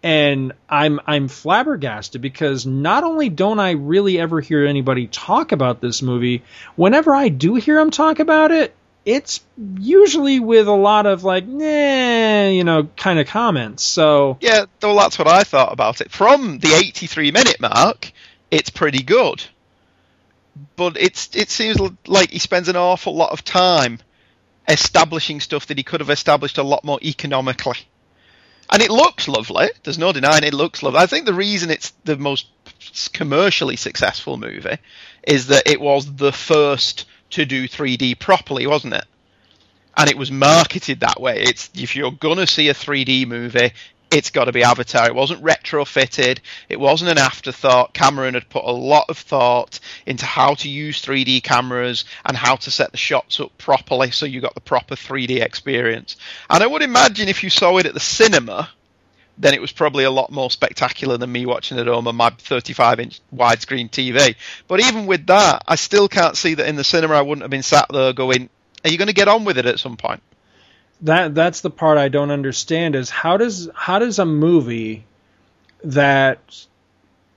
and 0.03 0.53
I'm 0.69 1.01
I'm 1.07 1.29
flabbergasted 1.29 2.21
because 2.21 2.67
not 2.67 3.05
only 3.05 3.29
don't 3.29 3.59
I 3.59 3.73
really 3.73 4.19
ever 4.19 4.41
hear 4.41 4.67
anybody 4.67 5.07
talk 5.07 5.53
about 5.53 5.81
this 5.81 6.03
movie, 6.03 6.43
whenever 6.77 7.15
I 7.15 7.29
do 7.29 7.57
hear 7.57 7.77
them 7.77 7.91
talk 7.91 8.19
about 8.19 8.51
it, 8.51 8.75
it's 9.05 9.41
usually 9.79 10.41
with 10.41 10.69
a 10.69 10.73
lot 10.73 11.07
of 11.07 11.25
like, 11.25 11.47
nah, 11.47 12.49
you 12.49 12.65
know, 12.65 12.89
kind 12.97 13.19
of 13.19 13.27
comments. 13.27 13.83
So 13.83 14.39
yeah, 14.41 14.67
well, 14.83 14.97
that's 14.97 15.19
what 15.19 15.29
I 15.29 15.45
thought 15.45 15.73
about 15.73 16.01
it. 16.01 16.11
From 16.11 16.59
the 16.59 16.75
83 16.75 17.31
minute 17.33 17.61
mark, 17.61 18.13
it's 18.51 18.71
pretty 18.71 19.03
good 19.03 19.45
but 20.77 20.97
it's 20.97 21.35
it 21.35 21.51
seems 21.51 21.79
like 22.07 22.31
he 22.31 22.39
spends 22.39 22.69
an 22.69 22.77
awful 22.77 23.15
lot 23.15 23.31
of 23.33 23.45
time 23.45 23.99
establishing 24.69 25.41
stuff 25.41 25.67
that 25.67 25.79
he 25.79 25.85
could 25.85 26.01
have 26.01 26.11
established 26.11 26.59
a 26.59 26.63
lot 26.63 26.85
more 26.85 26.99
economically. 27.03 27.79
And 28.71 28.83
it 28.83 28.91
looks 28.91 29.27
lovely. 29.27 29.69
There's 29.83 29.99
no 29.99 30.13
denying 30.13 30.45
it 30.45 30.55
looks 30.55 30.83
lovely. 30.83 31.01
I 31.01 31.07
think 31.07 31.27
the 31.27 31.35
reason 31.35 31.71
it's 31.71 31.93
the 32.05 32.17
most 32.17 32.47
commercially 33.13 33.77
successful 33.77 34.37
movie 34.37 34.79
is 35.27 35.49
that 35.49 35.69
it 35.69 35.81
was 35.81 36.15
the 36.15 36.33
first 36.33 37.07
to 37.31 37.45
do 37.45 37.69
3D 37.69 38.19
properly, 38.19 38.67
wasn't 38.67 38.95
it? 38.95 39.05
And 39.97 40.09
it 40.09 40.17
was 40.17 40.31
marketed 40.31 41.01
that 41.01 41.21
way. 41.21 41.41
It's 41.41 41.69
if 41.75 41.97
you're 41.97 42.13
gonna 42.13 42.47
see 42.47 42.69
a 42.69 42.75
3D 42.75 43.27
movie, 43.27 43.73
it's 44.11 44.31
got 44.31 44.47
to 44.47 44.53
be 44.53 44.65
Avatar. 44.65 45.07
It 45.07 45.15
wasn't 45.15 45.43
retrofitted. 45.43 46.41
It 46.69 46.81
wasn't 46.81 47.11
an 47.11 47.19
afterthought. 47.19 47.95
Cameron 47.95 48.35
had 48.35 48.49
put 48.49 48.65
a 48.65 48.73
lot 48.73 49.07
of 49.09 49.19
thought 49.19 49.79
into 50.05 50.27
how 50.27 50.55
to 50.55 50.69
use 50.69 51.03
3D 51.03 51.43
cameras 51.43 52.05
and 52.25 52.37
how 52.37 52.57
to 52.57 52.71
set 52.71 52.91
the 52.91 52.99
shots 52.99 53.39
up 53.39 53.57
properly 53.57 54.11
so 54.11 54.27
you 54.27 54.41
got 54.41 54.55
the 54.55 54.61
proper 54.61 54.97
3D 54.97 55.41
experience. 55.41 56.17
And 56.49 56.63
I 56.63 56.67
would 56.67 56.83
imagine 56.83 57.29
if 57.29 57.45
you 57.45 57.51
saw 57.51 57.79
it 57.79 57.87
at 57.87 57.95
the 57.95 58.01
cinema, 58.01 58.69
then 59.39 59.55
it 59.55 59.61
was 59.61 59.73
probably 59.73 60.05
a 60.05 60.11
lot 60.11 60.31
more 60.31 60.51
spectacular 60.51 61.17
than 61.17 61.31
me 61.31 61.47
watching 61.47 61.79
it 61.79 61.87
home 61.87 62.09
on 62.09 62.17
my 62.17 62.31
35 62.31 63.01
inch 63.01 63.21
widescreen 63.35 63.91
TV. 63.91 64.35
But 64.67 64.81
even 64.81 65.07
with 65.07 65.27
that, 65.27 65.63
I 65.67 65.77
still 65.77 66.09
can't 66.09 66.37
see 66.37 66.55
that 66.55 66.69
in 66.69 66.77
the 66.77 66.85
cinema 66.85 67.15
I 67.15 67.23
wouldn't 67.23 67.43
have 67.43 67.51
been 67.51 67.63
sat 67.63 67.87
there 67.91 68.13
going, 68.13 68.51
Are 68.85 68.91
you 68.91 68.99
going 68.99 69.09
to 69.09 69.15
get 69.15 69.29
on 69.29 69.45
with 69.45 69.57
it 69.57 69.67
at 69.67 69.79
some 69.79 69.97
point? 69.97 70.23
That 71.03 71.35
that's 71.35 71.61
the 71.61 71.71
part 71.71 71.99
I 71.99 72.09
don't 72.09 72.31
understand 72.31 72.95
is 72.95 73.11
how 73.11 73.37
does 73.37 73.69
how 73.75 73.99
does 73.99 74.19
a 74.19 74.27
movie 74.27 75.05
that 75.85 76.67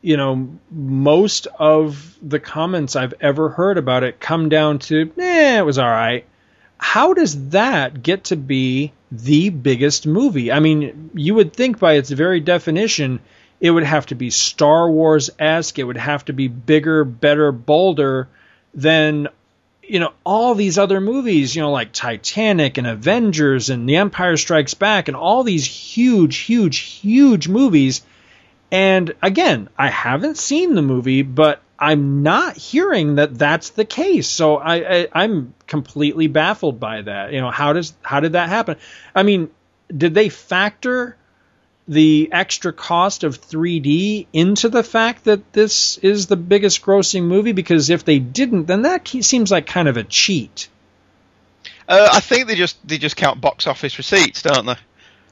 you 0.02 0.18
know 0.18 0.50
most 0.70 1.48
of 1.60 2.18
the 2.22 2.40
comments 2.40 2.96
I've 2.96 3.14
ever 3.22 3.50
heard 3.50 3.78
about 3.78 4.04
it 4.04 4.20
come 4.20 4.50
down 4.50 4.80
to 4.80 5.12
eh 5.18 5.60
it 5.60 5.66
was 5.66 5.78
all 5.78 5.90
right. 5.90 6.26
How 6.78 7.14
does 7.14 7.50
that 7.50 8.04
get 8.04 8.26
to 8.26 8.36
be 8.36 8.92
the 9.12 9.50
biggest 9.50 10.06
movie? 10.06 10.52
I 10.52 10.60
mean 10.60 11.12
you 11.14 11.36
would 11.36 11.54
think 11.54 11.80
by 11.80 11.94
its 11.94 12.10
very 12.10 12.42
definition 12.42 13.20
it 13.62 13.72
would 13.72 13.86
have 13.86 14.08
to 14.08 14.16
be 14.16 14.30
Star 14.30 14.92
Wars 14.92 15.30
esque 15.40 15.80
it 15.80 15.86
would 15.86 15.98
have 15.98 16.26
to 16.26 16.34
be 16.34 16.50
bigger 16.50 17.06
better 17.06 17.54
bolder 17.54 18.28
than 18.74 19.30
you 19.88 20.00
know 20.00 20.14
all 20.24 20.56
these 20.56 20.78
other 20.78 21.02
movies 21.02 21.56
you 21.56 21.62
know 21.62 21.72
like 21.72 21.92
titanic 21.92 22.78
and 22.78 22.88
avengers 22.88 23.70
and 23.70 23.88
the 23.88 23.98
empire 23.98 24.38
strikes 24.38 24.74
back 24.74 25.08
and 25.08 25.18
all 25.18 25.44
these 25.44 25.66
huge 25.66 26.38
huge 26.38 26.78
huge 26.78 27.48
movies 27.48 28.02
and 28.72 29.14
again 29.22 29.70
i 29.78 29.90
haven't 29.90 30.38
seen 30.38 30.74
the 30.74 30.82
movie 30.82 31.22
but 31.22 31.62
I'm 31.84 32.24
not 32.24 32.56
hearing 32.56 33.16
that 33.16 33.38
that's 33.38 33.72
the 33.72 33.84
case. 33.84 34.30
So 34.30 34.56
I, 34.56 34.76
I 34.76 35.08
I'm 35.12 35.54
completely 35.68 36.28
baffled 36.28 36.80
by 36.80 37.02
that. 37.02 37.34
You 37.34 37.42
know, 37.42 37.52
how 37.52 37.74
does 37.74 37.94
how 38.02 38.22
did 38.22 38.34
that 38.34 38.48
happen? 38.48 38.78
I 39.14 39.24
mean, 39.24 39.50
did 39.96 40.14
they 40.14 40.30
factor 40.30 41.18
the 41.88 42.30
extra 42.32 42.72
cost 42.72 43.24
of 43.24 43.42
3D 43.42 44.28
into 44.32 44.70
the 44.70 44.84
fact 44.84 45.26
that 45.26 45.54
this 45.54 45.98
is 45.98 46.28
the 46.28 46.38
biggest 46.38 46.82
grossing 46.82 47.24
movie? 47.24 47.52
Because 47.52 47.90
if 47.90 48.06
they 48.06 48.20
didn't, 48.20 48.66
then 48.66 48.84
that 48.84 49.08
seems 49.08 49.52
like 49.52 49.68
kind 49.68 49.88
of 49.88 49.98
a 49.98 50.04
cheat. 50.04 50.70
Uh, 51.88 52.10
I 52.14 52.20
think 52.22 52.48
they 52.48 52.56
just 52.56 52.86
they 52.88 52.98
just 52.98 53.18
count 53.18 53.42
box 53.42 53.68
office 53.68 53.98
receipts, 53.98 54.42
don't 54.42 54.66
they? 54.66 54.76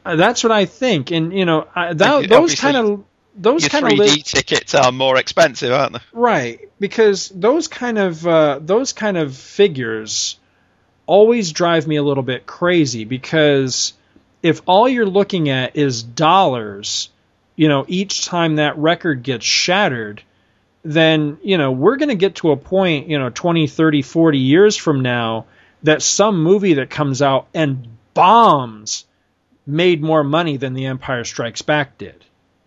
Uh, 0.03 0.15
that's 0.15 0.44
what 0.44 0.52
I 0.52 0.65
think, 0.65 1.11
and 1.11 1.32
you 1.32 1.45
know 1.45 1.68
uh, 1.76 1.94
that, 1.94 2.28
those 2.28 2.56
kind 2.56 2.76
of 2.76 3.06
those 3.36 3.68
kind 3.68 3.86
of 3.86 3.91
3D 3.91 3.99
li- 3.99 4.22
tickets 4.22 4.76
are 4.76 4.91
more 4.91 5.18
expensive, 5.18 5.72
aren't 5.72 5.94
they? 5.94 5.99
Right, 6.11 6.69
because 6.80 7.30
those 7.30 7.68
kind 7.68 7.98
of 7.98 8.28
uh, 8.28 8.60
those 8.61 8.94
kind 8.94 9.18
of 9.18 9.36
figures 9.36 10.38
always 11.06 11.52
drive 11.52 11.88
me 11.88 11.95
a 11.95 12.03
little 12.03 12.23
bit 12.23 12.45
crazy 12.45 13.06
because 13.06 13.94
if 14.43 14.61
all 14.65 14.88
you're 14.88 15.05
looking 15.05 15.49
at 15.49 15.76
is 15.76 16.03
dollars, 16.03 17.09
you 17.55 17.68
know, 17.68 17.85
each 17.88 18.26
time 18.26 18.55
that 18.55 18.77
record 18.77 19.23
gets 19.23 19.45
shattered, 19.45 20.23
then, 20.84 21.38
you 21.43 21.57
know, 21.57 21.72
we're 21.72 21.97
going 21.97 22.09
to 22.09 22.15
get 22.15 22.35
to 22.35 22.51
a 22.51 22.57
point, 22.57 23.07
you 23.07 23.19
know, 23.19 23.30
20, 23.30 23.68
30, 23.68 24.01
40 24.01 24.38
years 24.39 24.76
from 24.76 25.01
now 25.01 25.45
that 25.84 26.01
some 26.01 26.43
movie 26.43 26.76
that 26.76 26.89
comes 26.89 27.22
out 27.22 27.47
and 27.53 27.88
bombs 28.13 29.05
made 29.65 30.01
more 30.01 30.23
money 30.23 30.57
than 30.57 30.73
The 30.73 30.88
Empire 30.88 31.23
Strikes 31.23 31.61
Back 31.61 31.97
did, 31.97 32.26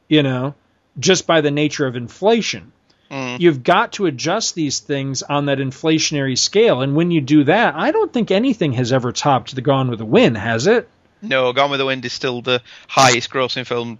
you 0.09 0.22
know, 0.22 0.55
just 0.98 1.26
by 1.26 1.40
the 1.40 1.51
nature 1.51 1.86
of 1.86 1.96
inflation. 1.96 2.72
Mm. 3.10 3.40
You've 3.40 3.62
got 3.62 3.92
to 3.94 4.06
adjust 4.06 4.55
these 4.55 4.78
things 4.80 5.22
on 5.22 5.46
that 5.46 5.59
inflationary 5.59 6.38
scale. 6.38 6.82
And 6.82 6.94
when 6.94 7.10
you 7.10 7.20
do 7.20 7.44
that, 7.44 7.74
I 7.74 7.90
don't 7.90 8.12
think 8.12 8.30
anything 8.30 8.72
has 8.74 8.92
ever 8.92 9.12
topped 9.12 9.55
The 9.55 9.60
Gone 9.60 9.90
with 9.90 9.98
the 9.98 10.05
Wind, 10.05 10.38
has 10.38 10.66
it? 10.66 10.88
No, 11.28 11.52
Gone 11.52 11.70
with 11.70 11.78
the 11.78 11.86
Wind 11.86 12.05
is 12.05 12.12
still 12.12 12.42
the 12.42 12.62
highest 12.88 13.30
grossing 13.30 13.66
film 13.66 13.98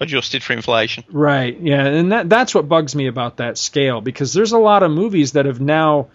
adjusted 0.00 0.42
for 0.42 0.52
inflation. 0.52 1.04
Right. 1.10 1.58
Yeah, 1.60 1.84
and 1.84 2.12
that 2.12 2.28
that's 2.28 2.54
what 2.54 2.68
bugs 2.68 2.94
me 2.94 3.06
about 3.06 3.36
that 3.36 3.58
scale 3.58 4.00
because 4.00 4.32
there's 4.32 4.52
a 4.52 4.58
lot 4.58 4.82
of 4.82 4.90
movies 4.90 5.32
that 5.32 5.46
have 5.46 5.60
now 5.60 6.08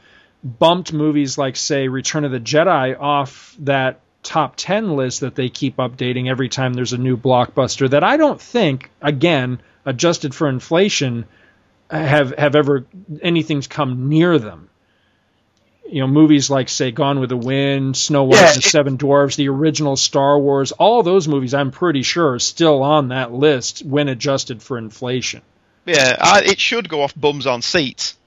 bumped 0.44 0.94
movies 0.94 1.38
like 1.38 1.56
say 1.56 1.88
Return 1.88 2.26
of 2.26 2.31
the 2.31 2.39
Jedi 2.39 2.99
off 2.99 3.56
that 3.60 3.99
top 4.23 4.56
10 4.57 4.95
list 4.95 5.22
that 5.22 5.35
they 5.35 5.49
keep 5.49 5.77
updating 5.77 6.30
every 6.30 6.49
time 6.49 6.73
there's 6.73 6.94
a 6.94 6.98
new 6.98 7.15
blockbuster 7.15 7.89
that 7.89 8.03
I 8.03 8.18
don't 8.18 8.41
think 8.41 8.91
again 9.02 9.61
adjusted 9.85 10.35
for 10.35 10.49
inflation 10.49 11.26
have 11.89 12.35
have 12.38 12.56
ever 12.56 12.85
anything's 13.22 13.68
come 13.68 14.10
near 14.10 14.38
them 14.38 14.69
you 15.90 16.02
know 16.02 16.08
movies 16.08 16.50
like 16.50 16.70
say 16.70 16.92
Gone 16.92 17.20
with 17.20 17.30
the 17.30 17.38
Wind, 17.38 17.98
Snow 17.98 18.24
White 18.24 18.40
Yeah, 18.40 18.48
and 18.48 18.58
the 18.58 18.70
Seven 18.70 18.98
Dwarfs, 18.98 19.36
the 19.36 19.50
original 19.50 19.96
Star 19.96 20.40
Wars, 20.40 20.72
all 20.72 21.04
those 21.04 21.28
movies 21.28 21.54
I'm 21.54 21.72
pretty 21.72 22.04
sure 22.04 22.34
are 22.34 22.40
still 22.40 22.84
on 22.84 23.10
that 23.10 23.34
list 23.34 23.84
when 23.86 24.08
adjusted 24.08 24.62
for 24.62 24.78
inflation. 24.78 25.42
Yeah, 25.86 26.18
I, 26.20 26.42
it 26.42 26.60
should 26.60 26.90
go 26.90 27.02
off 27.02 27.14
bums 27.16 27.48
on 27.48 27.62
seats. 27.62 28.18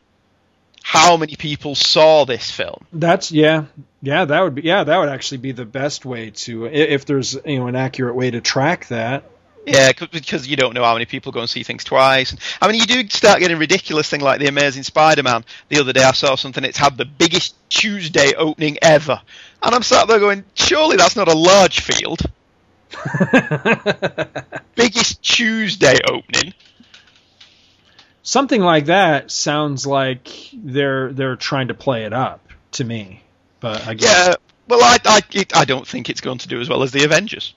How 0.82 1.16
many 1.16 1.36
people 1.36 1.74
saw 1.74 2.24
this 2.24 2.50
film? 2.50 2.86
That's 2.92 3.30
yeah, 3.30 3.66
yeah. 4.02 4.24
That 4.24 4.40
would 4.40 4.54
be 4.54 4.62
yeah. 4.62 4.84
That 4.84 4.98
would 4.98 5.10
actually 5.10 5.38
be 5.38 5.52
the 5.52 5.66
best 5.66 6.04
way 6.04 6.30
to 6.30 6.66
if 6.66 7.04
there's 7.04 7.34
you 7.44 7.58
know 7.58 7.66
an 7.66 7.76
accurate 7.76 8.14
way 8.14 8.30
to 8.30 8.40
track 8.40 8.88
that. 8.88 9.29
Yeah, 9.66 9.92
'cause- 9.92 10.08
because 10.10 10.46
you 10.48 10.56
don't 10.56 10.74
know 10.74 10.82
how 10.84 10.94
many 10.94 11.04
people 11.04 11.32
go 11.32 11.40
and 11.40 11.48
see 11.50 11.62
things 11.62 11.84
twice. 11.84 12.34
I 12.60 12.66
mean, 12.68 12.80
you 12.80 12.86
do 12.86 13.08
start 13.10 13.40
getting 13.40 13.58
ridiculous 13.58 14.08
thing 14.08 14.20
like 14.20 14.40
the 14.40 14.46
Amazing 14.48 14.84
Spider-Man. 14.84 15.44
The 15.68 15.80
other 15.80 15.92
day 15.92 16.02
I 16.02 16.12
saw 16.12 16.34
something; 16.34 16.64
it's 16.64 16.78
had 16.78 16.96
the 16.96 17.04
biggest 17.04 17.54
Tuesday 17.68 18.32
opening 18.34 18.78
ever, 18.82 19.20
and 19.62 19.74
I'm 19.74 19.82
sat 19.82 20.08
there 20.08 20.18
going, 20.18 20.44
"Surely 20.54 20.96
that's 20.96 21.14
not 21.16 21.28
a 21.28 21.34
large 21.34 21.80
field." 21.80 22.20
biggest 24.74 25.22
Tuesday 25.22 25.96
opening. 26.08 26.54
Something 28.22 28.60
like 28.60 28.86
that 28.86 29.30
sounds 29.30 29.86
like 29.86 30.28
they're 30.52 31.12
they're 31.12 31.36
trying 31.36 31.68
to 31.68 31.74
play 31.74 32.04
it 32.04 32.12
up 32.12 32.40
to 32.72 32.84
me. 32.84 33.22
But 33.60 33.82
again, 33.86 34.08
Yeah. 34.10 34.34
Well, 34.68 34.82
I 34.82 34.98
I, 35.04 35.20
it, 35.32 35.56
I 35.56 35.64
don't 35.64 35.86
think 35.86 36.08
it's 36.08 36.20
going 36.20 36.38
to 36.38 36.48
do 36.48 36.60
as 36.60 36.68
well 36.68 36.82
as 36.82 36.92
the 36.92 37.04
Avengers. 37.04 37.54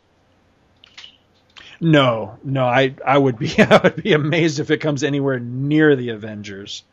No, 1.83 2.37
no. 2.43 2.65
I 2.65 2.95
I 3.05 3.17
would 3.17 3.37
be 3.37 3.53
I 3.59 3.79
would 3.83 4.01
be 4.01 4.13
amazed 4.13 4.59
if 4.59 4.71
it 4.71 4.77
comes 4.79 5.03
anywhere 5.03 5.39
near 5.39 5.95
the 5.95 6.09
Avengers. 6.09 6.83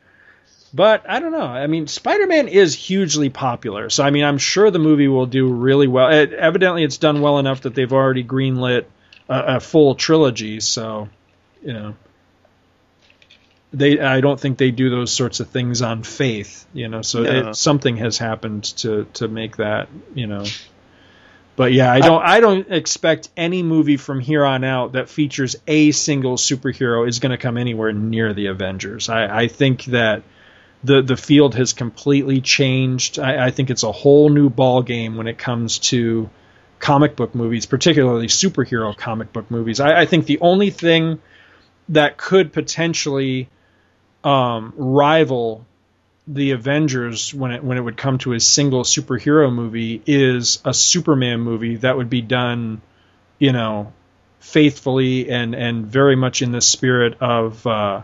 But 0.73 1.09
I 1.09 1.19
don't 1.19 1.33
know. 1.33 1.41
I 1.41 1.67
mean, 1.67 1.89
Spider-Man 1.89 2.47
is 2.47 2.75
hugely 2.75 3.29
popular, 3.29 3.91
so 3.91 4.05
I 4.05 4.11
mean, 4.11 4.25
I'm 4.25 4.39
sure 4.39 4.71
the 4.71 4.79
movie 4.79 5.09
will 5.09 5.27
do 5.27 5.49
really 5.49 5.89
well. 5.89 6.11
It, 6.13 6.33
evidently, 6.33 6.85
it's 6.85 6.99
done 6.99 7.21
well 7.23 7.39
enough 7.41 7.63
that 7.63 7.75
they've 7.75 7.93
already 7.93 8.23
greenlit 8.23 8.85
a, 9.29 9.57
a 9.57 9.61
full 9.61 9.97
trilogy. 9.97 10.61
So, 10.61 11.09
you 11.63 11.73
know, 11.73 11.95
they 13.73 13.99
I 13.99 14.21
don't 14.21 14.39
think 14.39 14.59
they 14.59 14.71
do 14.71 14.91
those 14.91 15.13
sorts 15.13 15.41
of 15.41 15.49
things 15.49 15.83
on 15.83 16.05
faith. 16.05 16.67
You 16.73 16.89
know, 16.89 17.03
so 17.03 17.23
No. 17.23 17.51
it, 17.51 17.55
something 17.57 17.97
has 17.97 18.19
happened 18.19 18.65
to 18.79 19.07
to 19.15 19.27
make 19.29 19.57
that. 19.57 19.89
You 20.15 20.27
know. 20.29 20.45
But 21.61 21.75
yeah, 21.75 21.93
I 21.93 22.01
don't. 22.01 22.23
I 22.23 22.41
don't 22.41 22.73
expect 22.73 23.29
any 23.37 23.63
movie 23.63 23.99
from 23.99 24.19
here 24.19 24.47
on 24.47 24.65
out 24.65 24.93
that 24.93 25.11
features 25.11 25.57
a 25.67 25.91
single 25.91 26.39
superhero 26.39 27.07
is 27.07 27.19
going 27.19 27.33
to 27.33 27.37
come 27.37 27.59
anywhere 27.59 27.93
near 27.93 28.33
the 28.33 28.47
Avengers. 28.47 29.11
I, 29.11 29.43
I 29.43 29.49
think 29.49 29.85
that 29.85 30.23
the 30.85 31.03
the 31.03 31.19
field 31.19 31.55
has 31.57 31.75
completely 31.75 32.41
changed. 32.41 33.19
I, 33.19 33.49
I 33.49 33.51
think 33.51 33.69
it's 33.69 33.83
a 33.83 33.93
whole 33.93 34.31
new 34.31 34.49
ball 34.49 34.81
game 34.81 35.19
when 35.19 35.27
it 35.27 35.37
comes 35.37 35.81
to 35.91 36.31
comic 36.79 37.15
book 37.15 37.35
movies, 37.35 37.67
particularly 37.67 38.29
superhero 38.29 38.97
comic 38.97 39.31
book 39.31 39.51
movies. 39.51 39.81
I, 39.81 40.01
I 40.01 40.07
think 40.07 40.25
the 40.25 40.39
only 40.41 40.71
thing 40.71 41.21
that 41.91 42.17
could 42.17 42.55
potentially 42.55 43.51
um, 44.25 44.73
rival 44.79 45.67
the 46.33 46.53
Avengers 46.53 47.35
when 47.35 47.51
it 47.51 47.65
when 47.65 47.77
it 47.77 47.81
would 47.81 47.97
come 47.97 48.19
to 48.19 48.33
a 48.35 48.41
single 48.41 48.85
superhero 48.85 49.53
movie 49.53 50.01
is 50.07 50.61
a 50.65 50.73
Superman 50.73 51.41
movie 51.41 51.77
that 51.77 51.97
would 51.97 52.09
be 52.09 52.23
done, 52.23 52.81
you 53.39 53.53
know, 53.53 53.93
faithfully 54.39 55.29
and 55.29 55.55
and 55.55 55.87
very 55.87 56.15
much 56.15 56.41
in 56.41 56.53
the 56.53 56.61
spirit 56.61 57.21
of 57.21 57.67
uh, 57.67 58.03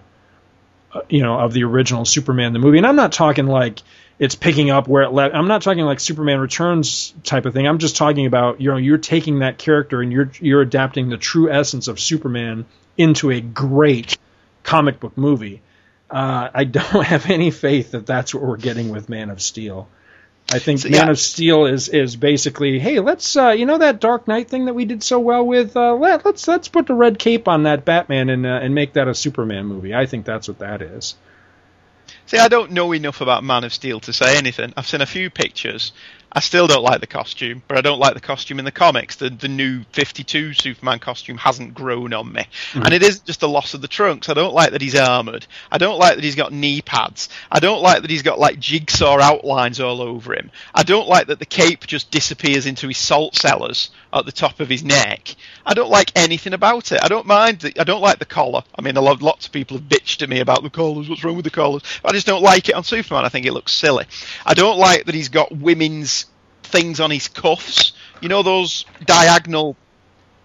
uh, 0.93 1.01
you 1.09 1.23
know 1.23 1.39
of 1.39 1.53
the 1.53 1.65
original 1.65 2.05
Superman 2.05 2.53
the 2.53 2.59
movie. 2.59 2.79
And 2.79 2.87
I'm 2.87 2.97
not 2.97 3.13
talking 3.13 3.47
like 3.47 3.81
it's 4.19 4.35
picking 4.35 4.71
up 4.71 4.89
where 4.89 5.03
it 5.03 5.13
left. 5.13 5.35
I'm 5.35 5.47
not 5.47 5.63
talking 5.63 5.85
like 5.85 6.01
Superman 6.01 6.41
Returns 6.41 7.15
type 7.23 7.47
of 7.47 7.55
thing. 7.55 7.69
I'm 7.69 7.79
just 7.79 7.97
talking 7.97 8.27
about 8.27 8.61
you 8.61 8.71
know 8.71 8.77
you're 8.77 8.99
taking 8.99 9.39
that 9.39 9.57
character 9.57 10.03
and 10.03 10.13
you're 10.13 10.33
you're 10.41 10.63
adapting 10.63 11.11
the 11.11 11.17
true 11.17 11.51
essence 11.51 11.87
of 11.87 12.01
Superman 12.01 12.67
into 12.99 13.31
a 13.31 13.41
great 13.41 14.19
comic 14.65 14.99
book 14.99 15.17
movie. 15.17 15.63
Uh, 16.11 16.49
I 16.55 16.65
don't 16.65 17.05
have 17.05 17.31
any 17.31 17.51
faith 17.51 17.93
that 17.93 18.07
that's 18.07 18.35
what 18.35 18.43
we're 18.43 18.57
getting 18.57 18.89
with 18.91 19.09
Man 19.09 19.31
of 19.31 19.41
Steel. 19.43 19.89
I 20.49 20.61
think 20.61 20.81
So, 20.81 20.89
Man 20.89 21.07
yeah. 21.07 21.11
of 21.11 21.19
Steel 21.19 21.67
is 21.67 21.89
is 21.89 22.15
basically, 22.15 22.79
hey, 22.79 23.01
let's 23.01 23.37
uh, 23.37 23.49
you 23.51 23.67
know 23.67 23.79
that 23.79 24.01
Dark 24.01 24.29
Knight 24.29 24.49
thing 24.49 24.67
that 24.67 24.75
we 24.75 24.85
did 24.85 25.03
so 25.03 25.19
well 25.19 25.45
with, 25.45 25.77
uh, 25.77 25.95
let, 25.95 26.25
let's 26.25 26.47
let's 26.47 26.69
put 26.69 26.87
the 26.87 26.95
red 26.95 27.19
cape 27.19 27.49
on 27.49 27.65
that 27.65 27.85
Batman 27.85 28.29
and 28.29 28.47
uh, 28.47 28.61
and 28.63 28.75
make 28.75 28.93
that 28.93 29.09
a 29.09 29.15
Superman 29.15 29.67
movie. 29.67 29.95
I 29.95 30.07
think 30.07 30.25
that's 30.25 30.47
what 30.47 30.61
that 30.61 30.83
is. 30.83 31.17
See, 32.27 32.39
I 32.39 32.49
don't 32.49 32.73
know 32.73 32.93
enough 32.93 33.21
about 33.21 33.43
Man 33.45 33.65
of 33.65 33.73
Steel 33.73 34.01
to 34.01 34.13
say 34.13 34.37
anything. 34.37 34.73
I've 34.77 34.87
seen 34.87 35.01
a 35.01 35.07
few 35.07 35.31
pictures. 35.31 35.93
I 36.37 36.41
still 36.41 36.67
don't 36.67 36.83
like 36.83 37.01
the 37.01 37.07
costume, 37.07 37.63
but 37.67 37.79
I 37.79 37.81
don't 37.81 37.99
like 37.99 38.13
the 38.13 38.21
costume 38.21 38.59
in 38.59 38.67
the 38.67 38.71
comics. 38.71 39.17
The 39.17 39.31
the 39.31 39.49
new 39.49 39.85
52 39.93 40.53
Superman 40.53 40.99
costume 40.99 41.39
hasn't 41.39 41.73
grown 41.73 42.13
on 42.13 42.31
me. 42.31 42.45
And 42.75 42.93
it 42.93 43.03
isn't 43.03 43.25
just 43.25 43.41
the 43.41 43.49
loss 43.49 43.73
of 43.73 43.81
the 43.81 43.89
trunks. 43.89 44.29
I 44.29 44.35
don't 44.35 44.53
like 44.53 44.73
that 44.73 44.83
he's 44.83 44.95
armored. 44.95 45.47
I 45.73 45.79
don't 45.79 45.99
like 45.99 46.17
that 46.17 46.25
he's 46.25 46.35
got 46.35 46.53
knee 46.53 46.83
pads. 46.83 47.31
I 47.51 47.59
don't 47.59 47.81
like 47.81 48.03
that 48.03 48.11
he's 48.11 48.21
got 48.21 48.39
like 48.39 48.61
jigsaw 48.61 49.19
outlines 49.19 49.81
all 49.81 50.03
over 50.03 50.35
him. 50.35 50.51
I 50.75 50.83
don't 50.83 51.09
like 51.09 51.29
that 51.29 51.39
the 51.39 51.47
cape 51.47 51.87
just 51.87 52.11
disappears 52.11 52.67
into 52.67 52.89
his 52.89 52.99
salt 52.99 53.35
cellars 53.35 53.89
at 54.13 54.27
the 54.27 54.33
top 54.33 54.61
of 54.61 54.69
his 54.69 54.85
neck. 54.85 55.35
I 55.65 55.73
don't 55.73 55.91
like 55.91 56.13
anything 56.17 56.53
about 56.53 56.93
it. 56.93 57.03
I 57.03 57.09
don't 57.09 57.27
mind. 57.27 57.61
The, 57.61 57.81
I 57.81 57.85
don't 57.85 58.03
like 58.03 58.19
the 58.19 58.27
collar. 58.27 58.63
I 58.79 58.83
mean, 58.83 58.99
a 58.99 59.01
lot, 59.01 59.23
lots 59.23 59.47
of 59.47 59.53
people 59.53 59.79
have 59.79 59.89
bitched 59.89 60.23
at 60.23 60.29
me 60.29 60.41
about 60.41 60.63
the 60.63 60.71
collars. 60.71 61.09
What's 61.09 61.25
wrong 61.25 61.37
with 61.37 61.45
the 61.45 61.51
collars? 61.51 61.83
I 62.05 62.13
just 62.13 62.27
don't 62.27 62.43
like 62.43 62.69
it 62.69 62.75
on 62.75 62.85
Superman. 62.85 63.25
I 63.25 63.31
think 63.31 63.47
it 63.47 63.53
looks 63.53 63.73
silly. 63.73 64.05
I 64.45 64.53
don't 64.53 64.79
like 64.79 65.07
that 65.07 65.15
he's 65.15 65.31
got 65.31 65.51
women's 65.51 66.26
things 66.67 67.01
on 67.01 67.11
his 67.11 67.29
cuffs. 67.29 67.93
You 68.21 68.29
know 68.29 68.43
those 68.43 68.85
diagonal, 69.05 69.77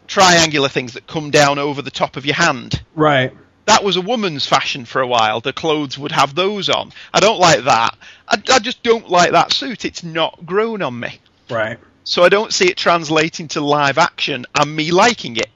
triangular 0.07 0.69
things 0.69 0.93
that 0.93 1.07
come 1.07 1.31
down 1.31 1.59
over 1.59 1.81
the 1.81 1.91
top 1.91 2.17
of 2.17 2.25
your 2.25 2.35
hand. 2.35 2.81
Right. 2.95 3.35
That 3.65 3.83
was 3.83 3.95
a 3.95 4.01
woman's 4.01 4.45
fashion 4.45 4.85
for 4.85 5.01
a 5.01 5.07
while. 5.07 5.39
The 5.39 5.53
clothes 5.53 5.97
would 5.97 6.11
have 6.11 6.33
those 6.33 6.69
on. 6.69 6.91
I 7.13 7.19
don't 7.19 7.39
like 7.39 7.63
that. 7.65 7.95
I, 8.27 8.41
I 8.51 8.59
just 8.59 8.83
don't 8.83 9.09
like 9.09 9.31
that 9.31 9.53
suit. 9.53 9.85
It's 9.85 10.03
not 10.03 10.45
grown 10.45 10.81
on 10.81 10.99
me. 10.99 11.19
Right. 11.49 11.79
So 12.03 12.23
I 12.23 12.29
don't 12.29 12.53
see 12.53 12.65
it 12.65 12.77
translating 12.77 13.47
to 13.49 13.61
live 13.61 13.97
action 13.97 14.45
and 14.55 14.75
me 14.75 14.91
liking 14.91 15.37
it. 15.37 15.49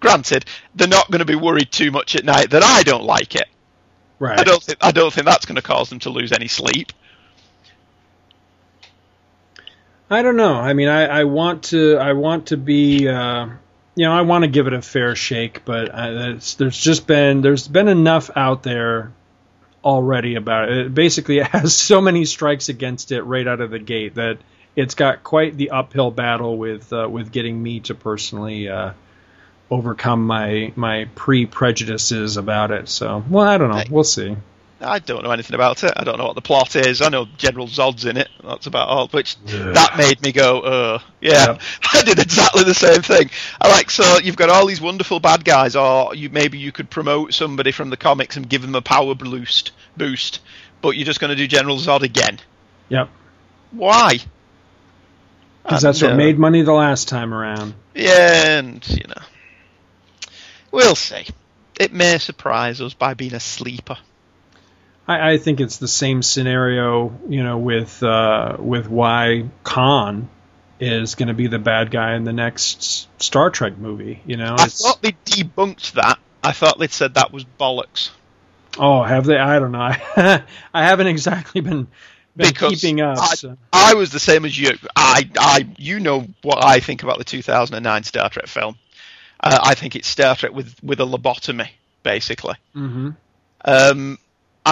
Granted, 0.00 0.46
they're 0.74 0.88
not 0.88 1.10
going 1.10 1.18
to 1.18 1.26
be 1.26 1.34
worried 1.34 1.70
too 1.70 1.90
much 1.90 2.16
at 2.16 2.24
night 2.24 2.50
that 2.50 2.62
I 2.62 2.82
don't 2.82 3.04
like 3.04 3.34
it. 3.34 3.46
Right. 4.18 4.38
I 4.38 4.44
don't 4.44 4.62
think 4.62 4.78
I 4.80 4.92
don't 4.92 5.12
think 5.12 5.26
that's 5.26 5.46
going 5.46 5.56
to 5.56 5.62
cause 5.62 5.90
them 5.90 5.98
to 6.00 6.10
lose 6.10 6.32
any 6.32 6.48
sleep. 6.48 6.92
I 10.10 10.22
don't 10.22 10.36
know. 10.36 10.54
I 10.54 10.72
mean, 10.72 10.88
I, 10.88 11.04
I 11.04 11.24
want 11.24 11.64
to 11.64 11.96
I 11.96 12.14
want 12.14 12.46
to 12.46 12.56
be 12.56 13.08
uh, 13.08 13.46
you 13.94 14.06
know 14.06 14.12
I 14.12 14.22
want 14.22 14.42
to 14.42 14.48
give 14.48 14.66
it 14.66 14.72
a 14.72 14.82
fair 14.82 15.14
shake, 15.14 15.64
but 15.64 15.94
I, 15.94 16.32
it's, 16.32 16.54
there's 16.54 16.76
just 16.76 17.06
been 17.06 17.42
there's 17.42 17.68
been 17.68 17.86
enough 17.86 18.28
out 18.34 18.64
there 18.64 19.12
already 19.84 20.34
about 20.34 20.68
it. 20.68 20.78
it. 20.78 20.94
Basically, 20.94 21.38
it 21.38 21.46
has 21.52 21.76
so 21.76 22.00
many 22.00 22.24
strikes 22.24 22.68
against 22.68 23.12
it 23.12 23.22
right 23.22 23.46
out 23.46 23.60
of 23.60 23.70
the 23.70 23.78
gate 23.78 24.16
that 24.16 24.38
it's 24.74 24.94
got 24.94 25.22
quite 25.22 25.56
the 25.56 25.70
uphill 25.70 26.10
battle 26.10 26.58
with 26.58 26.92
uh, 26.92 27.08
with 27.08 27.30
getting 27.30 27.62
me 27.62 27.80
to 27.80 27.94
personally 27.94 28.68
uh, 28.68 28.92
overcome 29.70 30.26
my 30.26 30.72
my 30.74 31.08
pre 31.14 31.46
prejudices 31.46 32.36
about 32.36 32.72
it. 32.72 32.88
So, 32.88 33.22
well, 33.28 33.46
I 33.46 33.58
don't 33.58 33.70
know. 33.70 33.84
We'll 33.88 34.04
see. 34.04 34.36
I 34.82 34.98
don't 34.98 35.22
know 35.22 35.30
anything 35.30 35.54
about 35.54 35.84
it. 35.84 35.92
I 35.94 36.04
don't 36.04 36.16
know 36.16 36.24
what 36.24 36.36
the 36.36 36.40
plot 36.40 36.74
is. 36.74 37.02
I 37.02 37.10
know 37.10 37.26
General 37.36 37.66
Zod's 37.68 38.06
in 38.06 38.16
it. 38.16 38.28
That's 38.42 38.66
about 38.66 38.88
all. 38.88 39.08
Which 39.08 39.36
that 39.44 39.96
made 39.98 40.22
me 40.22 40.32
go, 40.32 40.60
uh, 40.60 40.98
yeah. 41.20 41.32
Yeah. 41.32 41.58
I 41.92 42.02
did 42.02 42.18
exactly 42.18 42.64
the 42.64 42.74
same 42.74 43.02
thing. 43.02 43.28
I 43.60 43.68
like 43.68 43.90
so 43.90 44.18
you've 44.18 44.36
got 44.36 44.48
all 44.48 44.66
these 44.66 44.80
wonderful 44.80 45.20
bad 45.20 45.44
guys, 45.44 45.76
or 45.76 46.14
you 46.14 46.30
maybe 46.30 46.58
you 46.58 46.72
could 46.72 46.88
promote 46.88 47.34
somebody 47.34 47.72
from 47.72 47.90
the 47.90 47.96
comics 47.98 48.36
and 48.36 48.48
give 48.48 48.62
them 48.62 48.74
a 48.74 48.80
power 48.80 49.14
boost, 49.14 49.72
boost, 49.96 50.40
but 50.80 50.90
you're 50.96 51.06
just 51.06 51.20
going 51.20 51.30
to 51.30 51.36
do 51.36 51.46
General 51.46 51.76
Zod 51.76 52.02
again. 52.02 52.38
Yep. 52.88 53.10
Why? 53.72 54.18
Because 55.62 55.82
that's 55.82 56.00
what 56.02 56.12
Uh, 56.12 56.16
made 56.16 56.38
money 56.38 56.62
the 56.62 56.72
last 56.72 57.08
time 57.08 57.34
around. 57.34 57.74
Yeah, 57.94 58.58
and 58.58 58.88
you 58.88 59.04
know, 59.06 59.22
we'll 60.70 60.94
see. 60.94 61.26
It 61.78 61.92
may 61.92 62.18
surprise 62.18 62.80
us 62.80 62.94
by 62.94 63.14
being 63.14 63.34
a 63.34 63.40
sleeper. 63.40 63.98
I, 65.10 65.32
I 65.32 65.38
think 65.38 65.60
it's 65.60 65.78
the 65.78 65.88
same 65.88 66.22
scenario, 66.22 67.12
you 67.28 67.42
know, 67.42 67.58
with 67.58 68.00
uh, 68.02 68.56
with 68.58 68.88
why 68.88 69.48
Khan 69.64 70.28
is 70.78 71.16
going 71.16 71.26
to 71.26 71.34
be 71.34 71.48
the 71.48 71.58
bad 71.58 71.90
guy 71.90 72.14
in 72.14 72.22
the 72.22 72.32
next 72.32 73.08
Star 73.20 73.50
Trek 73.50 73.76
movie. 73.76 74.22
You 74.24 74.36
know, 74.36 74.54
I 74.56 74.66
it's, 74.66 74.80
thought 74.80 75.02
they 75.02 75.12
debunked 75.24 75.92
that. 75.92 76.20
I 76.44 76.52
thought 76.52 76.78
they'd 76.78 76.92
said 76.92 77.14
that 77.14 77.32
was 77.32 77.44
bollocks. 77.44 78.10
oh, 78.78 79.02
have 79.02 79.24
they? 79.26 79.36
I 79.36 79.58
don't 79.58 79.72
know. 79.72 79.78
I, 80.16 80.44
haven't 80.84 81.08
exactly 81.08 81.60
been 81.60 81.88
been 82.36 82.48
Because 82.48 82.80
keeping 82.80 83.00
up. 83.00 83.18
I, 83.18 83.34
so. 83.34 83.56
I 83.72 83.94
was 83.94 84.12
the 84.12 84.20
same 84.20 84.44
as 84.44 84.56
you. 84.56 84.70
I, 84.94 85.28
I, 85.36 85.68
you 85.76 85.98
know 85.98 86.28
what 86.42 86.64
I 86.64 86.78
think 86.78 87.02
about 87.02 87.18
the 87.18 87.24
2009 87.24 88.04
Star 88.04 88.30
Trek 88.30 88.46
film. 88.46 88.78
Uh, 89.40 89.58
I 89.60 89.74
think 89.74 89.96
it's 89.96 90.06
Star 90.06 90.36
Trek 90.36 90.52
with 90.52 90.76
with 90.84 91.00
a 91.00 91.04
lobotomy, 91.04 91.68
basically. 92.04 92.54
hmm 92.74 93.10
Um, 93.64 94.18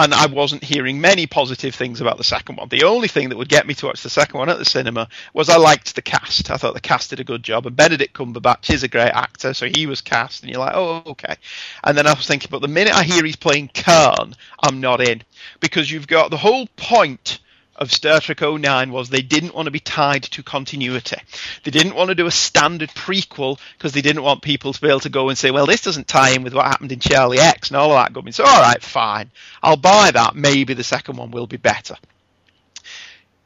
and 0.03 0.13
I 0.13 0.27
wasn't 0.27 0.63
hearing 0.63 1.01
many 1.01 1.27
positive 1.27 1.75
things 1.75 1.99
about 1.99 2.17
the 2.17 2.23
second 2.23 2.55
one. 2.55 2.69
The 2.69 2.83
only 2.83 3.09
thing 3.09 3.29
that 3.29 3.37
would 3.37 3.49
get 3.49 3.67
me 3.67 3.73
to 3.75 3.87
watch 3.87 4.01
the 4.01 4.09
second 4.09 4.39
one 4.39 4.49
at 4.49 4.57
the 4.57 4.65
cinema 4.65 5.09
was 5.33 5.49
I 5.49 5.57
liked 5.57 5.95
the 5.95 6.01
cast. 6.01 6.49
I 6.49 6.57
thought 6.57 6.73
the 6.73 6.79
cast 6.79 7.09
did 7.09 7.19
a 7.19 7.25
good 7.25 7.43
job, 7.43 7.65
and 7.65 7.75
Benedict 7.75 8.13
Cumberbatch 8.13 8.73
is 8.73 8.83
a 8.83 8.87
great 8.87 9.11
actor, 9.11 9.53
so 9.53 9.67
he 9.67 9.87
was 9.87 9.99
cast, 10.01 10.41
and 10.41 10.51
you're 10.51 10.61
like, 10.61 10.75
oh, 10.75 11.03
okay. 11.07 11.35
And 11.83 11.97
then 11.97 12.07
I 12.07 12.13
was 12.13 12.25
thinking, 12.25 12.47
but 12.49 12.61
the 12.61 12.69
minute 12.69 12.95
I 12.95 13.03
hear 13.03 13.25
he's 13.25 13.35
playing 13.35 13.71
Khan, 13.73 14.35
I'm 14.63 14.79
not 14.79 15.01
in 15.01 15.21
because 15.59 15.91
you've 15.91 16.07
got 16.07 16.31
the 16.31 16.37
whole 16.37 16.67
point 16.77 17.39
of 17.79 17.93
Star 17.93 18.19
Trek 18.19 18.41
09 18.41 18.91
was 18.91 19.09
they 19.09 19.21
didn't 19.21 19.55
want 19.55 19.65
to 19.65 19.71
be 19.71 19.79
tied 19.79 20.23
to 20.23 20.43
continuity. 20.43 21.15
They 21.63 21.71
didn't 21.71 21.95
want 21.95 22.09
to 22.09 22.15
do 22.15 22.27
a 22.27 22.31
standard 22.31 22.89
prequel 22.89 23.57
because 23.77 23.93
they 23.93 24.01
didn't 24.01 24.21
want 24.21 24.41
people 24.41 24.73
to 24.73 24.81
be 24.81 24.89
able 24.89 24.99
to 24.99 25.09
go 25.09 25.29
and 25.29 25.37
say, 25.37 25.49
well, 25.49 25.65
this 25.65 25.81
doesn't 25.81 26.07
tie 26.07 26.31
in 26.31 26.43
with 26.43 26.53
what 26.53 26.65
happened 26.65 26.91
in 26.91 26.99
Charlie 26.99 27.39
X 27.39 27.69
and 27.69 27.77
all 27.77 27.91
that 27.91 28.11
gubbins. 28.11 28.35
So, 28.35 28.43
all 28.43 28.61
right, 28.61 28.83
fine. 28.83 29.31
I'll 29.63 29.77
buy 29.77 30.11
that. 30.11 30.35
Maybe 30.35 30.73
the 30.73 30.83
second 30.83 31.15
one 31.15 31.31
will 31.31 31.47
be 31.47 31.57
better. 31.57 31.95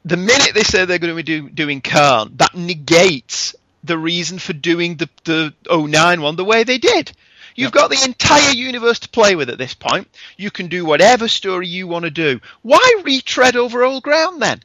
The 0.04 0.16
minute 0.16 0.50
they 0.52 0.64
say 0.64 0.84
they're 0.84 0.98
going 0.98 1.16
to 1.16 1.22
be 1.22 1.22
do, 1.22 1.48
doing 1.48 1.80
Khan, 1.80 2.32
that 2.36 2.54
negates 2.54 3.54
the 3.84 3.96
reason 3.96 4.38
for 4.38 4.52
doing 4.52 4.96
the, 4.96 5.08
the 5.24 5.54
09 5.70 6.20
one 6.20 6.36
the 6.36 6.44
way 6.44 6.64
they 6.64 6.78
did. 6.78 7.12
You've 7.54 7.72
got 7.72 7.90
the 7.90 8.02
entire 8.04 8.52
universe 8.52 9.00
to 9.00 9.08
play 9.08 9.36
with 9.36 9.48
at 9.48 9.58
this 9.58 9.74
point. 9.74 10.08
You 10.36 10.50
can 10.50 10.68
do 10.68 10.84
whatever 10.84 11.28
story 11.28 11.68
you 11.68 11.86
want 11.86 12.04
to 12.04 12.10
do. 12.10 12.40
Why 12.62 13.00
retread 13.04 13.56
over 13.56 13.84
old 13.84 14.02
ground 14.02 14.42
then? 14.42 14.60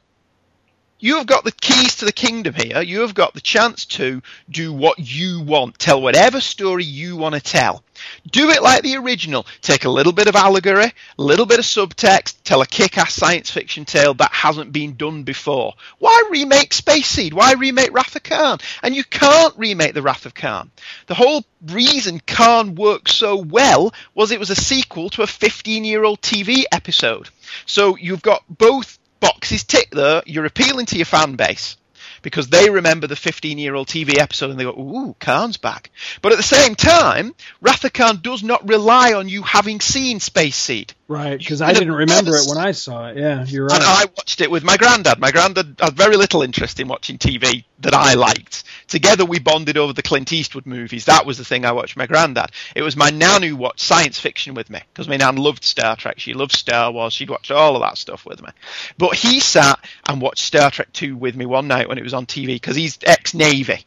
You 1.00 1.16
have 1.16 1.26
got 1.26 1.44
the 1.44 1.52
keys 1.52 1.96
to 1.96 2.04
the 2.04 2.12
kingdom 2.12 2.54
here. 2.54 2.82
You 2.82 3.00
have 3.00 3.14
got 3.14 3.32
the 3.32 3.40
chance 3.40 3.86
to 3.86 4.22
do 4.50 4.72
what 4.72 4.98
you 4.98 5.40
want. 5.40 5.78
Tell 5.78 6.00
whatever 6.00 6.40
story 6.40 6.84
you 6.84 7.16
want 7.16 7.34
to 7.34 7.40
tell. 7.40 7.82
Do 8.30 8.50
it 8.50 8.62
like 8.62 8.82
the 8.82 8.96
original. 8.96 9.46
Take 9.62 9.84
a 9.84 9.90
little 9.90 10.12
bit 10.12 10.28
of 10.28 10.36
allegory, 10.36 10.92
a 11.18 11.22
little 11.22 11.46
bit 11.46 11.58
of 11.58 11.64
subtext, 11.64 12.36
tell 12.44 12.60
a 12.60 12.66
kick-ass 12.66 13.14
science 13.14 13.50
fiction 13.50 13.86
tale 13.86 14.14
that 14.14 14.32
hasn't 14.32 14.72
been 14.72 14.96
done 14.96 15.22
before. 15.22 15.74
Why 15.98 16.28
remake 16.30 16.72
Space 16.74 17.08
Seed? 17.08 17.32
Why 17.32 17.54
remake 17.54 17.92
Wrath 17.92 18.16
of 18.16 18.22
Khan? 18.22 18.58
And 18.82 18.94
you 18.94 19.04
can't 19.04 19.56
remake 19.56 19.94
the 19.94 20.02
Wrath 20.02 20.26
of 20.26 20.34
Khan. 20.34 20.70
The 21.06 21.14
whole 21.14 21.44
reason 21.66 22.20
Khan 22.20 22.74
worked 22.74 23.10
so 23.10 23.36
well 23.36 23.92
was 24.14 24.30
it 24.30 24.40
was 24.40 24.50
a 24.50 24.54
sequel 24.54 25.08
to 25.10 25.22
a 25.22 25.26
15-year-old 25.26 26.20
TV 26.20 26.64
episode. 26.70 27.30
So 27.66 27.96
you've 27.96 28.22
got 28.22 28.44
both 28.48 28.98
boxes 29.20 29.64
ticked 29.64 29.94
there. 29.94 30.22
You're 30.26 30.46
appealing 30.46 30.86
to 30.86 30.96
your 30.96 31.06
fan 31.06 31.36
base 31.36 31.76
because 32.22 32.48
they 32.48 32.70
remember 32.70 33.06
the 33.06 33.16
15 33.16 33.58
year 33.58 33.74
old 33.74 33.88
TV 33.88 34.18
episode 34.18 34.50
and 34.50 34.58
they 34.58 34.64
go, 34.64 34.70
ooh, 34.70 35.14
Khan's 35.18 35.56
back. 35.56 35.90
But 36.22 36.32
at 36.32 36.38
the 36.38 36.42
same 36.42 36.74
time, 36.74 37.34
Wrath 37.60 37.84
of 37.84 37.92
Khan 37.92 38.20
does 38.22 38.42
not 38.42 38.68
rely 38.68 39.14
on 39.14 39.28
you 39.28 39.42
having 39.42 39.80
seen 39.80 40.20
Space 40.20 40.56
Seed. 40.56 40.94
Right, 41.10 41.36
because 41.36 41.60
I 41.60 41.72
didn't 41.72 41.90
remember 41.90 42.36
it 42.36 42.46
when 42.46 42.56
I 42.56 42.70
saw 42.70 43.08
it. 43.08 43.16
Yeah, 43.16 43.44
you're 43.44 43.64
And 43.64 43.72
right. 43.72 43.82
I 43.82 44.04
watched 44.16 44.40
it 44.40 44.48
with 44.48 44.62
my 44.62 44.76
granddad. 44.76 45.18
My 45.18 45.32
granddad 45.32 45.74
had 45.80 45.94
very 45.96 46.16
little 46.16 46.42
interest 46.42 46.78
in 46.78 46.86
watching 46.86 47.18
TV 47.18 47.64
that 47.80 47.94
I 47.94 48.14
liked. 48.14 48.62
Together 48.86 49.24
we 49.24 49.40
bonded 49.40 49.76
over 49.76 49.92
the 49.92 50.04
Clint 50.04 50.32
Eastwood 50.32 50.66
movies. 50.66 51.06
That 51.06 51.26
was 51.26 51.36
the 51.36 51.44
thing 51.44 51.64
I 51.64 51.72
watched 51.72 51.96
with 51.96 52.02
my 52.02 52.06
granddad. 52.06 52.52
It 52.76 52.82
was 52.82 52.96
my 52.96 53.10
nan 53.10 53.42
who 53.42 53.56
watched 53.56 53.80
science 53.80 54.20
fiction 54.20 54.54
with 54.54 54.70
me 54.70 54.78
because 54.92 55.08
my 55.08 55.16
nan 55.16 55.34
loved 55.34 55.64
Star 55.64 55.96
Trek. 55.96 56.20
She 56.20 56.32
loved 56.32 56.52
Star 56.52 56.92
Wars. 56.92 57.12
She'd 57.12 57.28
watch 57.28 57.50
all 57.50 57.74
of 57.74 57.82
that 57.82 57.98
stuff 57.98 58.24
with 58.24 58.40
me. 58.40 58.50
But 58.96 59.16
he 59.16 59.40
sat 59.40 59.84
and 60.08 60.20
watched 60.20 60.44
Star 60.44 60.70
Trek 60.70 60.92
2 60.92 61.16
with 61.16 61.34
me 61.34 61.44
one 61.44 61.66
night 61.66 61.88
when 61.88 61.98
it 61.98 62.04
was 62.04 62.14
on 62.14 62.26
TV 62.26 62.54
because 62.54 62.76
he's 62.76 63.00
ex-Navy. 63.04 63.84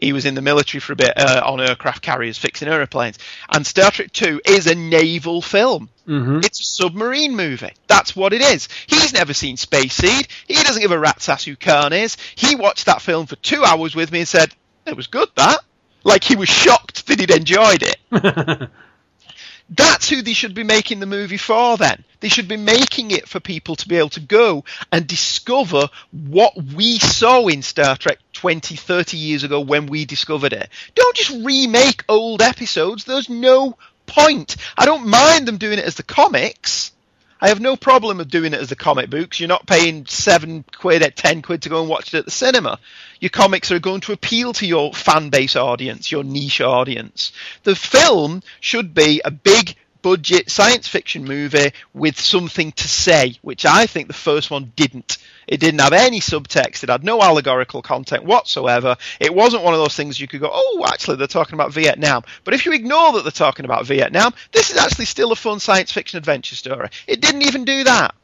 He 0.00 0.12
was 0.12 0.24
in 0.24 0.34
the 0.34 0.42
military 0.42 0.80
for 0.80 0.92
a 0.92 0.96
bit 0.96 1.12
uh, 1.16 1.42
on 1.44 1.60
aircraft 1.60 2.02
carriers 2.02 2.38
fixing 2.38 2.68
aeroplanes. 2.68 3.18
And 3.52 3.66
Star 3.66 3.90
Trek 3.90 4.12
2 4.12 4.42
is 4.46 4.66
a 4.66 4.74
naval 4.74 5.42
film. 5.42 5.88
hmm 6.06 6.38
It's 6.42 6.60
a 6.60 6.64
submarine 6.64 7.34
movie. 7.34 7.72
That's 7.88 8.14
what 8.14 8.32
it 8.32 8.40
is. 8.40 8.68
He's 8.86 9.12
never 9.12 9.34
seen 9.34 9.56
Space 9.56 9.94
Seed. 9.94 10.28
He 10.46 10.54
doesn't 10.54 10.82
give 10.82 10.92
a 10.92 10.98
rat's 10.98 11.28
ass 11.28 11.44
who 11.44 11.56
Khan 11.56 11.92
is. 11.92 12.16
He 12.36 12.54
watched 12.54 12.86
that 12.86 13.02
film 13.02 13.26
for 13.26 13.36
two 13.36 13.64
hours 13.64 13.94
with 13.96 14.12
me 14.12 14.20
and 14.20 14.28
said, 14.28 14.54
it 14.86 14.96
was 14.96 15.08
good, 15.08 15.28
that. 15.36 15.60
Like 16.04 16.22
he 16.24 16.36
was 16.36 16.48
shocked 16.48 17.06
that 17.08 17.18
he'd 17.20 17.30
enjoyed 17.30 17.82
it. 17.82 18.70
That's 19.70 20.08
who 20.08 20.22
they 20.22 20.32
should 20.32 20.54
be 20.54 20.64
making 20.64 21.00
the 21.00 21.06
movie 21.06 21.36
for 21.36 21.76
then. 21.76 22.02
They 22.20 22.28
should 22.28 22.48
be 22.48 22.56
making 22.56 23.10
it 23.10 23.28
for 23.28 23.38
people 23.38 23.76
to 23.76 23.88
be 23.88 23.96
able 23.96 24.08
to 24.10 24.20
go 24.20 24.64
and 24.90 25.06
discover 25.06 25.90
what 26.10 26.54
we 26.56 26.98
saw 26.98 27.46
in 27.48 27.62
Star 27.62 27.96
Trek 27.96 28.18
20, 28.32 28.76
30 28.76 29.16
years 29.18 29.44
ago 29.44 29.60
when 29.60 29.86
we 29.86 30.06
discovered 30.06 30.54
it. 30.54 30.70
Don't 30.94 31.16
just 31.16 31.44
remake 31.44 32.04
old 32.08 32.40
episodes. 32.40 33.04
There's 33.04 33.28
no 33.28 33.76
point. 34.06 34.56
I 34.76 34.86
don't 34.86 35.06
mind 35.06 35.46
them 35.46 35.58
doing 35.58 35.78
it 35.78 35.84
as 35.84 35.96
the 35.96 36.02
comics. 36.02 36.92
I 37.40 37.48
have 37.48 37.60
no 37.60 37.76
problem 37.76 38.18
with 38.18 38.30
doing 38.30 38.52
it 38.52 38.60
as 38.60 38.68
the 38.68 38.76
comic 38.76 39.10
books. 39.10 39.38
You're 39.38 39.48
not 39.48 39.66
paying 39.66 40.06
seven 40.06 40.64
quid 40.76 41.02
at 41.02 41.16
ten 41.16 41.40
quid 41.40 41.62
to 41.62 41.68
go 41.68 41.80
and 41.80 41.88
watch 41.88 42.12
it 42.12 42.18
at 42.18 42.24
the 42.24 42.30
cinema. 42.32 42.80
Your 43.20 43.30
comics 43.30 43.70
are 43.70 43.78
going 43.78 44.00
to 44.02 44.12
appeal 44.12 44.52
to 44.54 44.66
your 44.66 44.92
fan 44.92 45.30
base 45.30 45.54
audience, 45.54 46.10
your 46.10 46.24
niche 46.24 46.60
audience. 46.60 47.32
The 47.62 47.76
film 47.76 48.42
should 48.60 48.92
be 48.92 49.20
a 49.24 49.30
big 49.30 49.76
budget 50.02 50.50
science 50.50 50.88
fiction 50.88 51.24
movie 51.24 51.72
with 51.94 52.18
something 52.20 52.72
to 52.72 52.88
say, 52.88 53.36
which 53.42 53.64
I 53.64 53.86
think 53.86 54.08
the 54.08 54.14
first 54.14 54.50
one 54.50 54.72
didn't. 54.74 55.18
It 55.48 55.60
didn't 55.60 55.80
have 55.80 55.94
any 55.94 56.20
subtext. 56.20 56.82
It 56.82 56.90
had 56.90 57.02
no 57.02 57.22
allegorical 57.22 57.80
content 57.80 58.24
whatsoever. 58.24 58.96
It 59.18 59.34
wasn't 59.34 59.64
one 59.64 59.72
of 59.72 59.80
those 59.80 59.96
things 59.96 60.20
you 60.20 60.28
could 60.28 60.40
go, 60.40 60.50
oh, 60.52 60.84
actually, 60.86 61.16
they're 61.16 61.26
talking 61.26 61.54
about 61.54 61.72
Vietnam. 61.72 62.22
But 62.44 62.54
if 62.54 62.66
you 62.66 62.72
ignore 62.74 63.12
that 63.14 63.22
they're 63.22 63.32
talking 63.32 63.64
about 63.64 63.86
Vietnam, 63.86 64.34
this 64.52 64.70
is 64.70 64.76
actually 64.76 65.06
still 65.06 65.32
a 65.32 65.36
fun 65.36 65.58
science 65.58 65.90
fiction 65.90 66.18
adventure 66.18 66.54
story. 66.54 66.90
It 67.06 67.22
didn't 67.22 67.42
even 67.42 67.64
do 67.64 67.84
that. 67.84 68.14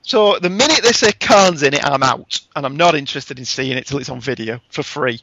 So 0.00 0.38
the 0.38 0.50
minute 0.50 0.82
they 0.82 0.92
say 0.92 1.12
Khan's 1.12 1.62
in 1.62 1.74
it, 1.74 1.84
I'm 1.84 2.02
out. 2.02 2.40
And 2.56 2.64
I'm 2.64 2.76
not 2.76 2.94
interested 2.94 3.38
in 3.38 3.44
seeing 3.44 3.76
it 3.76 3.86
till 3.86 3.98
it's 3.98 4.08
on 4.08 4.20
video 4.20 4.60
for 4.70 4.82
free. 4.82 5.20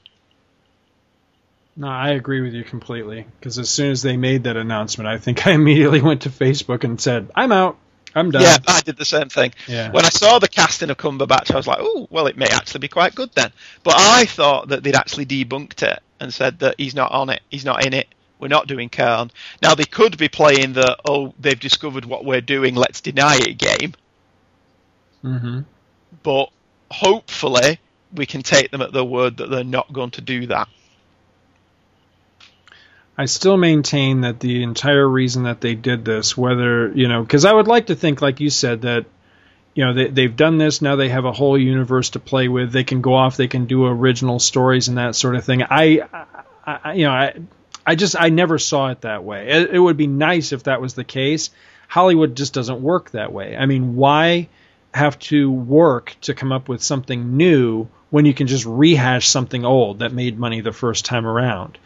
No, 1.75 1.87
I 1.87 2.09
agree 2.09 2.41
with 2.41 2.53
you 2.53 2.63
completely. 2.63 3.25
Because 3.39 3.57
as 3.57 3.69
soon 3.69 3.91
as 3.91 4.01
they 4.01 4.17
made 4.17 4.43
that 4.43 4.57
announcement, 4.57 5.07
I 5.07 5.17
think 5.17 5.47
I 5.47 5.51
immediately 5.51 6.01
went 6.01 6.21
to 6.23 6.29
Facebook 6.29 6.83
and 6.83 6.99
said, 6.99 7.29
"I'm 7.35 7.51
out. 7.51 7.77
I'm 8.15 8.31
done." 8.31 8.41
Yeah, 8.41 8.57
I 8.67 8.81
did 8.81 8.97
the 8.97 9.05
same 9.05 9.29
thing. 9.29 9.53
Yeah. 9.67 9.91
When 9.91 10.05
I 10.05 10.09
saw 10.09 10.39
the 10.39 10.47
casting 10.47 10.89
of 10.89 10.97
Cumberbatch, 10.97 11.51
I 11.51 11.57
was 11.57 11.67
like, 11.67 11.79
oh, 11.81 12.07
well, 12.09 12.27
it 12.27 12.37
may 12.37 12.47
actually 12.47 12.79
be 12.79 12.87
quite 12.87 13.15
good 13.15 13.31
then. 13.33 13.51
But 13.83 13.95
I 13.97 14.25
thought 14.25 14.69
that 14.69 14.83
they'd 14.83 14.95
actually 14.95 15.25
debunked 15.25 15.83
it 15.83 15.99
and 16.19 16.33
said 16.33 16.59
that 16.59 16.75
he's 16.77 16.95
not 16.95 17.11
on 17.11 17.29
it, 17.29 17.41
he's 17.49 17.65
not 17.65 17.85
in 17.85 17.93
it, 17.93 18.07
We're 18.39 18.47
not 18.47 18.67
doing 18.67 18.89
Khan. 18.89 19.31
Now 19.61 19.75
they 19.75 19.83
could 19.83 20.17
be 20.17 20.29
playing 20.29 20.73
the 20.73 20.97
oh 21.07 21.33
they've 21.39 21.59
discovered 21.59 22.05
what 22.05 22.23
we're 22.25 22.41
doing, 22.41 22.73
let's 22.73 23.01
deny 23.01 23.35
it 23.35 23.57
game. 23.57 23.93
Mm-hmm. 25.23 25.61
But 26.23 26.49
hopefully 26.89 27.79
we 28.13 28.25
can 28.25 28.41
take 28.41 28.71
them 28.71 28.81
at 28.81 28.93
their 28.93 29.03
word 29.03 29.37
that 29.37 29.49
they're 29.49 29.63
not 29.63 29.91
going 29.91 30.11
to 30.11 30.21
do 30.21 30.47
that. 30.47 30.69
I 33.19 33.25
still 33.25 33.57
maintain 33.57 34.21
that 34.21 34.39
the 34.39 34.63
entire 34.63 35.05
reason 35.05 35.43
that 35.43 35.59
they 35.59 35.75
did 35.75 36.05
this, 36.05 36.37
whether 36.37 36.89
you 36.93 37.09
know, 37.09 37.21
because 37.21 37.43
I 37.43 37.51
would 37.51 37.67
like 37.67 37.87
to 37.87 37.95
think, 37.95 38.21
like 38.21 38.39
you 38.39 38.49
said, 38.49 38.83
that 38.83 39.07
you 39.73 39.85
know 39.85 39.93
they, 39.93 40.07
they've 40.07 40.35
done 40.37 40.57
this 40.57 40.81
now 40.81 40.95
they 40.95 41.09
have 41.09 41.25
a 41.25 41.33
whole 41.33 41.57
universe 41.57 42.11
to 42.11 42.21
play 42.21 42.47
with. 42.47 42.71
They 42.71 42.85
can 42.85 43.01
go 43.01 43.15
off 43.15 43.35
they 43.35 43.49
can 43.49 43.65
do 43.65 43.85
original 43.85 44.39
stories 44.39 44.87
and 44.87 44.97
that 44.97 45.17
sort 45.17 45.35
of 45.35 45.43
thing. 45.43 45.63
I, 45.63 46.07
I 46.65 46.93
you 46.93 47.03
know 47.03 47.11
i 47.11 47.33
i 47.85 47.95
just 47.95 48.15
i 48.17 48.29
never 48.29 48.57
saw 48.57 48.87
it 48.91 49.01
that 49.01 49.25
way. 49.25 49.49
It, 49.49 49.71
it, 49.71 49.79
would 49.79 49.97
be 49.97 50.07
nice 50.07 50.53
if 50.53 50.63
that 50.63 50.79
was 50.79 50.93
the 50.93 51.03
case. 51.03 51.49
Hollywood 51.89 52.37
just 52.37 52.53
doesn't 52.53 52.81
work 52.81 53.11
that 53.11 53.33
way. 53.33 53.57
I 53.57 53.65
mean 53.65 53.97
why 53.97 54.47
have 54.93 55.19
to 55.19 55.51
work 55.51 56.15
to 56.21 56.33
come 56.33 56.53
up 56.53 56.69
with 56.69 56.81
something 56.81 57.35
new 57.35 57.89
when 58.11 58.23
you 58.23 58.33
can 58.33 58.47
just 58.47 58.65
rehash 58.65 59.27
something 59.27 59.65
old 59.65 59.99
that 59.99 60.13
made 60.13 60.39
money 60.39 60.61
the 60.61 60.71
first 60.71 61.03
time 61.03 61.25
around 61.25 61.77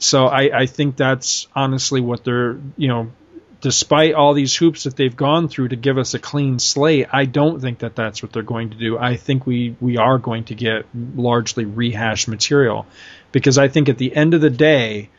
so 0.00 0.26
I, 0.26 0.62
I 0.62 0.66
think 0.66 0.96
that's 0.96 1.46
honestly 1.54 2.00
what 2.00 2.24
they're 2.24 2.58
you 2.76 2.88
know 2.88 3.12
despite 3.60 4.14
all 4.14 4.34
these 4.34 4.56
hoops 4.56 4.84
that 4.84 4.96
they've 4.96 5.16
gone 5.16 5.48
through 5.48 5.68
to 5.68 5.76
give 5.76 5.98
us 5.98 6.14
a 6.14 6.18
clean 6.18 6.58
slate, 6.58 7.06
I 7.12 7.26
don't 7.26 7.60
think 7.60 7.80
that 7.80 7.94
that's 7.94 8.22
what 8.22 8.32
they're 8.32 8.42
going 8.42 8.70
to 8.70 8.76
do. 8.76 8.98
I 8.98 9.16
think 9.16 9.46
we 9.46 9.76
we 9.80 9.96
are 9.98 10.18
going 10.18 10.44
to 10.44 10.54
get 10.54 10.86
largely 10.94 11.64
rehashed 11.64 12.28
material 12.28 12.86
because 13.32 13.58
I 13.58 13.68
think 13.68 13.88
at 13.88 13.98
the 13.98 14.14
end 14.14 14.34
of 14.34 14.40
the 14.40 14.50
day, 14.50 15.10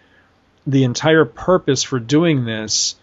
the 0.65 0.83
entire 0.83 1.25
purpose 1.25 1.83
for 1.83 1.99
doing 1.99 2.45
this 2.45 2.95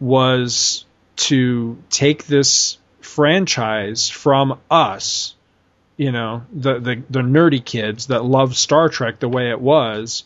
was 0.00 0.84
to 1.16 1.78
take 1.90 2.26
this 2.26 2.78
franchise 3.00 4.08
from 4.08 4.58
us, 4.70 5.34
you 5.96 6.10
know, 6.10 6.42
the 6.52 6.78
the, 6.80 7.02
the 7.10 7.20
nerdy 7.20 7.64
kids 7.64 8.06
that 8.06 8.24
love 8.24 8.56
Star 8.56 8.88
Trek 8.88 9.20
the 9.20 9.28
way 9.28 9.50
it 9.50 9.60
was, 9.60 10.24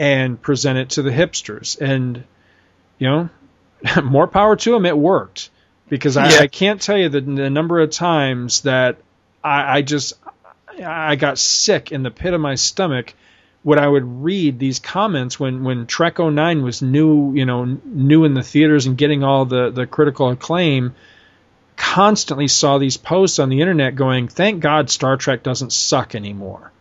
and 0.00 0.40
present 0.40 0.78
it 0.78 0.88
to 0.88 1.02
the 1.02 1.10
hipsters 1.10 1.78
and 1.78 2.24
you 2.98 3.06
know 3.06 3.28
more 4.02 4.26
power 4.26 4.56
to 4.56 4.72
them. 4.72 4.86
It 4.86 4.96
worked 4.96 5.50
because 5.90 6.16
I, 6.16 6.30
yeah. 6.30 6.38
I 6.40 6.46
can't 6.46 6.80
tell 6.80 6.96
you 6.96 7.10
the, 7.10 7.20
the, 7.20 7.50
number 7.50 7.80
of 7.80 7.90
times 7.90 8.62
that 8.62 8.96
I, 9.44 9.76
I 9.76 9.82
just 9.82 10.14
I 10.82 11.16
got 11.16 11.38
sick 11.38 11.92
in 11.92 12.02
the 12.02 12.10
pit 12.10 12.32
of 12.32 12.40
my 12.40 12.54
stomach 12.54 13.12
when 13.62 13.78
I 13.78 13.86
would 13.86 14.24
read 14.24 14.58
these 14.58 14.78
comments 14.78 15.38
when 15.38 15.64
when 15.64 15.86
Trek 15.86 16.18
09 16.18 16.62
was 16.62 16.80
new, 16.80 17.34
you 17.34 17.44
know, 17.44 17.64
new 17.84 18.24
in 18.24 18.32
the 18.32 18.42
theaters 18.42 18.86
and 18.86 18.96
getting 18.96 19.22
all 19.22 19.44
the 19.44 19.70
the 19.70 19.86
critical 19.86 20.30
acclaim. 20.30 20.94
Constantly 21.76 22.48
saw 22.48 22.78
these 22.78 22.96
posts 22.96 23.38
on 23.38 23.50
the 23.50 23.60
internet 23.60 23.96
going, 23.96 24.28
"Thank 24.28 24.60
God 24.60 24.88
Star 24.88 25.18
Trek 25.18 25.42
doesn't 25.42 25.72
suck 25.72 26.14
anymore." 26.14 26.72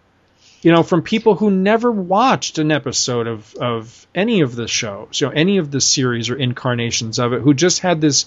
You 0.62 0.72
know, 0.72 0.84
from 0.84 1.02
people 1.02 1.36
who 1.36 1.52
never 1.52 1.92
watched 1.92 2.58
an 2.58 2.72
episode 2.72 3.28
of, 3.28 3.56
of 3.56 4.08
any 4.14 4.42
of 4.42 4.56
the 4.56 4.68
shows, 4.68 5.22
you 5.22 5.28
know, 5.28 5.34
any 5.34 5.58
of 5.58 5.72
the 5.72 5.80
series 5.80 6.30
or 6.30 6.36
incarnations 6.36 7.18
of 7.18 7.34
it, 7.34 7.42
who 7.42 7.54
just 7.54 7.80
had 7.80 8.02
this 8.02 8.26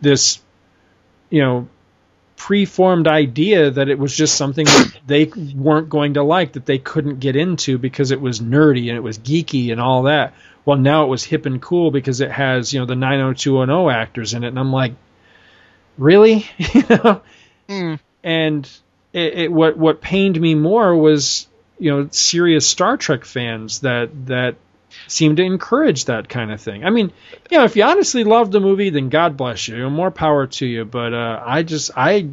this 0.00 0.40
you 1.30 1.42
know 1.42 1.68
preformed 2.36 3.06
idea 3.06 3.70
that 3.70 3.88
it 3.90 3.98
was 3.98 4.16
just 4.16 4.34
something 4.34 4.64
that 4.64 4.98
they 5.06 5.26
weren't 5.54 5.90
going 5.90 6.14
to 6.14 6.22
like, 6.22 6.54
that 6.54 6.64
they 6.64 6.78
couldn't 6.78 7.20
get 7.20 7.36
into 7.36 7.76
because 7.76 8.10
it 8.10 8.20
was 8.20 8.40
nerdy 8.40 8.88
and 8.88 8.96
it 8.96 9.02
was 9.02 9.18
geeky 9.18 9.72
and 9.72 9.80
all 9.80 10.04
that. 10.04 10.32
Well, 10.64 10.78
now 10.78 11.04
it 11.04 11.08
was 11.08 11.22
hip 11.22 11.44
and 11.44 11.60
cool 11.60 11.90
because 11.90 12.20
it 12.20 12.30
has 12.30 12.72
you 12.72 12.80
know 12.80 12.86
the 12.86 12.96
90210 12.96 13.94
actors 13.94 14.34
in 14.34 14.44
it, 14.44 14.48
and 14.48 14.58
I'm 14.58 14.72
like, 14.72 14.92
really, 15.96 16.46
you 16.58 16.82
know, 16.90 17.22
mm. 17.68 17.98
and 18.22 18.70
it, 19.14 19.34
it, 19.34 19.52
what 19.52 19.78
what 19.78 20.02
pained 20.02 20.38
me 20.38 20.54
more 20.54 20.94
was 20.94 21.46
you 21.80 21.90
know 21.90 22.08
serious 22.10 22.68
Star 22.68 22.96
Trek 22.96 23.24
fans 23.24 23.80
that 23.80 24.10
that 24.26 24.56
seem 25.06 25.36
to 25.36 25.42
encourage 25.42 26.04
that 26.06 26.28
kind 26.28 26.52
of 26.52 26.60
thing. 26.60 26.84
I 26.84 26.90
mean, 26.90 27.12
you 27.50 27.58
know, 27.58 27.64
if 27.64 27.76
you 27.76 27.82
honestly 27.82 28.24
love 28.24 28.50
the 28.50 28.60
movie, 28.60 28.90
then 28.90 29.08
God 29.08 29.36
bless 29.36 29.68
you. 29.68 29.88
More 29.90 30.10
power 30.10 30.46
to 30.46 30.66
you. 30.66 30.84
But 30.84 31.14
uh, 31.14 31.42
I 31.44 31.62
just 31.62 31.90
I 31.96 32.28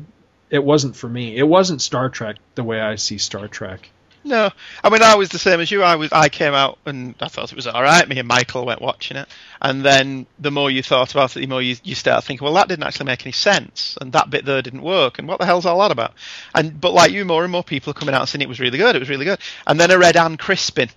it 0.49 0.63
wasn't 0.63 0.95
for 0.95 1.09
me. 1.09 1.37
It 1.37 1.47
wasn't 1.47 1.81
Star 1.81 2.09
Trek 2.09 2.37
the 2.55 2.63
way 2.63 2.79
I 2.79 2.95
see 2.95 3.17
Star 3.17 3.47
Trek. 3.47 3.89
No, 4.27 4.51
I 4.83 4.89
mean 4.89 5.01
I 5.01 5.15
was 5.15 5.29
the 5.29 5.39
same 5.39 5.61
as 5.61 5.71
you. 5.71 5.83
I 5.83 5.95
was 5.95 6.11
I 6.11 6.27
came 6.27 6.53
out 6.53 6.79
and 6.85 7.15
I 7.21 7.29
thought 7.29 7.53
it 7.53 7.55
was 7.55 7.65
all 7.65 7.81
right. 7.81 8.05
Me 8.05 8.19
and 8.19 8.27
Michael 8.27 8.65
went 8.65 8.81
watching 8.81 9.15
it, 9.15 9.29
and 9.61 9.85
then 9.85 10.27
the 10.37 10.51
more 10.51 10.69
you 10.69 10.83
thought 10.83 11.11
about 11.11 11.37
it, 11.37 11.39
the 11.39 11.47
more 11.47 11.61
you, 11.61 11.77
you 11.83 11.95
start 11.95 12.25
thinking, 12.25 12.43
well, 12.43 12.55
that 12.55 12.67
didn't 12.67 12.83
actually 12.83 13.05
make 13.05 13.25
any 13.25 13.31
sense, 13.31 13.97
and 14.01 14.11
that 14.11 14.29
bit 14.29 14.43
there 14.43 14.61
didn't 14.61 14.81
work, 14.81 15.17
and 15.17 15.29
what 15.29 15.39
the 15.39 15.45
hell's 15.45 15.65
all 15.65 15.79
that 15.79 15.91
about? 15.91 16.13
And 16.53 16.79
but 16.81 16.93
like 16.93 17.11
you, 17.11 17.23
more 17.23 17.43
and 17.43 17.51
more 17.53 17.63
people 17.63 17.91
are 17.91 17.93
coming 17.93 18.13
out 18.13 18.27
saying 18.27 18.41
it 18.41 18.49
was 18.49 18.59
really 18.59 18.77
good. 18.77 18.97
It 18.97 18.99
was 18.99 19.09
really 19.09 19.23
good. 19.23 19.39
And 19.65 19.79
then 19.79 19.91
I 19.91 19.95
read 19.95 20.17
Ann 20.17 20.35
Crispin. 20.35 20.89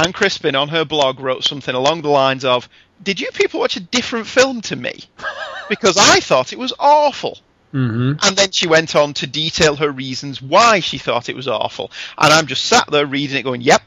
Ann 0.00 0.12
Crispin 0.12 0.54
on 0.54 0.68
her 0.68 0.84
blog 0.84 1.18
wrote 1.18 1.42
something 1.42 1.74
along 1.74 2.02
the 2.02 2.10
lines 2.10 2.44
of, 2.44 2.68
"Did 3.02 3.18
you 3.18 3.30
people 3.32 3.58
watch 3.58 3.76
a 3.76 3.80
different 3.80 4.28
film 4.28 4.60
to 4.62 4.76
me? 4.76 5.02
Because 5.68 5.98
I 5.98 6.20
thought 6.20 6.52
it 6.54 6.58
was 6.58 6.72
awful." 6.78 7.38
Mm-hmm. 7.72 8.12
And 8.22 8.36
then 8.36 8.50
she 8.50 8.66
went 8.66 8.96
on 8.96 9.14
to 9.14 9.26
detail 9.26 9.76
her 9.76 9.90
reasons 9.90 10.40
why 10.40 10.80
she 10.80 10.98
thought 10.98 11.28
it 11.28 11.36
was 11.36 11.48
awful. 11.48 11.90
And 12.16 12.32
I'm 12.32 12.46
just 12.46 12.64
sat 12.64 12.90
there 12.90 13.06
reading 13.06 13.36
it, 13.36 13.42
going, 13.42 13.60
"Yep, 13.60 13.82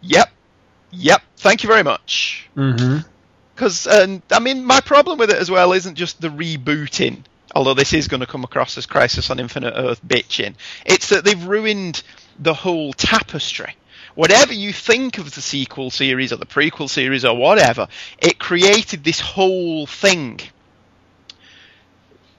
yep, 0.00 0.30
yep. 0.90 1.22
Thank 1.36 1.62
you 1.62 1.68
very 1.68 1.82
much." 1.82 2.48
Because, 2.54 3.86
mm-hmm. 3.86 4.16
I 4.32 4.38
mean, 4.38 4.64
my 4.64 4.80
problem 4.80 5.18
with 5.18 5.30
it 5.30 5.36
as 5.36 5.50
well 5.50 5.72
isn't 5.72 5.96
just 5.96 6.20
the 6.20 6.28
rebooting. 6.28 7.24
Although 7.54 7.74
this 7.74 7.92
is 7.92 8.08
going 8.08 8.20
to 8.20 8.26
come 8.26 8.44
across 8.44 8.78
as 8.78 8.86
Crisis 8.86 9.28
on 9.28 9.38
Infinite 9.38 9.74
Earth 9.76 10.00
bitching, 10.06 10.54
it's 10.86 11.10
that 11.10 11.22
they've 11.22 11.44
ruined 11.44 12.02
the 12.38 12.54
whole 12.54 12.94
tapestry 12.94 13.76
whatever 14.14 14.52
you 14.52 14.72
think 14.72 15.18
of 15.18 15.34
the 15.34 15.40
sequel 15.40 15.90
series 15.90 16.32
or 16.32 16.36
the 16.36 16.46
prequel 16.46 16.88
series 16.88 17.24
or 17.24 17.34
whatever, 17.34 17.88
it 18.18 18.38
created 18.38 19.02
this 19.02 19.20
whole 19.20 19.86
thing 19.86 20.38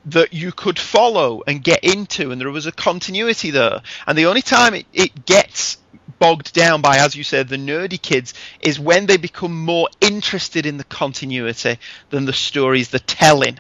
that 0.06 0.34
you 0.34 0.52
could 0.52 0.78
follow 0.78 1.44
and 1.48 1.64
get 1.64 1.84
into, 1.84 2.32
and 2.32 2.40
there 2.40 2.52
was 2.52 2.66
a 2.66 2.72
continuity 2.72 3.52
there. 3.52 3.82
And 4.06 4.18
the 4.18 4.26
only 4.26 4.42
time 4.42 4.74
it, 4.74 4.86
it 4.94 5.26
gets 5.26 5.78
bogged 6.20 6.54
down 6.54 6.82
by, 6.82 6.98
as 6.98 7.16
you 7.16 7.24
said, 7.24 7.48
the 7.48 7.58
nerdy 7.58 8.02
kids 8.02 8.34
is 8.62 8.80
when 8.80 9.06
they 9.06 9.18
become 9.18 9.66
more 9.66 9.90
interested 10.02 10.66
in 10.66 10.78
the 10.78 10.84
continuity 10.84 11.78
than 12.10 12.26
the 12.26 12.34
stories 12.34 12.90
they're 12.90 13.00
telling. 13.00 13.60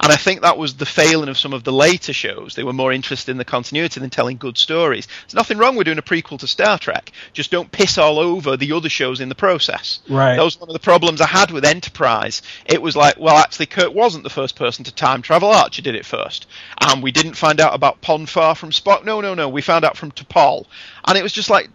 And 0.00 0.12
I 0.12 0.16
think 0.16 0.42
that 0.42 0.56
was 0.56 0.74
the 0.74 0.86
failing 0.86 1.28
of 1.28 1.38
some 1.38 1.52
of 1.52 1.64
the 1.64 1.72
later 1.72 2.12
shows. 2.12 2.54
They 2.54 2.62
were 2.62 2.72
more 2.72 2.92
interested 2.92 3.32
in 3.32 3.36
the 3.36 3.44
continuity 3.44 4.00
than 4.00 4.10
telling 4.10 4.36
good 4.36 4.56
stories. 4.56 5.08
There's 5.22 5.34
nothing 5.34 5.58
wrong 5.58 5.74
with 5.74 5.86
doing 5.86 5.98
a 5.98 6.02
prequel 6.02 6.38
to 6.38 6.46
Star 6.46 6.78
Trek. 6.78 7.10
Just 7.32 7.50
don't 7.50 7.70
piss 7.70 7.98
all 7.98 8.18
over 8.18 8.56
the 8.56 8.72
other 8.72 8.88
shows 8.88 9.20
in 9.20 9.28
the 9.28 9.34
process. 9.34 10.00
Right. 10.08 10.36
That 10.36 10.44
was 10.44 10.60
one 10.60 10.68
of 10.68 10.72
the 10.72 10.78
problems 10.78 11.20
I 11.20 11.26
had 11.26 11.50
with 11.50 11.64
Enterprise. 11.64 12.42
It 12.64 12.80
was 12.80 12.94
like, 12.94 13.18
well, 13.18 13.36
actually, 13.36 13.66
Kirk 13.66 13.92
wasn't 13.92 14.22
the 14.22 14.30
first 14.30 14.54
person 14.54 14.84
to 14.84 14.94
time 14.94 15.22
travel. 15.22 15.50
Archer 15.50 15.82
did 15.82 15.96
it 15.96 16.06
first. 16.06 16.46
And 16.80 17.02
we 17.02 17.10
didn't 17.10 17.34
find 17.34 17.60
out 17.60 17.74
about 17.74 18.00
Pon 18.00 18.26
farr 18.26 18.54
from 18.54 18.70
Spock. 18.70 19.04
No, 19.04 19.20
no, 19.20 19.34
no. 19.34 19.48
We 19.48 19.62
found 19.62 19.84
out 19.84 19.96
from 19.96 20.12
T'Pol. 20.12 20.66
And 21.04 21.18
it 21.18 21.22
was 21.22 21.32
just 21.32 21.50
like, 21.50 21.70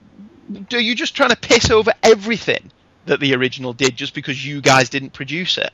are 0.71 0.79
you 0.79 0.95
just 0.95 1.15
trying 1.15 1.31
to 1.31 1.35
piss 1.35 1.69
over 1.71 1.91
everything 2.01 2.71
that 3.05 3.19
the 3.19 3.35
original 3.35 3.73
did 3.73 3.97
just 3.97 4.13
because 4.13 4.45
you 4.45 4.61
guys 4.61 4.89
didn't 4.89 5.11
produce 5.11 5.57
it? 5.57 5.73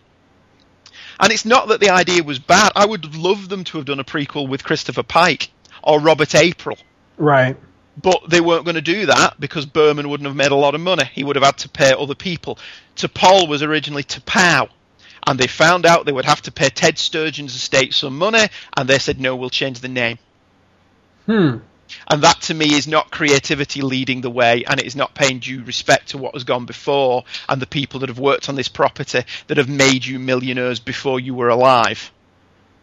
And 1.20 1.32
it's 1.34 1.46
not 1.46 1.68
that 1.68 1.80
the 1.80 1.90
idea 1.90 2.24
was 2.24 2.40
bad. 2.40 2.72
I 2.76 2.86
would 2.86 3.16
love 3.16 3.50
them 3.50 3.64
to 3.66 3.78
have 3.78 3.86
done 3.86 4.00
a 4.00 4.04
prequel 4.04 4.48
with 4.48 4.64
Christopher 4.64 5.04
Pike 5.04 5.52
or 5.84 6.00
Robert 6.00 6.34
April. 6.34 6.78
Right. 7.18 7.58
But 8.02 8.30
they 8.30 8.40
weren't 8.40 8.64
going 8.64 8.76
to 8.76 8.82
do 8.82 9.08
that 9.08 9.40
because 9.40 9.66
Berman 9.66 10.10
wouldn't 10.10 10.28
have 10.28 10.36
made 10.36 10.52
a 10.52 10.56
lot 10.56 10.76
of 10.76 10.82
money. 10.82 11.04
He 11.14 11.24
would 11.24 11.36
have 11.36 11.44
had 11.44 11.58
to 11.60 11.70
pay 11.70 11.92
other 11.92 12.16
people. 12.16 12.58
T'Pol 12.96 13.50
was 13.50 13.62
originally 13.62 14.04
T'Pau. 14.04 14.70
And 15.28 15.38
they 15.38 15.48
found 15.48 15.86
out 15.86 16.06
they 16.06 16.14
would 16.14 16.24
have 16.26 16.42
to 16.44 16.52
pay 16.52 16.70
Ted 16.70 16.98
Sturgeon's 16.98 17.54
estate 17.54 17.94
some 17.94 18.18
money, 18.18 18.48
and 18.76 18.90
they 18.90 19.00
said, 19.00 19.20
no, 19.20 19.36
we'll 19.36 19.50
change 19.50 19.82
the 19.82 19.90
name. 19.90 20.18
Hmm. 21.26 21.58
And 22.08 22.24
that 22.24 22.42
to 22.42 22.54
me 22.54 22.74
is 22.74 22.88
not 22.88 23.12
creativity 23.12 23.82
leading 23.82 24.22
the 24.22 24.30
way, 24.30 24.64
and 24.66 24.80
it 24.80 24.86
is 24.86 24.96
not 24.96 25.16
paying 25.16 25.40
due 25.40 25.64
respect 25.64 26.10
to 26.10 26.18
what 26.18 26.34
has 26.34 26.44
gone 26.44 26.66
before 26.66 27.24
and 27.48 27.62
the 27.62 27.68
people 27.68 28.02
that 28.02 28.10
have 28.10 28.20
worked 28.20 28.50
on 28.50 28.56
this 28.56 28.68
property 28.68 29.24
that 29.48 29.58
have 29.58 29.70
made 29.70 30.06
you 30.06 30.20
millionaires 30.20 30.80
before 30.80 31.20
you 31.20 31.34
were 31.34 31.50
alive. 31.50 32.12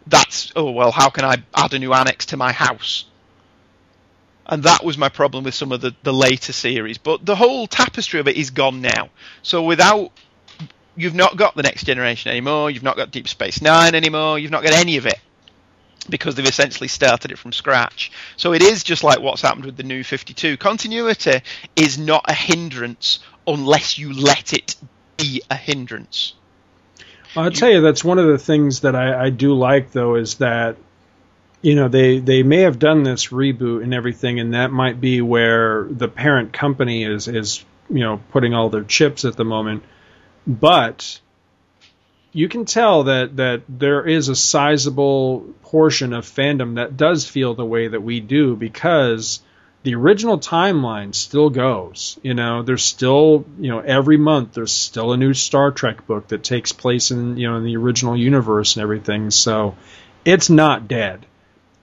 That's, 0.07 0.53
oh, 0.55 0.70
well, 0.70 0.93
how 0.93 1.11
can 1.11 1.24
I 1.24 1.43
add 1.55 1.74
a 1.74 1.78
new 1.78 1.93
annex 1.93 2.27
to 2.27 2.37
my 2.37 2.53
house? 2.53 3.07
And 4.47 4.62
that 4.62 4.85
was 4.85 4.97
my 4.97 5.09
problem 5.09 5.43
with 5.43 5.55
some 5.55 5.73
of 5.73 5.81
the, 5.81 5.95
the 6.05 6.12
later 6.12 6.53
series. 6.53 6.99
But 6.99 7.27
the 7.27 7.35
whole 7.35 7.66
tapestry 7.66 8.20
of 8.20 8.28
it 8.28 8.37
is 8.37 8.51
gone 8.51 8.81
now. 8.81 9.11
So 9.43 9.65
without 9.65 10.12
you've 10.95 11.15
not 11.16 11.37
got 11.37 11.57
the 11.57 11.65
next 11.65 11.85
generation 11.85 12.31
anymore, 12.31 12.70
you've 12.70 12.85
not 12.85 12.97
got 12.97 13.11
Deep 13.11 13.27
Space 13.27 13.61
Nine 13.61 13.97
anymore, 13.97 14.39
you've 14.39 14.53
not 14.53 14.62
got 14.62 14.73
any 14.73 14.97
of 14.97 15.07
it 15.07 15.19
because 16.11 16.35
they've 16.35 16.47
essentially 16.47 16.89
started 16.89 17.33
it 17.33 17.39
from 17.39 17.53
scratch. 17.53 18.11
So 18.37 18.53
it 18.53 18.62
is 18.62 18.83
just 18.83 19.05
like 19.05 19.20
what's 19.20 19.43
happened 19.43 19.65
with 19.65 19.77
the 19.77 19.83
new 19.83 20.03
52. 20.05 20.57
Continuity 20.57 21.43
is 21.74 21.99
not 21.99 22.24
a 22.28 22.35
hindrance 22.35 23.20
unless 23.47 23.99
you 23.99 24.12
let 24.12 24.53
it 24.53 24.77
be 25.16 25.43
a 25.51 25.57
hindrance. 25.57 26.35
I'll 27.37 27.51
tell 27.51 27.70
you, 27.70 27.81
that's 27.83 28.03
one 28.03 28.19
of 28.19 28.27
the 28.27 28.39
things 28.39 28.81
that 28.81 28.97
I, 28.97 29.27
I 29.27 29.31
do 29.31 29.55
like, 29.55 29.93
though, 29.93 30.15
is 30.15 30.37
that 30.37 30.77
you 31.62 31.74
know 31.74 31.89
they 31.89 32.19
they 32.19 32.43
may 32.43 32.61
have 32.61 32.78
done 32.78 33.03
this 33.03 33.28
reboot 33.28 33.83
and 33.83 33.93
everything, 33.93 34.41
and 34.41 34.55
that 34.55 34.70
might 34.70 35.01
be 35.01 35.20
where 35.20 35.85
the 35.85 36.09
parent 36.09 36.53
company 36.53 37.05
is 37.05 37.28
is 37.28 37.65
you 37.91 38.01
know 38.01 38.20
putting 38.31 38.55
all 38.55 38.70
their 38.70 38.85
chips 38.85 39.24
at 39.24 39.37
the 39.37 39.45
moment, 39.45 39.83
but 40.47 41.20
you 42.36 42.50
can 42.50 42.66
tell 42.66 43.04
that 43.04 43.36
that 43.36 43.62
there 43.66 44.06
is 44.06 44.28
a 44.28 44.36
sizable 44.36 45.54
portion 45.62 46.12
of 46.12 46.26
fandom 46.26 46.74
that 46.74 46.94
does 46.94 47.26
feel 47.26 47.54
the 47.54 47.64
way 47.64 47.88
that 47.88 48.02
we 48.02 48.20
do 48.20 48.54
because 48.54 49.40
the 49.84 49.94
original 49.94 50.38
timeline 50.38 51.14
still 51.14 51.48
goes. 51.48 52.18
You 52.22 52.34
know, 52.34 52.62
there's 52.62 52.84
still, 52.84 53.46
you 53.58 53.70
know, 53.70 53.78
every 53.78 54.18
month 54.18 54.52
there's 54.52 54.74
still 54.74 55.14
a 55.14 55.16
new 55.16 55.32
Star 55.32 55.70
Trek 55.70 56.06
book 56.06 56.28
that 56.28 56.44
takes 56.44 56.72
place 56.72 57.10
in, 57.10 57.38
you 57.38 57.48
know, 57.48 57.56
in 57.56 57.64
the 57.64 57.78
original 57.78 58.14
universe 58.14 58.76
and 58.76 58.82
everything. 58.82 59.30
So 59.30 59.74
it's 60.22 60.50
not 60.50 60.88
dead. 60.88 61.24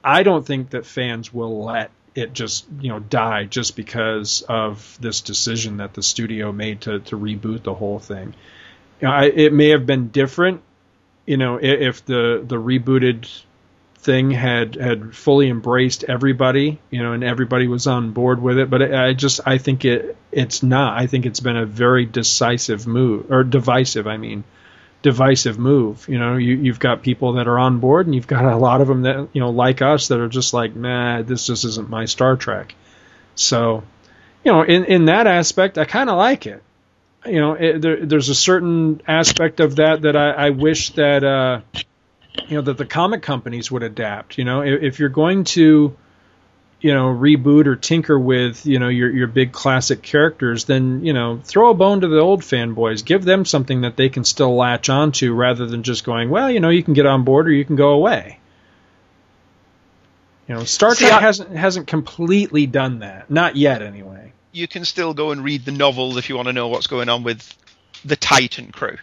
I 0.03 0.21
don't 0.21 0.45
think 0.45 0.69
that 0.69 0.85
fans 0.85 1.33
will 1.33 1.63
let 1.63 1.89
it 2.13 2.31
just, 2.31 2.67
you 2.79 2.89
know, 2.89 2.99
die 2.99 3.45
just 3.45 3.75
because 3.75 4.43
of 4.47 4.99
this 5.01 5.21
decision 5.21 5.77
that 5.77 5.95
the 5.95 6.03
studio 6.03 6.51
made 6.51 6.81
to, 6.81 6.99
to 6.99 7.17
reboot 7.17 7.63
the 7.63 7.73
whole 7.73 7.97
thing. 7.97 8.35
I, 9.01 9.25
it 9.25 9.53
may 9.53 9.69
have 9.69 9.85
been 9.85 10.09
different, 10.09 10.61
you 11.25 11.37
know, 11.37 11.59
if 11.61 12.05
the, 12.05 12.43
the 12.45 12.55
rebooted 12.55 13.27
thing 14.03 14.31
had 14.31 14.75
had 14.75 15.15
fully 15.15 15.49
embraced 15.49 16.03
everybody, 16.03 16.79
you 16.89 17.01
know, 17.01 17.13
and 17.13 17.23
everybody 17.23 17.67
was 17.67 17.87
on 17.87 18.11
board 18.11 18.41
with 18.41 18.57
it. 18.57 18.69
But 18.69 18.93
I 18.93 19.13
just 19.13 19.39
I 19.45 19.57
think 19.57 19.85
it 19.85 20.17
it's 20.31 20.61
not. 20.61 20.97
I 20.97 21.07
think 21.07 21.25
it's 21.25 21.39
been 21.39 21.57
a 21.57 21.65
very 21.65 22.05
decisive 22.05 22.85
move 22.85 23.31
or 23.31 23.43
divisive. 23.43 24.05
I 24.05 24.17
mean, 24.17 24.43
divisive 25.01 25.57
move. 25.57 26.05
You 26.09 26.19
know, 26.19 26.35
you 26.35 26.55
you've 26.55 26.79
got 26.79 27.01
people 27.01 27.33
that 27.33 27.47
are 27.47 27.57
on 27.57 27.79
board, 27.79 28.05
and 28.05 28.13
you've 28.13 28.27
got 28.27 28.45
a 28.45 28.57
lot 28.57 28.81
of 28.81 28.87
them 28.87 29.03
that 29.03 29.29
you 29.33 29.41
know 29.41 29.51
like 29.51 29.81
us 29.81 30.09
that 30.09 30.19
are 30.19 30.29
just 30.29 30.53
like, 30.53 30.75
nah, 30.75 31.21
this 31.21 31.47
just 31.47 31.63
isn't 31.63 31.89
my 31.89 32.05
Star 32.05 32.35
Trek. 32.35 32.75
So, 33.35 33.83
you 34.43 34.51
know, 34.51 34.63
in 34.63 34.85
in 34.85 35.05
that 35.05 35.27
aspect, 35.27 35.77
I 35.77 35.85
kind 35.85 36.09
of 36.09 36.17
like 36.17 36.45
it. 36.45 36.61
You 37.25 37.39
know, 37.39 37.53
it, 37.53 37.81
there, 37.81 38.05
there's 38.05 38.29
a 38.29 38.35
certain 38.35 39.01
aspect 39.07 39.59
of 39.59 39.77
that 39.77 40.01
that 40.01 40.15
I, 40.15 40.31
I 40.31 40.49
wish 40.51 40.91
that. 40.91 41.23
Uh, 41.23 41.61
you 42.47 42.55
know 42.55 42.61
that 42.61 42.77
the 42.77 42.85
comic 42.85 43.21
companies 43.21 43.71
would 43.71 43.83
adapt. 43.83 44.37
You 44.37 44.45
know, 44.45 44.61
if, 44.61 44.81
if, 44.81 44.99
you're 44.99 45.09
going 45.09 45.43
to, 45.45 45.95
you 46.81 46.93
know, 46.93 47.05
reboot 47.05 47.67
or 47.67 47.75
tinker 47.75 48.17
with 48.17 48.65
you 48.65 48.79
know 48.79 48.89
your 48.89 49.09
your 49.09 49.27
big 49.27 49.51
classic 49.51 50.01
characters, 50.01 50.65
then 50.65 51.05
you 51.05 51.13
know 51.13 51.39
throw 51.43 51.69
a 51.69 51.73
bone 51.73 52.01
to 52.01 52.07
the 52.07 52.19
old 52.19 52.41
fanboys. 52.41 53.05
Give 53.05 53.23
them 53.23 53.45
something 53.45 53.81
that 53.81 53.95
they 53.95 54.09
can 54.09 54.23
still 54.23 54.55
latch 54.55 54.89
onto, 54.89 55.33
rather 55.33 55.65
than 55.65 55.83
just 55.83 56.03
going, 56.03 56.29
well, 56.29 56.49
you 56.49 56.59
know, 56.59 56.69
you 56.69 56.83
can 56.83 56.93
get 56.93 57.05
on 57.05 57.23
board 57.23 57.47
or 57.47 57.51
you 57.51 57.65
can 57.65 57.75
go 57.75 57.89
away. 57.89 58.39
You 60.47 60.55
know, 60.55 60.63
Star 60.65 60.93
Trek 60.93 61.21
hasn't 61.21 61.55
hasn't 61.55 61.87
completely 61.87 62.65
done 62.65 62.99
that, 62.99 63.29
not 63.29 63.55
yet, 63.55 63.81
anyway. 63.81 64.33
You 64.53 64.67
can 64.67 64.85
still 64.85 65.13
go 65.13 65.31
and 65.31 65.43
read 65.43 65.65
the 65.65 65.71
novels 65.71 66.15
if 66.15 66.29
you 66.29 66.35
want 66.35 66.47
to 66.47 66.53
know 66.53 66.69
what's 66.69 66.87
going 66.87 67.09
on 67.09 67.23
with 67.23 67.53
the 68.05 68.15
Titan 68.15 68.71
crew. 68.71 68.97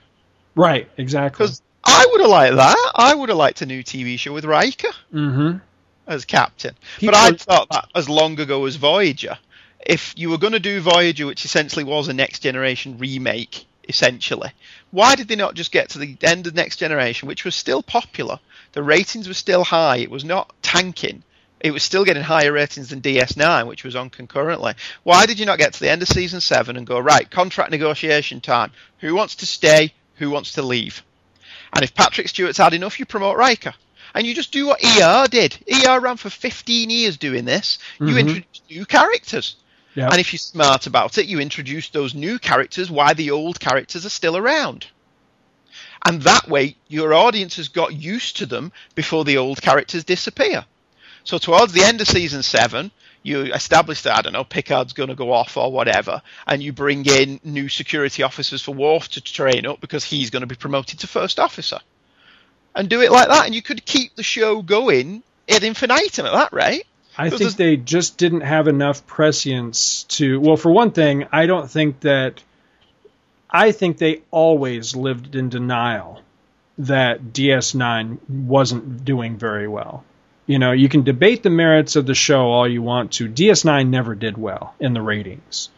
Right, 0.54 0.88
exactly. 0.96 1.44
Because 1.44 1.60
I 1.84 2.06
would 2.10 2.20
have 2.20 2.30
liked 2.30 2.56
that. 2.56 2.92
I 2.94 3.14
would 3.14 3.28
have 3.28 3.38
liked 3.38 3.62
a 3.62 3.66
new 3.66 3.82
TV 3.82 4.18
show 4.18 4.32
with 4.32 4.44
Riker 4.44 4.90
mm-hmm. 5.12 5.58
as 6.06 6.24
captain. 6.24 6.74
But 7.00 7.14
I 7.14 7.32
thought 7.32 7.68
that 7.70 7.88
as 7.94 8.08
long 8.08 8.38
ago 8.40 8.64
as 8.66 8.76
Voyager. 8.76 9.38
If 9.84 10.14
you 10.16 10.30
were 10.30 10.38
going 10.38 10.52
to 10.52 10.60
do 10.60 10.80
Voyager, 10.80 11.26
which 11.26 11.44
essentially 11.44 11.84
was 11.84 12.08
a 12.08 12.12
next 12.12 12.40
generation 12.40 12.98
remake, 12.98 13.64
essentially, 13.88 14.52
why 14.90 15.14
did 15.14 15.28
they 15.28 15.36
not 15.36 15.54
just 15.54 15.72
get 15.72 15.90
to 15.90 15.98
the 15.98 16.16
end 16.22 16.46
of 16.46 16.54
Next 16.54 16.76
Generation, 16.76 17.28
which 17.28 17.44
was 17.44 17.54
still 17.54 17.82
popular? 17.82 18.38
The 18.72 18.82
ratings 18.82 19.26
were 19.26 19.34
still 19.34 19.64
high. 19.64 19.96
It 19.98 20.10
was 20.10 20.24
not 20.24 20.52
tanking. 20.62 21.22
It 21.60 21.72
was 21.72 21.82
still 21.82 22.04
getting 22.04 22.22
higher 22.22 22.52
ratings 22.52 22.88
than 22.88 23.02
DS9, 23.02 23.66
which 23.66 23.84
was 23.84 23.94
on 23.94 24.10
concurrently. 24.10 24.74
Why 25.02 25.26
did 25.26 25.38
you 25.38 25.46
not 25.46 25.58
get 25.58 25.74
to 25.74 25.80
the 25.80 25.90
end 25.90 26.02
of 26.02 26.08
season 26.08 26.40
seven 26.40 26.76
and 26.76 26.86
go 26.86 26.98
right 26.98 27.30
contract 27.30 27.70
negotiation 27.70 28.40
time? 28.40 28.72
Who 29.00 29.14
wants 29.14 29.36
to 29.36 29.46
stay? 29.46 29.92
Who 30.16 30.30
wants 30.30 30.52
to 30.52 30.62
leave? 30.62 31.02
And 31.72 31.84
if 31.84 31.94
Patrick 31.94 32.28
Stewart's 32.28 32.58
had 32.58 32.74
enough, 32.74 32.98
you 32.98 33.06
promote 33.06 33.36
Riker. 33.36 33.74
And 34.14 34.26
you 34.26 34.34
just 34.34 34.52
do 34.52 34.66
what 34.66 34.82
ER 34.82 35.26
did. 35.28 35.56
ER 35.70 36.00
ran 36.00 36.16
for 36.16 36.30
15 36.30 36.90
years 36.90 37.16
doing 37.16 37.44
this. 37.44 37.78
You 37.98 38.06
mm-hmm. 38.06 38.18
introduce 38.18 38.62
new 38.68 38.86
characters. 38.86 39.56
And 40.10 40.20
if 40.20 40.32
you're 40.32 40.38
smart 40.38 40.86
about 40.86 41.18
it, 41.18 41.26
you 41.26 41.40
introduce 41.40 41.90
those 41.90 42.14
new 42.14 42.38
characters 42.38 42.90
while 42.90 43.14
the 43.14 43.30
old 43.30 43.60
characters 43.60 44.06
are 44.06 44.10
still 44.10 44.36
around. 44.36 44.86
And 46.06 46.22
that 46.22 46.48
way, 46.48 46.76
your 46.88 47.12
audience 47.12 47.56
has 47.56 47.68
got 47.68 47.94
used 47.94 48.38
to 48.38 48.46
them 48.46 48.72
before 48.94 49.24
the 49.24 49.36
old 49.36 49.60
characters 49.60 50.04
disappear. 50.04 50.64
So 51.24 51.38
towards 51.38 51.72
the 51.72 51.82
end 51.82 52.00
of 52.00 52.08
season 52.08 52.42
seven, 52.42 52.90
you 53.22 53.52
establish 53.52 54.02
that 54.02 54.18
I 54.18 54.22
don't 54.22 54.32
know 54.32 54.44
Picard's 54.44 54.92
going 54.92 55.10
to 55.10 55.14
go 55.14 55.32
off 55.32 55.56
or 55.56 55.70
whatever, 55.70 56.22
and 56.46 56.62
you 56.62 56.72
bring 56.72 57.04
in 57.06 57.40
new 57.44 57.68
security 57.68 58.22
officers 58.22 58.62
for 58.62 58.74
Worf 58.74 59.08
to 59.10 59.20
train 59.20 59.66
up 59.66 59.80
because 59.80 60.04
he's 60.04 60.30
going 60.30 60.40
to 60.40 60.46
be 60.46 60.54
promoted 60.54 61.00
to 61.00 61.06
first 61.06 61.38
officer, 61.38 61.78
and 62.74 62.88
do 62.88 63.02
it 63.02 63.12
like 63.12 63.28
that, 63.28 63.46
and 63.46 63.54
you 63.54 63.62
could 63.62 63.84
keep 63.84 64.14
the 64.16 64.22
show 64.22 64.62
going 64.62 65.22
ad 65.48 65.64
infinitum 65.64 66.26
at 66.26 66.32
that 66.32 66.52
rate. 66.52 66.84
I 67.18 67.28
think 67.28 67.56
they 67.56 67.76
just 67.76 68.16
didn't 68.16 68.42
have 68.42 68.68
enough 68.68 69.06
prescience 69.06 70.04
to. 70.04 70.40
Well, 70.40 70.56
for 70.56 70.70
one 70.72 70.92
thing, 70.92 71.26
I 71.32 71.46
don't 71.46 71.70
think 71.70 72.00
that. 72.00 72.42
I 73.52 73.72
think 73.72 73.98
they 73.98 74.22
always 74.30 74.94
lived 74.94 75.34
in 75.34 75.48
denial 75.48 76.22
that 76.78 77.20
DS9 77.20 78.18
wasn't 78.28 79.04
doing 79.04 79.36
very 79.36 79.66
well. 79.66 80.04
You 80.50 80.58
know, 80.58 80.72
you 80.72 80.88
can 80.88 81.04
debate 81.04 81.44
the 81.44 81.50
merits 81.50 81.94
of 81.94 82.06
the 82.06 82.14
show 82.14 82.50
all 82.50 82.66
you 82.66 82.82
want 82.82 83.12
to. 83.12 83.28
DS9 83.28 83.88
never 83.88 84.16
did 84.16 84.36
well 84.36 84.74
in 84.80 84.94
the 84.94 85.00
ratings. 85.00 85.68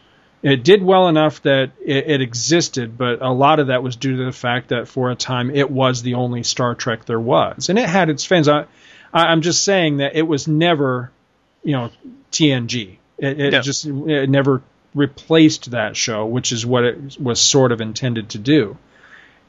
It 0.41 0.63
did 0.63 0.81
well 0.81 1.09
enough 1.09 1.43
that 1.43 1.73
it, 1.85 2.09
it, 2.09 2.21
existed, 2.21 2.97
but 2.97 3.21
a 3.21 3.29
lot 3.29 3.59
of 3.59 3.67
that 3.67 3.83
was 3.83 3.95
due 3.95 4.17
to 4.17 4.25
the 4.25 4.31
fact 4.31 4.69
that 4.69 4.87
for 4.87 5.11
a 5.11 5.15
time 5.15 5.51
it 5.51 5.69
was 5.69 6.01
the 6.01 6.15
only 6.15 6.41
Star 6.41 6.73
Trek 6.73 7.05
there 7.05 7.19
was, 7.19 7.69
and 7.69 7.77
it 7.77 7.87
had 7.87 8.09
its 8.09 8.25
fans. 8.25 8.47
I, 8.47 8.65
I'm 9.13 9.43
just 9.43 9.63
saying 9.63 9.97
that 9.97 10.15
it 10.15 10.23
was 10.23 10.47
never, 10.47 11.11
you 11.63 11.73
know, 11.73 11.91
TNG. 12.31 12.97
It, 13.19 13.39
it 13.39 13.51
no. 13.51 13.61
just 13.61 13.85
it 13.85 14.27
never 14.27 14.63
replaced 14.95 15.69
that 15.69 15.95
show, 15.95 16.25
which 16.25 16.51
is 16.51 16.65
what 16.65 16.83
it 16.83 17.19
was 17.21 17.39
sort 17.39 17.71
of 17.71 17.79
intended 17.79 18.29
to 18.29 18.39
do. 18.39 18.75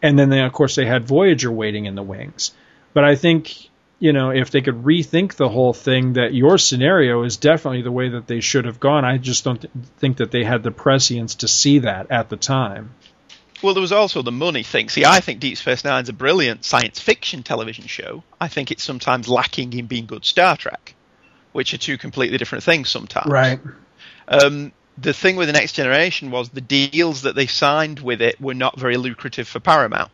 And 0.02 0.18
then 0.18 0.28
they, 0.28 0.42
of 0.42 0.52
course, 0.52 0.74
they 0.74 0.84
had 0.84 1.08
Voyager 1.08 1.50
waiting 1.50 1.86
in 1.86 1.94
the 1.94 2.02
wings. 2.02 2.52
But 2.92 3.04
I 3.04 3.16
think 3.16 3.70
you 4.04 4.12
know, 4.12 4.28
if 4.28 4.50
they 4.50 4.60
could 4.60 4.84
rethink 4.84 5.36
the 5.36 5.48
whole 5.48 5.72
thing, 5.72 6.12
that 6.12 6.34
your 6.34 6.58
scenario 6.58 7.22
is 7.22 7.38
definitely 7.38 7.80
the 7.80 7.90
way 7.90 8.10
that 8.10 8.26
they 8.26 8.40
should 8.40 8.66
have 8.66 8.78
gone. 8.78 9.02
I 9.02 9.16
just 9.16 9.44
don't 9.44 9.62
th- 9.62 9.72
think 9.96 10.18
that 10.18 10.30
they 10.30 10.44
had 10.44 10.62
the 10.62 10.70
prescience 10.70 11.36
to 11.36 11.48
see 11.48 11.78
that 11.78 12.10
at 12.10 12.28
the 12.28 12.36
time. 12.36 12.90
Well, 13.62 13.72
there 13.72 13.80
was 13.80 13.92
also 13.92 14.20
the 14.20 14.30
money 14.30 14.62
thing. 14.62 14.90
See, 14.90 15.06
I 15.06 15.20
think 15.20 15.40
Deep 15.40 15.56
Space 15.56 15.84
Nine 15.84 16.02
is 16.02 16.10
a 16.10 16.12
brilliant 16.12 16.66
science 16.66 17.00
fiction 17.00 17.42
television 17.42 17.86
show. 17.86 18.22
I 18.38 18.48
think 18.48 18.70
it's 18.70 18.82
sometimes 18.82 19.26
lacking 19.26 19.72
in 19.72 19.86
being 19.86 20.04
good 20.04 20.26
Star 20.26 20.54
Trek, 20.58 20.94
which 21.52 21.72
are 21.72 21.78
two 21.78 21.96
completely 21.96 22.36
different 22.36 22.62
things 22.62 22.90
sometimes. 22.90 23.32
Right. 23.32 23.58
Um, 24.28 24.72
the 24.98 25.14
thing 25.14 25.36
with 25.36 25.48
the 25.48 25.54
Next 25.54 25.72
Generation 25.72 26.30
was 26.30 26.50
the 26.50 26.60
deals 26.60 27.22
that 27.22 27.36
they 27.36 27.46
signed 27.46 28.00
with 28.00 28.20
it 28.20 28.38
were 28.38 28.52
not 28.52 28.78
very 28.78 28.98
lucrative 28.98 29.48
for 29.48 29.60
Paramount 29.60 30.10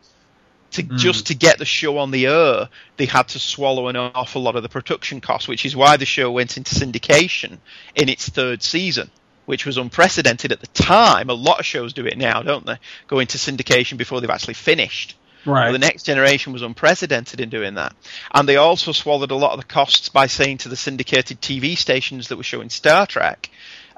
to 0.71 0.83
mm. 0.83 0.97
just 0.97 1.27
to 1.27 1.35
get 1.35 1.57
the 1.57 1.65
show 1.65 1.97
on 1.97 2.11
the 2.11 2.27
air, 2.27 2.69
they 2.97 3.05
had 3.05 3.27
to 3.29 3.39
swallow 3.39 3.87
an 3.87 3.95
awful 3.95 4.41
lot 4.41 4.55
of 4.55 4.63
the 4.63 4.69
production 4.69 5.21
costs, 5.21 5.47
which 5.47 5.65
is 5.65 5.75
why 5.75 5.97
the 5.97 6.05
show 6.05 6.31
went 6.31 6.57
into 6.57 6.75
syndication 6.75 7.57
in 7.95 8.09
its 8.09 8.29
third 8.29 8.63
season, 8.63 9.09
which 9.45 9.65
was 9.65 9.77
unprecedented 9.77 10.51
at 10.51 10.61
the 10.61 10.67
time. 10.67 11.29
A 11.29 11.33
lot 11.33 11.59
of 11.59 11.65
shows 11.65 11.93
do 11.93 12.05
it 12.05 12.17
now, 12.17 12.41
don't 12.41 12.65
they? 12.65 12.77
Go 13.07 13.19
into 13.19 13.37
syndication 13.37 13.97
before 13.97 14.21
they've 14.21 14.29
actually 14.29 14.55
finished. 14.55 15.15
Right. 15.45 15.65
Well, 15.65 15.73
the 15.73 15.79
next 15.79 16.03
generation 16.03 16.53
was 16.53 16.61
unprecedented 16.61 17.39
in 17.39 17.49
doing 17.49 17.73
that. 17.75 17.95
And 18.33 18.47
they 18.47 18.57
also 18.57 18.91
swallowed 18.91 19.31
a 19.31 19.35
lot 19.35 19.53
of 19.53 19.59
the 19.59 19.65
costs 19.65 20.09
by 20.09 20.27
saying 20.27 20.59
to 20.59 20.69
the 20.69 20.75
syndicated 20.75 21.41
TV 21.41 21.75
stations 21.75 22.27
that 22.27 22.37
were 22.37 22.43
showing 22.43 22.69
Star 22.69 23.07
Trek, 23.07 23.49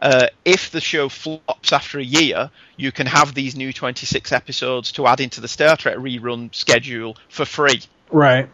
uh, 0.03 0.27
if 0.43 0.69
the 0.69 0.81
show 0.81 1.07
flops 1.07 1.71
after 1.71 1.97
a 1.97 2.03
year, 2.03 2.51
you 2.75 2.91
can 2.91 3.07
have 3.07 3.33
these 3.33 3.55
new 3.55 3.71
26 3.71 4.33
episodes 4.33 4.91
to 4.91 5.07
add 5.07 5.21
into 5.21 5.39
the 5.39 5.47
Star 5.47 5.77
Trek 5.77 5.95
rerun 5.95 6.53
schedule 6.53 7.15
for 7.29 7.45
free. 7.45 7.81
Right. 8.11 8.49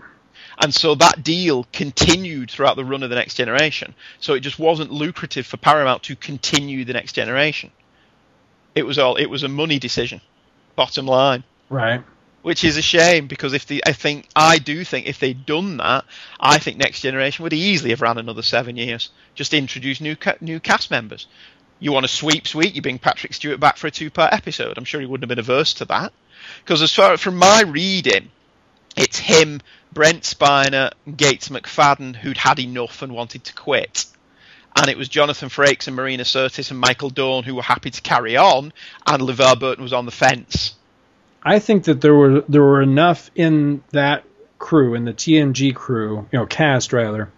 And 0.62 0.72
so 0.72 0.94
that 0.94 1.24
deal 1.24 1.66
continued 1.74 2.52
throughout 2.52 2.76
the 2.76 2.86
run 2.86 3.02
of 3.02 3.10
the 3.10 3.16
next 3.16 3.34
generation. 3.34 3.96
So 4.20 4.36
it 4.36 4.42
just 4.42 4.60
wasn't 4.60 4.92
lucrative 4.92 5.48
for 5.48 5.58
Paramount 5.58 6.04
to 6.04 6.16
continue 6.16 6.86
the 6.86 6.94
next 6.94 7.14
generation. 7.14 7.72
It 8.76 8.84
was 8.84 9.00
all 9.00 9.16
it 9.16 9.26
was 9.26 9.42
a 9.42 9.48
money 9.48 9.80
decision. 9.80 10.22
Bottom 10.76 11.08
line. 11.08 11.44
Right 11.70 12.04
which 12.42 12.64
is 12.64 12.78
a 12.78 12.82
shame 12.82 13.28
because 13.28 13.54
if 13.54 13.66
the 13.66 13.84
I 13.86 13.94
think 13.94 14.28
I 14.36 14.60
do 14.60 14.84
think 14.84 15.08
if 15.08 15.20
they'd 15.20 15.46
done 15.46 15.78
that, 15.78 16.06
I 16.40 16.58
think 16.58 16.78
Next 16.78 17.02
Generation 17.02 17.44
would 17.44 17.54
easily 17.54 17.92
have 17.92 18.02
ran 18.02 18.18
another 18.18 18.42
seven 18.42 18.78
years. 18.78 19.10
Just 19.36 19.54
introduce 19.54 20.02
new 20.02 20.16
new 20.42 20.60
cast 20.60 20.92
members. 20.92 21.28
You 21.80 21.92
want 21.92 22.06
a 22.06 22.10
sweep 22.10 22.48
sweep? 22.48 22.76
You 22.76 22.82
bring 22.82 23.00
Patrick 23.00 23.34
Stewart 23.34 23.60
back 23.60 23.78
for 23.78 23.88
a 23.88 23.92
two-part 23.92 24.34
episode. 24.34 24.78
I'm 24.78 24.84
sure 24.84 25.00
he 25.00 25.06
wouldn't 25.06 25.30
have 25.30 25.36
been 25.36 25.40
averse 25.40 25.76
to 25.76 25.86
that. 25.86 26.12
Because 26.64 26.82
as 26.82 26.94
far 26.94 27.16
from 27.18 27.38
my 27.38 27.62
reading, 27.62 28.32
it's 28.98 29.18
him, 29.18 29.62
Brent 29.94 30.24
Spiner, 30.24 30.92
Gates 31.16 31.50
McFadden 31.50 32.16
who'd 32.16 32.38
had 32.38 32.60
enough 32.60 33.02
and 33.02 33.14
wanted 33.14 33.46
to 33.46 33.54
quit. 33.54 34.06
And 34.76 34.90
it 34.90 34.98
was 34.98 35.10
Jonathan 35.10 35.50
Frakes 35.50 35.88
and 35.88 35.96
Marina 35.96 36.24
Sirtis 36.24 36.72
and 36.72 36.80
Michael 36.80 37.10
Dorn 37.10 37.44
who 37.44 37.56
were 37.56 37.62
happy 37.62 37.90
to 37.92 38.02
carry 38.02 38.38
on, 38.38 38.74
and 39.06 39.22
LeVar 39.22 39.60
Burton 39.60 39.84
was 39.84 39.94
on 39.94 40.06
the 40.06 40.12
fence. 40.12 40.76
I 41.44 41.60
think 41.60 41.86
that 41.86 42.02
there 42.02 42.14
were 42.16 42.42
there 42.42 42.64
were 42.64 42.82
enough 42.82 43.32
in 43.36 43.84
that 43.92 44.24
crew, 44.58 44.94
in 44.94 45.06
the 45.06 45.14
TNG 45.14 45.74
crew, 45.74 46.28
you 46.32 46.40
know, 46.40 46.46
cast 46.46 46.92
rather, 46.94 47.30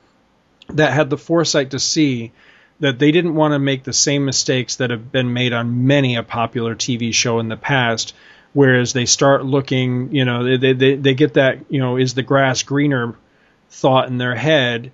that 0.69 0.94
had 0.94 1.10
the 1.10 1.18
foresight 1.18 1.72
to 1.72 1.80
see 1.80 2.32
that 2.80 2.98
they 2.98 3.11
didn't 3.11 3.36
want 3.36 3.53
to 3.53 3.60
make 3.60 3.84
the 3.84 3.94
same 3.94 4.26
mistakes 4.26 4.78
that 4.78 4.90
have 4.90 5.11
been 5.11 5.34
made 5.34 5.53
on 5.53 5.86
many 5.86 6.15
a 6.15 6.23
popular 6.23 6.76
TV 6.76 7.14
show 7.14 7.40
in 7.40 7.48
the 7.48 7.56
past. 7.56 8.15
Whereas 8.53 8.91
they 8.91 9.06
start 9.06 9.45
looking, 9.45 10.14
you 10.14 10.26
know, 10.26 10.57
they, 10.57 10.73
they, 10.73 10.95
they 10.95 11.14
get 11.14 11.36
that, 11.36 11.60
you 11.69 11.80
know, 11.80 11.95
is 11.95 12.15
the 12.15 12.23
grass 12.23 12.64
greener 12.64 13.15
thought 13.69 14.10
in 14.10 14.18
their 14.18 14.36
head 14.36 14.91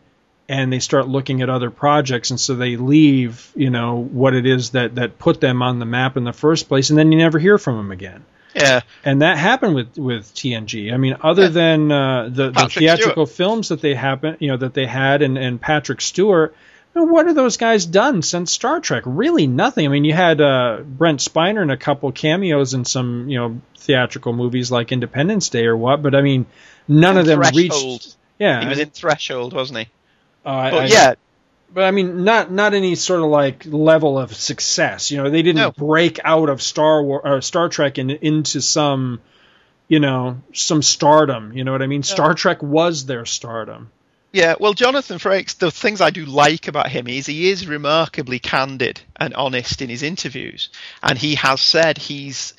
and 0.50 0.72
they 0.72 0.80
start 0.80 1.08
looking 1.08 1.42
at 1.42 1.50
other 1.50 1.72
projects 1.72 2.30
and 2.30 2.40
so 2.40 2.56
they 2.56 2.76
leave, 2.76 3.52
you 3.56 3.72
know, 3.72 3.96
what 3.96 4.36
it 4.36 4.46
is 4.46 4.72
that, 4.72 4.96
that 4.96 5.18
put 5.18 5.42
them 5.42 5.62
on 5.64 5.80
the 5.80 5.86
map 5.86 6.18
in 6.18 6.24
the 6.24 6.34
first 6.34 6.68
place 6.68 6.90
and 6.90 7.00
then 7.00 7.12
you 7.12 7.18
never 7.18 7.40
hear 7.40 7.58
from 7.58 7.78
them 7.78 7.92
again. 7.92 8.24
Yeah. 8.58 8.82
And 9.06 9.22
that 9.22 9.38
happened 9.38 9.76
with, 9.76 9.98
with 9.98 10.34
TNG. 10.34 10.94
I 10.94 10.98
mean, 10.98 11.18
other 11.22 11.44
Yeah. 11.44 11.48
than 11.50 11.92
uh, 11.92 12.30
the, 12.30 12.52
the 12.52 12.68
theatrical 12.70 13.26
films 13.26 13.70
that 13.70 13.82
they 13.82 13.94
happen, 13.94 14.38
you 14.40 14.50
know, 14.50 14.58
that 14.58 14.74
they 14.74 14.86
had, 14.86 15.22
and, 15.22 15.38
and 15.38 15.60
Patrick 15.62 16.02
Stewart. 16.02 16.56
What 16.94 17.28
have 17.28 17.36
those 17.36 17.58
guys 17.58 17.86
done 17.86 18.24
since 18.24 18.52
Star 18.52 18.80
Trek? 18.80 19.04
Really 19.06 19.46
nothing. 19.46 19.86
I 19.86 19.90
mean, 19.90 20.04
you 20.04 20.14
had 20.14 20.42
uh, 20.42 20.80
Brent 20.84 21.20
Spiner 21.20 21.62
in 21.62 21.70
a 21.70 21.78
couple 21.78 22.12
cameos 22.12 22.74
in 22.74 22.86
some, 22.86 23.30
you 23.30 23.38
know, 23.38 23.62
theatrical 23.78 24.34
movies 24.34 24.72
like 24.72 24.92
Independence 24.92 25.50
Day 25.50 25.68
or 25.68 25.78
what. 25.78 26.02
But 26.02 26.16
I 26.16 26.22
mean, 26.24 26.48
none 26.88 27.18
of 27.18 27.28
them 27.28 27.40
Threshold. 27.44 28.02
reached. 28.02 28.16
Yeah, 28.40 28.62
He 28.62 28.68
was 28.68 28.80
in 28.80 28.90
Threshold, 28.90 29.54
wasn't 29.54 29.80
he? 29.80 29.86
uh, 30.44 30.72
But 30.72 30.84
I- 30.84 30.86
yeah, 30.88 31.14
but 31.74 31.84
I 31.84 31.92
mean, 31.92 32.24
not 32.24 32.52
not 32.52 32.74
any 32.74 32.96
sort 32.96 33.20
of 33.22 33.28
like 33.28 33.66
level 33.66 34.18
of 34.18 34.36
success. 34.36 35.12
You 35.12 35.18
know, 35.18 35.30
they 35.30 35.42
didn't 35.42 35.62
No. 35.62 35.72
break 35.72 36.20
out 36.24 36.50
of 36.50 36.62
Star 36.62 37.04
War 37.04 37.26
or 37.26 37.42
Star 37.42 37.70
Trek 37.70 37.98
and 37.98 38.12
into 38.12 38.62
some, 38.62 39.22
you 39.88 40.00
know, 40.00 40.42
some 40.54 40.82
stardom. 40.82 41.54
You 41.54 41.64
know 41.64 41.72
what 41.72 41.82
I 41.82 41.88
mean? 41.88 42.04
Star 42.04 42.34
Trek 42.34 42.62
was 42.64 43.06
their 43.06 43.26
stardom. 43.26 43.90
Yeah, 44.34 44.56
well, 44.60 44.74
Jonathan 44.74 45.20
Frakes, 45.20 45.58
the 45.58 45.72
things 45.72 46.02
I 46.02 46.10
do 46.10 46.26
like 46.26 46.68
about 46.68 46.90
him 46.90 47.08
is 47.08 47.26
he 47.26 47.50
is 47.50 47.66
remarkably 47.66 48.40
candid 48.40 49.00
and 49.16 49.34
honest 49.34 49.82
in 49.82 49.90
his 49.90 50.04
interviews, 50.04 50.70
and 51.02 51.18
he 51.18 51.36
has 51.36 51.62
said 51.62 51.98
he's 51.98 52.54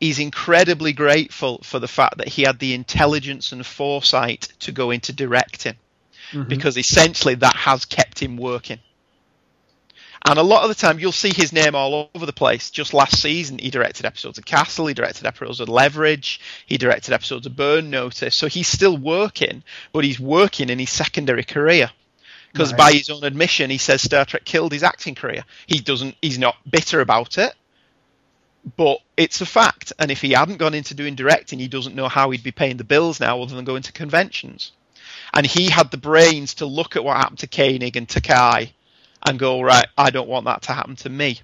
he's 0.00 0.18
incredibly 0.18 0.92
grateful 0.92 1.60
for 1.62 1.78
the 1.78 1.86
fact 1.86 2.18
that 2.18 2.28
he 2.28 2.42
had 2.42 2.58
the 2.58 2.74
intelligence 2.74 3.52
and 3.52 3.64
foresight 3.64 4.48
to 4.58 4.72
go 4.72 4.90
into 4.90 5.12
directing, 5.12 5.74
Mm-hmm. 6.32 6.48
because 6.48 6.78
essentially 6.78 7.34
that 7.36 7.54
has 7.54 7.84
kept 7.84 8.18
him 8.18 8.36
working. 8.38 8.78
And 10.24 10.38
a 10.38 10.42
lot 10.42 10.62
of 10.62 10.68
the 10.68 10.74
time, 10.74 11.00
you'll 11.00 11.12
see 11.12 11.32
his 11.34 11.52
name 11.52 11.74
all 11.74 12.08
over 12.14 12.24
the 12.24 12.32
place. 12.32 12.70
Just 12.70 12.94
last 12.94 13.20
season, 13.20 13.58
he 13.58 13.70
directed 13.70 14.06
episodes 14.06 14.38
of 14.38 14.44
Castle, 14.44 14.86
he 14.86 14.94
directed 14.94 15.26
episodes 15.26 15.60
of 15.60 15.68
Leverage, 15.68 16.40
he 16.64 16.78
directed 16.78 17.12
episodes 17.12 17.44
of 17.44 17.56
Burn 17.56 17.90
Notice. 17.90 18.36
So 18.36 18.46
he's 18.46 18.68
still 18.68 18.96
working, 18.96 19.64
but 19.92 20.04
he's 20.04 20.20
working 20.20 20.70
in 20.70 20.78
his 20.78 20.90
secondary 20.90 21.42
career. 21.42 21.90
Because 22.52 22.72
by 22.72 22.92
his 22.92 23.08
own 23.08 23.24
admission, 23.24 23.70
he 23.70 23.78
says 23.78 24.02
Star 24.02 24.26
Trek 24.26 24.44
killed 24.44 24.72
his 24.72 24.82
acting 24.82 25.14
career. 25.14 25.44
He 25.66 25.80
doesn't. 25.80 26.16
He's 26.20 26.38
not 26.38 26.56
bitter 26.70 27.00
about 27.00 27.38
it, 27.38 27.54
but 28.76 28.98
it's 29.16 29.40
a 29.40 29.46
fact. 29.46 29.92
And 29.98 30.10
if 30.10 30.20
he 30.20 30.32
hadn't 30.32 30.58
gone 30.58 30.74
into 30.74 30.94
doing 30.94 31.14
directing, 31.14 31.58
he 31.58 31.68
doesn't 31.68 31.96
know 31.96 32.08
how 32.08 32.30
he'd 32.30 32.42
be 32.42 32.52
paying 32.52 32.76
the 32.76 32.84
bills 32.84 33.20
now, 33.20 33.40
other 33.40 33.56
than 33.56 33.64
going 33.64 33.82
to 33.84 33.92
conventions. 33.92 34.72
And 35.34 35.46
he 35.46 35.70
had 35.70 35.90
the 35.90 35.96
brains 35.96 36.54
to 36.54 36.66
look 36.66 36.96
at 36.96 37.04
what 37.04 37.16
happened 37.16 37.38
to 37.40 37.46
Koenig 37.46 37.96
and 37.96 38.06
Takei 38.06 38.72
and 39.26 39.38
go, 39.38 39.62
right, 39.62 39.86
I 39.96 40.10
don't 40.10 40.28
want 40.28 40.44
that 40.46 40.62
to 40.62 40.72
happen 40.72 40.96
to 40.96 41.08
me. 41.08 41.40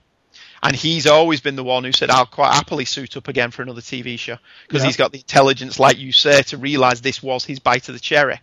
And 0.63 0.75
he's 0.75 1.07
always 1.07 1.41
been 1.41 1.57
the 1.57 1.65
one 1.65 1.85
who 1.85 1.93
said, 1.93 2.11
I'll 2.11 2.27
quite 2.27 2.53
happily 2.53 2.85
suit 2.85 3.17
up 3.17 3.29
again 3.29 3.51
for 3.53 3.63
another 3.63 3.81
TV 3.81 4.19
show. 4.19 4.37
Because 4.67 4.83
Yeah. 4.83 4.87
he's 4.87 4.97
got 4.97 5.13
the 5.13 5.19
intelligence, 5.19 5.79
like 5.79 5.99
you 5.99 6.13
say, 6.13 6.43
to 6.43 6.57
realise 6.59 7.01
this 7.01 7.23
was 7.23 7.45
his 7.45 7.61
bite 7.61 7.89
of 7.89 7.95
the 7.95 8.01
cherry. 8.01 8.41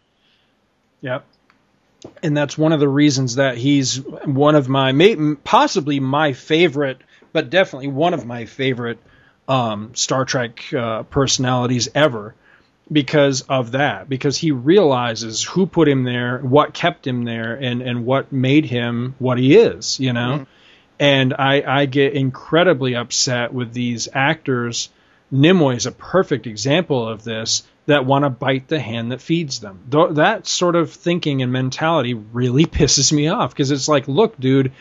Yep. 1.01 1.25
And 2.23 2.37
that's 2.37 2.57
one 2.57 2.71
of 2.71 2.79
the 2.79 2.87
reasons 2.87 3.35
that 3.35 3.57
he's 3.57 3.97
one 4.01 4.55
of 4.55 4.69
my, 4.69 5.35
possibly 5.43 5.99
my 5.99 6.33
favorite, 6.33 6.99
but 7.33 7.49
definitely 7.49 7.89
one 7.89 8.13
of 8.13 8.25
my 8.25 8.45
favorite 8.45 8.99
um, 9.47 9.93
Star 9.93 10.23
Trek 10.25 10.73
uh, 10.73 11.03
personalities 11.03 11.89
ever 11.93 12.33
because 12.91 13.41
of 13.41 13.71
that. 13.71 14.07
Because 14.09 14.37
he 14.37 14.51
realizes 14.51 15.43
who 15.43 15.65
put 15.65 15.87
him 15.87 16.03
there, 16.03 16.39
what 16.39 16.73
kept 16.73 17.05
him 17.05 17.23
there, 17.23 17.55
and, 17.55 17.81
and 17.81 18.05
what 18.05 18.31
made 18.31 18.65
him 18.65 19.15
what 19.19 19.37
he 19.37 19.55
is, 19.55 19.99
you 19.99 20.13
know? 20.13 20.33
Mm-hmm. 20.33 20.43
And 20.97 21.33
I, 21.33 21.63
I 21.65 21.85
get 21.87 22.13
incredibly 22.13 22.95
upset 22.95 23.53
with 23.53 23.73
these 23.73 24.07
actors. 24.13 24.89
Nimoy 25.33 25.75
is 25.75 25.85
a 25.85 25.91
perfect 25.91 26.47
example 26.47 27.07
of 27.07 27.23
this 27.23 27.63
that 27.87 28.05
want 28.05 28.23
to 28.23 28.29
bite 28.29 28.67
the 28.67 28.79
hand 28.79 29.11
that 29.11 29.21
feeds 29.21 29.59
them. 29.59 29.81
Th- 29.91 30.11
that 30.11 30.47
sort 30.47 30.75
of 30.75 30.91
thinking 30.91 31.41
and 31.41 31.51
mentality 31.51 32.13
really 32.13 32.65
pisses 32.65 33.11
me 33.11 33.27
off 33.27 33.51
because 33.51 33.71
it's 33.71 33.87
like, 33.87 34.07
look, 34.07 34.39
dude, 34.39 34.71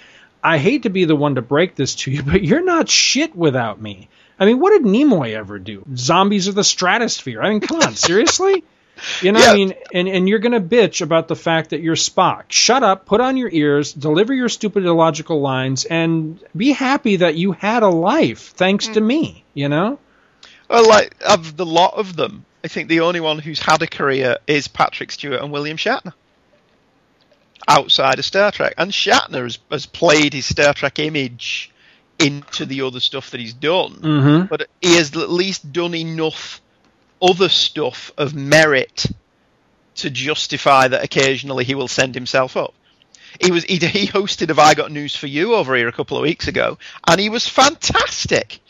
I 0.42 0.58
hate 0.58 0.82
to 0.82 0.90
be 0.90 1.04
the 1.04 1.16
one 1.16 1.36
to 1.36 1.42
break 1.42 1.74
this 1.74 1.94
to 1.96 2.10
you, 2.10 2.22
but 2.22 2.44
you're 2.44 2.64
not 2.64 2.88
shit 2.88 3.34
without 3.34 3.80
me. 3.80 4.08
I 4.38 4.46
mean, 4.46 4.58
what 4.58 4.70
did 4.70 4.82
Nimoy 4.82 5.34
ever 5.34 5.58
do? 5.58 5.84
Zombies 5.94 6.48
of 6.48 6.54
the 6.54 6.64
stratosphere. 6.64 7.42
I 7.42 7.50
mean, 7.50 7.60
come 7.60 7.80
on, 7.80 7.94
seriously? 7.94 8.64
You 9.22 9.32
know, 9.32 9.40
Yeah. 9.40 9.50
I 9.50 9.54
mean, 9.54 9.74
and, 9.92 10.08
and 10.08 10.28
you're 10.28 10.38
going 10.38 10.52
to 10.52 10.60
bitch 10.60 11.02
about 11.02 11.28
the 11.28 11.36
fact 11.36 11.70
that 11.70 11.80
you're 11.80 11.96
Spock. 11.96 12.44
Shut 12.48 12.82
up, 12.82 13.06
put 13.06 13.20
on 13.20 13.36
your 13.36 13.50
ears, 13.50 13.92
deliver 13.92 14.32
your 14.32 14.48
stupid 14.48 14.84
illogical 14.84 15.40
lines, 15.40 15.84
and 15.84 16.42
be 16.56 16.72
happy 16.72 17.16
that 17.16 17.36
you 17.36 17.52
had 17.52 17.82
a 17.82 17.88
life 17.88 18.52
thanks 18.52 18.88
to 18.88 19.00
hmm. 19.00 19.06
me, 19.06 19.44
you 19.54 19.68
know? 19.68 19.98
Well, 20.68 20.88
like, 20.88 21.16
of 21.26 21.56
the 21.56 21.66
lot 21.66 21.94
of 21.94 22.16
them, 22.16 22.44
I 22.62 22.68
think 22.68 22.88
the 22.88 23.00
only 23.00 23.20
one 23.20 23.38
who's 23.38 23.60
had 23.60 23.82
a 23.82 23.86
career 23.86 24.38
is 24.46 24.68
Patrick 24.68 25.12
Stewart 25.12 25.42
and 25.42 25.52
William 25.52 25.76
Shatner. 25.76 26.14
Outside 27.66 28.18
of 28.18 28.24
Star 28.24 28.52
Trek. 28.52 28.74
And 28.78 28.90
Shatner 28.90 29.44
has, 29.44 29.58
has 29.70 29.86
played 29.86 30.34
his 30.34 30.46
Star 30.46 30.74
Trek 30.74 30.98
image 30.98 31.70
into 32.24 32.66
the 32.66 32.82
other 32.82 33.00
stuff 33.00 33.30
that 33.30 33.40
he's 33.40 33.54
done. 33.54 33.92
Mm-hmm. 33.94 34.46
But 34.46 34.68
he 34.80 34.96
has 34.96 35.16
at 35.16 35.30
least 35.30 35.72
done 35.72 35.94
enough 35.94 36.60
other 37.20 37.48
stuff 37.48 38.12
of 38.16 38.34
merit 38.34 39.06
to 39.96 40.10
justify 40.10 40.88
that 40.88 41.04
occasionally 41.04 41.64
he 41.64 41.74
will 41.74 41.88
send 41.88 42.14
himself 42.14 42.56
up. 42.56 42.74
He 43.40 43.50
was 43.50 43.64
he, 43.64 43.78
he 43.78 44.06
hosted 44.06 44.48
Have 44.48 44.58
I 44.58 44.74
Got 44.74 44.92
News 44.92 45.16
for 45.16 45.26
You 45.26 45.54
over 45.54 45.74
here 45.74 45.88
a 45.88 45.92
couple 45.92 46.16
of 46.16 46.22
weeks 46.22 46.46
ago, 46.48 46.78
and 47.06 47.20
he 47.20 47.28
was 47.28 47.48
fantastic. 47.48 48.60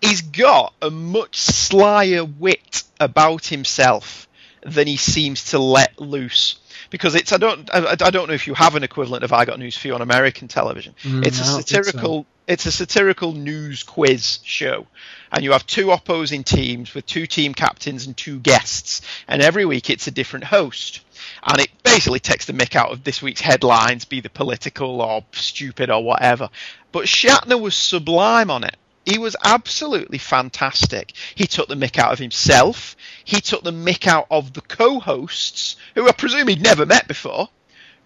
He's 0.00 0.22
got 0.22 0.72
a 0.80 0.90
much 0.90 1.36
slyer 1.36 2.24
wit 2.24 2.84
about 2.98 3.46
himself 3.46 4.26
than 4.62 4.86
he 4.86 4.96
seems 4.96 5.50
to 5.50 5.58
let 5.58 6.00
loose. 6.00 6.58
Because 6.88 7.14
it's 7.14 7.32
I 7.32 7.36
don't 7.36 7.68
I, 7.72 7.90
I 7.90 8.10
don't 8.10 8.28
know 8.28 8.34
if 8.34 8.46
you 8.46 8.54
have 8.54 8.74
an 8.74 8.84
equivalent 8.84 9.22
of 9.22 9.32
I 9.32 9.44
Got 9.44 9.58
News 9.58 9.76
for 9.76 9.88
You 9.88 9.94
on 9.94 10.02
American 10.02 10.48
television. 10.48 10.94
Mm, 11.02 11.26
it's 11.26 11.38
a 11.38 11.44
satirical 11.44 12.26
it's 12.50 12.66
a 12.66 12.72
satirical 12.72 13.32
news 13.32 13.84
quiz 13.84 14.40
show 14.42 14.84
and 15.30 15.44
you 15.44 15.52
have 15.52 15.64
two 15.68 15.92
opposing 15.92 16.42
teams 16.42 16.92
with 16.92 17.06
two 17.06 17.24
team 17.24 17.54
captains 17.54 18.06
and 18.06 18.16
two 18.16 18.40
guests 18.40 19.02
and 19.28 19.40
every 19.40 19.64
week 19.64 19.88
it's 19.88 20.08
a 20.08 20.10
different 20.10 20.44
host 20.44 21.00
and 21.44 21.60
it 21.60 21.70
basically 21.84 22.18
takes 22.18 22.46
the 22.46 22.52
mick 22.52 22.74
out 22.74 22.90
of 22.90 23.04
this 23.04 23.22
week's 23.22 23.40
headlines 23.40 24.04
be 24.04 24.20
the 24.20 24.28
political 24.28 25.00
or 25.00 25.24
stupid 25.30 25.90
or 25.90 26.02
whatever 26.02 26.48
but 26.90 27.06
Shatner 27.06 27.60
was 27.60 27.76
sublime 27.76 28.50
on 28.50 28.64
it 28.64 28.74
he 29.06 29.18
was 29.18 29.34
absolutely 29.42 30.18
fantastic. 30.18 31.14
He 31.34 31.46
took 31.46 31.68
the 31.68 31.74
mick 31.74 31.98
out 31.98 32.12
of 32.12 32.18
himself. 32.18 32.96
He 33.24 33.40
took 33.40 33.64
the 33.64 33.72
mick 33.72 34.06
out 34.06 34.26
of 34.30 34.52
the 34.52 34.60
co-hosts, 34.60 35.76
who 35.94 36.06
I 36.06 36.12
presume 36.12 36.46
he'd 36.46 36.62
never 36.62 36.84
met 36.84 37.08
before 37.08 37.48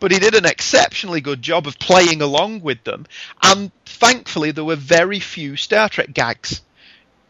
but 0.05 0.12
he 0.12 0.18
did 0.18 0.35
an 0.35 0.44
exceptionally 0.44 1.22
good 1.22 1.40
job 1.40 1.66
of 1.66 1.78
playing 1.78 2.20
along 2.20 2.60
with 2.60 2.85
them. 2.85 3.06
And 3.43 3.70
thankfully, 3.86 4.51
there 4.51 4.62
were 4.62 4.76
very 4.76 5.18
few 5.18 5.56
Star 5.56 5.89
Trek 5.89 6.12
gags. 6.12 6.60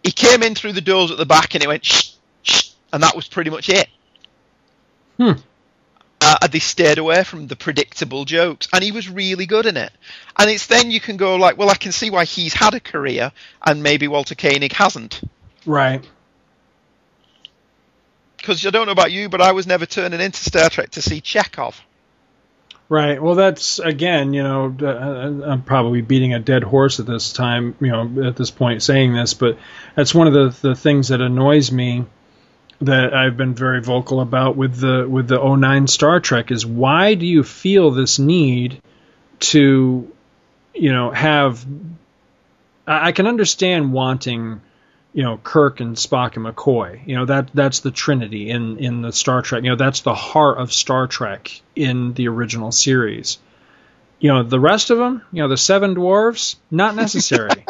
He 0.02 0.10
came 0.10 0.42
in 0.42 0.56
through 0.56 0.72
the 0.72 0.80
doors 0.80 1.12
at 1.12 1.16
the 1.16 1.24
back 1.24 1.54
and 1.54 1.62
he 1.62 1.68
went 1.68 1.84
shh, 1.84 2.14
shh, 2.42 2.70
and 2.92 3.04
that 3.04 3.14
was 3.14 3.28
pretty 3.28 3.50
much 3.50 3.68
it. 3.68 3.88
Hmm. 5.18 5.34
Uh, 6.20 6.48
they 6.48 6.58
stayed 6.58 6.98
away 6.98 7.22
from 7.22 7.46
the 7.46 7.54
predictable 7.54 8.24
jokes, 8.24 8.66
and 8.72 8.82
he 8.82 8.90
was 8.90 9.08
really 9.08 9.46
good 9.46 9.66
in 9.66 9.76
it. 9.76 9.92
And 10.36 10.50
it's 10.50 10.66
then 10.66 10.90
you 10.90 10.98
can 10.98 11.16
go 11.16 11.36
like, 11.36 11.56
well, 11.56 11.70
I 11.70 11.76
can 11.76 11.92
see 11.92 12.10
why 12.10 12.24
he's 12.24 12.54
had 12.54 12.74
a 12.74 12.80
career, 12.80 13.30
and 13.64 13.84
maybe 13.84 14.08
Walter 14.08 14.34
Koenig 14.34 14.72
hasn't. 14.72 15.20
Right. 15.64 16.04
Because 18.36 18.66
I 18.66 18.70
don't 18.70 18.86
know 18.86 18.92
about 18.92 19.12
you, 19.12 19.28
but 19.28 19.40
I 19.40 19.52
was 19.52 19.64
never 19.64 19.86
turning 19.86 20.20
into 20.20 20.42
Star 20.42 20.68
Trek 20.70 20.90
to 20.90 21.02
see 21.02 21.20
Chekhov. 21.20 21.80
Right. 22.88 23.20
Well, 23.22 23.34
that's 23.34 23.78
again, 23.78 24.34
you 24.34 24.42
know, 24.42 24.76
uh, 24.80 25.50
I'm 25.50 25.62
probably 25.62 26.02
beating 26.02 26.34
a 26.34 26.38
dead 26.38 26.62
horse 26.62 27.00
at 27.00 27.06
this 27.06 27.32
time, 27.32 27.74
you 27.80 27.90
know, 27.90 28.26
at 28.28 28.36
this 28.36 28.50
point 28.50 28.82
saying 28.82 29.14
this, 29.14 29.32
but 29.32 29.58
that's 29.94 30.14
one 30.14 30.26
of 30.26 30.34
the 30.34 30.68
the 30.68 30.74
things 30.74 31.08
that 31.08 31.22
annoys 31.22 31.72
me 31.72 32.04
that 32.82 33.14
I've 33.14 33.36
been 33.36 33.54
very 33.54 33.80
vocal 33.80 34.20
about 34.20 34.56
with 34.56 34.76
the 34.76 35.06
with 35.08 35.28
the 35.28 35.42
09 35.42 35.86
Star 35.86 36.20
Trek 36.20 36.50
is 36.50 36.66
why 36.66 37.14
do 37.14 37.26
you 37.26 37.42
feel 37.42 37.90
this 37.90 38.18
need 38.18 38.82
to, 39.40 40.12
you 40.74 40.92
know, 40.92 41.10
have 41.10 41.64
I 42.86 43.12
can 43.12 43.26
understand 43.26 43.94
wanting 43.94 44.60
you 45.14 45.22
know 45.22 45.38
Kirk 45.42 45.80
and 45.80 45.96
Spock 45.96 46.36
and 46.36 46.44
McCoy. 46.44 47.00
You 47.06 47.16
know 47.16 47.24
that 47.26 47.50
that's 47.54 47.80
the 47.80 47.90
Trinity 47.92 48.50
in 48.50 48.78
in 48.78 49.00
the 49.00 49.12
Star 49.12 49.40
Trek. 49.40 49.62
You 49.62 49.70
know 49.70 49.76
that's 49.76 50.00
the 50.00 50.14
heart 50.14 50.58
of 50.58 50.72
Star 50.72 51.06
Trek 51.06 51.60
in 51.74 52.12
the 52.14 52.28
original 52.28 52.72
series. 52.72 53.38
You 54.18 54.32
know 54.32 54.42
the 54.42 54.60
rest 54.60 54.90
of 54.90 54.98
them. 54.98 55.22
You 55.32 55.42
know 55.42 55.48
the 55.48 55.56
seven 55.56 55.94
dwarves, 55.94 56.56
not 56.70 56.94
necessary. 57.04 57.64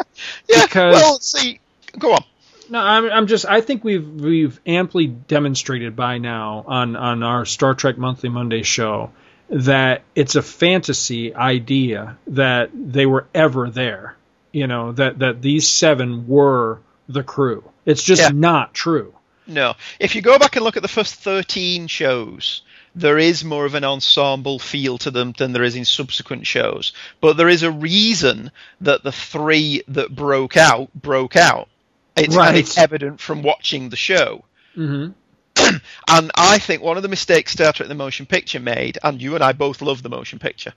Yeah. 0.49 0.63
Because- 0.65 0.95
well, 0.95 1.19
see, 1.19 1.59
go 1.97 2.13
on. 2.13 2.23
No, 2.67 2.79
I'm, 2.79 3.05
I'm 3.11 3.27
just. 3.27 3.45
I 3.45 3.61
think 3.61 3.83
we've 3.83 4.07
we've 4.07 4.59
amply 4.65 5.05
demonstrated 5.05 5.95
by 5.95 6.17
now 6.17 6.63
on 6.67 6.95
on 6.95 7.21
our 7.21 7.45
Star 7.45 7.75
Trek 7.75 7.97
Monthly 7.99 8.29
Monday 8.29 8.63
show 8.63 9.11
that 9.49 10.01
it's 10.15 10.33
a 10.33 10.41
fantasy 10.41 11.35
idea 11.35 12.17
that 12.25 12.71
they 12.73 13.05
were 13.05 13.27
ever 13.35 13.69
there. 13.69 14.15
You 14.51 14.65
know 14.65 14.93
that 14.93 15.19
that 15.19 15.43
these 15.43 15.69
seven 15.69 16.27
were 16.27 16.79
the 17.07 17.23
crew. 17.23 17.63
It's 17.85 18.03
just 18.03 18.21
Yeah. 18.21 18.29
not 18.33 18.73
true. 18.73 19.13
No. 19.47 19.75
If 19.99 20.15
you 20.15 20.21
go 20.21 20.39
back 20.39 20.55
and 20.55 20.65
look 20.65 20.75
at 20.77 20.81
the 20.81 20.87
first 20.89 21.15
13 21.15 21.87
shows, 21.87 22.61
there 22.95 23.17
is 23.17 23.43
more 23.43 23.65
of 23.65 23.75
an 23.75 23.83
ensemble 23.83 24.57
feel 24.57 24.97
to 24.99 25.11
them 25.11 25.33
than 25.37 25.51
there 25.51 25.63
is 25.63 25.75
in 25.75 25.85
subsequent 25.85 26.47
shows. 26.47 26.93
But 27.21 27.37
there 27.37 27.49
is 27.49 27.61
a 27.63 27.71
reason 27.71 28.51
that 28.81 29.03
the 29.03 29.11
three 29.11 29.83
that 29.89 30.15
broke 30.15 30.57
out 30.57 30.89
broke 30.93 31.35
out. 31.35 31.67
It's, 32.15 32.27
and 32.29 32.35
Right. 32.35 32.55
it's 32.55 32.77
evident 32.77 33.19
from 33.19 33.43
watching 33.43 33.89
the 33.89 33.97
show. 33.97 34.45
hmm 34.73 35.09
And 36.07 36.31
I 36.35 36.57
think 36.57 36.81
one 36.81 36.97
of 36.97 37.03
the 37.03 37.09
mistakes 37.09 37.51
Star 37.53 37.71
Trek 37.73 37.87
the 37.89 37.95
Motion 37.95 38.25
Picture 38.25 38.59
made, 38.59 38.97
and 39.03 39.21
you 39.21 39.35
and 39.35 39.43
I 39.43 39.51
both 39.53 39.81
love 39.81 40.01
the 40.01 40.09
motion 40.09 40.39
picture, 40.39 40.73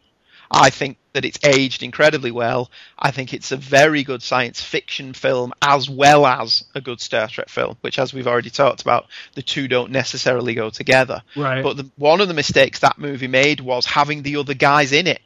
I 0.51 0.71
think 0.71 0.97
that 1.13 1.25
it's 1.25 1.39
aged 1.45 1.83
incredibly 1.83 2.31
well. 2.31 2.71
I 2.99 3.11
think 3.11 3.35
it's 3.35 3.53
a 3.53 3.57
very 3.57 4.03
good 4.03 4.23
science 4.23 4.63
fiction 4.63 5.13
film 5.13 5.53
as 5.61 5.91
well 5.91 6.25
as 6.27 6.65
a 6.75 6.81
good 6.81 7.01
Star 7.01 7.29
Trek 7.29 7.49
film, 7.49 7.77
which, 7.83 7.99
as 7.99 8.15
we've 8.15 8.27
already 8.27 8.51
talked 8.51 8.83
about, 8.83 9.07
the 9.35 9.43
two 9.43 9.69
don't 9.69 9.91
necessarily 9.91 10.55
go 10.55 10.71
together. 10.71 11.23
Right. 11.37 11.63
But 11.63 11.77
the, 11.77 11.91
one 11.97 12.21
of 12.21 12.29
the 12.29 12.35
mistakes 12.35 12.79
that 12.81 12.99
movie 12.99 13.29
made 13.29 13.61
was 13.61 13.85
having 13.85 14.23
the 14.23 14.37
other 14.37 14.55
guys 14.55 14.93
in 14.93 15.07
it. 15.07 15.21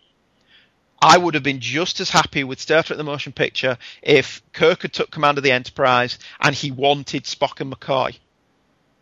I 1.00 1.18
would 1.18 1.34
have 1.34 1.42
been 1.42 1.60
just 1.60 1.98
as 1.98 2.10
happy 2.10 2.44
with 2.44 2.60
Star 2.60 2.82
Trek 2.82 2.96
the 2.96 3.02
Motion 3.04 3.32
Picture 3.32 3.76
if 4.02 4.40
Kirk 4.52 4.82
had 4.82 4.92
took 4.92 5.10
command 5.10 5.36
of 5.36 5.44
the 5.44 5.50
Enterprise 5.50 6.18
and 6.40 6.54
he 6.54 6.70
wanted 6.70 7.24
Spock 7.24 7.60
and 7.60 7.72
McCoy. 7.72 8.16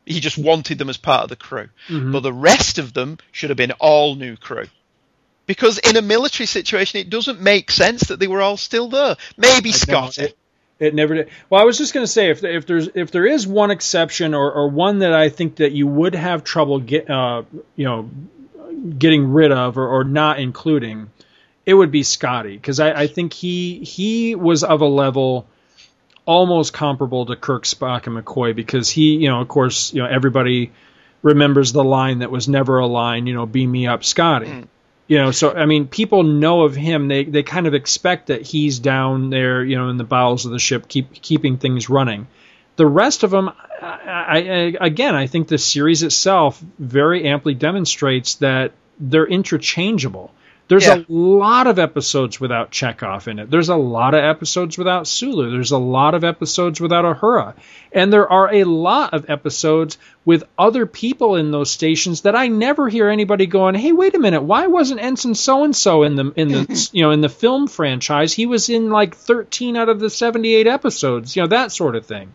He 0.06 0.18
just 0.20 0.38
wanted 0.38 0.78
them 0.78 0.88
as 0.88 0.96
part 0.96 1.24
of 1.24 1.28
the 1.28 1.36
crew. 1.36 1.68
Mhm. 1.88 2.10
But 2.12 2.20
the 2.20 2.32
rest 2.32 2.78
of 2.78 2.94
them 2.94 3.18
should 3.32 3.50
have 3.50 3.58
been 3.58 3.72
all 3.72 4.14
new 4.14 4.36
crew. 4.36 4.66
Because 5.50 5.78
in 5.78 5.96
a 5.96 6.00
military 6.00 6.46
situation, 6.46 7.00
it 7.00 7.10
doesn't 7.10 7.40
make 7.40 7.72
sense 7.72 8.02
that 8.02 8.20
they 8.20 8.28
were 8.28 8.40
all 8.40 8.56
still 8.56 8.88
there. 8.88 9.16
Maybe 9.36 9.72
Scott. 9.72 10.16
It, 10.16 10.38
it 10.78 10.94
never 10.94 11.16
did. 11.16 11.28
Well, 11.50 11.60
I 11.60 11.64
was 11.64 11.76
just 11.76 11.92
going 11.92 12.04
to 12.04 12.12
say 12.12 12.30
if 12.30 12.44
if 12.44 12.66
there's 12.66 12.88
if 12.94 13.10
there 13.10 13.26
is 13.26 13.48
one 13.48 13.72
exception 13.72 14.32
or, 14.32 14.52
or 14.52 14.68
one 14.68 15.00
that 15.00 15.12
I 15.12 15.28
think 15.28 15.56
that 15.56 15.72
you 15.72 15.88
would 15.88 16.14
have 16.14 16.44
trouble 16.44 16.78
get 16.78 17.10
uh, 17.10 17.42
you 17.74 17.84
know 17.84 18.08
getting 18.96 19.32
rid 19.32 19.50
of 19.50 19.76
or, 19.76 19.88
or 19.88 20.04
not 20.04 20.38
including, 20.38 21.10
it 21.66 21.74
would 21.74 21.90
be 21.90 22.04
Scotty 22.04 22.54
because 22.54 22.78
I, 22.78 22.92
I 22.92 23.06
think 23.08 23.32
he 23.32 23.80
he 23.80 24.36
was 24.36 24.62
of 24.62 24.82
a 24.82 24.86
level 24.86 25.48
almost 26.26 26.72
comparable 26.72 27.26
to 27.26 27.34
Kirk, 27.34 27.64
Spock, 27.64 28.06
and 28.06 28.16
McCoy 28.16 28.54
because 28.54 28.88
he 28.88 29.16
you 29.16 29.30
know 29.30 29.40
of 29.40 29.48
course 29.48 29.92
you 29.92 30.00
know 30.00 30.08
everybody 30.08 30.70
remembers 31.22 31.72
the 31.72 31.82
line 31.82 32.20
that 32.20 32.30
was 32.30 32.48
never 32.48 32.78
a 32.78 32.86
line 32.86 33.26
you 33.26 33.34
know 33.34 33.46
beam 33.46 33.72
me 33.72 33.88
up 33.88 34.04
Scotty. 34.04 34.68
You 35.10 35.18
know, 35.18 35.32
so 35.32 35.50
I 35.52 35.66
mean, 35.66 35.88
people 35.88 36.22
know 36.22 36.62
of 36.62 36.76
him. 36.76 37.08
They 37.08 37.24
they 37.24 37.42
kind 37.42 37.66
of 37.66 37.74
expect 37.74 38.28
that 38.28 38.42
he's 38.42 38.78
down 38.78 39.28
there, 39.28 39.64
you 39.64 39.76
know, 39.76 39.88
in 39.88 39.96
the 39.96 40.04
bowels 40.04 40.46
of 40.46 40.52
the 40.52 40.60
ship, 40.60 40.86
keep 40.86 41.12
keeping 41.20 41.58
things 41.58 41.90
running. 41.90 42.28
The 42.76 42.86
rest 42.86 43.24
of 43.24 43.32
them, 43.32 43.50
I, 43.82 44.76
I, 44.80 44.86
again, 44.86 45.16
I 45.16 45.26
think 45.26 45.48
the 45.48 45.58
series 45.58 46.04
itself 46.04 46.62
very 46.78 47.26
amply 47.26 47.54
demonstrates 47.54 48.36
that 48.36 48.70
they're 49.00 49.26
interchangeable. 49.26 50.32
There's 50.70 50.86
Yeah. 50.86 50.98
a 50.98 51.04
lot 51.08 51.66
of 51.66 51.80
episodes 51.80 52.40
without 52.40 52.70
Chekhov 52.70 53.26
in 53.26 53.40
it. 53.40 53.50
There's 53.50 53.70
a 53.70 53.74
lot 53.74 54.14
of 54.14 54.22
episodes 54.22 54.78
without 54.78 55.08
Sulu. 55.08 55.50
There's 55.50 55.72
a 55.72 55.78
lot 55.78 56.14
of 56.14 56.22
episodes 56.22 56.80
without 56.80 57.04
Uhura. 57.04 57.54
And 57.90 58.12
there 58.12 58.30
are 58.30 58.54
a 58.54 58.62
lot 58.62 59.12
of 59.12 59.28
episodes 59.28 59.98
with 60.24 60.44
other 60.56 60.86
people 60.86 61.34
in 61.34 61.50
those 61.50 61.72
stations 61.72 62.20
that 62.20 62.36
I 62.36 62.46
never 62.46 62.88
hear 62.88 63.08
anybody 63.08 63.46
going, 63.46 63.74
"Hey, 63.74 63.90
wait 63.90 64.14
a 64.14 64.20
minute, 64.20 64.44
why 64.44 64.68
wasn't 64.68 65.02
Ensign 65.02 65.34
so 65.34 65.64
and 65.64 65.74
so 65.74 66.04
in 66.04 66.14
the 66.14 66.32
in 66.36 66.48
the 66.52 66.88
you 66.92 67.02
know 67.02 67.10
in 67.10 67.20
the 67.20 67.28
film 67.28 67.66
franchise? 67.66 68.32
He 68.32 68.46
was 68.46 68.68
in 68.68 68.90
like 68.90 69.16
13 69.16 69.76
out 69.76 69.88
of 69.88 69.98
the 69.98 70.08
78 70.08 70.68
episodes, 70.68 71.34
you 71.34 71.42
know 71.42 71.48
that 71.48 71.72
sort 71.72 71.96
of 71.96 72.06
thing." 72.06 72.32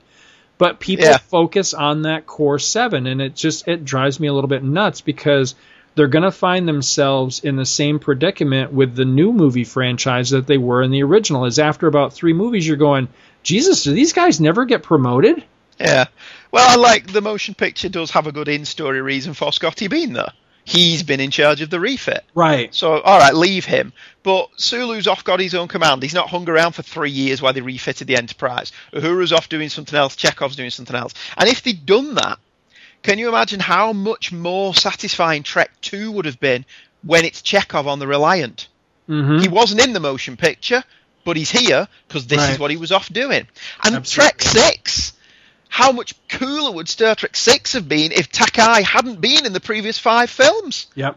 But 0.57 0.79
people 0.81 1.05
Yeah. 1.05 1.17
focus 1.17 1.73
on 1.73 2.01
that 2.01 2.25
core 2.27 2.59
7 2.59 3.07
and 3.07 3.21
it 3.21 3.33
just 3.35 3.65
it 3.67 3.85
drives 3.85 4.19
me 4.19 4.27
a 4.27 4.33
little 4.33 4.49
bit 4.49 4.63
nuts 4.63 4.99
because 4.99 5.55
they're 5.95 6.07
going 6.07 6.23
to 6.23 6.31
find 6.31 6.67
themselves 6.67 7.39
in 7.39 7.55
the 7.55 7.65
same 7.65 7.99
predicament 7.99 8.71
with 8.71 8.95
the 8.95 9.05
new 9.05 9.33
movie 9.33 9.63
franchise 9.63 10.29
that 10.31 10.45
they 10.45 10.57
were 10.57 10.83
in 10.83 10.91
the 10.91 11.03
original. 11.03 11.45
Is 11.45 11.57
after 11.57 11.87
about 11.87 12.13
3 12.13 12.33
movies 12.33 12.67
you're 12.67 12.77
going, 12.77 13.07
"Jesus, 13.43 13.83
do 13.83 13.91
these 13.91 14.13
guys 14.13 14.39
never 14.39 14.65
get 14.65 14.83
promoted?" 14.83 15.43
Yeah. 15.79 16.05
Well, 16.51 16.69
I 16.69 16.75
like 16.75 17.11
the 17.11 17.21
motion 17.21 17.53
picture 17.53 17.89
does 17.89 18.11
have 18.11 18.27
a 18.27 18.31
good 18.31 18.47
in-story 18.47 19.01
reason 19.01 19.33
for 19.33 19.51
Scotty 19.51 19.87
being 19.87 20.13
there. 20.13 20.31
He's 20.63 21.03
been 21.03 21.19
in 21.19 21.29
charge 21.29 21.61
of 21.61 21.69
the 21.69 21.79
refit. 21.79 22.23
Right. 22.33 22.73
So, 22.73 22.99
all 22.99 23.19
right, 23.19 23.35
leave 23.35 23.65
him. 23.65 23.93
But 24.23 24.49
Sulu's 24.55 25.05
off 25.05 25.23
got 25.23 25.39
his 25.39 25.53
own 25.53 25.67
command. 25.67 26.01
He's 26.01 26.15
not 26.15 26.29
hung 26.29 26.49
around 26.49 26.71
for 26.71 26.81
three 26.81 27.11
years 27.11 27.39
while 27.39 27.53
they 27.53 27.61
refitted 27.61 28.07
the 28.07 28.17
Enterprise. 28.17 28.71
Uhura's 28.91 29.31
off 29.31 29.47
doing 29.47 29.69
something 29.69 29.95
else. 29.95 30.15
Chekhov's 30.15 30.55
doing 30.55 30.71
something 30.71 30.95
else. 30.95 31.13
And 31.37 31.47
if 31.47 31.61
they'd 31.61 31.85
done 31.85 32.15
that, 32.15 32.39
can 33.05 33.19
you 33.19 33.29
imagine 33.29 33.59
how 33.59 33.93
much 33.93 34.31
more 34.31 34.73
satisfying 34.73 35.43
Trek 35.43 35.69
2 35.81 36.11
would 36.11 36.25
have 36.25 36.39
been 36.39 36.65
when 37.03 37.23
it's 37.23 37.43
Chekhov 37.43 37.87
on 37.87 37.99
the 37.99 38.07
Reliant? 38.07 38.67
Mhm. 39.07 39.41
He 39.41 39.47
wasn't 39.47 39.81
in 39.81 39.93
the 39.93 39.99
motion 39.99 40.37
picture, 40.37 40.83
but 41.23 41.37
he's 41.37 41.51
here 41.51 41.87
because 42.07 42.25
this 42.25 42.49
is 42.49 42.57
what 42.57 42.71
he 42.71 42.77
was 42.77 42.91
off 42.91 43.07
doing. 43.13 43.47
And 43.83 43.95
Absolutely. 43.95 44.39
Trek 44.39 44.41
6, 44.41 45.13
how 45.69 45.91
much 45.91 46.15
cooler 46.29 46.71
would 46.71 46.89
Star 46.89 47.13
Trek 47.13 47.35
6 47.35 47.73
have 47.73 47.87
been 47.87 48.11
if 48.11 48.31
Takei 48.31 48.81
hadn't 48.81 49.21
been 49.21 49.45
in 49.45 49.53
the 49.53 49.59
previous 49.59 49.99
five 49.99 50.31
films? 50.31 50.87
Yep. 50.95 51.15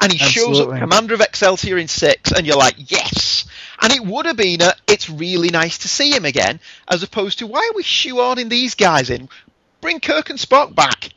And 0.00 0.12
he 0.12 0.18
shows 0.18 0.60
up 0.60 0.78
Commander 0.78 1.14
of 1.14 1.20
Excelsior 1.20 1.76
in 1.76 1.88
6, 1.88 2.32
and 2.32 2.46
you're 2.46 2.56
like, 2.56 2.76
yes! 2.90 3.44
And 3.82 3.92
it 3.92 4.04
would 4.04 4.24
have 4.24 4.36
been 4.38 4.62
a, 4.62 4.72
it's 4.86 5.10
really 5.10 5.50
nice 5.50 5.78
to 5.78 5.88
see 5.88 6.12
him 6.12 6.24
again, 6.24 6.60
as 6.88 7.02
opposed 7.02 7.40
to, 7.40 7.46
why 7.46 7.60
are 7.70 7.76
we 7.76 7.82
shoehorning 7.82 8.48
these 8.48 8.74
guys 8.74 9.10
in? 9.10 9.28
Bring 9.82 10.00
Kirk 10.00 10.30
and 10.30 10.38
Spock 10.38 10.74
back. 10.74 11.10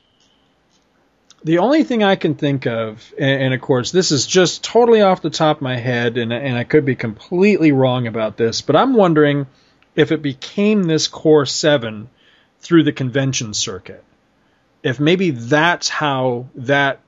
The 1.43 1.59
only 1.59 1.83
thing 1.83 2.03
I 2.03 2.15
can 2.15 2.35
think 2.35 2.67
of, 2.67 3.13
and, 3.17 3.43
and 3.43 3.53
of 3.53 3.61
course, 3.61 3.91
this 3.91 4.11
is 4.11 4.25
just 4.25 4.63
totally 4.63 5.01
off 5.01 5.21
the 5.21 5.29
top 5.29 5.57
of 5.57 5.61
my 5.61 5.77
head, 5.77 6.17
and, 6.17 6.33
and 6.33 6.57
I 6.57 6.63
could 6.63 6.85
be 6.85 6.95
completely 6.95 7.71
wrong 7.71 8.07
about 8.07 8.35
this, 8.35 8.61
but 8.61 8.75
I'm 8.75 8.93
wondering 8.93 9.47
if 9.95 10.11
it 10.11 10.21
became 10.21 10.83
this 10.83 11.07
Core 11.07 11.45
7 11.45 12.09
through 12.59 12.83
the 12.83 12.91
convention 12.91 13.53
circuit. 13.53 14.03
If 14.83 14.99
maybe 14.99 15.31
that's 15.31 15.89
how 15.89 16.47
that 16.55 16.99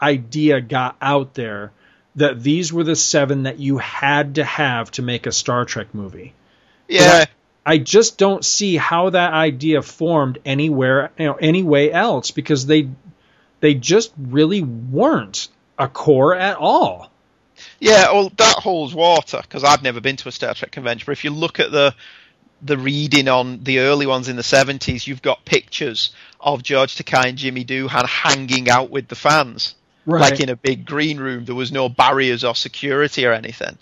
idea 0.00 0.60
got 0.60 0.96
out 1.00 1.34
there 1.34 1.72
that 2.16 2.42
these 2.42 2.72
were 2.72 2.84
the 2.84 2.96
seven 2.96 3.44
that 3.44 3.58
you 3.58 3.78
had 3.78 4.36
to 4.36 4.44
have 4.44 4.90
to 4.92 5.02
make 5.02 5.26
a 5.26 5.32
Star 5.32 5.64
Trek 5.64 5.94
movie. 5.94 6.34
Yeah. 6.88 7.26
I 7.64 7.78
just 7.78 8.18
don't 8.18 8.44
see 8.44 8.76
how 8.76 9.10
that 9.10 9.32
idea 9.32 9.82
formed 9.82 10.38
anywhere, 10.44 11.12
you 11.18 11.26
know, 11.26 11.34
any 11.34 11.62
way 11.62 11.92
else 11.92 12.30
because 12.30 12.66
they 12.66 12.88
they 13.60 13.74
just 13.74 14.12
really 14.18 14.62
weren't 14.62 15.48
a 15.78 15.88
core 15.88 16.34
at 16.34 16.56
all. 16.56 17.10
Yeah, 17.78 18.12
well, 18.12 18.30
that 18.36 18.56
holds 18.56 18.94
water 18.94 19.40
because 19.42 19.64
I've 19.64 19.82
never 19.82 20.00
been 20.00 20.16
to 20.16 20.28
a 20.28 20.32
Star 20.32 20.54
Trek 20.54 20.70
convention. 20.72 21.04
But 21.06 21.12
if 21.12 21.24
you 21.24 21.30
look 21.30 21.60
at 21.60 21.70
the 21.70 21.94
the 22.62 22.76
reading 22.76 23.26
on 23.28 23.62
the 23.64 23.78
early 23.80 24.06
ones 24.06 24.28
in 24.28 24.36
the 24.36 24.42
seventies, 24.42 25.06
you've 25.06 25.22
got 25.22 25.44
pictures 25.44 26.14
of 26.40 26.62
George 26.62 26.96
Takei 26.96 27.28
and 27.28 27.38
Jimmy 27.38 27.64
Doohan 27.64 28.06
hanging 28.06 28.68
out 28.68 28.90
with 28.90 29.08
the 29.08 29.14
fans, 29.14 29.74
Right. 30.06 30.20
like 30.30 30.40
in 30.40 30.48
a 30.50 30.56
big 30.56 30.84
green 30.84 31.18
room. 31.18 31.44
There 31.44 31.54
was 31.54 31.72
no 31.72 31.88
barriers 31.88 32.44
or 32.44 32.54
security 32.54 33.24
or 33.26 33.32
anything. 33.32 33.78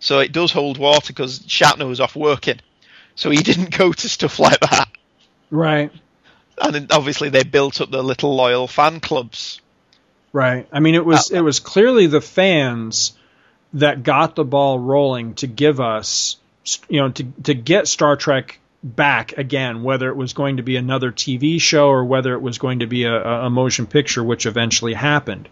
So 0.00 0.18
it 0.20 0.32
does 0.32 0.52
hold 0.52 0.76
water 0.78 1.06
because 1.08 1.40
Shatner 1.40 1.88
was 1.88 2.00
off 2.00 2.14
working, 2.16 2.60
so 3.14 3.30
he 3.30 3.42
didn't 3.42 3.76
go 3.76 3.92
to 3.92 4.08
stuff 4.08 4.38
like 4.38 4.60
that. 4.60 4.88
Right. 5.50 5.92
And 6.60 6.90
obviously 6.92 7.28
they 7.28 7.44
built 7.44 7.80
up 7.80 7.90
their 7.90 8.02
little 8.02 8.34
loyal 8.34 8.66
fan 8.66 9.00
clubs. 9.00 9.60
Right. 10.32 10.66
I 10.72 10.80
mean, 10.80 10.94
it 10.94 11.04
was 11.04 11.32
uh, 11.32 11.36
it 11.36 11.40
was 11.40 11.60
clearly 11.60 12.06
the 12.06 12.20
fans 12.20 13.16
that 13.74 14.02
got 14.02 14.34
the 14.34 14.44
ball 14.44 14.78
rolling 14.78 15.34
to 15.36 15.46
give 15.46 15.80
us, 15.80 16.36
you 16.88 17.00
know, 17.00 17.10
to 17.10 17.24
to 17.44 17.54
get 17.54 17.88
Star 17.88 18.16
Trek 18.16 18.58
back 18.82 19.36
again, 19.38 19.82
whether 19.82 20.08
it 20.08 20.16
was 20.16 20.32
going 20.32 20.58
to 20.58 20.62
be 20.62 20.76
another 20.76 21.10
TV 21.10 21.60
show 21.60 21.88
or 21.88 22.04
whether 22.04 22.34
it 22.34 22.42
was 22.42 22.58
going 22.58 22.80
to 22.80 22.86
be 22.86 23.04
a, 23.04 23.14
a 23.14 23.50
motion 23.50 23.86
picture, 23.86 24.22
which 24.22 24.46
eventually 24.46 24.94
happened. 24.94 25.48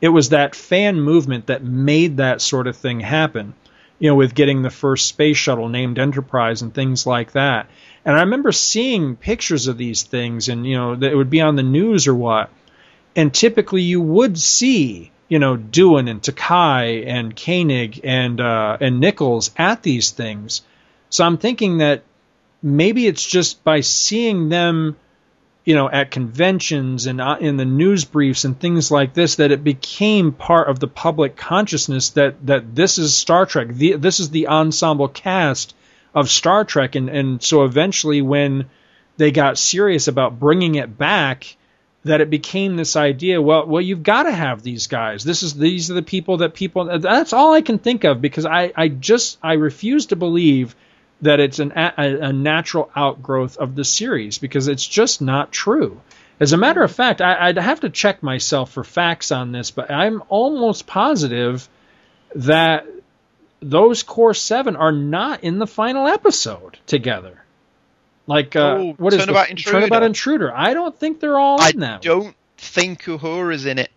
It 0.00 0.08
was 0.08 0.28
that 0.28 0.54
fan 0.54 1.00
movement 1.00 1.46
that 1.46 1.64
made 1.64 2.18
that 2.18 2.40
sort 2.40 2.66
of 2.66 2.76
thing 2.76 3.00
happen. 3.00 3.54
You 3.98 4.10
know, 4.10 4.14
with 4.14 4.36
getting 4.36 4.62
the 4.62 4.70
first 4.70 5.08
space 5.08 5.36
shuttle 5.36 5.68
named 5.68 5.98
Enterprise 5.98 6.62
and 6.62 6.72
things 6.72 7.04
like 7.04 7.32
that. 7.32 7.68
And 8.08 8.16
I 8.16 8.20
remember 8.20 8.52
seeing 8.52 9.16
pictures 9.16 9.66
of 9.66 9.76
these 9.76 10.02
things, 10.02 10.48
and 10.48 10.66
you 10.66 10.78
know, 10.78 10.94
it 10.94 11.14
would 11.14 11.28
be 11.28 11.42
on 11.42 11.56
the 11.56 11.62
news 11.62 12.08
or 12.08 12.14
what. 12.14 12.48
And 13.14 13.34
typically, 13.34 13.82
you 13.82 14.00
would 14.00 14.38
see, 14.38 15.12
you 15.28 15.38
know, 15.38 15.58
Doohan 15.58 16.08
and 16.08 16.22
Takei 16.22 17.06
and 17.06 17.36
Koenig 17.36 18.00
and 18.04 18.40
uh, 18.40 18.78
and 18.80 18.98
Nichols 18.98 19.50
at 19.58 19.82
these 19.82 20.10
things. 20.10 20.62
So 21.10 21.22
I'm 21.22 21.36
thinking 21.36 21.78
that 21.78 22.02
maybe 22.62 23.06
it's 23.06 23.26
just 23.26 23.62
by 23.62 23.80
seeing 23.80 24.48
them, 24.48 24.96
you 25.66 25.74
know, 25.74 25.90
at 25.90 26.10
conventions 26.10 27.04
and 27.04 27.20
uh, 27.20 27.36
in 27.38 27.58
the 27.58 27.66
news 27.66 28.06
briefs 28.06 28.46
and 28.46 28.58
things 28.58 28.90
like 28.90 29.12
this 29.12 29.36
that 29.36 29.52
it 29.52 29.62
became 29.62 30.32
part 30.32 30.70
of 30.70 30.80
the 30.80 30.88
public 30.88 31.36
consciousness 31.36 32.08
that 32.10 32.46
that 32.46 32.74
this 32.74 32.96
is 32.96 33.14
Star 33.14 33.44
Trek. 33.44 33.68
The, 33.68 33.96
this 33.96 34.18
is 34.18 34.30
the 34.30 34.48
ensemble 34.48 35.08
cast 35.08 35.74
of 36.18 36.30
Star 36.30 36.64
Trek, 36.64 36.94
and 36.94 37.08
and 37.08 37.42
so 37.42 37.64
eventually 37.64 38.22
when 38.22 38.68
they 39.16 39.30
got 39.30 39.58
serious 39.58 40.08
about 40.08 40.38
bringing 40.38 40.76
it 40.76 40.96
back 40.96 41.56
that 42.04 42.20
it 42.20 42.30
became 42.30 42.76
this 42.76 42.96
idea 42.96 43.42
well 43.42 43.66
well 43.66 43.82
you've 43.82 44.02
got 44.02 44.24
to 44.24 44.32
have 44.32 44.62
these 44.62 44.86
guys. 44.86 45.24
This 45.24 45.42
is 45.42 45.54
these 45.54 45.90
are 45.90 45.94
the 45.94 46.02
people 46.02 46.38
that 46.38 46.54
people 46.54 46.98
that's 46.98 47.32
all 47.32 47.52
i 47.52 47.60
can 47.60 47.78
think 47.78 48.04
of 48.04 48.20
because 48.20 48.46
i 48.46 48.72
i 48.76 48.88
just 48.88 49.38
i 49.42 49.54
refuse 49.54 50.06
to 50.06 50.16
believe 50.16 50.74
that 51.22 51.40
it's 51.40 51.58
an, 51.58 51.72
a, 51.74 51.92
a 51.98 52.32
natural 52.32 52.90
outgrowth 52.94 53.56
of 53.56 53.74
the 53.74 53.84
series 53.84 54.38
because 54.38 54.68
it's 54.68 54.86
just 54.86 55.20
not 55.20 55.50
true. 55.50 56.00
As 56.38 56.52
a 56.52 56.56
matter 56.56 56.84
of 56.84 56.92
fact 56.92 57.20
I, 57.20 57.48
i'd 57.48 57.58
have 57.58 57.80
to 57.80 57.90
check 57.90 58.22
myself 58.22 58.70
for 58.70 58.84
facts 58.84 59.32
on 59.32 59.50
this 59.50 59.72
but 59.72 59.90
i'm 59.90 60.22
almost 60.28 60.86
positive 60.86 61.68
that 62.36 62.86
those 63.60 64.02
core 64.02 64.34
seven 64.34 64.76
are 64.76 64.92
not 64.92 65.42
in 65.44 65.58
the 65.58 65.66
final 65.66 66.06
episode 66.06 66.78
together 66.86 67.42
like 68.26 68.54
uh, 68.56 68.76
Oh, 68.78 68.92
what 68.98 69.12
is 69.14 69.20
Turnabout 69.20 69.44
the, 69.46 69.50
Intruder. 69.52 69.78
Turnabout 69.80 70.02
Intruder? 70.02 70.54
I 70.54 70.74
don't 70.74 70.96
think 70.98 71.20
they're 71.20 71.38
all 71.38 71.60
I 71.60 71.70
in 71.70 71.80
that. 71.80 71.96
I 71.96 71.98
don't 72.00 72.36
think 72.58 73.02
Uhura's 73.04 73.64
in 73.66 73.78
it. 73.78 73.90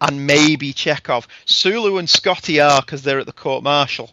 And 0.00 0.26
maybe 0.26 0.72
Chekhov. 0.72 1.26
Sulu 1.46 1.96
and 1.98 2.10
Scotty 2.10 2.60
are 2.60 2.80
because 2.80 3.02
they're 3.02 3.20
at 3.20 3.26
the 3.26 3.32
court 3.32 3.62
martial 3.62 4.10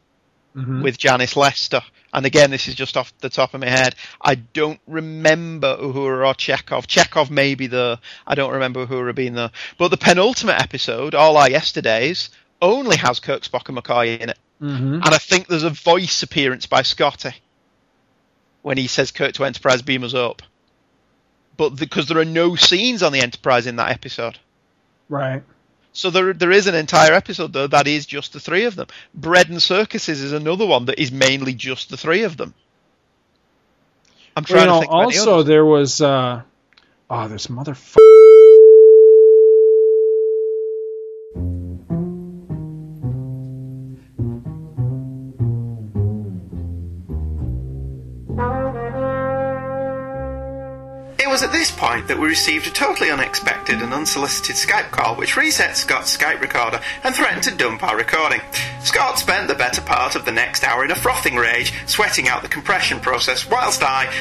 Mhm. 0.56 0.82
with 0.84 0.98
Janice 0.98 1.36
Lester. 1.36 1.82
And 2.14 2.26
again, 2.26 2.52
this 2.52 2.68
is 2.68 2.76
just 2.76 2.98
off 2.98 3.14
the 3.20 3.30
top 3.30 3.54
of 3.54 3.62
my 3.62 3.70
head. 3.70 3.96
I 4.22 4.36
don't 4.36 4.80
remember 4.86 5.78
Uhura 5.78 6.28
or 6.28 6.34
Chekhov. 6.34 6.86
Chekhov 6.88 7.32
may 7.32 7.56
be 7.56 7.68
there. 7.68 8.00
I 8.28 8.36
don't 8.36 8.52
remember 8.52 8.86
Uhura 8.86 9.16
being 9.16 9.34
there. 9.34 9.52
But 9.78 9.90
the 9.92 9.98
penultimate 9.98 10.62
episode, 10.62 11.16
All 11.16 11.38
Our 11.38 11.50
Yesterdays, 11.50 12.30
only 12.62 12.98
has 12.98 13.20
Kirk, 13.20 13.44
Spock, 13.44 13.68
and 13.70 13.78
McCoy 13.78 14.20
in 14.20 14.30
it. 14.30 14.38
Mhm. 14.62 14.96
And 15.04 15.06
I 15.06 15.18
think 15.18 15.48
there's 15.48 15.64
a 15.64 15.70
voice 15.72 16.22
appearance 16.24 16.66
by 16.68 16.84
Scotty 16.84 17.34
when 18.62 18.78
he 18.78 18.88
says 18.88 19.12
Kirk 19.12 19.34
to 19.34 19.46
Enterprise, 19.46 19.82
beam 19.82 20.04
us 20.04 20.14
up. 20.14 20.44
But 21.58 21.70
because 21.76 22.08
there 22.08 22.20
are 22.20 22.26
no 22.26 22.56
scenes 22.56 23.02
on 23.04 23.12
the 23.12 23.22
Enterprise 23.22 23.66
in 23.68 23.78
that 23.78 23.90
episode. 23.92 24.38
Right. 25.10 25.44
So 25.94 26.10
there, 26.10 26.32
there 26.34 26.52
is 26.52 26.68
an 26.68 26.76
entire 26.76 27.12
episode 27.14 27.52
though 27.54 27.68
that 27.68 27.88
is 27.88 28.06
just 28.06 28.34
the 28.34 28.40
three 28.40 28.66
of 28.66 28.76
them. 28.76 28.88
Bread 29.14 29.50
and 29.50 29.62
Circuses 29.62 30.22
is 30.22 30.32
another 30.32 30.66
one 30.66 30.86
that 30.86 31.00
is 31.02 31.12
mainly 31.12 31.54
just 31.54 31.90
the 31.90 31.98
three 31.98 32.24
of 32.24 32.38
them. 32.38 32.54
I'm 34.38 34.46
Well, 34.50 34.58
trying 34.58 34.62
you 34.62 34.68
know, 34.68 34.74
to 34.76 34.80
think. 34.82 34.92
of 34.94 35.00
any 35.10 35.18
also 35.18 35.44
there 35.44 35.66
was 35.66 36.02
uh, 36.02 36.42
oh, 37.10 37.28
this 37.28 37.48
motherfucker. 37.48 37.98
Was 51.42 51.50
at 51.50 51.58
this 51.58 51.72
point 51.72 52.08
that 52.08 52.20
we 52.20 52.28
received 52.28 52.68
a 52.68 52.70
totally 52.70 53.10
unexpected 53.10 53.82
and 53.82 53.92
unsolicited 53.96 54.56
Skype 54.56 54.92
call 54.92 55.16
which 55.16 55.36
reset 55.36 55.76
Scott's 55.76 56.16
Skype 56.16 56.40
recorder 56.40 56.80
and 57.04 57.16
threatened 57.16 57.42
to 57.44 57.56
dump 57.56 57.82
our 57.82 57.98
recording. 57.98 58.42
Scott 58.82 59.18
spent 59.18 59.48
the 59.48 59.56
better 59.56 59.82
part 59.82 60.16
of 60.16 60.24
the 60.24 60.32
next 60.32 60.64
hour 60.64 60.86
in 60.86 60.92
a 60.92 60.96
frothing 60.96 61.36
rage, 61.36 61.74
sweating 61.88 62.28
out 62.28 62.44
the 62.44 62.48
compression 62.48 63.00
process, 63.00 63.50
whilst 63.50 63.82
I 63.82 64.14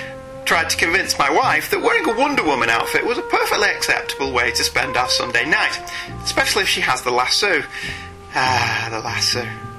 tried 0.46 0.70
to 0.70 0.78
convince 0.78 1.18
my 1.18 1.30
wife 1.30 1.70
that 1.70 1.82
wearing 1.82 2.08
a 2.08 2.18
Wonder 2.18 2.42
Woman 2.42 2.70
outfit 2.70 3.04
was 3.04 3.18
a 3.18 3.22
perfectly 3.22 3.68
acceptable 3.68 4.32
way 4.32 4.50
to 4.52 4.64
spend 4.64 4.96
our 4.96 5.10
Sunday 5.10 5.44
night, 5.44 5.78
especially 6.24 6.62
if 6.62 6.70
she 6.70 6.80
has 6.80 7.02
the 7.02 7.10
lasso. 7.10 7.62
Ah, 8.34 8.88
the 8.90 9.00
lasso. 9.00 9.69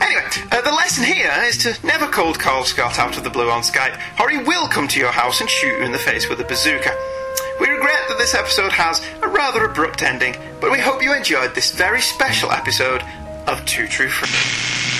Anyway, 0.00 0.24
uh, 0.50 0.60
the 0.62 0.72
lesson 0.72 1.04
here 1.04 1.32
is 1.44 1.56
to 1.58 1.76
never 1.86 2.06
call 2.06 2.34
Scott 2.34 2.98
out 2.98 3.16
of 3.16 3.24
the 3.24 3.30
blue 3.30 3.50
on 3.50 3.62
Skype, 3.62 3.98
or 4.20 4.28
he 4.28 4.38
will 4.38 4.68
come 4.68 4.88
to 4.88 4.98
your 4.98 5.12
house 5.12 5.40
and 5.40 5.48
shoot 5.48 5.78
you 5.78 5.84
in 5.84 5.92
the 5.92 5.98
face 5.98 6.28
with 6.28 6.40
a 6.40 6.44
bazooka. 6.44 6.94
We 7.60 7.68
regret 7.68 8.00
that 8.08 8.18
this 8.18 8.34
episode 8.34 8.72
has 8.72 9.00
a 9.22 9.28
rather 9.28 9.64
abrupt 9.64 10.02
ending, 10.02 10.36
but 10.60 10.72
we 10.72 10.78
hope 10.80 11.02
you 11.02 11.14
enjoyed 11.14 11.54
this 11.54 11.72
very 11.72 12.00
special 12.00 12.50
episode 12.50 13.02
of 13.46 13.64
Two 13.64 13.86
True 13.86 14.08
Friends. 14.08 14.91